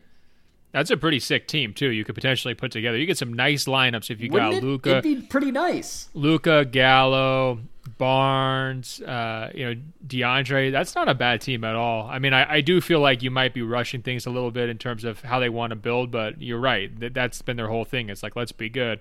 That's 0.71 0.91
a 0.91 0.97
pretty 0.97 1.19
sick 1.19 1.47
team 1.47 1.73
too. 1.73 1.89
You 1.89 2.05
could 2.05 2.15
potentially 2.15 2.53
put 2.53 2.71
together. 2.71 2.97
You 2.97 3.07
get 3.07 3.17
some 3.17 3.33
nice 3.33 3.65
lineups 3.65 4.11
if 4.11 4.21
you 4.21 4.29
Wouldn't 4.31 4.53
got 4.53 4.63
Luka. 4.63 4.89
It'd 4.91 5.03
be 5.03 5.15
pretty 5.15 5.51
nice. 5.51 6.09
Luka 6.13 6.63
Gallo, 6.63 7.59
Barnes, 7.97 9.01
uh, 9.01 9.51
you 9.55 9.65
know 9.65 9.81
DeAndre. 10.05 10.71
That's 10.71 10.93
not 10.93 11.09
a 11.09 11.15
bad 11.15 11.41
team 11.41 11.63
at 11.63 11.75
all. 11.75 12.07
I 12.07 12.19
mean, 12.19 12.33
I, 12.33 12.55
I, 12.55 12.61
do 12.61 12.81
feel 12.81 12.99
like 12.99 13.23
you 13.23 13.31
might 13.31 13.53
be 13.53 13.63
rushing 13.63 14.03
things 14.03 14.27
a 14.27 14.29
little 14.29 14.51
bit 14.51 14.69
in 14.69 14.77
terms 14.77 15.03
of 15.03 15.21
how 15.21 15.39
they 15.39 15.49
want 15.49 15.71
to 15.71 15.75
build, 15.75 16.11
but 16.11 16.39
you're 16.41 16.59
right. 16.59 16.97
That, 16.99 17.15
that's 17.15 17.41
been 17.41 17.57
their 17.57 17.67
whole 17.67 17.85
thing. 17.85 18.09
It's 18.09 18.21
like 18.21 18.35
let's 18.35 18.51
be 18.51 18.69
good. 18.69 18.99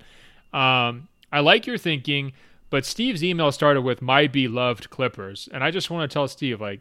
Um, 0.54 1.08
I 1.30 1.40
like 1.40 1.66
your 1.66 1.76
thinking, 1.76 2.32
but 2.70 2.86
Steve's 2.86 3.22
email 3.22 3.52
started 3.52 3.82
with 3.82 4.00
"My 4.00 4.26
beloved 4.26 4.88
Clippers," 4.88 5.50
and 5.52 5.62
I 5.62 5.70
just 5.70 5.90
want 5.90 6.10
to 6.10 6.12
tell 6.12 6.28
Steve 6.28 6.62
like 6.62 6.80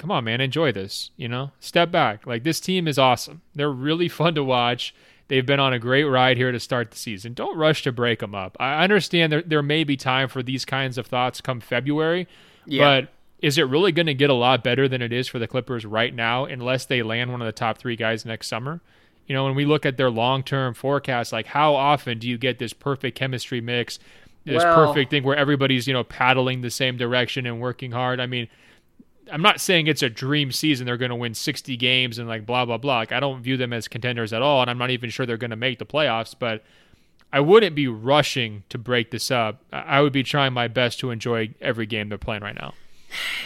come 0.00 0.10
on, 0.10 0.24
man, 0.24 0.40
enjoy 0.40 0.72
this. 0.72 1.10
You 1.16 1.28
know, 1.28 1.52
step 1.60 1.90
back. 1.92 2.26
Like 2.26 2.42
this 2.42 2.58
team 2.58 2.88
is 2.88 2.98
awesome. 2.98 3.42
They're 3.54 3.70
really 3.70 4.08
fun 4.20 4.34
to 4.34 4.42
watch. 4.42 4.94
They've 5.28 5.46
been 5.46 5.60
on 5.60 5.72
a 5.72 5.78
great 5.78 6.04
ride 6.04 6.38
here 6.38 6.50
to 6.50 6.58
start 6.58 6.90
the 6.90 6.96
season. 6.96 7.34
Don't 7.34 7.56
rush 7.56 7.84
to 7.84 7.92
break 7.92 8.18
them 8.18 8.34
up. 8.34 8.56
I 8.58 8.82
understand 8.82 9.30
there 9.30 9.42
there 9.42 9.62
may 9.62 9.84
be 9.84 9.96
time 9.96 10.28
for 10.28 10.42
these 10.42 10.64
kinds 10.64 10.98
of 10.98 11.06
thoughts 11.06 11.40
come 11.40 11.60
February, 11.60 12.26
yeah. 12.66 13.02
but 13.02 13.12
is 13.40 13.58
it 13.58 13.62
really 13.64 13.92
going 13.92 14.06
to 14.06 14.14
get 14.14 14.30
a 14.30 14.34
lot 14.34 14.64
better 14.64 14.88
than 14.88 15.02
it 15.02 15.12
is 15.12 15.28
for 15.28 15.38
the 15.38 15.46
Clippers 15.46 15.86
right 15.86 16.14
now 16.14 16.46
unless 16.46 16.86
they 16.86 17.02
land 17.02 17.30
one 17.30 17.40
of 17.40 17.46
the 17.46 17.52
top 17.52 17.78
3 17.78 17.94
guys 17.94 18.24
next 18.24 18.48
summer? 18.48 18.80
You 19.26 19.34
know, 19.34 19.44
when 19.44 19.54
we 19.54 19.64
look 19.64 19.86
at 19.86 19.96
their 19.96 20.10
long-term 20.10 20.74
forecast, 20.74 21.32
like 21.32 21.46
how 21.46 21.74
often 21.74 22.18
do 22.18 22.28
you 22.28 22.36
get 22.36 22.58
this 22.58 22.72
perfect 22.72 23.16
chemistry 23.16 23.60
mix, 23.60 23.98
this 24.44 24.64
well, 24.64 24.86
perfect 24.86 25.10
thing 25.10 25.22
where 25.22 25.36
everybody's, 25.36 25.86
you 25.86 25.94
know, 25.94 26.04
paddling 26.04 26.62
the 26.62 26.70
same 26.70 26.96
direction 26.96 27.46
and 27.46 27.60
working 27.60 27.92
hard? 27.92 28.18
I 28.18 28.26
mean, 28.26 28.48
I'm 29.30 29.42
not 29.42 29.60
saying 29.60 29.86
it's 29.86 30.02
a 30.02 30.10
dream 30.10 30.52
season. 30.52 30.86
They're 30.86 30.96
going 30.96 31.10
to 31.10 31.16
win 31.16 31.34
60 31.34 31.76
games 31.76 32.18
and 32.18 32.28
like 32.28 32.46
blah 32.46 32.64
blah 32.64 32.78
blah. 32.78 32.98
Like, 32.98 33.12
I 33.12 33.20
don't 33.20 33.42
view 33.42 33.56
them 33.56 33.72
as 33.72 33.88
contenders 33.88 34.32
at 34.32 34.42
all, 34.42 34.60
and 34.60 34.70
I'm 34.70 34.78
not 34.78 34.90
even 34.90 35.10
sure 35.10 35.26
they're 35.26 35.36
going 35.36 35.50
to 35.50 35.56
make 35.56 35.78
the 35.78 35.86
playoffs. 35.86 36.34
But 36.38 36.64
I 37.32 37.40
wouldn't 37.40 37.76
be 37.76 37.88
rushing 37.88 38.64
to 38.68 38.78
break 38.78 39.10
this 39.10 39.30
up. 39.30 39.62
I 39.72 40.00
would 40.00 40.12
be 40.12 40.22
trying 40.22 40.52
my 40.52 40.68
best 40.68 40.98
to 41.00 41.10
enjoy 41.10 41.54
every 41.60 41.86
game 41.86 42.08
they're 42.08 42.18
playing 42.18 42.42
right 42.42 42.54
now. 42.54 42.74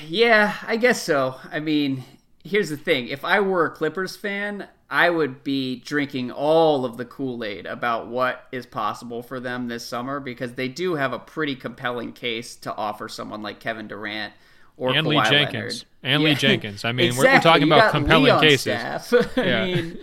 Yeah, 0.07 0.55
I 0.67 0.77
guess 0.77 1.03
so. 1.03 1.37
I 1.51 1.61
mean, 1.61 2.05
here's 2.45 2.71
the 2.71 2.77
thing: 2.77 3.09
if 3.09 3.25
I 3.25 3.41
were 3.41 3.67
a 3.67 3.71
Clippers 3.71 4.17
fan, 4.17 4.69
I 4.91 5.11
would 5.11 5.43
be 5.43 5.81
drinking 5.81 6.31
all 6.31 6.85
of 6.85 6.97
the 6.97 7.05
Kool 7.05 7.43
Aid 7.45 7.67
about 7.67 8.07
what 8.09 8.47
is 8.53 8.67
possible 8.67 9.23
for 9.23 9.41
them 9.41 9.69
this 9.69 9.87
summer 9.87 10.21
because 10.21 10.55
they 10.55 10.69
do 10.69 10.95
have 10.95 11.13
a 11.13 11.19
pretty 11.19 11.57
compelling 11.57 12.13
case 12.13 12.55
to 12.57 12.75
offer 12.75 13.09
someone 13.09 13.43
like 13.43 13.61
Kevin 13.61 13.89
Durant 13.89 14.35
or 14.77 14.95
and 14.95 15.07
Kawhi 15.07 15.11
Lee 15.11 15.31
Jenkins 15.31 15.55
Leonard. 15.55 15.85
and 16.03 16.23
yeah. 16.23 16.29
Lee 16.29 16.35
Jenkins. 16.35 16.85
I 16.85 16.93
mean, 16.93 17.07
exactly. 17.07 17.29
we're, 17.29 17.35
we're, 17.35 17.41
talking 17.41 17.67
you 17.69 17.73
about 17.75 17.91
compelling 17.93 18.41
cases. 18.41 18.73
I 19.37 19.41
yeah. 19.41 19.65
mean, 19.65 19.99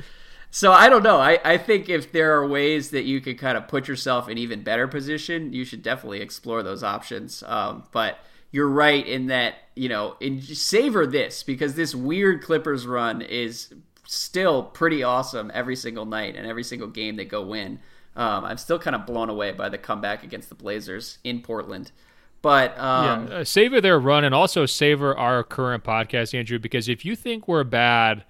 so 0.49 0.71
I 0.71 0.89
don't 0.89 1.03
know. 1.03 1.17
I, 1.17 1.39
I 1.43 1.57
think 1.57 1.89
if 1.89 2.11
there 2.11 2.35
are 2.37 2.47
ways 2.47 2.91
that 2.91 3.03
you 3.03 3.21
could 3.21 3.37
kind 3.37 3.57
of 3.57 3.67
put 3.67 3.87
yourself 3.87 4.27
in 4.27 4.37
even 4.37 4.63
better 4.63 4.87
position, 4.87 5.53
you 5.53 5.63
should 5.63 5.81
definitely 5.81 6.21
explore 6.21 6.61
those 6.61 6.83
options. 6.83 7.43
Um, 7.47 7.85
but 7.91 8.19
you're 8.51 8.67
right 8.67 9.05
in 9.05 9.27
that 9.27 9.55
you 9.75 9.89
know 9.89 10.17
in, 10.19 10.41
savor 10.41 11.07
this 11.07 11.43
because 11.43 11.75
this 11.75 11.95
weird 11.95 12.43
Clippers 12.43 12.85
run 12.85 13.21
is 13.21 13.73
still 14.05 14.63
pretty 14.63 15.03
awesome 15.03 15.49
every 15.53 15.75
single 15.75 16.05
night 16.05 16.35
and 16.35 16.45
every 16.45 16.63
single 16.63 16.89
game 16.89 17.15
they 17.15 17.25
go 17.25 17.41
win. 17.41 17.79
Um, 18.13 18.43
I'm 18.43 18.57
still 18.57 18.77
kind 18.77 18.93
of 18.93 19.05
blown 19.05 19.29
away 19.29 19.53
by 19.53 19.69
the 19.69 19.77
comeback 19.77 20.23
against 20.23 20.49
the 20.49 20.55
Blazers 20.55 21.19
in 21.23 21.41
Portland. 21.41 21.93
But 22.41 22.77
um, 22.79 23.27
yeah, 23.27 23.35
uh, 23.35 23.43
savor 23.43 23.81
their 23.81 23.99
run 23.99 24.23
and 24.23 24.33
also 24.33 24.65
savor 24.65 25.15
our 25.15 25.43
current 25.43 25.83
podcast, 25.83 26.37
Andrew, 26.37 26.59
because 26.59 26.89
if 26.89 27.05
you 27.05 27.15
think 27.15 27.47
we're 27.47 27.63
bad 27.63 28.23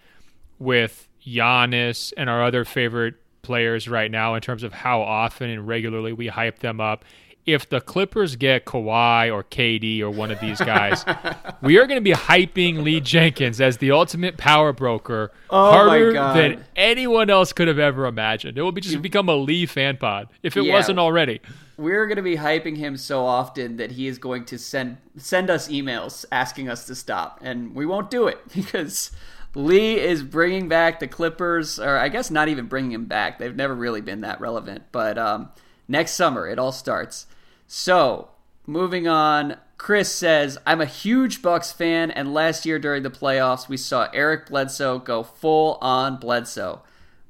with 0.59 1.07
Giannis 1.25 2.13
and 2.17 2.29
our 2.29 2.43
other 2.43 2.65
favorite 2.65 3.15
players 3.41 3.87
right 3.87 4.11
now 4.11 4.35
in 4.35 4.41
terms 4.41 4.63
of 4.63 4.73
how 4.73 5.01
often 5.01 5.49
and 5.49 5.67
regularly 5.67 6.13
we 6.13 6.27
hype 6.27 6.59
them 6.59 6.81
up, 6.81 7.05
if 7.45 7.69
the 7.69 7.81
Clippers 7.81 8.35
get 8.35 8.65
Kawhi 8.65 9.33
or 9.33 9.43
KD 9.43 10.01
or 10.01 10.09
one 10.09 10.29
of 10.29 10.39
these 10.39 10.59
guys, 10.59 11.03
we 11.61 11.77
are 11.79 11.87
going 11.87 11.97
to 11.97 12.03
be 12.03 12.11
hyping 12.11 12.83
Lee 12.83 12.99
Jenkins 13.01 13.59
as 13.59 13.77
the 13.77 13.91
ultimate 13.91 14.37
power 14.37 14.73
broker 14.73 15.31
oh 15.49 15.71
harder 15.71 16.13
than 16.13 16.63
anyone 16.75 17.29
else 17.29 17.51
could 17.53 17.67
have 17.67 17.79
ever 17.79 18.05
imagined. 18.05 18.57
It 18.57 18.61
will 18.61 18.71
be 18.71 18.81
just 18.81 19.01
become 19.01 19.29
a 19.29 19.35
Lee 19.35 19.65
fan 19.65 19.97
pod 19.97 20.29
if 20.43 20.55
it 20.55 20.65
yeah, 20.65 20.73
wasn't 20.73 20.99
already. 20.99 21.41
We're 21.81 22.05
going 22.05 22.17
to 22.17 22.21
be 22.21 22.37
hyping 22.37 22.77
him 22.77 22.95
so 22.95 23.25
often 23.25 23.77
that 23.77 23.91
he 23.91 24.07
is 24.07 24.17
going 24.17 24.45
to 24.45 24.57
send 24.57 24.97
send 25.17 25.49
us 25.49 25.67
emails 25.67 26.25
asking 26.31 26.69
us 26.69 26.85
to 26.85 26.95
stop, 26.95 27.39
and 27.41 27.75
we 27.75 27.85
won't 27.85 28.09
do 28.09 28.27
it 28.27 28.39
because. 28.55 29.11
Lee 29.53 29.99
is 29.99 30.23
bringing 30.23 30.69
back 30.69 31.01
the 31.01 31.09
Clippers, 31.09 31.77
or 31.77 31.97
I 31.97 32.07
guess 32.07 32.31
not 32.31 32.47
even 32.47 32.67
bringing 32.67 32.93
him 32.93 33.03
back. 33.03 33.37
They've 33.37 33.53
never 33.53 33.75
really 33.75 33.99
been 33.99 34.21
that 34.21 34.39
relevant. 34.39 34.83
But 34.93 35.17
um, 35.17 35.49
next 35.89 36.13
summer, 36.13 36.47
it 36.47 36.57
all 36.57 36.71
starts. 36.71 37.25
So, 37.67 38.29
moving 38.65 39.09
on, 39.09 39.57
Chris 39.77 40.13
says, 40.13 40.57
I'm 40.65 40.79
a 40.79 40.85
huge 40.85 41.41
Bucks 41.41 41.71
fan, 41.71 42.11
and 42.11 42.33
last 42.33 42.65
year 42.65 42.79
during 42.79 43.03
the 43.03 43.09
playoffs, 43.09 43.67
we 43.67 43.77
saw 43.77 44.07
Eric 44.13 44.47
Bledsoe 44.47 44.99
go 44.99 45.23
full 45.23 45.77
on 45.81 46.17
Bledsoe. 46.17 46.83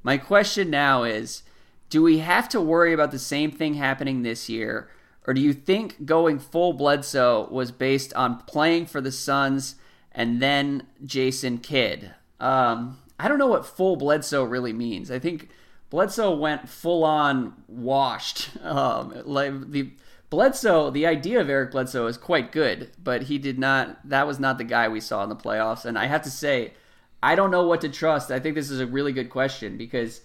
My 0.03 0.17
question 0.17 0.69
now 0.69 1.03
is 1.03 1.43
do 1.91 2.01
we 2.01 2.19
have 2.19 2.47
to 2.49 2.61
worry 2.61 2.93
about 2.93 3.11
the 3.11 3.19
same 3.19 3.51
thing 3.51 3.75
happening 3.75 4.23
this 4.23 4.49
year, 4.49 4.89
or 5.27 5.33
do 5.33 5.41
you 5.41 5.53
think 5.53 6.05
going 6.05 6.39
full 6.39 6.73
Bledsoe 6.73 7.47
was 7.51 7.71
based 7.71 8.13
on 8.13 8.37
playing 8.43 8.85
for 8.87 9.01
the 9.01 9.11
Suns 9.11 9.75
and 10.13 10.41
then 10.41 10.87
Jason 11.05 11.57
Kidd? 11.57 12.13
Um, 12.39 12.97
I 13.19 13.27
don't 13.27 13.37
know 13.37 13.47
what 13.47 13.65
full 13.65 13.97
Bledsoe 13.97 14.45
really 14.45 14.71
means. 14.71 15.11
I 15.11 15.19
think 15.19 15.49
Bledsoe 15.89 16.33
went 16.33 16.69
full 16.69 17.03
on 17.03 17.53
washed. 17.67 18.49
Um, 18.63 19.13
like 19.25 19.69
the 19.69 19.91
Bledsoe, 20.29 20.91
the 20.91 21.05
idea 21.05 21.41
of 21.41 21.49
Eric 21.49 21.71
Bledsoe 21.71 22.07
is 22.07 22.17
quite 22.17 22.53
good, 22.53 22.91
but 23.03 23.23
he 23.23 23.37
did 23.37 23.59
not. 23.59 23.99
That 24.07 24.25
was 24.25 24.39
not 24.39 24.57
the 24.57 24.63
guy 24.63 24.87
we 24.87 25.01
saw 25.01 25.23
in 25.23 25.29
the 25.29 25.35
playoffs. 25.35 25.83
And 25.83 25.99
I 25.99 26.05
have 26.05 26.21
to 26.21 26.31
say, 26.31 26.73
I 27.21 27.35
don't 27.35 27.51
know 27.51 27.67
what 27.67 27.81
to 27.81 27.89
trust. 27.89 28.31
I 28.31 28.39
think 28.39 28.55
this 28.55 28.69
is 28.69 28.79
a 28.79 28.87
really 28.87 29.11
good 29.11 29.29
question 29.29 29.77
because 29.77 30.21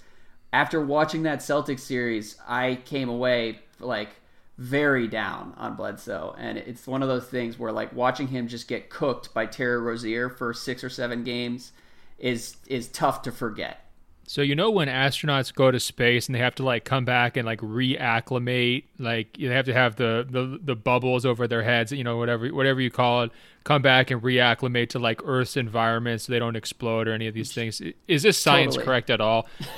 after 0.57 0.81
watching 0.81 1.25
that 1.25 1.41
Celtics 1.41 1.81
series, 1.81 2.39
I 2.49 2.77
came 2.87 3.11
away 3.11 3.59
like 3.79 4.09
very 4.57 5.07
down 5.07 5.53
on 5.59 5.77
Bledsoe, 5.77 6.35
and 6.39 6.57
it's 6.57 6.87
one 6.87 7.03
of 7.03 7.11
those 7.11 7.27
things 7.27 7.59
where 7.59 7.73
like 7.73 7.93
watching 7.93 8.29
him 8.29 8.49
just 8.49 8.67
get 8.67 8.89
cooked 8.89 9.35
by 9.35 9.45
Terry 9.45 9.79
Rozier 9.79 10.31
for 10.31 10.55
six 10.55 10.83
or 10.83 10.89
seven 10.89 11.25
games 11.25 11.73
is 12.19 12.57
is 12.69 12.89
tough 12.89 13.21
to 13.23 13.33
forget. 13.33 13.85
So 14.29 14.43
you 14.43 14.57
know 14.57 14.71
when 14.71 14.89
astronauts 14.89 15.55
go 15.55 15.71
to 15.71 15.79
space 15.79 16.27
and 16.27 16.35
they 16.35 16.41
have 16.41 16.57
to 16.57 16.65
like 16.65 16.85
come 16.85 17.05
back 17.05 17.37
and 17.37 17.47
like 17.47 17.61
reacclimate, 17.61 18.85
like 18.99 19.37
they 19.39 19.47
have 19.47 19.67
to 19.67 19.73
have 19.73 19.97
the, 19.97 20.27
the 20.29 20.59
the 20.63 20.75
bubbles 20.75 21.25
over 21.25 21.47
their 21.47 21.63
heads, 21.63 21.93
you 21.93 22.03
know, 22.03 22.17
whatever 22.17 22.49
whatever 22.49 22.81
you 22.81 22.91
call 22.91 23.23
it, 23.23 23.31
come 23.63 23.83
back 23.83 24.11
and 24.11 24.21
reacclimate 24.23 24.89
to 24.91 24.99
like 24.99 25.21
Earth's 25.25 25.57
environment 25.57 26.21
so 26.21 26.33
they 26.33 26.41
don't 26.41 26.57
explode 26.57 27.07
or 27.07 27.13
any 27.13 27.29
of 27.29 27.35
these 27.35 27.53
things. 27.53 27.81
Is 28.09 28.23
this 28.25 28.37
science 28.37 28.75
totally. 28.75 28.85
correct 28.85 29.11
at 29.11 29.21
all? 29.21 29.47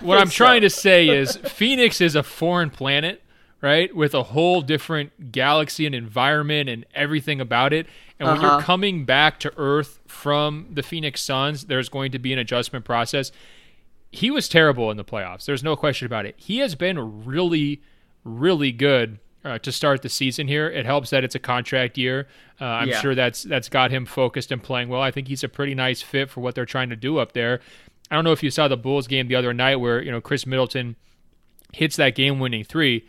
what 0.00 0.18
I'm 0.18 0.28
so. 0.28 0.36
trying 0.36 0.60
to 0.60 0.70
say 0.70 1.08
is 1.08 1.36
Phoenix 1.36 2.00
is 2.00 2.14
a 2.14 2.22
foreign 2.22 2.70
planet, 2.70 3.20
right, 3.60 3.94
with 3.94 4.14
a 4.14 4.22
whole 4.22 4.60
different 4.60 5.32
galaxy 5.32 5.86
and 5.86 5.94
environment 5.94 6.68
and 6.68 6.86
everything 6.94 7.40
about 7.40 7.72
it. 7.72 7.88
And 8.20 8.28
when 8.28 8.38
uh-huh. 8.38 8.46
you're 8.46 8.62
coming 8.62 9.04
back 9.04 9.40
to 9.40 9.52
Earth 9.56 9.98
from 10.06 10.68
the 10.70 10.84
Phoenix 10.84 11.20
Suns, 11.20 11.64
there's 11.64 11.88
going 11.88 12.12
to 12.12 12.18
be 12.20 12.32
an 12.32 12.38
adjustment 12.38 12.84
process 12.84 13.32
he 14.10 14.30
was 14.30 14.48
terrible 14.48 14.90
in 14.90 14.96
the 14.96 15.04
playoffs. 15.04 15.44
There's 15.44 15.62
no 15.62 15.76
question 15.76 16.06
about 16.06 16.26
it. 16.26 16.34
He 16.38 16.58
has 16.58 16.74
been 16.74 17.24
really, 17.24 17.82
really 18.24 18.72
good 18.72 19.18
uh, 19.44 19.58
to 19.58 19.72
start 19.72 20.02
the 20.02 20.08
season 20.08 20.48
here. 20.48 20.68
It 20.68 20.86
helps 20.86 21.10
that 21.10 21.24
it's 21.24 21.34
a 21.34 21.38
contract 21.38 21.98
year. 21.98 22.28
Uh, 22.60 22.64
I'm 22.64 22.88
yeah. 22.88 23.00
sure 23.00 23.14
that's 23.14 23.42
that's 23.42 23.68
got 23.68 23.90
him 23.90 24.06
focused 24.06 24.50
and 24.50 24.62
playing 24.62 24.88
well. 24.88 25.00
I 25.00 25.10
think 25.10 25.28
he's 25.28 25.44
a 25.44 25.48
pretty 25.48 25.74
nice 25.74 26.02
fit 26.02 26.30
for 26.30 26.40
what 26.40 26.54
they're 26.54 26.66
trying 26.66 26.90
to 26.90 26.96
do 26.96 27.18
up 27.18 27.32
there. 27.32 27.60
I 28.10 28.14
don't 28.14 28.24
know 28.24 28.32
if 28.32 28.42
you 28.42 28.50
saw 28.50 28.68
the 28.68 28.76
Bulls 28.76 29.06
game 29.06 29.28
the 29.28 29.36
other 29.36 29.52
night 29.52 29.76
where 29.76 30.02
you 30.02 30.10
know 30.10 30.20
Khris 30.20 30.46
Middleton 30.46 30.96
hits 31.72 31.96
that 31.96 32.14
game-winning 32.14 32.64
three. 32.64 33.06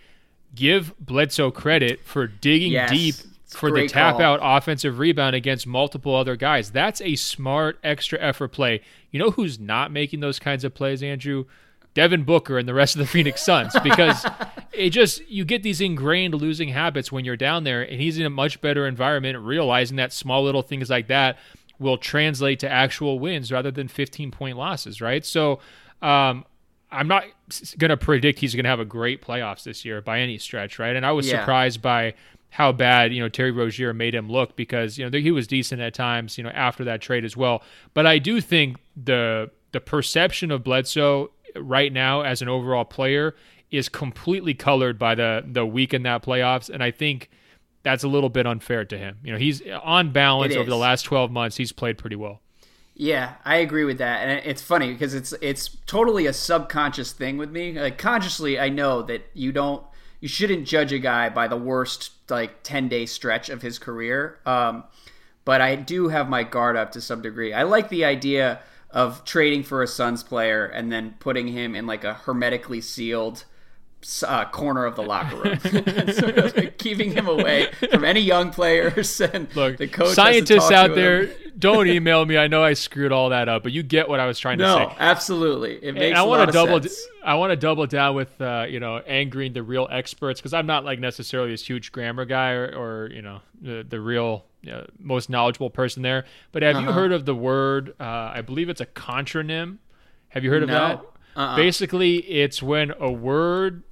Give 0.54 0.94
Bledsoe 1.00 1.52
credit 1.52 2.02
for 2.04 2.28
digging 2.28 2.72
yes. 2.72 2.90
deep 2.90 3.16
for 3.48 3.72
the 3.72 3.88
tap 3.88 4.18
call. 4.18 4.22
out 4.22 4.40
offensive 4.42 5.00
rebound 5.00 5.36
against 5.36 5.66
multiple 5.66 6.16
other 6.16 6.36
guys. 6.36 6.72
That's 6.72 7.02
a 7.02 7.16
smart 7.16 7.80
extra 7.84 8.20
effort 8.20 8.50
play. 8.50 8.82
You 9.12 9.20
know 9.20 9.32
who's 9.32 9.60
not 9.60 9.92
making 9.92 10.20
those 10.20 10.40
kinds 10.40 10.64
of 10.64 10.74
plays, 10.74 11.02
Andrew? 11.04 11.46
Devin 11.96 12.24
Booker 12.24 12.58
and 12.58 12.68
the 12.68 12.74
rest 12.74 12.96
of 12.96 13.00
the 13.00 13.08
Phoenix 13.12 13.44
Suns 13.44 13.76
because 13.84 14.26
it 14.72 14.92
just 14.92 15.28
you 15.28 15.44
get 15.44 15.64
these 15.64 15.82
ingrained 15.82 16.36
losing 16.36 16.70
habits 16.70 17.12
when 17.12 17.26
you're 17.26 17.36
down 17.36 17.64
there 17.64 17.82
and 17.82 18.00
he's 18.00 18.18
in 18.18 18.26
a 18.26 18.30
much 18.30 18.62
better 18.62 18.88
environment 18.88 19.38
realizing 19.40 19.98
that 19.98 20.14
small 20.14 20.44
little 20.44 20.62
things 20.62 20.90
like 20.90 21.08
that 21.08 21.38
will 21.80 21.98
translate 21.98 22.60
to 22.60 22.70
actual 22.70 23.20
wins 23.20 23.52
rather 23.52 23.72
than 23.72 23.88
15 23.88 24.32
point 24.32 24.58
losses, 24.58 25.02
right? 25.02 25.26
So 25.26 25.60
um, 26.02 26.46
I'm 26.92 27.08
not 27.08 27.24
going 27.78 27.90
to 27.90 27.98
predict 27.98 28.40
he's 28.40 28.54
going 28.54 28.66
to 28.66 28.70
have 28.70 28.80
a 28.80 28.86
great 28.86 29.22
playoffs 29.22 29.64
this 29.64 29.86
year 29.86 30.02
by 30.02 30.20
any 30.20 30.38
stretch, 30.38 30.78
right? 30.78 30.96
And 30.96 31.06
I 31.06 31.12
was 31.12 31.28
yeah. 31.28 31.40
surprised 31.40 31.82
by 31.82 32.14
how 32.50 32.72
bad 32.72 33.14
you 33.14 33.22
know 33.22 33.30
Terry 33.30 33.52
Rozier 33.52 33.94
made 33.94 34.16
him 34.16 34.30
look 34.30 34.56
because 34.56 34.98
you 34.98 35.10
know 35.10 35.18
he 35.18 35.32
was 35.32 35.48
decent 35.48 35.82
at 35.82 35.94
times 35.94 36.38
you 36.38 36.44
know 36.44 36.50
after 36.50 36.84
that 36.84 37.02
trade 37.02 37.24
as 37.26 37.38
well. 37.38 37.62
But 37.94 38.06
I 38.06 38.20
do 38.20 38.42
think 38.42 38.78
the 38.96 39.52
the 39.72 39.80
perception 39.80 40.52
of 40.52 40.64
Bledsoe 40.64 41.32
right 41.56 41.92
now 41.92 42.22
as 42.22 42.42
an 42.42 42.50
overall 42.50 42.86
player 42.86 43.36
is 43.72 43.88
completely 43.90 44.54
colored 44.54 44.98
by 44.98 45.16
the 45.16 45.44
the 45.46 45.66
week 45.66 45.94
in 45.94 46.04
that 46.04 46.24
playoffs, 46.24 46.70
and 46.70 46.84
I 46.84 46.92
think 46.92 47.30
that's 47.84 48.04
a 48.04 48.08
little 48.08 48.30
bit 48.30 48.46
unfair 48.46 48.84
to 48.86 48.98
him. 48.98 49.18
You 49.24 49.34
know, 49.34 49.40
he's 49.40 49.62
on 49.84 50.12
balance 50.12 50.56
over 50.56 50.70
the 50.70 50.78
last 50.78 51.04
twelve 51.04 51.32
months. 51.32 51.58
He's 51.58 51.72
played 51.72 51.98
pretty 51.98 52.16
well. 52.16 52.42
Yeah, 52.96 53.36
I 53.46 53.58
agree 53.58 53.86
with 53.86 54.00
that, 54.00 54.28
and 54.28 54.46
it's 54.46 54.62
funny 54.62 54.92
because 54.92 55.14
it's 55.14 55.34
it's 55.42 55.78
totally 55.86 56.26
a 56.26 56.34
subconscious 56.34 57.14
thing 57.14 57.38
with 57.38 57.52
me. 57.52 57.80
Like 57.80 57.98
consciously, 57.98 58.60
I 58.60 58.70
know 58.70 59.04
that 59.04 59.30
you 59.34 59.52
don't 59.52 59.84
you 60.20 60.28
shouldn't 60.28 60.68
judge 60.68 60.92
a 60.92 61.00
guy 61.00 61.30
by 61.30 61.48
the 61.48 61.58
worst 61.58 62.12
like 62.30 62.64
10 62.64 62.90
day 62.90 63.06
stretch 63.06 63.50
of 63.50 63.62
his 63.62 63.80
career. 63.80 64.40
Um, 64.46 64.84
but 65.46 65.62
I 65.62 65.76
do 65.76 66.10
have 66.10 66.30
my 66.30 66.44
guard 66.44 66.76
up 66.76 66.92
to 66.92 67.02
some 67.02 67.22
degree. 67.22 67.54
I 67.54 67.64
like 67.64 67.90
the 67.90 68.06
idea 68.06 68.60
of 68.92 69.24
trading 69.24 69.64
for 69.64 69.82
a 69.82 69.88
Suns 69.88 70.24
player 70.24 70.66
and 70.66 70.92
then 70.92 71.16
putting 71.20 71.48
him 71.48 71.76
in 71.76 71.86
like 71.88 72.04
a 72.04 72.14
hermetically 72.14 72.82
sealed 72.82 73.46
uh, 74.26 74.46
corner 74.46 74.86
of 74.86 74.96
the 74.96 75.04
locker 75.04 75.36
room, 75.36 76.72
keeping 76.78 77.12
him 77.12 77.28
away 77.28 77.70
from 77.92 78.06
any 78.06 78.22
young 78.22 78.50
players 78.52 79.20
and 79.34 79.54
Look, 79.56 79.78
the 79.78 79.88
coach. 79.88 80.16
Scientists 80.16 80.72
out 80.72 80.96
there, 80.96 81.30
don't 81.58 81.88
email 81.88 82.26
me. 82.26 82.38
I 82.38 82.48
know 82.48 82.64
I 82.64 82.74
screwed 82.74 83.12
all 83.12 83.30
that 83.30 83.50
up, 83.50 83.64
but 83.64 83.72
you 83.72 83.84
get 83.84 84.08
what 84.08 84.20
I 84.20 84.26
was 84.26 84.40
trying 84.40 84.60
to 84.60 84.66
say. 84.66 84.80
No, 84.86 84.96
absolutely, 85.00 85.84
it 85.84 85.94
makes. 85.94 86.06
And 86.06 86.16
I 86.16 86.24
want 86.24 86.48
to 86.48 86.54
double. 86.54 86.82
Sense. 86.82 87.08
I 87.24 87.36
want 87.36 87.52
to 87.52 87.58
double 87.58 87.86
down 87.88 88.16
with 88.16 88.40
uh, 88.40 88.66
you 88.70 88.80
know 88.80 88.98
angering 89.00 89.54
the 89.54 89.64
real 89.64 89.88
experts 89.92 90.40
because 90.40 90.54
I'm 90.54 90.66
not 90.66 90.86
like 90.86 91.00
necessarily 91.00 91.52
this 91.52 91.68
huge 91.68 91.92
grammar 91.92 92.26
guy 92.26 92.52
or, 92.52 92.66
or 92.68 93.10
you 93.12 93.22
know 93.22 93.42
the 93.62 93.86
the 93.88 94.00
real 94.00 94.46
uh, 94.72 94.84
most 94.98 95.30
knowledgeable 95.30 95.70
person 95.70 96.04
there. 96.04 96.26
But 96.52 96.64
have 96.64 96.78
uh-huh. 96.78 96.88
you 96.88 96.94
heard 96.94 97.12
of 97.12 97.26
the 97.26 97.36
word? 97.36 97.96
Uh, 98.00 98.32
I 98.34 98.42
believe 98.42 98.70
it's 98.70 98.82
a 98.82 98.86
contronym. 98.86 99.78
Have 100.30 100.44
you 100.44 100.52
heard 100.52 100.64
of 100.64 100.70
that? 100.70 101.04
Uh-uh. 101.36 101.56
Basically, 101.56 102.18
it's 102.18 102.62
when 102.62 102.92
a 103.00 103.12
word 103.12 103.84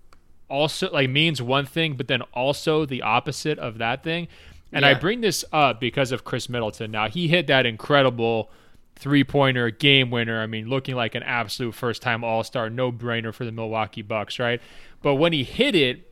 also 0.50 0.92
like 0.92 1.10
means 1.10 1.42
one 1.42 1.66
thing, 1.66 1.96
but 1.96 2.08
then 2.08 2.22
also 2.34 2.86
the 2.86 3.02
opposite 3.02 3.60
of 3.60 3.78
that 3.78 4.04
thing. 4.04 4.28
And 4.72 4.84
yeah. 4.84 4.90
I 4.90 4.94
bring 4.96 5.22
this 5.22 5.46
up 5.52 5.80
because 5.80 6.12
of 6.12 6.24
Khris 6.24 6.50
Middleton. 6.50 6.92
Now 6.92 7.08
he 7.08 7.28
hit 7.28 7.48
that 7.48 7.66
incredible 7.66 8.52
three 8.96 9.24
pointer 9.24 9.70
game 9.70 10.10
winner. 10.10 10.42
I 10.42 10.48
mean, 10.48 10.68
looking 10.68 10.96
like 10.96 11.16
an 11.16 11.24
absolute 11.24 11.74
first 11.74 12.02
time 12.02 12.24
All 12.24 12.44
Star, 12.44 12.70
no 12.70 12.92
brainer 12.92 13.34
for 13.34 13.46
the 13.46 13.52
Milwaukee 13.52 14.02
Bucks, 14.02 14.40
right? 14.40 14.62
But 15.02 15.16
when 15.16 15.34
he 15.34 15.44
hit 15.44 15.76
it, 15.76 16.04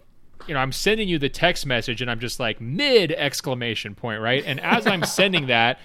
you 0.47 0.53
know, 0.53 0.59
I'm 0.59 0.71
sending 0.71 1.07
you 1.07 1.17
the 1.17 1.29
text 1.29 1.65
message 1.65 2.01
and 2.01 2.11
I'm 2.11 2.19
just 2.19 2.39
like 2.39 2.61
mid 2.61 3.11
exclamation 3.11 3.95
point, 3.95 4.21
right? 4.21 4.43
And 4.45 4.59
as 4.59 4.85
I'm 4.85 5.03
sending 5.05 5.47
that, 5.47 5.79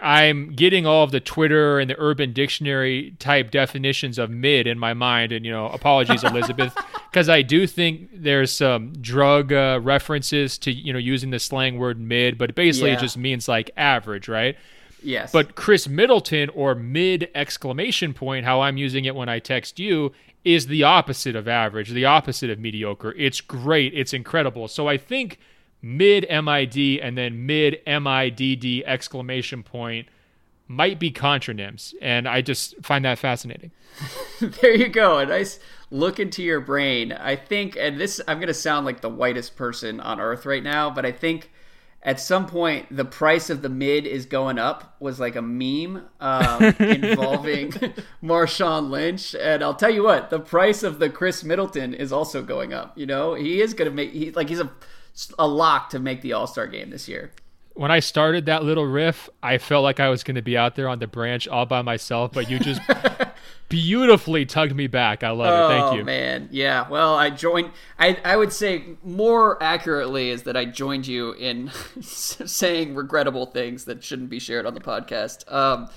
I'm 0.00 0.52
getting 0.52 0.84
all 0.84 1.04
of 1.04 1.12
the 1.12 1.20
Twitter 1.20 1.78
and 1.78 1.88
the 1.88 1.94
Urban 1.98 2.32
Dictionary 2.32 3.14
type 3.18 3.50
definitions 3.50 4.18
of 4.18 4.30
mid 4.30 4.66
in 4.66 4.78
my 4.78 4.94
mind. 4.94 5.32
And, 5.32 5.46
you 5.46 5.52
know, 5.52 5.66
apologies, 5.68 6.24
Elizabeth, 6.24 6.76
because 7.12 7.28
I 7.28 7.42
do 7.42 7.66
think 7.66 8.08
there's 8.14 8.50
some 8.50 8.94
drug 8.94 9.52
uh, 9.52 9.78
references 9.82 10.56
to 10.58 10.72
you 10.72 10.92
know 10.92 10.98
using 10.98 11.30
the 11.30 11.38
slang 11.38 11.78
word 11.78 12.00
mid, 12.00 12.38
but 12.38 12.54
basically 12.54 12.90
yeah. 12.90 12.96
it 12.96 13.00
just 13.00 13.18
means 13.18 13.48
like 13.48 13.70
average, 13.76 14.28
right? 14.28 14.56
Yes. 15.02 15.30
But 15.30 15.54
Khris 15.54 15.88
Middleton 15.88 16.48
or 16.50 16.74
mid 16.74 17.28
exclamation 17.34 18.14
point, 18.14 18.46
how 18.46 18.62
I'm 18.62 18.76
using 18.78 19.04
it 19.04 19.14
when 19.14 19.28
I 19.28 19.40
text 19.40 19.78
you, 19.78 20.12
is 20.44 20.68
the 20.68 20.84
opposite 20.84 21.36
of 21.36 21.46
average, 21.48 21.90
the 21.90 22.06
opposite 22.06 22.48
of 22.50 22.58
mediocre. 22.58 23.12
It's 23.18 23.40
great, 23.40 23.92
it's 23.94 24.14
incredible. 24.14 24.66
So 24.68 24.88
I 24.88 24.96
think 24.96 25.38
mid 25.82 26.26
MID 26.30 27.00
and 27.00 27.18
then 27.18 27.44
mid 27.44 27.80
MIDD 27.86 28.84
exclamation 28.86 29.62
point 29.62 30.08
might 30.66 30.98
be 30.98 31.10
contronyms, 31.10 31.92
and 32.00 32.26
I 32.26 32.40
just 32.40 32.74
find 32.82 33.04
that 33.04 33.18
fascinating. 33.18 33.72
there 34.40 34.74
you 34.74 34.88
go. 34.88 35.18
A 35.18 35.26
nice 35.26 35.58
look 35.92 36.18
into 36.18 36.42
your 36.42 36.60
brain. 36.60 37.12
I 37.12 37.36
think, 37.36 37.76
and 37.76 38.00
this, 38.00 38.20
I'm 38.26 38.38
going 38.38 38.48
to 38.48 38.54
sound 38.54 38.86
like 38.86 39.00
the 39.00 39.10
whitest 39.10 39.56
person 39.56 40.00
on 40.00 40.20
earth 40.20 40.46
right 40.46 40.62
now, 40.62 40.90
but 40.90 41.04
I 41.04 41.12
think 41.12 41.50
at 42.02 42.18
some 42.18 42.46
point 42.46 42.86
the 42.90 43.04
price 43.04 43.50
of 43.50 43.62
the 43.62 43.68
mid 43.68 44.06
is 44.06 44.26
going 44.26 44.58
up 44.58 44.96
was 44.98 45.20
like 45.20 45.36
a 45.36 45.42
meme 45.42 46.04
um, 46.18 46.64
involving 46.80 47.70
Marshawn 48.22 48.90
Lynch, 48.90 49.34
and 49.34 49.62
I'll 49.62 49.74
tell 49.74 49.90
you 49.90 50.02
what, 50.02 50.30
the 50.30 50.40
price 50.40 50.82
of 50.82 50.98
the 50.98 51.10
Khris 51.10 51.44
Middleton 51.44 51.94
is 51.94 52.10
also 52.10 52.42
going 52.42 52.72
up. 52.72 52.96
You 52.96 53.06
know, 53.06 53.34
he 53.34 53.60
is 53.60 53.74
going 53.74 53.90
to 53.90 53.94
make 53.94 54.12
he 54.12 54.32
like 54.32 54.48
he's 54.48 54.60
a 54.60 54.70
a 55.38 55.46
lock 55.46 55.90
to 55.90 55.98
make 55.98 56.22
the 56.22 56.32
All 56.32 56.46
Star 56.46 56.66
game 56.66 56.88
this 56.88 57.06
year 57.06 57.32
when 57.74 57.90
I 57.90 58.00
started 58.00 58.46
that 58.46 58.64
little 58.64 58.86
riff, 58.86 59.28
I 59.42 59.58
felt 59.58 59.82
like 59.82 60.00
I 60.00 60.08
was 60.08 60.22
going 60.22 60.34
to 60.34 60.42
be 60.42 60.56
out 60.56 60.74
there 60.74 60.88
on 60.88 60.98
the 60.98 61.06
branch 61.06 61.48
all 61.48 61.66
by 61.66 61.82
myself, 61.82 62.32
but 62.32 62.50
you 62.50 62.58
just 62.58 62.80
beautifully 63.68 64.44
tugged 64.46 64.74
me 64.74 64.86
back. 64.86 65.22
I 65.24 65.30
love 65.30 65.48
oh, 65.48 65.64
it. 65.64 65.80
Thank 65.80 65.96
you. 65.96 66.04
man. 66.04 66.48
Yeah. 66.50 66.88
Well, 66.88 67.14
I 67.14 67.30
joined, 67.30 67.70
I, 67.98 68.18
I 68.24 68.36
would 68.36 68.52
say 68.52 68.84
more 69.02 69.62
accurately 69.62 70.30
is 70.30 70.42
that 70.42 70.56
I 70.56 70.64
joined 70.64 71.06
you 71.06 71.32
in 71.32 71.70
saying 72.00 72.94
regrettable 72.94 73.46
things 73.46 73.84
that 73.86 74.04
shouldn't 74.04 74.30
be 74.30 74.38
shared 74.38 74.66
on 74.66 74.74
the 74.74 74.80
podcast. 74.80 75.50
Um, 75.52 75.88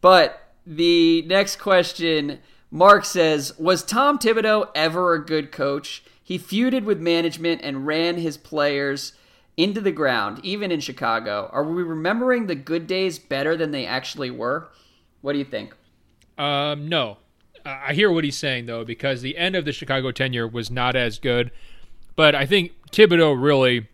but 0.00 0.40
the 0.66 1.22
next 1.22 1.56
question 1.56 2.38
Mark 2.70 3.04
says 3.04 3.58
Was 3.58 3.82
Tom 3.82 4.18
Thibodeau 4.18 4.68
ever 4.74 5.14
a 5.14 5.24
good 5.24 5.52
coach? 5.52 6.02
He 6.22 6.38
feuded 6.38 6.84
with 6.84 7.00
management 7.00 7.62
and 7.64 7.86
ran 7.86 8.18
his 8.18 8.36
players 8.36 9.14
into 9.56 9.80
the 9.80 9.92
ground, 9.92 10.40
even 10.42 10.70
in 10.70 10.80
Chicago. 10.80 11.48
Are 11.52 11.64
we 11.64 11.82
remembering 11.82 12.46
the 12.46 12.54
good 12.54 12.86
days 12.86 13.18
better 13.18 13.56
than 13.56 13.70
they 13.70 13.86
actually 13.86 14.30
were? 14.30 14.68
What 15.20 15.32
do 15.32 15.38
you 15.38 15.44
think? 15.44 15.74
Um, 16.38 16.88
no. 16.88 17.18
I 17.64 17.92
hear 17.92 18.10
what 18.10 18.24
he's 18.24 18.36
saying 18.36 18.66
though, 18.66 18.84
because 18.84 19.20
the 19.20 19.36
end 19.36 19.56
of 19.56 19.64
the 19.64 19.72
Chicago 19.72 20.10
tenure 20.10 20.48
was 20.48 20.70
not 20.70 20.96
as 20.96 21.18
good. 21.18 21.50
But 22.16 22.34
I 22.34 22.46
think 22.46 22.72
Thibodeau 22.90 23.40
really 23.40 23.88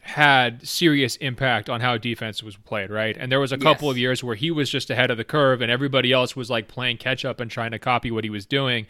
had 0.00 0.66
serious 0.66 1.16
impact 1.16 1.68
on 1.68 1.80
how 1.80 1.98
defense 1.98 2.42
was 2.42 2.56
played, 2.56 2.90
right? 2.90 3.16
And 3.18 3.30
there 3.30 3.40
was 3.40 3.52
a 3.52 3.58
couple 3.58 3.88
yes. 3.88 3.92
of 3.92 3.98
years 3.98 4.24
where 4.24 4.34
he 4.34 4.50
was 4.50 4.70
just 4.70 4.90
ahead 4.90 5.10
of 5.10 5.18
the 5.18 5.24
curve 5.24 5.60
and 5.60 5.70
everybody 5.70 6.12
else 6.12 6.34
was 6.34 6.48
like 6.48 6.66
playing 6.66 6.96
catch 6.96 7.24
up 7.24 7.40
and 7.40 7.50
trying 7.50 7.72
to 7.72 7.78
copy 7.78 8.10
what 8.10 8.24
he 8.24 8.30
was 8.30 8.46
doing. 8.46 8.86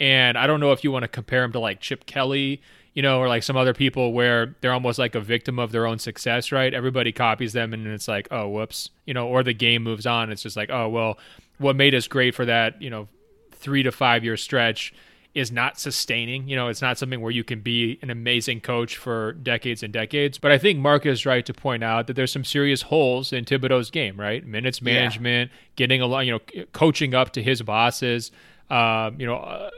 And 0.00 0.36
I 0.36 0.46
don't 0.46 0.60
know 0.60 0.72
if 0.72 0.82
you 0.82 0.90
want 0.90 1.04
to 1.04 1.08
compare 1.08 1.44
him 1.44 1.52
to 1.52 1.60
like 1.60 1.80
Chip 1.80 2.04
Kelly 2.04 2.60
you 2.96 3.02
know, 3.02 3.20
or 3.20 3.28
like 3.28 3.42
some 3.42 3.58
other 3.58 3.74
people 3.74 4.14
where 4.14 4.56
they're 4.62 4.72
almost 4.72 4.98
like 4.98 5.14
a 5.14 5.20
victim 5.20 5.58
of 5.58 5.70
their 5.70 5.86
own 5.86 5.98
success, 5.98 6.50
right? 6.50 6.72
Everybody 6.72 7.12
copies 7.12 7.52
them 7.52 7.74
and 7.74 7.86
it's 7.86 8.08
like, 8.08 8.26
oh, 8.30 8.48
whoops, 8.48 8.88
you 9.04 9.12
know, 9.12 9.28
or 9.28 9.42
the 9.42 9.52
game 9.52 9.82
moves 9.82 10.06
on. 10.06 10.32
It's 10.32 10.42
just 10.42 10.56
like, 10.56 10.70
oh, 10.70 10.88
well, 10.88 11.18
what 11.58 11.76
made 11.76 11.94
us 11.94 12.08
great 12.08 12.34
for 12.34 12.44
that, 12.44 12.80
you 12.80 12.90
know, 12.90 13.08
three 13.52 13.82
to 13.82 13.92
five 13.92 14.24
year 14.24 14.36
stretch 14.36 14.92
is 15.34 15.52
not 15.52 15.78
sustaining. 15.78 16.48
You 16.48 16.56
know, 16.56 16.68
it's 16.68 16.80
not 16.80 16.96
something 16.96 17.20
where 17.20 17.30
you 17.30 17.44
can 17.44 17.60
be 17.60 17.98
an 18.00 18.08
amazing 18.08 18.62
coach 18.62 18.96
for 18.96 19.32
decades 19.34 19.82
and 19.82 19.92
decades. 19.92 20.38
But 20.38 20.50
I 20.50 20.56
think 20.56 20.78
Mark 20.78 21.04
is 21.04 21.26
right 21.26 21.44
to 21.44 21.52
point 21.52 21.84
out 21.84 22.06
that 22.06 22.14
there's 22.14 22.32
some 22.32 22.44
serious 22.44 22.82
holes 22.82 23.34
in 23.34 23.44
Thibodeau's 23.44 23.90
game, 23.90 24.18
right? 24.18 24.46
Minutes 24.46 24.80
management, 24.80 25.50
yeah. 25.50 25.58
getting 25.76 26.00
a 26.00 26.06
lot, 26.06 26.20
you 26.20 26.32
know, 26.32 26.64
coaching 26.72 27.14
up 27.14 27.32
to 27.32 27.42
his 27.42 27.60
bosses, 27.60 28.32
um, 28.70 29.20
you 29.20 29.26
know, 29.26 29.36
uh, 29.36 29.70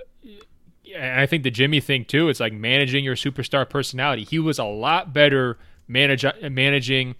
and 0.96 1.20
I 1.20 1.26
think 1.26 1.42
the 1.42 1.50
Jimmy 1.50 1.80
thing 1.80 2.04
too. 2.04 2.28
It's 2.28 2.40
like 2.40 2.52
managing 2.52 3.04
your 3.04 3.16
superstar 3.16 3.68
personality. 3.68 4.24
He 4.24 4.38
was 4.38 4.58
a 4.58 4.64
lot 4.64 5.12
better 5.12 5.58
manage, 5.88 6.24
managing 6.40 7.16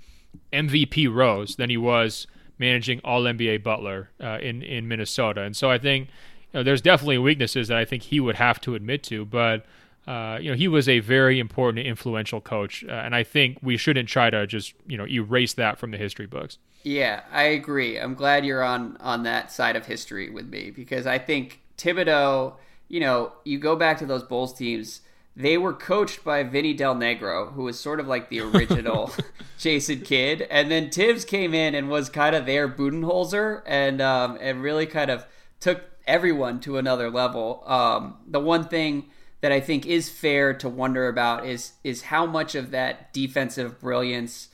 MVP 0.52 1.12
Rose 1.12 1.56
than 1.56 1.70
he 1.70 1.76
was 1.76 2.26
managing 2.58 3.00
All 3.04 3.22
NBA 3.22 3.62
Butler 3.62 4.10
uh, 4.22 4.38
in 4.40 4.62
in 4.62 4.88
Minnesota. 4.88 5.42
And 5.42 5.56
so 5.56 5.70
I 5.70 5.78
think 5.78 6.08
you 6.52 6.60
know, 6.60 6.62
there's 6.62 6.80
definitely 6.80 7.18
weaknesses 7.18 7.68
that 7.68 7.78
I 7.78 7.84
think 7.84 8.04
he 8.04 8.20
would 8.20 8.36
have 8.36 8.60
to 8.62 8.74
admit 8.74 9.02
to, 9.04 9.24
but. 9.24 9.64
Uh, 10.06 10.38
you 10.40 10.50
know, 10.50 10.56
he 10.56 10.68
was 10.68 10.88
a 10.88 11.00
very 11.00 11.38
important, 11.38 11.86
influential 11.86 12.40
coach, 12.40 12.82
uh, 12.88 12.92
and 12.92 13.14
I 13.14 13.22
think 13.22 13.58
we 13.60 13.76
shouldn't 13.76 14.08
try 14.08 14.30
to 14.30 14.46
just 14.46 14.72
you 14.86 14.96
know 14.96 15.06
erase 15.06 15.52
that 15.52 15.76
from 15.76 15.90
the 15.90 15.98
history 15.98 16.24
books. 16.24 16.56
Yeah, 16.82 17.24
I 17.30 17.42
agree. 17.42 17.98
I'm 17.98 18.14
glad 18.14 18.46
you're 18.46 18.62
on 18.62 18.96
on 19.00 19.24
that 19.24 19.52
side 19.52 19.76
of 19.76 19.84
history 19.84 20.30
with 20.30 20.48
me 20.48 20.70
because 20.70 21.06
I 21.06 21.18
think 21.18 21.60
Thibodeau 21.76 22.54
you 22.88 23.00
know, 23.00 23.32
you 23.44 23.58
go 23.58 23.76
back 23.76 23.98
to 23.98 24.06
those 24.06 24.22
Bulls 24.22 24.52
teams, 24.52 25.02
they 25.38 25.56
were 25.56 25.72
coached 25.72 26.24
by 26.24 26.42
Vinny 26.42 26.74
Del 26.74 26.96
Negro, 26.96 27.52
who 27.52 27.62
was 27.62 27.78
sort 27.78 28.00
of 28.00 28.08
like 28.08 28.28
the 28.28 28.40
original 28.40 29.12
Jason 29.58 30.00
Kidd, 30.00 30.42
and 30.50 30.68
then 30.68 30.90
Thibs 30.90 31.24
came 31.24 31.54
in 31.54 31.76
and 31.76 31.88
was 31.88 32.10
kind 32.10 32.34
of 32.34 32.44
their 32.44 32.68
Budenholzer, 32.68 33.62
and 33.64 34.02
um, 34.02 34.36
and 34.40 34.62
really 34.62 34.84
kind 34.84 35.10
of 35.10 35.24
took 35.60 35.84
everyone 36.08 36.58
to 36.60 36.76
another 36.76 37.08
level. 37.08 37.62
Um, 37.66 38.16
the 38.26 38.40
one 38.40 38.66
thing 38.66 39.10
that 39.40 39.52
I 39.52 39.60
think 39.60 39.86
is 39.86 40.08
fair 40.08 40.52
to 40.54 40.68
wonder 40.68 41.06
about 41.06 41.46
is 41.46 41.74
is 41.84 42.02
how 42.02 42.26
much 42.26 42.56
of 42.56 42.72
that 42.72 43.12
defensive 43.12 43.80
brilliance 43.80 44.48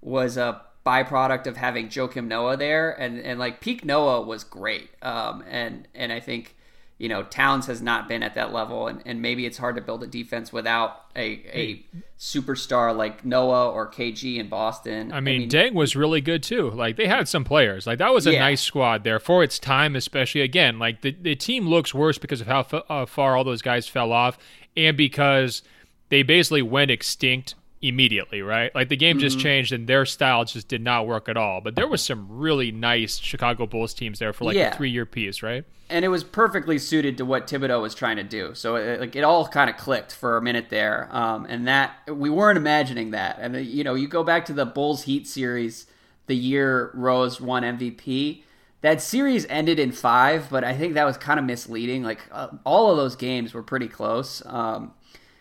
was 0.00 0.38
a 0.38 0.62
byproduct 0.86 1.46
of 1.46 1.58
having 1.58 1.88
Joakim 1.88 2.28
Noah 2.28 2.56
there, 2.56 2.90
and 2.90 3.18
and 3.18 3.38
like 3.38 3.60
peak 3.60 3.84
Noah 3.84 4.22
was 4.22 4.42
great, 4.44 4.88
um, 5.02 5.44
and 5.46 5.86
and 5.94 6.10
I 6.10 6.20
think 6.20 6.56
you 7.00 7.08
know, 7.08 7.22
Towns 7.22 7.66
has 7.66 7.80
not 7.80 8.08
been 8.08 8.22
at 8.22 8.34
that 8.34 8.52
level, 8.52 8.86
and, 8.86 9.00
and 9.06 9.22
maybe 9.22 9.46
it's 9.46 9.56
hard 9.56 9.74
to 9.76 9.80
build 9.80 10.02
a 10.02 10.06
defense 10.06 10.52
without 10.52 11.06
a, 11.16 11.40
a 11.50 11.86
superstar 12.18 12.94
like 12.94 13.24
Noah 13.24 13.70
or 13.70 13.90
KG 13.90 14.36
in 14.36 14.50
Boston. 14.50 15.10
I 15.10 15.20
mean, 15.20 15.36
I 15.36 15.38
mean 15.38 15.48
Deng 15.48 15.72
was 15.72 15.96
really 15.96 16.20
good 16.20 16.42
too. 16.42 16.68
Like 16.68 16.96
they 16.96 17.06
had 17.06 17.26
some 17.26 17.42
players. 17.42 17.86
Like 17.86 17.96
that 18.00 18.12
was 18.12 18.26
a 18.26 18.34
yeah. 18.34 18.40
nice 18.40 18.60
squad 18.60 19.02
there 19.02 19.18
for 19.18 19.42
its 19.42 19.58
time, 19.58 19.96
especially. 19.96 20.42
Again, 20.42 20.78
like 20.78 21.00
the, 21.00 21.12
the 21.12 21.34
team 21.34 21.66
looks 21.66 21.94
worse 21.94 22.18
because 22.18 22.42
of 22.42 22.48
how 22.48 22.60
f- 22.60 22.84
uh, 22.90 23.06
far 23.06 23.34
all 23.34 23.44
those 23.44 23.62
guys 23.62 23.88
fell 23.88 24.12
off, 24.12 24.36
and 24.76 24.94
because 24.94 25.62
they 26.10 26.22
basically 26.22 26.60
went 26.60 26.90
extinct 26.90 27.54
immediately, 27.80 28.42
right? 28.42 28.74
Like 28.74 28.90
the 28.90 28.96
game 28.98 29.16
mm-hmm. 29.16 29.20
just 29.20 29.38
changed 29.38 29.72
and 29.72 29.86
their 29.86 30.04
style 30.04 30.44
just 30.44 30.68
did 30.68 30.82
not 30.82 31.06
work 31.06 31.30
at 31.30 31.38
all. 31.38 31.62
But 31.62 31.76
there 31.76 31.88
was 31.88 32.02
some 32.02 32.26
really 32.28 32.70
nice 32.70 33.16
Chicago 33.16 33.66
Bulls 33.66 33.94
teams 33.94 34.18
there 34.18 34.34
for 34.34 34.44
like 34.44 34.56
yeah. 34.56 34.74
a 34.74 34.76
three 34.76 34.90
year 34.90 35.06
piece, 35.06 35.42
right? 35.42 35.64
And 35.90 36.04
it 36.04 36.08
was 36.08 36.24
perfectly 36.24 36.78
suited 36.78 37.18
to 37.18 37.24
what 37.24 37.46
Thibodeau 37.46 37.82
was 37.82 37.94
trying 37.94 38.16
to 38.16 38.22
do. 38.22 38.54
So 38.54 38.76
it, 38.76 39.00
like 39.00 39.16
it 39.16 39.24
all 39.24 39.46
kind 39.46 39.68
of 39.68 39.76
clicked 39.76 40.12
for 40.12 40.36
a 40.36 40.42
minute 40.42 40.70
there, 40.70 41.08
um, 41.10 41.46
and 41.48 41.66
that 41.66 41.92
we 42.08 42.30
weren't 42.30 42.56
imagining 42.56 43.10
that. 43.10 43.38
And 43.40 43.56
uh, 43.56 43.58
you 43.58 43.84
know, 43.84 43.94
you 43.94 44.08
go 44.08 44.24
back 44.24 44.44
to 44.46 44.52
the 44.52 44.64
Bulls 44.64 45.02
Heat 45.02 45.26
series, 45.26 45.86
the 46.26 46.36
year 46.36 46.90
Rose 46.94 47.40
won 47.40 47.62
MVP. 47.62 48.42
That 48.82 49.02
series 49.02 49.46
ended 49.50 49.78
in 49.78 49.92
five, 49.92 50.48
but 50.48 50.64
I 50.64 50.74
think 50.74 50.94
that 50.94 51.04
was 51.04 51.18
kind 51.18 51.38
of 51.38 51.44
misleading. 51.44 52.02
Like 52.02 52.20
uh, 52.32 52.48
all 52.64 52.90
of 52.90 52.96
those 52.96 53.16
games 53.16 53.52
were 53.52 53.62
pretty 53.62 53.88
close. 53.88 54.42
Um, 54.46 54.94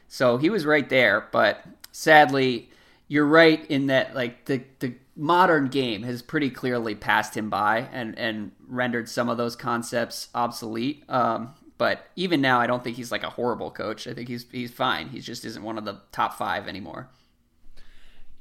so 0.10 0.38
he 0.38 0.50
was 0.50 0.66
right 0.66 0.90
there, 0.90 1.28
but 1.32 1.64
sadly, 1.92 2.70
you're 3.08 3.26
right 3.26 3.66
in 3.70 3.88
that 3.88 4.16
like 4.16 4.46
the 4.46 4.64
the 4.80 4.96
modern 5.20 5.68
game 5.68 6.04
has 6.04 6.22
pretty 6.22 6.50
clearly 6.50 6.96
passed 6.96 7.36
him 7.36 7.50
by 7.50 7.90
and 7.92 8.18
and 8.18 8.52
rendered 8.68 9.10
some 9.10 9.30
of 9.30 9.38
those 9.38 9.56
concepts 9.56 10.30
obsolete. 10.34 11.04
Um, 11.10 11.54
but 11.78 12.08
even 12.16 12.42
now, 12.42 12.60
I 12.60 12.68
don't 12.68 12.84
think 12.84 12.96
he's 12.98 13.12
like 13.12 13.24
a 13.24 13.30
horrible 13.30 13.70
coach. 13.70 14.08
I 14.08 14.14
think 14.14 14.30
he's 14.30 14.46
he's 14.52 14.72
fine. 14.72 15.10
He 15.10 15.20
just 15.20 15.46
isn't 15.46 15.64
one 15.64 15.78
of 15.78 15.86
the 15.86 16.00
top 16.12 16.38
five 16.38 16.68
anymore. 16.68 17.10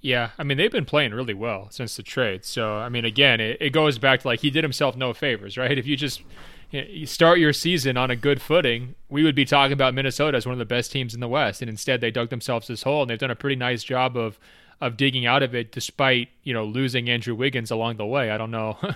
Yeah, 0.01 0.31
I 0.39 0.45
mean 0.45 0.57
they've 0.57 0.71
been 0.71 0.85
playing 0.85 1.13
really 1.13 1.35
well 1.35 1.69
since 1.71 1.97
the 1.97 2.05
trade. 2.05 2.45
So 2.45 2.77
I 2.77 2.89
mean, 2.89 3.05
again, 3.05 3.41
it, 3.41 3.59
it 3.61 3.71
goes 3.71 3.99
back 3.99 4.21
to 4.21 4.29
like 4.29 4.41
he 4.41 4.51
did 4.51 4.63
himself 4.63 4.97
no 4.97 5.13
favors, 5.13 5.59
right? 5.59 5.77
If 5.77 5.87
you 5.87 5.97
just 5.97 6.23
you 6.71 7.07
start 7.07 7.39
your 7.39 7.53
season 7.53 7.97
on 7.97 8.11
a 8.11 8.17
good 8.17 8.41
footing, 8.41 8.95
we 9.09 9.25
would 9.25 9.35
be 9.35 9.45
talking 9.45 9.73
about 9.73 9.95
Minnesota 9.95 10.37
as 10.37 10.47
one 10.47 10.53
of 10.53 10.59
the 10.59 10.65
best 10.65 10.93
teams 10.93 11.15
in 11.15 11.21
the 11.21 11.29
West, 11.29 11.61
and 11.61 11.69
instead 11.69 12.01
they 12.01 12.11
dug 12.11 12.31
themselves 12.31 12.69
this 12.69 12.83
hole, 12.85 13.03
and 13.03 13.11
they've 13.11 13.19
done 13.19 13.31
a 13.31 13.37
pretty 13.37 13.57
nice 13.57 13.83
job 13.83 14.17
of 14.17 14.39
of 14.81 14.97
digging 14.97 15.27
out 15.27 15.43
of 15.43 15.55
it, 15.55 15.73
despite 15.73 16.29
you 16.43 16.53
know 16.55 16.65
losing 16.65 17.09
Andrew 17.09 17.35
Wiggins 17.35 17.71
along 17.71 17.97
the 17.97 18.07
way. 18.07 18.31
I 18.31 18.39
don't 18.39 18.51
know. 18.51 18.79
uh, 18.83 18.95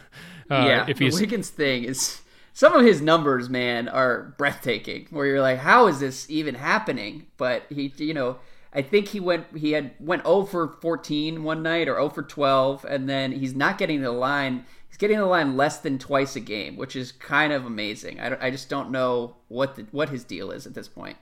yeah, 0.51 0.87
if 0.89 0.99
he's... 0.99 1.17
the 1.17 1.23
Wiggins 1.23 1.51
thing 1.51 1.85
is 1.85 2.21
some 2.53 2.75
of 2.75 2.85
his 2.85 3.01
numbers, 3.01 3.49
man, 3.49 3.89
are 3.89 4.35
breathtaking. 4.37 5.07
Where 5.11 5.27
you're 5.27 5.41
like, 5.41 5.59
how 5.59 5.87
is 5.87 6.01
this 6.01 6.29
even 6.31 6.55
happening? 6.55 7.27
But 7.37 7.65
he, 7.69 7.93
you 7.97 8.15
know. 8.15 8.39
I 8.75 8.81
think 8.81 9.09
he 9.09 9.21
went 9.21 9.55
he 9.55 9.73
had 9.73 9.91
went 10.01 10.23
0 10.25 10.47
for 10.47 10.79
14 10.81 11.45
one 11.45 11.63
night 11.63 11.89
or 11.89 11.97
0 11.97 12.09
for 12.09 12.23
12 12.23 12.87
and 12.89 13.07
then 13.07 13.33
he's 13.33 13.55
not 13.55 13.77
getting 13.77 14.01
the 14.01 14.11
line 14.11 14.65
he's 14.93 14.99
getting 14.99 15.19
the 15.19 15.27
line 15.27 15.57
less 15.57 15.79
than 15.79 15.99
twice 15.99 16.37
a 16.37 16.41
game, 16.41 16.77
which 16.77 16.95
is 16.95 17.13
kind 17.13 17.51
of 17.51 17.65
amazing. 17.65 18.21
I, 18.21 18.47
I 18.47 18.51
just 18.51 18.69
don't 18.69 18.91
know 18.91 19.37
what 19.49 19.77
the, 19.77 19.87
what 19.91 20.11
his 20.11 20.23
deal 20.23 20.51
is 20.51 20.67
at 20.67 20.75
this 20.75 20.87
point. 20.87 21.17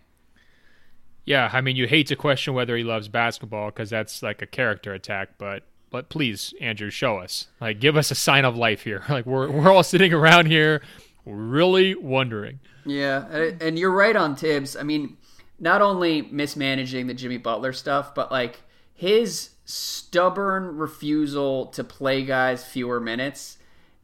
Yeah, 1.25 1.51
I 1.53 1.61
mean, 1.61 1.77
you 1.77 1.87
hate 1.87 2.07
to 2.09 2.17
question 2.17 2.55
whether 2.55 2.77
he 2.77 2.83
loves 2.83 3.09
basketball 3.09 3.71
because 3.71 3.91
that's 3.91 4.23
like 4.23 4.43
a 4.43 4.47
character 4.47 4.93
attack, 4.93 5.31
but 5.39 5.65
but 5.91 6.09
please, 6.09 6.55
Andrew, 6.61 6.91
show 6.91 7.19
us. 7.19 7.49
Like, 7.61 7.81
give 7.81 7.97
us 7.97 8.11
a 8.11 8.15
sign 8.15 8.45
of 8.45 8.57
life 8.57 8.83
here. 8.83 9.05
Like, 9.09 9.27
we're 9.27 9.51
we're 9.51 9.71
all 9.71 9.83
sitting 9.83 10.13
around 10.13 10.47
here, 10.47 10.83
really 11.27 11.95
wondering. 11.95 12.61
Yeah, 12.87 13.27
and 13.61 13.79
you're 13.79 13.91
right 13.91 14.17
on 14.17 14.37
Thibs. 14.37 14.77
I 14.77 14.83
mean, 14.83 15.17
not 15.59 15.83
only 15.83 16.23
mismanaging 16.23 17.07
the 17.07 17.15
Jimmy 17.15 17.37
Butler 17.37 17.73
stuff, 17.73 18.15
but 18.15 18.33
like 18.33 18.63
his 18.95 19.51
stubborn 19.65 20.77
refusal 20.77 21.67
to 21.67 21.85
play 21.85 22.25
guys 22.25 22.65
fewer 22.65 22.99
minutes. 22.99 23.59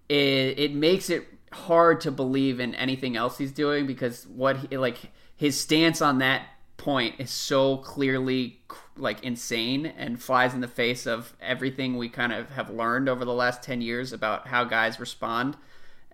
It, 0.08 0.58
it 0.58 0.74
makes 0.74 1.10
it 1.10 1.26
hard 1.52 2.00
to 2.02 2.10
believe 2.10 2.60
in 2.60 2.74
anything 2.74 3.16
else 3.16 3.38
he's 3.38 3.52
doing 3.52 3.86
because 3.86 4.26
what 4.26 4.56
he, 4.58 4.76
like 4.76 4.98
his 5.34 5.58
stance 5.58 6.00
on 6.00 6.18
that 6.18 6.46
point 6.76 7.14
is 7.18 7.30
so 7.30 7.78
clearly 7.78 8.60
like 8.96 9.22
insane 9.22 9.86
and 9.86 10.22
flies 10.22 10.54
in 10.54 10.60
the 10.60 10.68
face 10.68 11.06
of 11.06 11.34
everything 11.40 11.96
we 11.96 12.08
kind 12.08 12.32
of 12.32 12.50
have 12.50 12.70
learned 12.70 13.08
over 13.08 13.24
the 13.24 13.32
last 13.32 13.62
10 13.62 13.80
years 13.80 14.12
about 14.12 14.46
how 14.48 14.64
guys 14.64 15.00
respond 15.00 15.56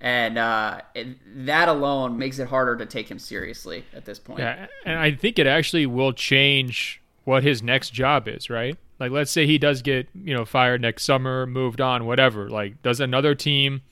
and 0.03 0.37
uh, 0.37 0.81
it, 0.97 1.17
that 1.47 1.69
alone 1.69 2.19
makes 2.19 2.41
it 2.41 2.49
harder 2.49 2.77
to 2.77 2.85
take 2.85 3.09
him 3.09 3.21
seriously 3.21 3.85
at 3.95 4.05
this 4.05 4.19
point. 4.19 4.41
Yeah, 4.41 4.67
and 4.85 4.99
I 4.99 5.13
think 5.13 5.39
it 5.39 5.47
actually 5.47 5.87
will 5.87 6.13
change 6.13 7.01
what 7.25 7.45
his 7.45 7.63
next 7.63 7.91
job 7.91 8.27
is, 8.27 8.51
right? 8.51 8.77
Like, 8.99 9.13
let's 9.13 9.31
say 9.31 9.47
he 9.47 9.59
does 9.59 9.81
get 9.81 10.09
you 10.13 10.35
know 10.35 10.45
fired 10.45 10.81
next 10.81 11.05
summer, 11.05 11.47
moved 11.47 11.81
on, 11.81 12.05
whatever. 12.05 12.51
Like, 12.51 12.83
does 12.83 12.99
another 12.99 13.37
team 13.37 13.83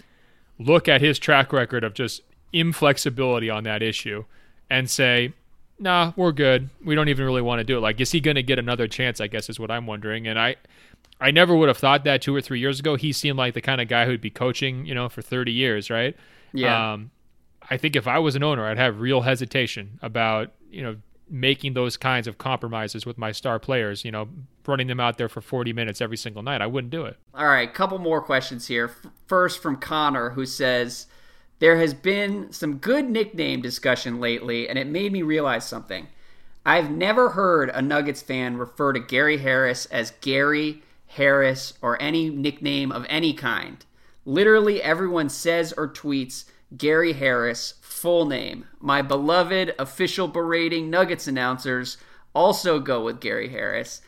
look 0.58 0.88
at 0.88 1.00
his 1.00 1.16
track 1.18 1.52
record 1.52 1.84
of 1.84 1.94
just 1.94 2.22
inflexibility 2.52 3.48
on 3.48 3.62
that 3.64 3.80
issue 3.80 4.24
and 4.68 4.90
say, 4.90 5.32
"Nah, 5.80 6.12
we're 6.16 6.32
good. 6.32 6.70
We 6.84 6.94
don't 6.94 7.08
even 7.08 7.24
really 7.24 7.42
want 7.42 7.58
to 7.60 7.64
do 7.64 7.78
it." 7.78 7.80
Like, 7.80 8.00
is 8.00 8.12
he 8.12 8.20
going 8.20 8.36
to 8.36 8.42
get 8.42 8.58
another 8.58 8.86
chance? 8.86 9.20
I 9.20 9.26
guess 9.26 9.48
is 9.48 9.58
what 9.58 9.70
I'm 9.70 9.86
wondering, 9.86 10.26
and 10.26 10.38
I. 10.38 10.56
I 11.22 11.32
never 11.32 11.54
would 11.54 11.68
have 11.68 11.76
thought 11.76 12.04
that 12.04 12.22
two 12.22 12.34
or 12.34 12.40
three 12.40 12.60
years 12.60 12.80
ago. 12.80 12.96
He 12.96 13.12
seemed 13.12 13.36
like 13.36 13.52
the 13.52 13.60
kind 13.60 13.78
of 13.78 13.88
guy 13.88 14.06
who'd 14.06 14.22
be 14.22 14.30
coaching, 14.30 14.86
you 14.86 14.94
know, 14.94 15.10
for 15.10 15.20
30 15.20 15.52
years, 15.52 15.90
right? 15.90 16.16
Yeah. 16.54 16.92
Um, 16.92 17.10
I 17.70 17.76
think 17.76 17.94
if 17.94 18.08
I 18.08 18.18
was 18.18 18.36
an 18.36 18.42
owner, 18.42 18.66
I'd 18.66 18.78
have 18.78 19.00
real 19.00 19.20
hesitation 19.20 19.98
about, 20.00 20.52
you 20.70 20.82
know, 20.82 20.96
making 21.28 21.74
those 21.74 21.96
kinds 21.96 22.26
of 22.26 22.38
compromises 22.38 23.06
with 23.06 23.16
my 23.16 23.32
star 23.32 23.58
players, 23.58 24.04
you 24.04 24.10
know, 24.10 24.28
running 24.66 24.88
them 24.88 24.98
out 24.98 25.16
there 25.16 25.28
for 25.28 25.40
40 25.40 25.72
minutes 25.72 26.00
every 26.00 26.16
single 26.16 26.42
night. 26.42 26.60
I 26.60 26.66
wouldn't 26.66 26.90
do 26.90 27.04
it. 27.04 27.16
All 27.34 27.46
right, 27.46 27.72
couple 27.72 27.98
more 27.98 28.20
questions 28.20 28.66
here. 28.66 28.90
First 29.26 29.62
from 29.62 29.76
Connor, 29.76 30.30
who 30.30 30.44
says, 30.44 31.06
There 31.60 31.76
has 31.76 31.94
been 31.94 32.52
some 32.52 32.78
good 32.78 33.08
nickname 33.08 33.60
discussion 33.60 34.18
lately, 34.18 34.68
and 34.68 34.78
it 34.78 34.86
made 34.86 35.12
me 35.12 35.22
realize 35.22 35.66
something. 35.66 36.08
I've 36.64 36.90
never 36.90 37.30
heard 37.30 37.70
a 37.70 37.82
Nuggets 37.82 38.22
fan 38.22 38.56
refer 38.56 38.94
to 38.94 39.00
Gary 39.00 39.38
Harris 39.38 39.86
as 39.86 40.12
Gary 40.22 40.82
Harris, 41.06 41.74
or 41.82 42.00
any 42.00 42.30
nickname 42.30 42.90
of 42.90 43.04
any 43.08 43.32
kind. 43.32 43.84
Literally 44.24 44.82
everyone 44.82 45.28
says 45.28 45.72
or 45.76 45.88
tweets 45.88 46.44
Gary 46.76 47.14
Harris, 47.14 47.74
full 47.80 48.26
name. 48.26 48.66
My 48.78 49.02
beloved 49.02 49.74
official 49.78 50.28
berating 50.28 50.88
Nuggets 50.88 51.26
announcers 51.26 51.98
also 52.34 52.78
go 52.78 53.04
with 53.04 53.20
Gary 53.20 53.48
Harris. 53.48 54.02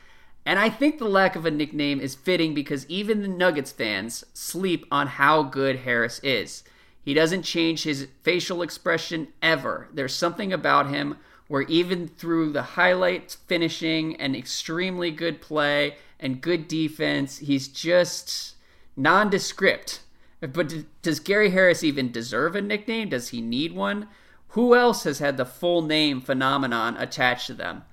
And 0.46 0.58
I 0.58 0.70
think 0.70 0.98
the 0.98 1.08
lack 1.08 1.36
of 1.36 1.44
a 1.44 1.50
nickname 1.50 2.00
is 2.00 2.14
fitting 2.14 2.54
because 2.54 2.86
even 2.88 3.20
the 3.20 3.28
Nuggets 3.28 3.72
fans 3.72 4.24
sleep 4.32 4.86
on 4.90 5.06
how 5.06 5.42
good 5.42 5.80
Harris 5.80 6.18
is. 6.20 6.62
He 7.04 7.14
doesn't 7.14 7.42
change 7.42 7.82
his 7.82 8.08
facial 8.22 8.62
expression 8.62 9.28
ever. 9.42 9.88
There's 9.92 10.14
something 10.14 10.52
about 10.52 10.88
him 10.88 11.16
where 11.48 11.62
even 11.62 12.08
through 12.08 12.52
the 12.52 12.62
highlights 12.62 13.34
finishing 13.34 14.16
and 14.16 14.36
extremely 14.36 15.10
good 15.10 15.40
play 15.40 15.96
and 16.20 16.40
good 16.40 16.68
defense. 16.68 17.38
He's 17.38 17.68
just 17.68 18.54
nondescript. 18.96 20.00
But 20.40 20.72
does 21.02 21.20
Gary 21.20 21.50
Harris 21.50 21.84
even 21.84 22.10
deserve 22.10 22.56
a 22.56 22.62
nickname? 22.62 23.10
Does 23.10 23.28
he 23.28 23.40
need 23.40 23.74
one? 23.74 24.08
Who 24.48 24.74
else 24.74 25.04
has 25.04 25.18
had 25.18 25.36
the 25.36 25.44
full 25.44 25.82
name 25.82 26.20
phenomenon 26.20 26.96
attached 26.96 27.46
to 27.48 27.54
them? 27.54 27.84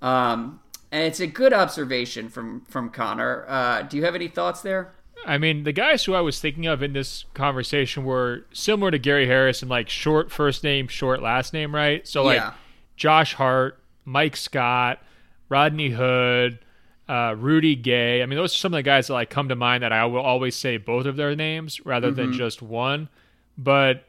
Um, 0.00 0.60
and 0.90 1.04
it's 1.04 1.20
a 1.20 1.26
good 1.26 1.52
observation 1.52 2.28
from 2.28 2.62
from 2.62 2.90
Connor. 2.90 3.44
Uh, 3.48 3.82
do 3.82 3.96
you 3.96 4.04
have 4.04 4.14
any 4.14 4.28
thoughts 4.28 4.62
there? 4.62 4.94
I 5.26 5.38
mean, 5.38 5.64
the 5.64 5.72
guys 5.72 6.04
who 6.04 6.14
I 6.14 6.20
was 6.20 6.40
thinking 6.40 6.66
of 6.66 6.82
in 6.82 6.92
this 6.92 7.24
conversation 7.34 8.04
were 8.04 8.46
similar 8.52 8.90
to 8.90 8.98
Gary 8.98 9.26
Harris 9.26 9.62
in 9.62 9.68
like 9.68 9.88
short 9.88 10.30
first 10.30 10.64
name, 10.64 10.88
short 10.88 11.22
last 11.22 11.52
name, 11.52 11.74
right? 11.74 12.06
So 12.06 12.22
like 12.22 12.36
yeah. 12.36 12.54
Josh 12.96 13.34
Hart, 13.34 13.78
Mike 14.04 14.36
Scott, 14.36 15.02
Rodney 15.48 15.90
Hood, 15.90 16.60
uh, 17.08 17.34
Rudy 17.38 17.74
Gay. 17.76 18.22
I 18.22 18.26
mean, 18.26 18.38
those 18.38 18.54
are 18.54 18.58
some 18.58 18.74
of 18.74 18.78
the 18.78 18.82
guys 18.82 19.08
that 19.08 19.14
like 19.14 19.30
come 19.30 19.48
to 19.48 19.56
mind 19.56 19.82
that 19.82 19.92
I 19.92 20.04
will 20.06 20.20
always 20.20 20.54
say 20.54 20.76
both 20.76 21.06
of 21.06 21.16
their 21.16 21.34
names 21.34 21.84
rather 21.84 22.08
mm-hmm. 22.08 22.16
than 22.16 22.32
just 22.32 22.62
one. 22.62 23.08
But 23.56 24.04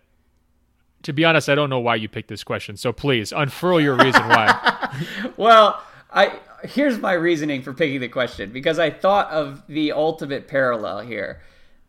to 1.03 1.13
be 1.13 1.25
honest, 1.25 1.49
I 1.49 1.55
don't 1.55 1.69
know 1.69 1.79
why 1.79 1.95
you 1.95 2.09
picked 2.09 2.27
this 2.27 2.43
question. 2.43 2.77
So 2.77 2.91
please 2.91 3.31
unfurl 3.31 3.79
your 3.79 3.95
reason 3.95 4.21
why. 4.27 4.97
well, 5.37 5.81
I 6.11 6.39
here's 6.63 6.99
my 6.99 7.13
reasoning 7.13 7.61
for 7.61 7.73
picking 7.73 7.99
the 7.99 8.07
question 8.07 8.51
because 8.51 8.79
I 8.79 8.89
thought 8.89 9.29
of 9.31 9.63
the 9.67 9.91
ultimate 9.91 10.47
parallel 10.47 10.99
here. 11.01 11.41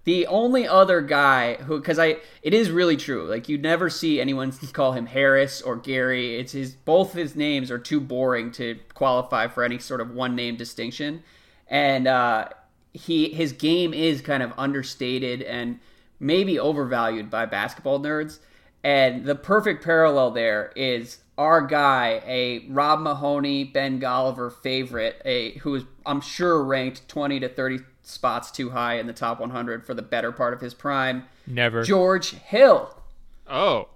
The 0.05 0.27
only 0.27 0.67
other 0.67 1.03
guy 1.03 1.55
who, 1.55 1.79
because 1.79 1.99
I, 1.99 2.17
it 2.43 2.55
is 2.55 2.71
really 2.71 2.97
true. 2.97 3.27
Like 3.27 3.49
you 3.49 3.59
never 3.59 3.91
see 3.91 4.21
anyone 4.21 4.53
call 4.73 4.93
him 4.93 5.07
Harris 5.07 5.61
or 5.61 5.77
Gary. 5.77 6.37
It's 6.37 6.53
his 6.53 6.75
both 6.75 7.13
his 7.13 7.37
names 7.37 7.71
are 7.71 7.79
too 7.79 8.01
boring 8.01 8.51
to 8.53 8.79
qualify 8.95 9.49
for 9.49 9.63
any 9.63 9.79
sort 9.79 10.01
of 10.01 10.13
one 10.13 10.35
name 10.35 10.57
distinction, 10.57 11.23
and 11.69 12.07
uh, 12.07 12.49
he 12.93 13.29
his 13.29 13.53
game 13.53 13.93
is 13.93 14.23
kind 14.23 14.43
of 14.43 14.53
understated 14.57 15.43
and 15.43 15.79
maybe 16.19 16.59
overvalued 16.59 17.31
by 17.31 17.47
basketball 17.47 18.01
nerds. 18.01 18.39
And 18.83 19.27
the 19.27 19.35
perfect 19.35 19.85
parallel 19.85 20.31
there 20.31 20.73
is 20.75 21.19
our 21.41 21.63
guy, 21.63 22.23
a 22.27 22.67
Rob 22.69 23.01
Mahoney, 23.01 23.65
Ben 23.65 23.99
Golliver 23.99 24.53
favorite, 24.53 25.23
a 25.25 25.53
who 25.61 25.75
is 25.75 25.85
I'm 26.05 26.21
sure 26.21 26.63
ranked 26.63 27.09
20 27.09 27.41
to 27.41 27.49
30 27.49 27.79
spots 28.03 28.51
too 28.51 28.69
high 28.69 28.97
in 28.97 29.07
the 29.07 29.15
top 29.15 29.41
100 29.41 29.87
for 29.87 29.95
the 29.95 30.03
better 30.03 30.33
part 30.33 30.53
of 30.53 30.61
his 30.61 30.75
prime. 30.75 31.25
Never. 31.47 31.83
George 31.83 32.33
Hill. 32.33 32.95
Oh. 33.49 33.89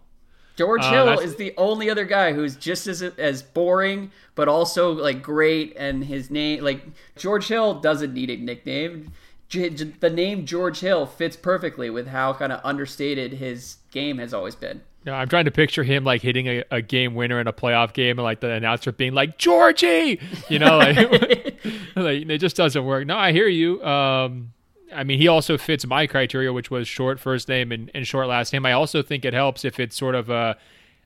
George 0.56 0.84
uh, 0.84 0.90
Hill 0.90 1.18
is 1.18 1.36
the 1.36 1.52
only 1.58 1.90
other 1.90 2.06
guy 2.06 2.32
who's 2.32 2.56
just 2.56 2.86
as 2.86 3.02
as 3.02 3.42
boring, 3.42 4.10
but 4.34 4.48
also 4.48 4.92
like 4.92 5.22
great. 5.22 5.74
And 5.76 6.04
his 6.04 6.30
name, 6.30 6.64
like 6.64 6.82
George 7.14 7.48
Hill, 7.48 7.78
doesn't 7.80 8.14
need 8.14 8.30
a 8.30 8.38
nickname. 8.38 9.12
The 9.50 10.10
name 10.10 10.46
George 10.46 10.80
Hill 10.80 11.04
fits 11.04 11.36
perfectly 11.36 11.90
with 11.90 12.06
how 12.06 12.32
kind 12.32 12.52
of 12.52 12.60
understated 12.64 13.34
his 13.34 13.76
game 13.90 14.16
has 14.16 14.32
always 14.32 14.54
been. 14.54 14.80
No, 15.04 15.12
I'm 15.12 15.28
trying 15.28 15.44
to 15.44 15.50
picture 15.50 15.82
him 15.82 16.04
like 16.04 16.22
hitting 16.22 16.46
a, 16.46 16.64
a, 16.70 16.80
game 16.80 17.14
winner 17.14 17.38
in 17.38 17.46
a 17.46 17.52
playoff 17.52 17.92
game 17.92 18.18
and 18.18 18.24
like 18.24 18.40
the 18.40 18.50
announcer 18.50 18.90
being 18.90 19.12
like 19.12 19.36
Georgie, 19.36 20.18
you 20.48 20.58
know, 20.58 20.78
like, 20.78 20.96
like 21.96 22.30
it 22.30 22.38
just 22.38 22.56
doesn't 22.56 22.84
work. 22.84 23.06
No, 23.06 23.16
I 23.16 23.32
hear 23.32 23.46
you. 23.46 23.84
Um, 23.84 24.52
I 24.94 25.04
mean, 25.04 25.18
he 25.18 25.28
also 25.28 25.58
fits 25.58 25.86
my 25.86 26.06
criteria, 26.06 26.52
which 26.52 26.70
was 26.70 26.88
short 26.88 27.20
first 27.20 27.48
name 27.48 27.70
and, 27.70 27.90
and 27.94 28.06
short 28.06 28.28
last 28.28 28.52
name. 28.52 28.64
I 28.64 28.72
also 28.72 29.02
think 29.02 29.24
it 29.26 29.34
helps 29.34 29.64
if 29.64 29.78
it's 29.78 29.96
sort 29.96 30.14
of 30.14 30.30
a 30.30 30.56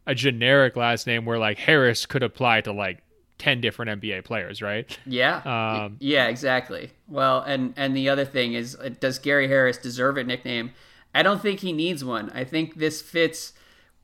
a 0.07 0.15
generic 0.15 0.75
last 0.75 1.07
name 1.07 1.27
where 1.27 1.39
like 1.39 1.59
Harris 1.59 2.07
could 2.07 2.23
apply 2.23 2.63
to 2.63 2.73
like 2.73 3.03
10 3.37 3.61
different 3.61 4.01
NBA 4.01 4.25
players, 4.25 4.63
right? 4.63 4.99
Yeah. 5.05 5.37
Um, 5.85 5.97
yeah, 6.01 6.29
exactly. 6.29 6.93
Well, 7.09 7.43
and 7.43 7.75
and 7.77 7.97
the 7.97 8.09
other 8.09 8.25
thing 8.25 8.55
is 8.55 8.77
uh, 8.77 8.91
does 9.01 9.19
Gary 9.19 9.49
Harris 9.49 9.77
deserve 9.77 10.17
a 10.17 10.25
nickname? 10.25 10.73
I 11.15 11.23
don't 11.23 11.43
think 11.43 11.61
he 11.61 11.73
needs 11.73 12.05
one. 12.05 12.31
I 12.31 12.45
think 12.45 12.77
this 12.77 13.03
fits 13.03 13.53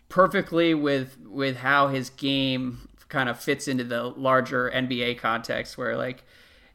perfectly 0.08 0.74
with 0.74 1.18
with 1.26 1.56
how 1.56 1.88
his 1.88 2.10
game 2.10 2.88
kind 3.08 3.28
of 3.28 3.38
fits 3.38 3.68
into 3.68 3.84
the 3.84 4.02
larger 4.02 4.70
NBA 4.74 5.18
context 5.18 5.78
where 5.78 5.96
like 5.96 6.24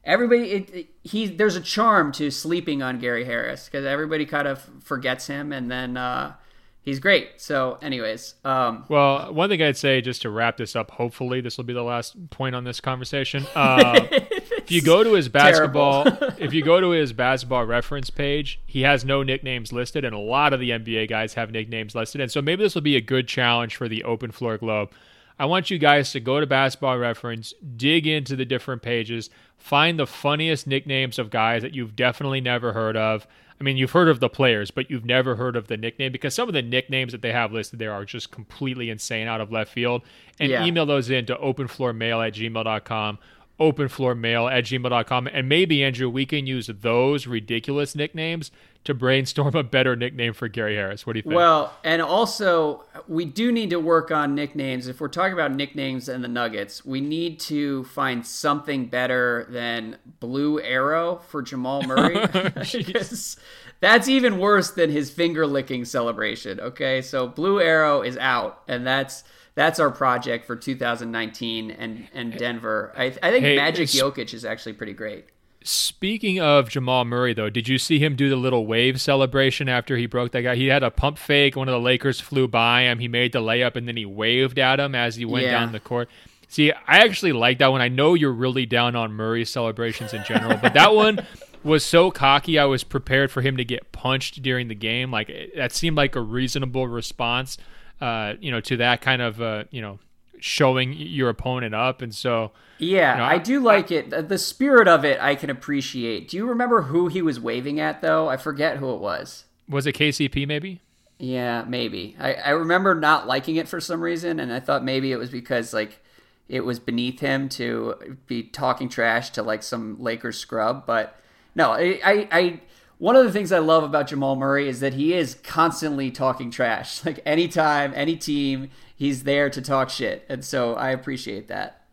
everybody 0.03 0.51
it, 0.51 0.69
it, 0.73 0.87
he 1.03 1.27
there's 1.27 1.55
a 1.55 1.61
charm 1.61 2.11
to 2.13 2.31
sleeping 2.31 2.81
on 2.81 2.99
Gary 2.99 3.25
Harris 3.25 3.65
because 3.65 3.85
everybody 3.85 4.25
kind 4.25 4.47
of 4.47 4.61
forgets 4.83 5.27
him 5.27 5.51
and 5.51 5.69
then 5.69 5.97
uh, 5.97 6.33
he's 6.81 6.99
great. 6.99 7.29
So, 7.37 7.77
anyways, 7.81 8.35
um, 8.43 8.85
well, 8.89 9.33
one 9.33 9.49
thing 9.49 9.61
I'd 9.61 9.77
say 9.77 10.01
just 10.01 10.21
to 10.23 10.29
wrap 10.29 10.57
this 10.57 10.75
up, 10.75 10.91
hopefully 10.91 11.41
this 11.41 11.57
will 11.57 11.63
be 11.63 11.73
the 11.73 11.83
last 11.83 12.29
point 12.29 12.55
on 12.55 12.63
this 12.63 12.79
conversation. 12.79 13.45
Uh, 13.55 14.07
if 14.11 14.71
you 14.71 14.81
go 14.81 15.03
to 15.03 15.13
his 15.13 15.29
basketball, 15.29 16.05
if 16.37 16.53
you 16.53 16.63
go 16.63 16.79
to 16.79 16.89
his 16.91 17.13
basketball 17.13 17.65
reference 17.65 18.09
page, 18.09 18.59
he 18.65 18.81
has 18.81 19.05
no 19.05 19.23
nicknames 19.23 19.71
listed, 19.71 20.05
and 20.05 20.15
a 20.15 20.19
lot 20.19 20.53
of 20.53 20.59
the 20.59 20.71
NBA 20.71 21.09
guys 21.09 21.33
have 21.35 21.51
nicknames 21.51 21.95
listed. 21.95 22.21
And 22.21 22.31
so 22.31 22.41
maybe 22.41 22.63
this 22.63 22.75
will 22.75 22.81
be 22.81 22.95
a 22.95 23.01
good 23.01 23.27
challenge 23.27 23.75
for 23.75 23.87
the 23.87 24.03
Open 24.03 24.31
Floor 24.31 24.57
Globe. 24.57 24.91
I 25.39 25.45
want 25.45 25.69
you 25.69 25.77
guys 25.77 26.11
to 26.11 26.19
go 26.19 26.39
to 26.39 26.45
Basketball 26.45 26.97
Reference, 26.97 27.53
dig 27.77 28.05
into 28.05 28.35
the 28.35 28.45
different 28.45 28.81
pages, 28.81 29.29
find 29.57 29.97
the 29.97 30.05
funniest 30.05 30.67
nicknames 30.67 31.17
of 31.17 31.29
guys 31.29 31.61
that 31.61 31.73
you've 31.73 31.95
definitely 31.95 32.41
never 32.41 32.73
heard 32.73 32.97
of. 32.97 33.25
I 33.59 33.63
mean, 33.63 33.75
you've 33.77 33.91
heard 33.91 34.07
of 34.09 34.19
the 34.19 34.29
players, 34.29 34.71
but 34.71 34.89
you've 34.89 35.05
never 35.05 35.35
heard 35.35 35.55
of 35.55 35.67
the 35.67 35.75
nickname 35.77 36.11
because 36.11 36.33
some 36.33 36.47
of 36.47 36.53
the 36.53 36.61
nicknames 36.61 37.11
that 37.13 37.21
they 37.21 37.31
have 37.33 37.51
listed 37.51 37.79
there 37.79 37.91
are 37.93 38.05
just 38.05 38.31
completely 38.31 38.89
insane 38.89 39.27
out 39.27 39.41
of 39.41 39.51
left 39.51 39.71
field. 39.71 40.01
And 40.39 40.49
Yeah. 40.49 40.65
email 40.65 40.85
those 40.85 41.09
in 41.09 41.25
to 41.25 41.35
openfloormail 41.35 42.25
at 42.25 42.33
gmail.com, 42.33 43.19
openfloormail 43.59 44.51
at 44.51 44.63
gmail.com. 44.65 45.27
And 45.27 45.49
maybe, 45.49 45.83
Andrew, 45.83 46.09
we 46.09 46.25
can 46.25 46.47
use 46.47 46.67
those 46.67 47.27
ridiculous 47.27 47.95
nicknames 47.95 48.51
to 48.85 48.93
brainstorm 48.93 49.55
a 49.55 49.63
better 49.63 49.95
nickname 49.95 50.33
for 50.33 50.47
Gary 50.47 50.75
Harris. 50.75 51.05
What 51.05 51.13
do 51.13 51.19
you 51.19 51.23
think? 51.23 51.35
Well, 51.35 51.73
and 51.83 52.01
also 52.01 52.83
we 53.07 53.25
do 53.25 53.51
need 53.51 53.69
to 53.71 53.79
work 53.79 54.11
on 54.11 54.35
nicknames. 54.35 54.87
If 54.87 55.01
we're 55.01 55.09
talking 55.09 55.33
about 55.33 55.53
nicknames 55.53 56.09
and 56.09 56.23
the 56.23 56.27
Nuggets, 56.27 56.85
we 56.85 57.01
need 57.01 57.39
to 57.41 57.83
find 57.85 58.25
something 58.25 58.85
better 58.87 59.47
than 59.49 59.97
Blue 60.19 60.61
Arrow 60.61 61.17
for 61.27 61.41
Jamal 61.41 61.83
Murray 61.83 62.25
that's 63.79 64.07
even 64.07 64.39
worse 64.39 64.71
than 64.71 64.89
his 64.89 65.09
finger 65.09 65.47
licking 65.47 65.85
celebration. 65.85 66.59
Okay, 66.59 67.01
so 67.01 67.27
Blue 67.27 67.61
Arrow 67.61 68.01
is 68.01 68.17
out, 68.17 68.61
and 68.67 68.85
that's 68.85 69.23
that's 69.55 69.79
our 69.79 69.91
project 69.91 70.45
for 70.45 70.55
2019 70.55 71.71
and 71.71 72.07
and 72.13 72.37
Denver. 72.37 72.93
I, 72.97 73.05
I 73.05 73.31
think 73.31 73.45
Hey, 73.45 73.55
Magic 73.55 73.87
Jokic 73.87 74.33
is 74.33 74.45
actually 74.45 74.73
pretty 74.73 74.93
great. 74.93 75.25
Speaking 75.63 76.39
of 76.39 76.69
Jamal 76.69 77.03
Murray, 77.03 77.33
though, 77.33 77.49
did 77.49 77.67
you 77.67 77.77
see 77.77 77.99
him 77.99 78.15
do 78.15 78.29
the 78.29 78.35
little 78.37 78.65
wave 78.65 79.01
celebration 79.01 79.67
after 79.67 79.97
he 79.97 80.05
broke 80.05 80.31
that 80.31 80.41
guy? 80.41 80.55
He 80.55 80.67
had 80.67 80.83
a 80.83 80.89
pump 80.91 81.17
fake. 81.17 81.55
One 81.57 81.67
of 81.67 81.73
the 81.73 81.79
Lakers 81.79 82.21
flew 82.21 82.47
by 82.47 82.83
him. 82.83 82.99
He 82.99 83.07
made 83.09 83.33
the 83.33 83.41
layup, 83.41 83.75
and 83.75 83.85
then 83.87 83.97
he 83.97 84.05
waved 84.05 84.57
at 84.57 84.79
him 84.79 84.95
as 84.95 85.17
he 85.17 85.25
went 85.25 85.45
Yeah. 85.45 85.51
down 85.59 85.71
the 85.73 85.79
court. 85.81 86.09
See, 86.47 86.71
I 86.71 86.99
actually 86.99 87.33
like 87.33 87.59
that 87.59 87.71
one. 87.71 87.81
I 87.81 87.89
know 87.89 88.13
you're 88.13 88.31
really 88.31 88.65
down 88.65 88.95
on 88.95 89.11
Murray 89.11 89.43
celebrations 89.45 90.13
in 90.13 90.23
general, 90.23 90.57
but 90.61 90.73
that 90.73 90.95
one 90.95 91.25
was 91.63 91.85
so 91.85 92.09
cocky. 92.09 92.57
I 92.57 92.65
was 92.65 92.83
prepared 92.85 93.29
for 93.29 93.41
him 93.41 93.57
to 93.57 93.65
get 93.65 93.91
punched 93.91 94.41
during 94.41 94.69
the 94.69 94.75
game. 94.75 95.11
Like 95.11 95.29
that 95.57 95.73
seemed 95.73 95.97
like 95.97 96.15
a 96.15 96.21
reasonable 96.21 96.87
response, 96.87 97.57
uh, 98.01 98.33
you 98.39 98.49
know, 98.49 98.61
to 98.61 98.77
that 98.77 99.01
kind 99.01 99.21
of, 99.21 99.41
uh, 99.41 99.65
you 99.71 99.81
know, 99.81 99.99
showing 100.39 100.93
your 100.93 101.29
opponent 101.29 101.75
up. 101.75 102.01
And 102.01 102.13
so, 102.13 102.51
Yeah, 102.77 103.15
know, 103.17 103.23
I 103.23 103.33
I- 103.33 103.37
do 103.37 103.59
like 103.59 103.91
it. 103.91 104.09
The- 104.09 104.21
The 104.23 104.37
spirit 104.37 104.87
of 104.87 105.03
it, 105.05 105.19
I 105.21 105.35
can 105.35 105.49
appreciate. 105.49 106.29
Do 106.29 106.37
you 106.37 106.47
remember 106.47 106.83
who 106.83 107.07
he 107.07 107.21
was 107.21 107.39
waving 107.39 107.79
at, 107.79 108.01
though? 108.01 108.29
I 108.29 108.37
forget 108.37 108.77
who 108.77 108.93
it 108.93 108.99
was. 109.01 109.45
was 109.67 109.85
it 109.85 109.93
KCP 109.93 110.45
maybe? 110.47 110.81
Yeah, 111.19 111.63
maybe. 111.67 112.15
I, 112.19 112.33
I 112.35 112.49
remember 112.51 112.95
not 112.95 113.27
liking 113.27 113.57
it 113.57 113.67
for 113.67 113.79
some 113.81 114.01
reason, 114.01 114.39
and 114.39 114.51
I 114.53 114.59
thought 114.59 114.83
maybe 114.83 115.11
it 115.11 115.17
was 115.17 115.29
because 115.29 115.73
like 115.73 115.99
it 116.47 116.61
was 116.61 116.79
beneath 116.79 117.19
him 117.19 117.49
to 117.49 118.17
be 118.25 118.41
talking 118.41 118.89
trash 118.89 119.29
to 119.31 119.43
like 119.43 119.61
some 119.61 119.97
Lakers 120.01 120.37
scrub. 120.37 120.85
But 120.87 121.15
no, 121.55 121.71
I, 121.73 121.99
I, 122.03 122.27
I 122.31 122.59
one 122.97 123.15
of 123.15 123.25
the 123.25 123.31
things 123.31 123.51
I 123.51 123.59
love 123.59 123.83
about 123.83 124.07
Jamal 124.07 124.35
Murray 124.37 124.67
is 124.69 124.79
that 124.79 124.93
he 124.93 125.13
is 125.13 125.35
constantly 125.43 126.09
talking 126.09 126.49
trash. 126.51 127.01
Like 127.05 127.19
anytime, 127.25 127.91
any 127.95 128.15
team, 128.15 128.69
he's 128.99 129.23
there 129.23 129.49
to 129.49 129.61
talk 129.61 129.89
shit, 129.89 130.25
and 130.29 130.43
so 130.45 130.75
I 130.75 130.91
appreciate 130.91 131.47
that. 131.47 131.85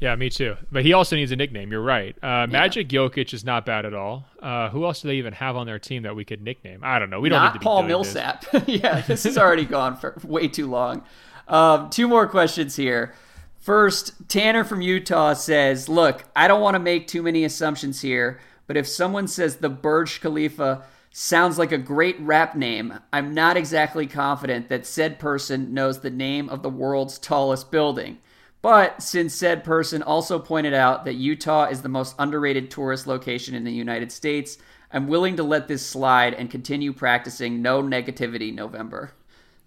Yeah, 0.00 0.14
me 0.14 0.30
too. 0.30 0.54
But 0.70 0.84
he 0.84 0.92
also 0.92 1.16
needs 1.16 1.32
a 1.32 1.36
nickname. 1.36 1.72
You're 1.72 1.82
right. 1.82 2.14
Uh, 2.22 2.46
Magic 2.46 2.88
Jokic 2.88 3.34
is 3.34 3.44
not 3.44 3.66
bad 3.66 3.84
at 3.84 3.94
all. 3.94 4.26
Uh, 4.40 4.68
who 4.68 4.84
else 4.84 5.02
do 5.02 5.08
they 5.08 5.16
even 5.16 5.32
have 5.32 5.56
on 5.56 5.66
their 5.66 5.80
team 5.80 6.04
that 6.04 6.14
we 6.14 6.24
could 6.24 6.40
nickname? 6.40 6.82
I 6.84 7.00
don't 7.00 7.10
know. 7.10 7.18
We 7.18 7.30
don't 7.30 7.40
need 7.40 7.46
Not 7.46 7.52
to 7.54 7.58
be 7.58 7.64
Paul. 7.64 7.82
Millsap. 7.82 8.44
yeah, 8.66 9.00
this 9.00 9.24
has 9.24 9.36
already 9.36 9.64
gone 9.64 9.96
for 9.96 10.16
way 10.22 10.46
too 10.46 10.68
long. 10.68 11.02
Um, 11.48 11.90
two 11.90 12.06
more 12.06 12.28
questions 12.28 12.76
here. 12.76 13.14
First, 13.56 14.12
Tanner 14.28 14.62
from 14.62 14.82
Utah 14.82 15.32
says, 15.32 15.88
"Look, 15.88 16.24
I 16.36 16.46
don't 16.46 16.60
want 16.60 16.76
to 16.76 16.80
make 16.80 17.08
too 17.08 17.22
many 17.22 17.44
assumptions 17.44 18.00
here, 18.02 18.38
but 18.68 18.76
if 18.76 18.86
someone 18.86 19.26
says 19.26 19.56
the 19.56 19.68
Burj 19.68 20.20
Khalifa 20.20 20.84
sounds 21.10 21.58
like 21.58 21.72
a 21.72 21.78
great 21.78 22.18
rap 22.20 22.54
name, 22.54 22.98
I'm 23.12 23.34
not 23.34 23.56
exactly 23.56 24.06
confident 24.06 24.68
that 24.68 24.86
said 24.86 25.18
person 25.18 25.72
knows 25.74 26.00
the 26.00 26.10
name 26.10 26.48
of 26.48 26.62
the 26.62 26.70
world's 26.70 27.18
tallest 27.18 27.70
building." 27.70 28.18
But 28.60 29.02
since 29.02 29.34
said 29.34 29.62
person 29.62 30.02
also 30.02 30.38
pointed 30.38 30.74
out 30.74 31.04
that 31.04 31.14
Utah 31.14 31.66
is 31.66 31.82
the 31.82 31.88
most 31.88 32.16
underrated 32.18 32.70
tourist 32.70 33.06
location 33.06 33.54
in 33.54 33.64
the 33.64 33.72
United 33.72 34.10
States, 34.10 34.58
I'm 34.92 35.06
willing 35.06 35.36
to 35.36 35.42
let 35.42 35.68
this 35.68 35.86
slide 35.86 36.34
and 36.34 36.50
continue 36.50 36.92
practicing 36.92 37.62
no 37.62 37.82
negativity 37.82 38.54
November. 38.54 39.12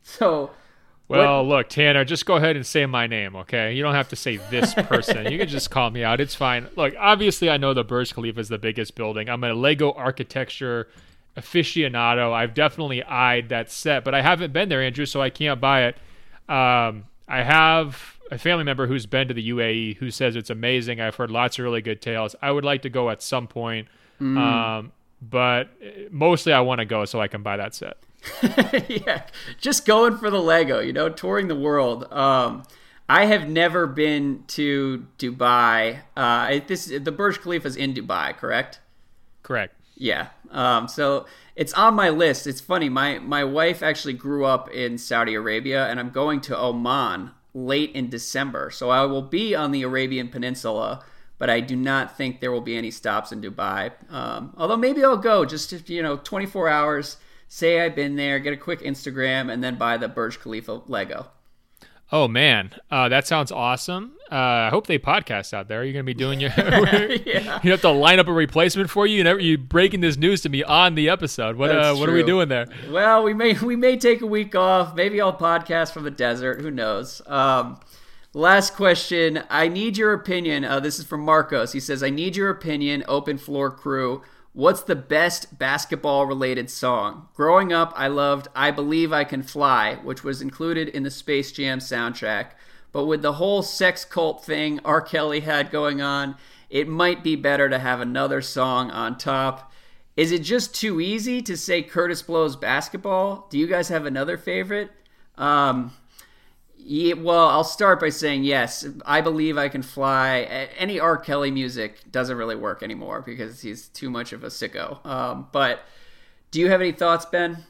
So, 0.03 0.49
Well, 1.07 1.47
look, 1.47 1.69
Tanner, 1.69 2.03
just 2.03 2.25
go 2.25 2.37
ahead 2.37 2.55
and 2.55 2.65
say 2.65 2.87
my 2.87 3.05
name, 3.05 3.35
okay? 3.35 3.75
You 3.75 3.83
don't 3.83 3.93
have 3.93 4.09
to 4.09 4.15
say 4.15 4.37
this 4.37 4.73
person. 4.75 5.31
you 5.31 5.37
can 5.37 5.47
just 5.47 5.69
call 5.69 5.91
me 5.91 6.03
out. 6.03 6.19
It's 6.19 6.33
fine. 6.33 6.67
Look, 6.75 6.95
obviously, 6.97 7.51
I 7.51 7.57
know 7.57 7.75
the 7.75 7.83
Burj 7.83 8.15
Khalifa 8.15 8.39
is 8.39 8.49
the 8.49 8.57
biggest 8.57 8.95
building. 8.95 9.29
I'm 9.29 9.43
a 9.43 9.53
Lego 9.53 9.91
architecture 9.91 10.87
aficionado. 11.37 12.33
I've 12.33 12.53
definitely 12.53 13.03
eyed 13.03 13.49
that 13.49 13.71
set, 13.71 14.03
but 14.03 14.13
I 14.13 14.21
haven't 14.21 14.53
been 14.53 14.69
there, 14.69 14.81
Andrew, 14.81 15.05
so 15.05 15.21
I 15.21 15.29
can't 15.29 15.61
buy 15.61 15.83
it. 15.85 15.95
Um, 16.49 17.05
I 17.27 17.43
have 17.43 18.17
a 18.29 18.37
family 18.37 18.63
member 18.63 18.87
who's 18.87 19.05
been 19.05 19.27
to 19.27 19.33
the 19.33 19.49
UAE 19.49 19.97
who 19.97 20.11
says 20.11 20.35
it's 20.35 20.49
amazing. 20.49 20.99
I've 20.99 21.15
heard 21.15 21.31
lots 21.31 21.59
of 21.59 21.63
really 21.63 21.81
good 21.81 22.01
tales. 22.01 22.35
I 22.41 22.51
would 22.51 22.65
like 22.65 22.81
to 22.83 22.89
go 22.89 23.09
at 23.09 23.21
some 23.21 23.47
point, 23.47 23.87
um, 24.19 24.91
but 25.21 25.69
uh, 25.83 26.07
mostly 26.11 26.53
I 26.53 26.61
want 26.61 26.79
to 26.79 26.85
go 26.85 27.05
so 27.05 27.21
I 27.21 27.27
can 27.27 27.43
buy 27.43 27.57
that 27.57 27.75
set. 27.75 27.97
yeah, 28.89 29.23
just 29.59 29.85
going 29.85 30.17
for 30.17 30.29
the 30.29 30.41
Lego, 30.41 30.79
you 30.79 30.93
know, 30.93 31.09
touring 31.09 31.47
the 31.47 31.55
world. 31.55 32.11
Um, 32.11 32.63
I 33.09 33.25
have 33.25 33.49
never 33.49 33.87
been 33.87 34.43
to 34.47 35.05
Dubai. 35.17 35.99
Uh, 36.15 36.59
this 36.67 36.85
the 36.85 37.11
Burj 37.11 37.41
Khalifa 37.41 37.67
is 37.67 37.75
in 37.75 37.93
Dubai, 37.93 38.35
correct? 38.37 38.79
Correct. 39.43 39.75
Yeah. 40.01 40.29
Um, 40.49 40.87
so 40.87 41.27
it's 41.55 41.73
on 41.73 41.93
my 41.93 42.09
list. 42.09 42.47
It's 42.47 42.59
funny. 42.59 42.89
My 42.89 43.19
my 43.19 43.43
wife 43.43 43.83
actually 43.83 44.13
grew 44.13 44.45
up 44.45 44.67
in 44.71 44.97
Saudi 44.97 45.35
Arabia, 45.35 45.87
and 45.87 45.99
I'm 45.99 46.09
going 46.09 46.41
to 46.41 46.57
Oman 46.57 47.29
late 47.53 47.91
in 47.91 48.09
December. 48.09 48.71
So 48.71 48.89
I 48.89 49.05
will 49.05 49.21
be 49.21 49.53
on 49.53 49.71
the 49.71 49.83
Arabian 49.83 50.29
Peninsula, 50.29 51.05
but 51.37 51.51
I 51.51 51.59
do 51.59 51.75
not 51.75 52.17
think 52.17 52.39
there 52.39 52.51
will 52.51 52.61
be 52.61 52.75
any 52.75 52.89
stops 52.89 53.31
in 53.31 53.43
Dubai. 53.43 53.91
Um, 54.09 54.55
although 54.57 54.75
maybe 54.75 55.03
I'll 55.03 55.17
go 55.17 55.45
just 55.45 55.69
to, 55.69 55.93
you 55.93 56.01
know 56.01 56.17
24 56.17 56.67
hours. 56.67 57.17
Say 57.47 57.79
I've 57.79 57.95
been 57.95 58.15
there, 58.15 58.39
get 58.39 58.53
a 58.53 58.57
quick 58.57 58.79
Instagram, 58.79 59.53
and 59.53 59.63
then 59.63 59.75
buy 59.75 59.97
the 59.97 60.07
Burj 60.07 60.39
Khalifa 60.39 60.81
Lego. 60.87 61.27
Oh 62.13 62.27
man, 62.27 62.71
uh, 62.89 63.07
that 63.07 63.25
sounds 63.25 63.53
awesome. 63.53 64.13
Uh, 64.29 64.35
I 64.35 64.69
hope 64.69 64.87
they 64.87 64.99
podcast 64.99 65.53
out 65.53 65.69
there. 65.69 65.83
You're 65.83 65.93
gonna 65.93 66.03
be 66.03 66.13
doing 66.13 66.39
your. 66.41 66.51
Yeah. 67.25 67.59
You 67.63 67.71
have 67.71 67.81
to 67.81 67.89
line 67.91 68.19
up 68.19 68.27
a 68.27 68.33
replacement 68.33 68.89
for 68.89 69.07
you. 69.07 69.17
You 69.17 69.23
never 69.23 69.39
you 69.39 69.57
breaking 69.57 70.01
this 70.01 70.17
news 70.17 70.41
to 70.41 70.49
me 70.49 70.63
on 70.63 70.95
the 70.95 71.07
episode. 71.09 71.55
What 71.55 71.71
uh, 71.71 71.95
what 71.95 72.09
are 72.09 72.13
we 72.13 72.23
doing 72.23 72.49
there? 72.49 72.67
Well, 72.89 73.23
we 73.23 73.33
may 73.33 73.53
we 73.53 73.75
may 73.75 73.97
take 73.97 74.21
a 74.21 74.25
week 74.27 74.55
off. 74.55 74.95
Maybe 74.95 75.21
I'll 75.21 75.37
podcast 75.37 75.93
from 75.93 76.03
the 76.03 76.11
desert. 76.11 76.61
Who 76.61 76.71
knows? 76.71 77.21
Um, 77.27 77.79
last 78.33 78.75
question. 78.75 79.43
I 79.49 79.69
need 79.69 79.97
your 79.97 80.13
opinion. 80.13 80.65
Uh, 80.65 80.79
this 80.81 80.99
is 80.99 81.05
from 81.05 81.21
Marcos. 81.21 81.71
He 81.71 81.79
says, 81.79 82.03
"I 82.03 82.09
need 82.09 82.35
your 82.35 82.49
opinion, 82.49 83.03
Open 83.07 83.37
Floor 83.37 83.71
Crew. 83.71 84.21
What's 84.53 84.83
the 84.83 84.97
best 84.97 85.57
basketball 85.57 86.25
related 86.25 86.69
song? 86.69 87.29
Growing 87.33 87.71
up, 87.71 87.93
I 87.95 88.07
loved 88.09 88.49
"I 88.53 88.69
Believe 88.71 89.13
I 89.13 89.23
Can 89.23 89.43
Fly," 89.43 89.95
which 90.03 90.25
was 90.25 90.41
included 90.41 90.89
in 90.89 91.03
the 91.03 91.09
Space 91.09 91.53
Jam 91.53 91.79
soundtrack. 91.79 92.47
But 92.91 93.05
with 93.05 93.21
the 93.21 93.33
whole 93.33 93.63
sex 93.63 94.03
cult 94.03 94.43
thing 94.43 94.81
R. 94.83 94.99
Kelly 94.99 95.39
had 95.39 95.71
going 95.71 96.01
on, 96.01 96.35
it 96.69 96.89
might 96.89 97.23
be 97.23 97.37
better 97.37 97.69
to 97.69 97.79
have 97.79 98.01
another 98.01 98.41
song 98.41 98.91
on 98.91 99.17
top. 99.17 99.71
Is 100.17 100.33
it 100.33 100.39
just 100.39 100.75
too 100.75 100.99
easy 100.99 101.41
to 101.43 101.55
say 101.55 101.81
Kurtis 101.81 102.21
Blow's 102.21 102.57
basketball? 102.57 103.47
Do 103.49 103.57
you 103.57 103.67
guys 103.67 103.87
have 103.87 104.05
another 104.05 104.37
favorite? 104.37 104.91
Um, 105.37 105.93
yeah, 106.83 107.13
well, 107.13 107.47
I'll 107.47 107.63
start 107.63 107.99
by 107.99 108.09
saying 108.09 108.43
yes. 108.43 108.85
I 109.05 109.21
believe 109.21 109.57
I 109.57 109.69
can 109.69 109.81
fly. 109.81 110.39
Any 110.77 110.99
R. 110.99 111.17
Kelly 111.17 111.51
music 111.51 112.11
doesn't 112.11 112.35
really 112.37 112.55
work 112.55 112.81
anymore 112.83 113.21
because 113.21 113.61
he's 113.61 113.87
too 113.89 114.09
much 114.09 114.33
of 114.33 114.43
a 114.43 114.47
sicko. 114.47 115.05
Um, 115.05 115.47
but 115.51 115.81
do 116.51 116.59
you 116.59 116.69
have 116.69 116.81
any 116.81 116.91
thoughts, 116.91 117.25
Ben? 117.25 117.65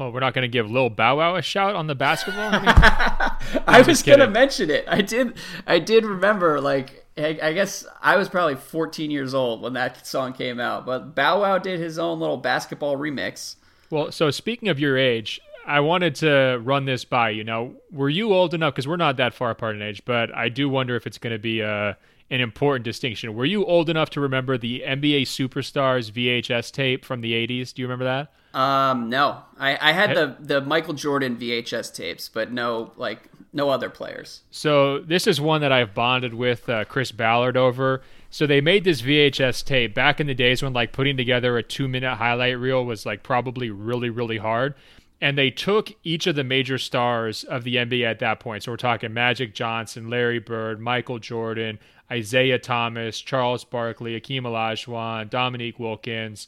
Oh, 0.00 0.10
we're 0.10 0.20
not 0.20 0.34
gonna 0.34 0.48
give 0.48 0.68
Lil 0.68 0.90
Bow 0.90 1.18
Wow 1.18 1.36
a 1.36 1.42
shout 1.42 1.76
on 1.76 1.86
the 1.86 1.94
basketball. 1.94 2.50
I 2.52 2.58
mean, 3.54 3.62
I 3.68 3.82
was 3.86 4.02
gonna 4.02 4.28
mention 4.28 4.68
it. 4.70 4.84
I 4.88 5.00
did. 5.00 5.36
I 5.66 5.78
did 5.78 6.04
remember. 6.04 6.60
Like, 6.60 7.06
I, 7.16 7.38
I 7.40 7.52
guess 7.52 7.86
I 8.02 8.16
was 8.16 8.28
probably 8.28 8.56
14 8.56 9.10
years 9.12 9.32
old 9.32 9.62
when 9.62 9.74
that 9.74 10.04
song 10.06 10.32
came 10.32 10.58
out. 10.58 10.86
But 10.86 11.14
Bow 11.14 11.42
Wow 11.42 11.58
did 11.58 11.78
his 11.78 11.98
own 12.00 12.18
little 12.18 12.36
basketball 12.36 12.96
remix. 12.96 13.56
well, 13.90 14.10
so 14.10 14.32
speaking 14.32 14.68
of 14.68 14.80
your 14.80 14.98
age, 14.98 15.40
I 15.66 15.80
wanted 15.80 16.14
to 16.16 16.60
run 16.62 16.84
this 16.84 17.04
by 17.04 17.30
you. 17.30 17.42
Now, 17.42 17.72
were 17.90 18.08
you 18.08 18.32
old 18.32 18.54
enough? 18.54 18.74
Because 18.74 18.86
we're 18.86 18.96
not 18.96 19.16
that 19.16 19.34
far 19.34 19.50
apart 19.50 19.74
in 19.74 19.82
age, 19.82 20.02
but 20.04 20.34
I 20.34 20.48
do 20.48 20.68
wonder 20.68 20.94
if 20.94 21.06
it's 21.06 21.18
going 21.18 21.34
to 21.34 21.38
be 21.38 21.60
a 21.60 21.98
an 22.28 22.40
important 22.40 22.84
distinction. 22.84 23.34
Were 23.34 23.44
you 23.44 23.64
old 23.64 23.88
enough 23.88 24.10
to 24.10 24.20
remember 24.20 24.58
the 24.58 24.82
NBA 24.84 25.22
Superstars 25.22 26.10
VHS 26.10 26.72
tape 26.72 27.04
from 27.04 27.20
the 27.20 27.32
80s? 27.32 27.72
Do 27.72 27.82
you 27.82 27.88
remember 27.88 28.04
that? 28.04 28.58
Um, 28.58 29.10
no, 29.10 29.42
I, 29.58 29.90
I 29.90 29.92
had 29.92 30.16
the 30.16 30.34
the 30.40 30.60
Michael 30.62 30.94
Jordan 30.94 31.36
VHS 31.36 31.94
tapes, 31.94 32.30
but 32.30 32.50
no 32.52 32.92
like 32.96 33.28
no 33.52 33.68
other 33.68 33.90
players. 33.90 34.42
So 34.50 35.00
this 35.00 35.26
is 35.26 35.40
one 35.40 35.60
that 35.60 35.72
I've 35.72 35.94
bonded 35.94 36.32
with 36.32 36.68
uh, 36.68 36.84
Chris 36.86 37.12
Ballard 37.12 37.56
over. 37.56 38.02
So 38.30 38.46
they 38.46 38.60
made 38.60 38.84
this 38.84 39.02
VHS 39.02 39.64
tape 39.64 39.94
back 39.94 40.20
in 40.20 40.26
the 40.26 40.34
days 40.34 40.62
when 40.62 40.72
like 40.72 40.92
putting 40.92 41.16
together 41.18 41.58
a 41.58 41.62
two 41.62 41.86
minute 41.86 42.16
highlight 42.16 42.58
reel 42.58 42.84
was 42.84 43.04
like 43.04 43.22
probably 43.22 43.70
really 43.70 44.08
really 44.08 44.38
hard. 44.38 44.74
And 45.20 45.38
they 45.38 45.50
took 45.50 45.92
each 46.04 46.26
of 46.26 46.36
the 46.36 46.44
major 46.44 46.76
stars 46.76 47.42
of 47.44 47.64
the 47.64 47.76
NBA 47.76 48.04
at 48.04 48.18
that 48.18 48.38
point. 48.38 48.62
So 48.62 48.72
we're 48.72 48.76
talking 48.76 49.14
Magic 49.14 49.54
Johnson, 49.54 50.10
Larry 50.10 50.38
Bird, 50.38 50.78
Michael 50.78 51.18
Jordan, 51.18 51.78
Isiah 52.12 52.58
Thomas, 52.58 53.18
Charles 53.18 53.64
Barkley, 53.64 54.20
Akeem 54.20 54.42
Olajuwon, 54.42 55.30
Dominique 55.30 55.78
Wilkins. 55.78 56.46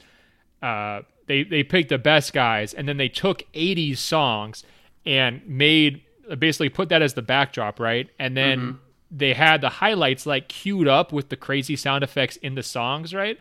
Uh, 0.62 1.02
they 1.26 1.44
they 1.44 1.62
picked 1.62 1.88
the 1.88 1.98
best 1.98 2.32
guys, 2.32 2.74
and 2.74 2.88
then 2.88 2.96
they 2.96 3.08
took 3.08 3.42
80s 3.54 3.98
songs 3.98 4.64
and 5.06 5.42
made 5.46 6.02
basically 6.38 6.68
put 6.68 6.88
that 6.90 7.02
as 7.02 7.14
the 7.14 7.22
backdrop, 7.22 7.80
right? 7.80 8.08
And 8.18 8.36
then 8.36 8.58
mm-hmm. 8.60 8.76
they 9.10 9.32
had 9.32 9.60
the 9.60 9.68
highlights 9.68 10.26
like 10.26 10.48
queued 10.48 10.88
up 10.88 11.12
with 11.12 11.28
the 11.28 11.36
crazy 11.36 11.76
sound 11.76 12.04
effects 12.04 12.36
in 12.36 12.54
the 12.54 12.62
songs, 12.62 13.14
right? 13.14 13.38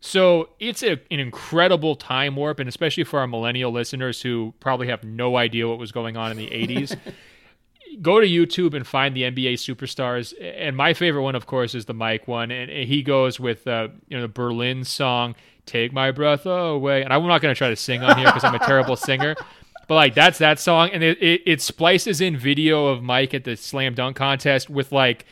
So 0.00 0.50
it's 0.60 0.82
a, 0.82 0.92
an 1.10 1.18
incredible 1.18 1.96
time 1.96 2.36
warp, 2.36 2.60
and 2.60 2.68
especially 2.68 3.04
for 3.04 3.18
our 3.18 3.26
millennial 3.26 3.72
listeners 3.72 4.22
who 4.22 4.54
probably 4.60 4.88
have 4.88 5.02
no 5.02 5.36
idea 5.36 5.66
what 5.66 5.78
was 5.78 5.90
going 5.92 6.16
on 6.16 6.30
in 6.30 6.36
the 6.36 6.46
80s. 6.50 6.96
go 8.00 8.20
to 8.20 8.26
YouTube 8.26 8.74
and 8.74 8.86
find 8.86 9.16
the 9.16 9.22
NBA 9.22 9.54
superstars. 9.54 10.32
And 10.40 10.76
my 10.76 10.94
favorite 10.94 11.22
one, 11.22 11.34
of 11.34 11.46
course, 11.46 11.74
is 11.74 11.86
the 11.86 11.94
Mike 11.94 12.28
one. 12.28 12.50
And 12.50 12.70
he 12.70 13.02
goes 13.02 13.40
with 13.40 13.66
uh, 13.66 13.88
you 14.08 14.16
know 14.16 14.22
the 14.22 14.28
Berlin 14.28 14.84
song 14.84 15.34
"Take 15.66 15.92
My 15.92 16.10
Breath 16.12 16.46
Away." 16.46 17.02
And 17.02 17.12
I'm 17.12 17.26
not 17.26 17.40
going 17.40 17.54
to 17.54 17.58
try 17.58 17.70
to 17.70 17.76
sing 17.76 18.02
on 18.02 18.16
here 18.16 18.26
because 18.26 18.44
I'm 18.44 18.54
a 18.54 18.60
terrible 18.60 18.96
singer. 18.96 19.34
But 19.88 19.94
like 19.94 20.14
that's 20.14 20.38
that 20.38 20.60
song, 20.60 20.90
and 20.92 21.02
it, 21.02 21.20
it, 21.20 21.42
it 21.46 21.62
splices 21.62 22.20
in 22.20 22.36
video 22.36 22.86
of 22.86 23.02
Mike 23.02 23.32
at 23.32 23.44
the 23.44 23.56
slam 23.56 23.94
dunk 23.94 24.16
contest 24.16 24.68
with 24.68 24.92
like 24.92 25.24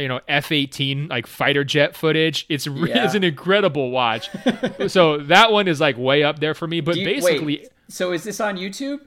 you 0.00 0.08
know 0.08 0.20
F-18 0.28 1.08
like 1.10 1.26
fighter 1.26 1.64
jet 1.64 1.96
footage. 1.96 2.46
It's 2.48 2.66
yeah. 2.66 3.04
it's 3.04 3.14
an 3.14 3.24
incredible 3.24 3.90
watch. 3.90 4.30
so 4.88 5.18
that 5.18 5.52
one 5.52 5.68
is 5.68 5.80
like 5.80 5.96
way 5.98 6.22
up 6.22 6.38
there 6.38 6.54
for 6.54 6.66
me. 6.66 6.80
But 6.80 6.96
you, 6.96 7.04
basically, 7.04 7.58
wait, 7.58 7.68
so 7.88 8.12
is 8.12 8.24
this 8.24 8.40
on 8.40 8.56
YouTube? 8.56 9.00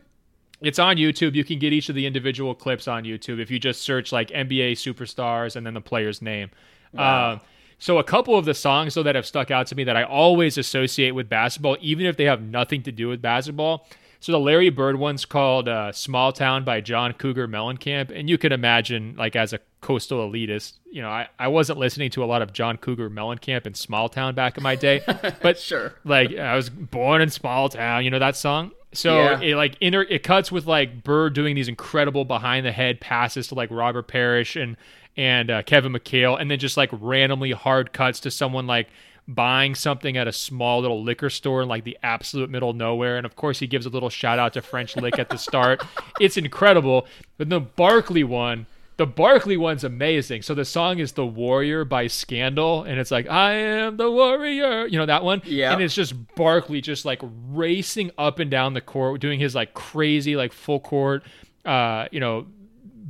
It's 0.61 0.77
on 0.77 0.97
YouTube. 0.97 1.33
You 1.33 1.43
can 1.43 1.57
get 1.57 1.73
each 1.73 1.89
of 1.89 1.95
the 1.95 2.05
individual 2.05 2.53
clips 2.53 2.87
on 2.87 3.03
YouTube 3.03 3.39
if 3.39 3.49
you 3.49 3.59
just 3.59 3.81
search 3.81 4.11
like 4.11 4.29
NBA 4.29 4.73
superstars 4.73 5.55
and 5.55 5.65
then 5.65 5.73
the 5.73 5.81
player's 5.81 6.21
name. 6.21 6.51
Wow. 6.93 7.31
Uh, 7.31 7.39
so 7.79 7.97
a 7.97 8.03
couple 8.03 8.37
of 8.37 8.45
the 8.45 8.53
songs 8.53 8.93
though 8.93 9.01
that 9.03 9.15
have 9.15 9.25
stuck 9.25 9.49
out 9.49 9.65
to 9.67 9.75
me 9.75 9.83
that 9.85 9.97
I 9.97 10.03
always 10.03 10.59
associate 10.59 11.11
with 11.11 11.27
basketball, 11.27 11.77
even 11.81 12.05
if 12.05 12.15
they 12.15 12.25
have 12.25 12.41
nothing 12.41 12.83
to 12.83 12.91
do 12.91 13.07
with 13.07 13.23
basketball. 13.23 13.87
So 14.21 14.31
the 14.31 14.39
Larry 14.39 14.69
Bird 14.69 14.97
one's 14.97 15.25
called 15.25 15.67
uh, 15.67 15.91
"Small 15.91 16.31
Town" 16.31 16.63
by 16.63 16.79
John 16.79 17.11
Cougar 17.13 17.47
Mellencamp, 17.47 18.11
and 18.15 18.29
you 18.29 18.37
can 18.37 18.51
imagine, 18.51 19.15
like 19.17 19.35
as 19.35 19.51
a 19.51 19.59
coastal 19.81 20.29
elitist, 20.29 20.73
you 20.91 21.01
know, 21.01 21.09
I, 21.09 21.27
I 21.39 21.47
wasn't 21.47 21.79
listening 21.79 22.11
to 22.11 22.23
a 22.23 22.27
lot 22.27 22.43
of 22.43 22.53
John 22.53 22.77
Cougar 22.77 23.09
Mellencamp 23.09 23.65
in 23.65 23.73
Small 23.73 24.09
Town 24.09 24.35
back 24.35 24.57
in 24.57 24.63
my 24.63 24.75
day, 24.75 25.01
but 25.41 25.57
sure, 25.57 25.95
like 26.05 26.37
I 26.37 26.55
was 26.55 26.69
born 26.69 27.23
in 27.23 27.31
Small 27.31 27.67
Town, 27.67 28.03
you 28.05 28.11
know 28.11 28.19
that 28.19 28.35
song. 28.35 28.71
So 28.93 29.15
yeah. 29.15 29.41
it 29.41 29.55
like 29.55 29.75
inter 29.81 30.03
it 30.03 30.21
cuts 30.21 30.51
with 30.51 30.67
like 30.67 31.03
Bird 31.03 31.33
doing 31.33 31.55
these 31.55 31.67
incredible 31.67 32.23
behind 32.23 32.63
the 32.63 32.71
head 32.71 33.01
passes 33.01 33.47
to 33.47 33.55
like 33.55 33.71
Robert 33.71 34.07
Parish 34.07 34.55
and 34.55 34.77
and 35.17 35.49
uh, 35.49 35.63
Kevin 35.63 35.93
McHale, 35.93 36.39
and 36.39 36.51
then 36.51 36.59
just 36.59 36.77
like 36.77 36.89
randomly 36.93 37.51
hard 37.51 37.91
cuts 37.91 38.19
to 38.19 38.29
someone 38.29 38.67
like 38.67 38.87
buying 39.27 39.75
something 39.75 40.17
at 40.17 40.27
a 40.27 40.31
small 40.31 40.81
little 40.81 41.03
liquor 41.03 41.29
store 41.29 41.61
in 41.61 41.69
like 41.69 41.83
the 41.83 41.97
absolute 42.03 42.49
middle 42.49 42.71
of 42.71 42.75
nowhere. 42.75 43.17
And 43.17 43.25
of 43.25 43.35
course, 43.35 43.59
he 43.59 43.67
gives 43.67 43.85
a 43.85 43.89
little 43.89 44.09
shout 44.09 44.39
out 44.39 44.53
to 44.53 44.61
French 44.61 44.95
Lick 44.95 45.19
at 45.19 45.29
the 45.29 45.37
start. 45.37 45.83
It's 46.19 46.37
incredible. 46.37 47.07
But 47.37 47.49
the 47.49 47.59
Barkley 47.59 48.23
one 48.23 48.67
the 49.01 49.07
Barkley 49.07 49.57
one's 49.57 49.83
amazing. 49.83 50.43
So 50.43 50.53
the 50.53 50.63
song 50.63 50.99
is 50.99 51.13
"The 51.13 51.25
Warrior" 51.25 51.85
by 51.85 52.05
Scandal, 52.05 52.83
and 52.83 52.99
it's 52.99 53.09
like 53.09 53.27
"I 53.27 53.53
am 53.53 53.97
the 53.97 54.11
warrior," 54.11 54.85
you 54.85 54.99
know 54.99 55.07
that 55.07 55.23
one. 55.23 55.41
Yeah. 55.43 55.73
And 55.73 55.81
it's 55.81 55.95
just 55.95 56.13
Barkley 56.35 56.81
just 56.81 57.03
like 57.03 57.19
racing 57.49 58.11
up 58.19 58.37
and 58.37 58.51
down 58.51 58.75
the 58.75 58.81
court, 58.81 59.19
doing 59.19 59.39
his 59.39 59.55
like 59.55 59.73
crazy 59.73 60.35
like 60.35 60.53
full 60.53 60.79
court, 60.79 61.23
uh, 61.65 62.09
you 62.11 62.19
know, 62.19 62.45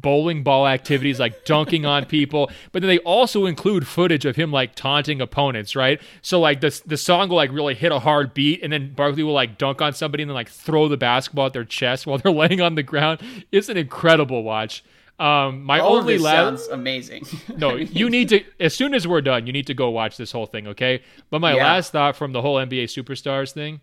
bowling 0.02 0.44
ball 0.44 0.68
activities 0.68 1.20
like 1.20 1.46
dunking 1.46 1.86
on 1.86 2.06
people 2.06 2.50
but 2.72 2.82
then 2.82 2.90
they 2.90 3.00
also 3.00 3.46
include 3.46 3.88
footage 3.88 4.26
of 4.26 4.36
him 4.36 4.52
like 4.52 4.76
taunting 4.76 5.22
opponents 5.22 5.76
right 5.76 6.02
so 6.22 6.40
like 6.40 6.62
the, 6.62 6.82
the 6.86 6.98
song 6.98 7.30
will 7.30 7.36
like 7.36 7.52
really 7.52 7.76
hit 7.76 7.92
a 7.92 8.00
hard 8.00 8.34
beat 8.34 8.62
and 8.64 8.74
then 8.74 8.94
barkley 8.94 9.24
will 9.24 9.34
like 9.34 9.58
dunk 9.58 9.82
on 9.82 9.94
somebody 9.94 10.24
and 10.24 10.30
then 10.30 10.36
like 10.36 10.50
throw 10.50 10.88
the 10.88 10.98
basketball 10.98 11.46
at 11.46 11.54
their 11.54 11.66
chest 11.66 12.06
while 12.08 12.18
they're 12.18 12.32
laying 12.42 12.62
on 12.62 12.76
the 12.76 12.84
ground 12.84 13.20
it's 13.52 13.70
an 13.70 13.78
incredible 13.78 14.44
watch 14.44 14.84
um, 15.22 15.62
my 15.62 15.80
All 15.80 15.98
only 15.98 16.18
la- 16.18 16.32
sounds 16.32 16.68
amazing. 16.70 17.26
no, 17.56 17.76
you 17.76 18.10
need 18.10 18.30
to 18.30 18.44
as 18.60 18.74
soon 18.74 18.96
as 18.96 19.08
we're 19.08 19.22
done, 19.22 19.46
you 19.46 19.54
need 19.54 19.68
to 19.68 19.76
go 19.76 19.92
watch 19.92 20.18
this 20.18 20.32
whole 20.32 20.48
thing, 20.48 20.66
okay? 20.70 21.04
But 21.30 21.42
my 21.42 21.56
yeah. 21.56 21.64
last 21.64 21.92
thought 21.92 22.16
from 22.16 22.32
the 22.32 22.42
whole 22.42 22.56
NBA 22.56 22.86
superstars 22.86 23.52
thing, 23.52 23.82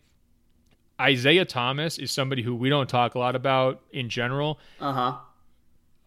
Isiah 1.00 1.44
Thomas 1.44 1.96
is 1.96 2.10
somebody 2.10 2.42
who 2.42 2.56
we 2.56 2.68
don't 2.68 2.88
talk 2.88 3.14
a 3.14 3.20
lot 3.20 3.36
about 3.36 3.82
in 3.92 4.08
general. 4.08 4.58
Uh 4.80 4.92
huh. 4.92 5.16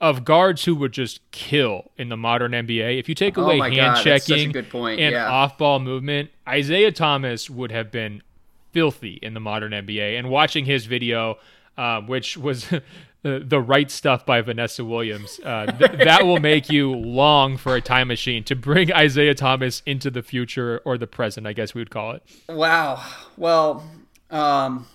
Of 0.01 0.25
guards 0.25 0.65
who 0.65 0.75
would 0.75 0.91
just 0.91 1.19
kill 1.31 1.91
in 1.95 2.09
the 2.09 2.17
modern 2.17 2.51
NBA. 2.51 2.99
If 2.99 3.07
you 3.07 3.15
take 3.15 3.37
oh 3.37 3.43
away 3.43 3.59
oh 3.59 3.63
hand 3.63 3.75
God, 3.75 4.03
checking 4.03 4.55
and 4.55 4.99
yeah. 4.99 5.29
off 5.29 5.57
ball 5.59 5.79
movement, 5.79 6.31
Isiah 6.51 6.91
Thomas 6.91 7.49
would 7.49 7.71
have 7.71 7.91
been 7.91 8.23
filthy 8.71 9.19
in 9.21 9.33
the 9.33 9.39
modern 9.39 9.71
NBA. 9.71 10.17
And 10.17 10.29
watching 10.29 10.65
his 10.65 10.87
video, 10.87 11.37
uh, 11.77 12.01
which 12.01 12.35
was 12.35 12.67
the, 13.23 13.39
the 13.45 13.61
right 13.61 13.89
stuff 13.91 14.25
by 14.25 14.41
Vanessa 14.41 14.83
Williams. 14.83 15.39
Uh, 15.43 15.67
th- 15.67 15.91
that 16.03 16.25
will 16.25 16.39
make 16.39 16.69
you 16.69 16.91
long 16.91 17.57
for 17.57 17.75
a 17.75 17.81
time 17.81 18.07
machine 18.07 18.43
to 18.45 18.55
bring 18.55 18.89
Isiah 18.95 19.35
Thomas 19.35 19.81
into 19.85 20.09
the 20.09 20.23
future 20.23 20.81
or 20.85 20.97
the 20.97 21.07
present, 21.07 21.45
I 21.45 21.53
guess 21.53 21.73
we 21.73 21.81
would 21.81 21.91
call 21.91 22.13
it. 22.13 22.23
Wow. 22.49 23.03
Well, 23.37 23.83
um, 24.29 24.87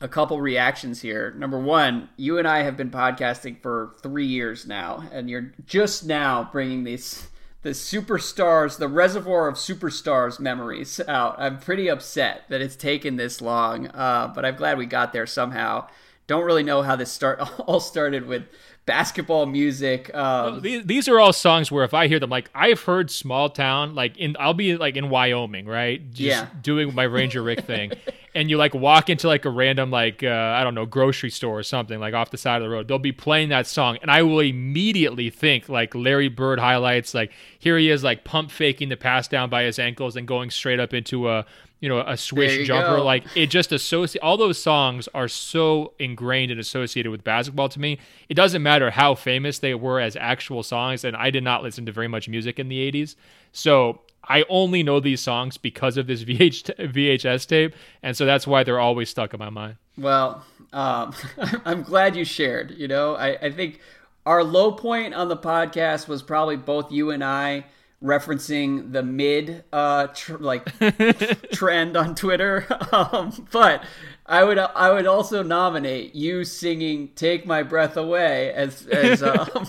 a 0.00 0.08
couple 0.08 0.40
reactions 0.40 1.00
here. 1.00 1.32
Number 1.32 1.58
one, 1.58 2.08
you 2.16 2.38
and 2.38 2.46
I 2.46 2.62
have 2.62 2.76
been 2.76 2.90
podcasting 2.90 3.60
for 3.60 3.94
three 4.02 4.26
years 4.26 4.66
now, 4.66 5.08
and 5.12 5.28
you're 5.28 5.52
just 5.66 6.06
now 6.06 6.48
bringing 6.52 6.84
these 6.84 7.28
the 7.62 7.70
superstars, 7.70 8.78
the 8.78 8.88
reservoir 8.88 9.48
of 9.48 9.56
superstars 9.56 10.38
memories 10.38 11.00
out. 11.08 11.34
I'm 11.38 11.58
pretty 11.58 11.88
upset 11.88 12.44
that 12.48 12.60
it's 12.60 12.76
taken 12.76 13.16
this 13.16 13.40
long, 13.40 13.88
uh, 13.88 14.30
but 14.32 14.44
I'm 14.44 14.54
glad 14.54 14.78
we 14.78 14.86
got 14.86 15.12
there 15.12 15.26
somehow. 15.26 15.88
Don't 16.28 16.44
really 16.44 16.62
know 16.62 16.82
how 16.82 16.94
this 16.94 17.10
start 17.10 17.40
all 17.66 17.80
started 17.80 18.26
with 18.26 18.44
basketball 18.88 19.44
music. 19.44 20.12
Um, 20.14 20.62
these, 20.62 20.84
these 20.86 21.08
are 21.08 21.20
all 21.20 21.34
songs 21.34 21.70
where 21.70 21.84
if 21.84 21.92
I 21.92 22.08
hear 22.08 22.18
them, 22.18 22.30
like 22.30 22.50
I've 22.54 22.82
heard 22.82 23.10
"Small 23.10 23.50
Town," 23.50 23.94
like 23.94 24.16
in 24.16 24.34
I'll 24.40 24.54
be 24.54 24.76
like 24.76 24.96
in 24.96 25.10
Wyoming, 25.10 25.66
right? 25.66 26.10
Just 26.10 26.20
yeah. 26.20 26.46
doing 26.62 26.94
my 26.94 27.02
Ranger 27.02 27.42
Rick 27.42 27.66
thing, 27.66 27.92
and 28.34 28.48
you 28.48 28.56
like 28.56 28.74
walk 28.74 29.10
into 29.10 29.28
like 29.28 29.44
a 29.44 29.50
random 29.50 29.90
like 29.90 30.22
uh, 30.24 30.54
I 30.56 30.64
don't 30.64 30.74
know 30.74 30.86
grocery 30.86 31.28
store 31.28 31.58
or 31.58 31.62
something 31.62 32.00
like 32.00 32.14
off 32.14 32.30
the 32.30 32.38
side 32.38 32.56
of 32.56 32.62
the 32.62 32.70
road. 32.70 32.88
They'll 32.88 32.98
be 32.98 33.12
playing 33.12 33.50
that 33.50 33.66
song, 33.66 33.98
and 34.00 34.10
I 34.10 34.22
will 34.22 34.40
immediately 34.40 35.28
think 35.28 35.68
like 35.68 35.94
Larry 35.94 36.28
Bird 36.28 36.58
highlights. 36.58 37.12
Like 37.12 37.30
here 37.58 37.76
he 37.76 37.90
is, 37.90 38.02
like 38.02 38.24
pump 38.24 38.50
faking 38.50 38.88
the 38.88 38.96
pass 38.96 39.28
down 39.28 39.50
by 39.50 39.64
his 39.64 39.78
ankles 39.78 40.16
and 40.16 40.26
going 40.26 40.48
straight 40.48 40.80
up 40.80 40.94
into 40.94 41.28
a 41.28 41.44
you 41.80 41.88
know, 41.88 42.00
a 42.00 42.16
swish 42.16 42.66
jumper. 42.66 42.96
Go. 42.96 43.04
Like 43.04 43.24
it 43.36 43.46
just 43.46 43.72
associate 43.72 44.22
all 44.22 44.36
those 44.36 44.60
songs 44.60 45.08
are 45.14 45.28
so 45.28 45.92
ingrained 45.98 46.50
and 46.50 46.60
associated 46.60 47.10
with 47.10 47.24
basketball 47.24 47.68
to 47.68 47.80
me. 47.80 47.98
It 48.28 48.34
doesn't 48.34 48.62
matter 48.62 48.90
how 48.90 49.14
famous 49.14 49.58
they 49.58 49.74
were 49.74 50.00
as 50.00 50.16
actual 50.16 50.62
songs, 50.62 51.04
and 51.04 51.16
I 51.16 51.30
did 51.30 51.44
not 51.44 51.62
listen 51.62 51.86
to 51.86 51.92
very 51.92 52.08
much 52.08 52.28
music 52.28 52.58
in 52.58 52.68
the 52.68 52.90
'80s, 52.90 53.14
so 53.52 54.00
I 54.24 54.44
only 54.48 54.82
know 54.82 55.00
these 55.00 55.20
songs 55.20 55.56
because 55.56 55.96
of 55.96 56.06
this 56.06 56.24
VH, 56.24 56.74
VHS 56.92 57.46
tape, 57.46 57.74
and 58.02 58.16
so 58.16 58.26
that's 58.26 58.46
why 58.46 58.64
they're 58.64 58.80
always 58.80 59.08
stuck 59.08 59.32
in 59.32 59.38
my 59.38 59.50
mind. 59.50 59.76
Well, 59.96 60.44
um, 60.72 61.14
I'm 61.64 61.82
glad 61.82 62.16
you 62.16 62.24
shared. 62.24 62.72
You 62.72 62.88
know, 62.88 63.14
I, 63.16 63.36
I 63.36 63.50
think 63.50 63.80
our 64.26 64.44
low 64.44 64.72
point 64.72 65.14
on 65.14 65.28
the 65.28 65.36
podcast 65.36 66.08
was 66.08 66.22
probably 66.22 66.56
both 66.56 66.92
you 66.92 67.10
and 67.10 67.24
I 67.24 67.64
referencing 68.02 68.92
the 68.92 69.02
mid 69.02 69.64
uh 69.72 70.06
tr- 70.08 70.36
like 70.36 70.64
trend 71.52 71.96
on 71.96 72.14
Twitter. 72.14 72.66
Um, 72.90 73.46
but 73.52 73.84
I 74.24 74.44
would 74.44 74.58
I 74.58 74.92
would 74.92 75.06
also 75.06 75.42
nominate 75.42 76.14
you 76.14 76.44
singing 76.44 77.10
"Take 77.14 77.46
My 77.46 77.62
Breath 77.62 77.96
Away" 77.96 78.52
as 78.52 78.86
as 78.86 79.22
um, 79.22 79.66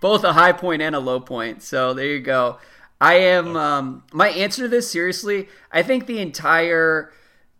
both 0.00 0.24
a 0.24 0.32
high 0.32 0.52
point 0.52 0.82
and 0.82 0.94
a 0.94 1.00
low 1.00 1.20
point. 1.20 1.62
So 1.62 1.94
there 1.94 2.06
you 2.06 2.20
go. 2.20 2.58
I 3.00 3.14
am 3.14 3.56
um, 3.56 4.02
my 4.12 4.28
answer 4.28 4.62
to 4.62 4.68
this 4.68 4.90
seriously. 4.90 5.48
I 5.72 5.82
think 5.82 6.06
the 6.06 6.20
entire 6.20 7.12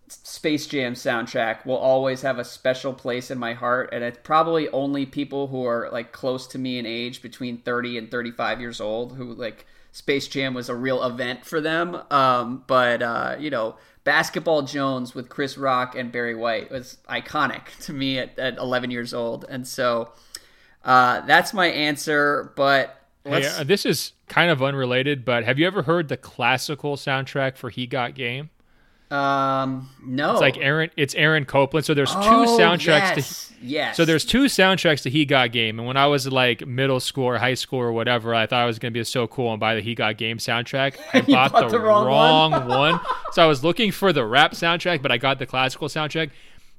Space 0.09 0.67
Jam 0.67 0.95
soundtrack 0.95 1.65
will 1.65 1.77
always 1.77 2.23
have 2.23 2.39
a 2.39 2.45
special 2.45 2.93
place 2.93 3.31
in 3.31 3.39
my 3.39 3.55
heart, 3.55 3.91
and 3.93 4.03
it's 4.03 4.19
probably 4.23 4.69
only 4.71 5.07
people 5.07 5.47
who 5.49 5.65
are 5.65 5.89
like 5.93 6.13
close 6.13 6.47
to 6.49 6.59
me 6.59 6.79
in 6.79 6.87
age, 6.87 7.23
between 7.23 7.59
thirty 7.59 7.97
and 7.97 8.11
thirty-five 8.11 8.61
years 8.61 8.81
old, 8.81 9.17
who 9.17 9.33
like 9.35 9.67
Space 9.93 10.29
Jam 10.29 10.55
was 10.55 10.69
a 10.69 10.75
real 10.75 11.03
event 11.03 11.45
for 11.45 11.61
them. 11.61 12.01
Um, 12.11 12.65
but 12.67 13.03
uh, 13.03 13.37
you 13.39 13.51
know, 13.51 13.77
Basketball 14.05 14.63
Jones 14.63 15.15
with 15.15 15.29
Chris 15.29 15.59
Rock 15.59 15.95
and 15.95 16.11
Barry 16.11 16.35
White 16.35 16.71
was 16.71 16.99
iconic 17.09 17.77
to 17.83 17.93
me 17.93 18.19
at, 18.19 18.39
at 18.39 18.57
11 18.59 18.91
years 18.91 19.13
old, 19.13 19.45
and 19.49 19.67
so 19.67 20.11
uh, 20.85 21.21
that's 21.23 21.53
my 21.53 21.67
answer. 21.67 22.53
But 22.57 23.03
hey, 23.25 23.47
uh, 23.47 23.65
this 23.65 23.85
is 23.85 24.13
kind 24.29 24.51
of 24.51 24.63
unrelated, 24.63 25.25
but 25.25 25.45
have 25.45 25.59
you 25.59 25.67
ever 25.67 25.83
heard 25.83 26.09
the 26.09 26.17
classical 26.17 26.97
soundtrack 26.97 27.57
for 27.57 27.71
He 27.71 27.87
Got 27.87 28.15
Game? 28.15 28.51
Um, 29.11 29.89
no. 30.05 30.33
It's 30.33 30.41
like 30.41 30.57
Aaron. 30.59 30.91
It's 30.97 31.15
Aaron 31.15 31.45
Copland. 31.45 31.85
So 31.85 31.95
there's 31.95 32.13
two 32.13 32.19
Oh, 32.21 32.57
soundtracks 32.59 33.17
yes, 33.17 33.49
to. 33.49 33.55
yes. 33.67 33.97
So 33.97 34.05
there's 34.05 34.25
two 34.25 34.45
soundtracks 34.45 35.03
to 35.03 35.11
He 35.11 35.25
Got 35.25 35.51
Game, 35.53 35.79
and 35.79 35.87
when 35.89 35.97
I 35.97 36.07
was 36.07 36.29
like 36.29 36.67
middle 36.67 37.01
school 37.01 37.25
or 37.25 37.39
high 37.39 37.55
school 37.55 37.81
or 37.81 37.93
whatever, 37.93 38.35
I 38.35 38.47
thought 38.47 38.61
I 38.63 38.67
was 38.67 38.79
gonna 38.79 38.93
be 38.93 39.03
so 39.05 39.27
cool 39.27 39.51
and 39.51 39.59
buy 39.59 39.75
the 39.75 39.81
He 39.81 39.95
Got 39.95 40.17
Game 40.17 40.39
soundtrack. 40.39 40.95
I 41.13 41.21
bought, 41.23 41.53
bought 41.53 41.63
the, 41.71 41.79
the 41.79 41.81
wrong 41.81 42.07
wrong, 42.53 42.69
one. 42.69 43.01
So 43.33 43.43
I 43.43 43.47
was 43.47 43.65
looking 43.65 43.91
for 43.91 44.13
the 44.13 44.25
rap 44.25 44.53
soundtrack, 44.53 45.03
but 45.03 45.11
I 45.11 45.17
got 45.19 45.39
the 45.41 45.47
classical 45.47 45.89
soundtrack. 45.89 46.31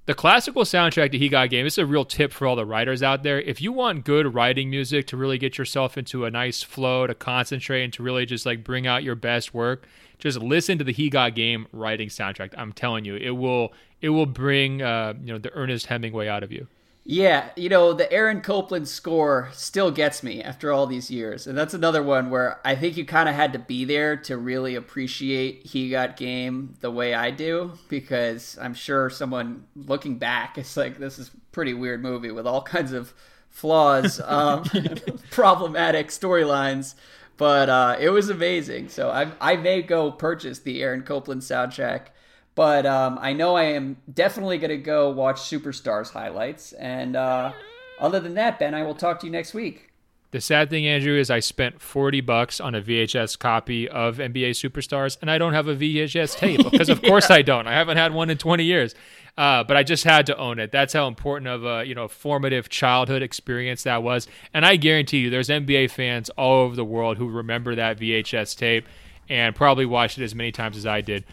The 0.07 0.15
classical 0.15 0.63
soundtrack 0.63 1.11
to 1.11 1.19
He 1.19 1.29
Got 1.29 1.51
Game. 1.51 1.63
This 1.63 1.75
is 1.75 1.77
a 1.77 1.85
real 1.85 2.05
tip 2.05 2.33
for 2.33 2.47
all 2.47 2.55
the 2.55 2.65
writers 2.65 3.03
out 3.03 3.21
there. 3.21 3.39
If 3.39 3.61
you 3.61 3.71
want 3.71 4.03
good 4.03 4.33
writing 4.33 4.67
music 4.67 5.05
to 5.07 5.17
really 5.17 5.37
get 5.37 5.59
yourself 5.59 5.95
into 5.95 6.25
a 6.25 6.31
nice 6.31 6.63
flow, 6.63 7.05
to 7.05 7.13
concentrate, 7.13 7.83
and 7.83 7.93
to 7.93 8.01
really 8.01 8.25
just 8.25 8.43
like 8.43 8.63
bring 8.63 8.87
out 8.87 9.03
your 9.03 9.13
best 9.13 9.53
work, 9.53 9.85
just 10.17 10.39
listen 10.39 10.79
to 10.79 10.83
the 10.83 10.91
He 10.91 11.11
Got 11.11 11.35
Game 11.35 11.67
writing 11.71 12.09
soundtrack. 12.09 12.55
I'm 12.57 12.73
telling 12.73 13.05
you, 13.05 13.15
it 13.15 13.31
will 13.31 13.73
it 14.01 14.09
will 14.09 14.25
bring 14.25 14.81
uh, 14.81 15.13
you 15.21 15.33
know 15.33 15.37
the 15.37 15.53
Ernest 15.53 15.85
Hemingway 15.85 16.27
out 16.27 16.41
of 16.41 16.51
you. 16.51 16.65
Yeah, 17.03 17.49
you 17.55 17.67
know, 17.67 17.93
the 17.93 18.11
Aaron 18.13 18.41
Copland 18.41 18.87
score 18.87 19.49
still 19.53 19.89
gets 19.89 20.21
me 20.21 20.43
after 20.43 20.71
all 20.71 20.85
these 20.85 21.09
years. 21.09 21.47
And 21.47 21.57
that's 21.57 21.73
another 21.73 22.03
one 22.03 22.29
where 22.29 22.59
I 22.63 22.75
think 22.75 22.95
you 22.95 23.05
kind 23.05 23.27
of 23.27 23.33
had 23.33 23.53
to 23.53 23.59
be 23.59 23.85
there 23.85 24.15
to 24.17 24.37
really 24.37 24.75
appreciate 24.75 25.65
He 25.65 25.89
Got 25.89 26.15
Game 26.15 26.75
the 26.79 26.91
way 26.91 27.15
I 27.15 27.31
do, 27.31 27.71
because 27.89 28.55
I'm 28.61 28.75
sure 28.75 29.09
someone 29.09 29.65
looking 29.75 30.19
back, 30.19 30.59
it's 30.59 30.77
like, 30.77 30.99
this 30.99 31.17
is 31.17 31.29
a 31.29 31.37
pretty 31.51 31.73
weird 31.73 32.03
movie 32.03 32.31
with 32.31 32.45
all 32.45 32.61
kinds 32.61 32.91
of 32.91 33.15
flaws, 33.49 34.21
um, 34.25 34.63
problematic 35.31 36.09
storylines. 36.09 36.93
But 37.35 37.69
uh, 37.69 37.97
it 37.99 38.11
was 38.11 38.29
amazing. 38.29 38.89
So 38.89 39.09
I, 39.09 39.31
I 39.41 39.55
may 39.55 39.81
go 39.81 40.11
purchase 40.11 40.59
the 40.59 40.83
Aaron 40.83 41.01
Copland 41.01 41.41
soundtrack. 41.41 42.09
But 42.55 42.85
um, 42.85 43.17
I 43.21 43.33
know 43.33 43.55
I 43.55 43.63
am 43.63 43.97
definitely 44.13 44.57
going 44.57 44.71
to 44.71 44.77
go 44.77 45.09
watch 45.09 45.37
Superstars 45.37 46.11
highlights. 46.11 46.73
And 46.73 47.15
uh, 47.15 47.53
other 47.99 48.19
than 48.19 48.33
that, 48.35 48.59
Ben, 48.59 48.73
I 48.73 48.83
will 48.83 48.95
talk 48.95 49.19
to 49.21 49.25
you 49.25 49.31
next 49.31 49.53
week. 49.53 49.91
The 50.31 50.39
sad 50.39 50.69
thing, 50.69 50.87
Andrew, 50.87 51.17
is 51.17 51.29
I 51.29 51.41
spent 51.41 51.81
forty 51.81 52.21
bucks 52.21 52.61
on 52.61 52.73
a 52.73 52.81
VHS 52.81 53.37
copy 53.37 53.89
of 53.89 54.17
NBA 54.17 54.51
Superstars, 54.51 55.17
and 55.19 55.29
I 55.29 55.37
don't 55.37 55.51
have 55.51 55.67
a 55.67 55.75
VHS 55.75 56.37
tape 56.37 56.63
because, 56.71 56.87
of 56.87 57.01
course, 57.03 57.29
I 57.29 57.41
don't. 57.41 57.67
I 57.67 57.73
haven't 57.73 57.97
had 57.97 58.13
one 58.13 58.29
in 58.29 58.37
twenty 58.37 58.63
years, 58.63 58.95
uh, 59.37 59.65
but 59.65 59.75
I 59.75 59.83
just 59.83 60.05
had 60.05 60.25
to 60.27 60.37
own 60.37 60.57
it. 60.57 60.71
That's 60.71 60.93
how 60.93 61.07
important 61.09 61.49
of 61.49 61.65
a 61.65 61.83
you 61.85 61.93
know 61.93 62.07
formative 62.07 62.69
childhood 62.69 63.21
experience 63.21 63.83
that 63.83 64.03
was. 64.03 64.25
And 64.53 64.65
I 64.65 64.77
guarantee 64.77 65.17
you, 65.17 65.29
there's 65.29 65.49
NBA 65.49 65.91
fans 65.91 66.29
all 66.31 66.61
over 66.63 66.77
the 66.77 66.85
world 66.85 67.17
who 67.17 67.27
remember 67.27 67.75
that 67.75 67.99
VHS 67.99 68.57
tape 68.57 68.85
and 69.27 69.53
probably 69.53 69.85
watched 69.85 70.17
it 70.17 70.23
as 70.23 70.33
many 70.33 70.53
times 70.53 70.77
as 70.77 70.85
I 70.85 71.01
did. 71.01 71.25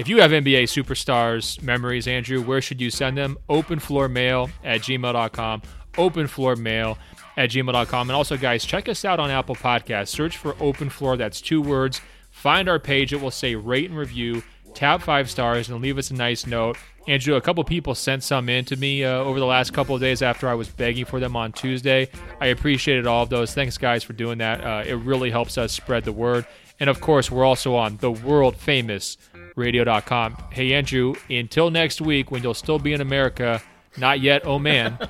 If 0.00 0.08
you 0.08 0.22
have 0.22 0.30
NBA 0.30 0.62
superstars 0.62 1.60
memories, 1.60 2.08
Andrew, 2.08 2.40
where 2.40 2.62
should 2.62 2.80
you 2.80 2.88
send 2.88 3.18
them? 3.18 3.36
Openfloormail 3.50 4.50
at 4.64 4.80
gmail.com. 4.80 5.62
Openfloormail 5.92 6.96
at 7.36 7.50
gmail.com. 7.50 8.08
And 8.08 8.16
also, 8.16 8.38
guys, 8.38 8.64
check 8.64 8.88
us 8.88 9.04
out 9.04 9.20
on 9.20 9.30
Apple 9.30 9.56
Podcasts. 9.56 10.08
Search 10.08 10.38
for 10.38 10.56
Open 10.58 10.88
Floor. 10.88 11.18
That's 11.18 11.42
two 11.42 11.60
words. 11.60 12.00
Find 12.30 12.66
our 12.66 12.78
page. 12.78 13.12
It 13.12 13.20
will 13.20 13.30
say 13.30 13.56
rate 13.56 13.90
and 13.90 13.98
review. 13.98 14.42
Tap 14.72 15.02
five 15.02 15.28
stars 15.28 15.68
and 15.68 15.82
leave 15.82 15.98
us 15.98 16.10
a 16.10 16.14
nice 16.14 16.46
note. 16.46 16.78
Andrew, 17.06 17.34
a 17.34 17.40
couple 17.42 17.62
people 17.64 17.94
sent 17.94 18.22
some 18.22 18.48
in 18.48 18.64
to 18.66 18.76
me 18.76 19.04
uh, 19.04 19.10
over 19.18 19.38
the 19.38 19.44
last 19.44 19.74
couple 19.74 19.94
of 19.94 20.00
days 20.00 20.22
after 20.22 20.48
I 20.48 20.54
was 20.54 20.68
begging 20.68 21.04
for 21.04 21.20
them 21.20 21.36
on 21.36 21.52
Tuesday. 21.52 22.08
I 22.40 22.46
appreciated 22.46 23.06
all 23.06 23.24
of 23.24 23.28
those. 23.28 23.52
Thanks, 23.52 23.76
guys, 23.76 24.02
for 24.02 24.14
doing 24.14 24.38
that. 24.38 24.64
Uh, 24.64 24.82
it 24.86 24.94
really 24.94 25.30
helps 25.30 25.58
us 25.58 25.74
spread 25.74 26.04
the 26.04 26.12
word. 26.12 26.46
And 26.78 26.88
of 26.88 27.02
course, 27.02 27.30
we're 27.30 27.44
also 27.44 27.74
on 27.74 27.98
the 27.98 28.10
world 28.10 28.56
famous 28.56 29.18
radio.com. 29.60 30.36
Hey, 30.50 30.72
Andrew, 30.72 31.14
until 31.28 31.70
next 31.70 32.00
week 32.00 32.30
when 32.30 32.42
you'll 32.42 32.54
still 32.54 32.78
be 32.78 32.92
in 32.92 33.00
America, 33.00 33.62
not 33.96 34.20
yet, 34.20 34.42
oh 34.44 34.58
man. 34.58 34.98
Oh, 35.00 35.08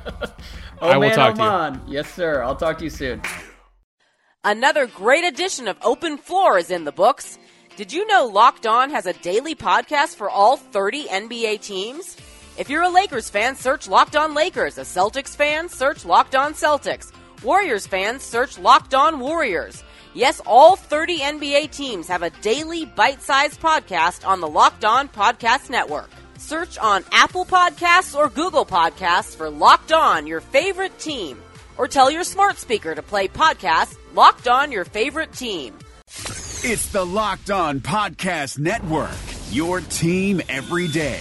I 0.82 0.97
will 0.97 1.05
oh 1.05 1.09
man, 1.09 1.16
talk 1.16 1.36
oh, 1.39 1.74
to 1.74 1.86
you. 1.86 1.94
Yes, 1.94 2.12
sir. 2.12 2.43
I'll 2.43 2.56
talk 2.56 2.78
to 2.78 2.85
you 2.85 2.90
soon. 2.90 3.22
Another 4.43 4.86
great 4.86 5.24
edition 5.24 5.68
of 5.68 5.77
Open 5.82 6.16
Floor 6.16 6.59
is 6.59 6.70
in 6.70 6.85
the 6.85 6.93
books. 6.93 7.39
Did 7.77 7.93
you 7.93 8.06
know 8.06 8.27
Locked 8.27 8.66
On 8.66 8.90
has 8.90 9.06
a 9.06 9.12
daily 9.12 9.55
podcast 9.55 10.16
for 10.16 10.28
all 10.28 10.56
30 10.56 11.05
NBA 11.05 11.60
teams? 11.60 12.16
If 12.59 12.68
you're 12.68 12.82
a 12.82 12.89
Lakers 12.90 13.31
fan, 13.31 13.56
search 13.56 13.89
Locked 13.89 14.16
On 14.16 14.35
Lakers. 14.35 14.77
A 14.78 14.82
Celtics 14.82 15.36
fan, 15.36 15.68
search 15.68 16.05
Locked 16.05 16.35
On 16.35 16.52
Celtics. 16.52 17.12
Warriors 17.43 17.86
fans, 17.86 18.22
search 18.22 18.59
Locked 18.59 18.94
On 18.94 19.18
Warriors. 19.20 19.82
Yes, 20.15 20.41
all 20.45 20.77
30 20.77 21.19
NBA 21.19 21.70
teams 21.70 22.09
have 22.09 22.23
a 22.23 22.31
daily 22.31 22.85
bite-sized 22.85 23.61
podcast 23.61 24.27
on 24.27 24.41
the 24.41 24.49
Locked 24.49 24.85
On 24.85 25.09
Podcast 25.09 25.70
Network. 25.70 26.11
Search 26.37 26.78
on 26.78 27.05
Apple 27.12 27.45
Podcasts 27.45 28.16
or 28.16 28.28
Google 28.28 28.66
Podcasts 28.66 29.37
for 29.37 29.49
Locked 29.51 29.93
On, 29.93 30.27
your 30.27 30.41
favorite 30.41 30.99
team. 30.99 31.41
Or 31.78 31.87
tell 31.87 32.11
your 32.11 32.24
smart 32.24 32.59
speaker 32.59 32.95
to 32.95 33.03
play 33.03 33.28
podcast 33.28 33.97
Locked 34.15 34.49
On 34.49 34.73
Your 34.73 34.85
Favorite 34.85 35.32
Team. 35.32 35.78
It's 36.62 36.89
the 36.93 37.07
Locked 37.07 37.51
On 37.51 37.81
Podcast 37.81 38.59
Network, 38.59 39.11
your 39.51 39.81
team 39.81 40.43
every 40.49 40.89
day. 40.89 41.20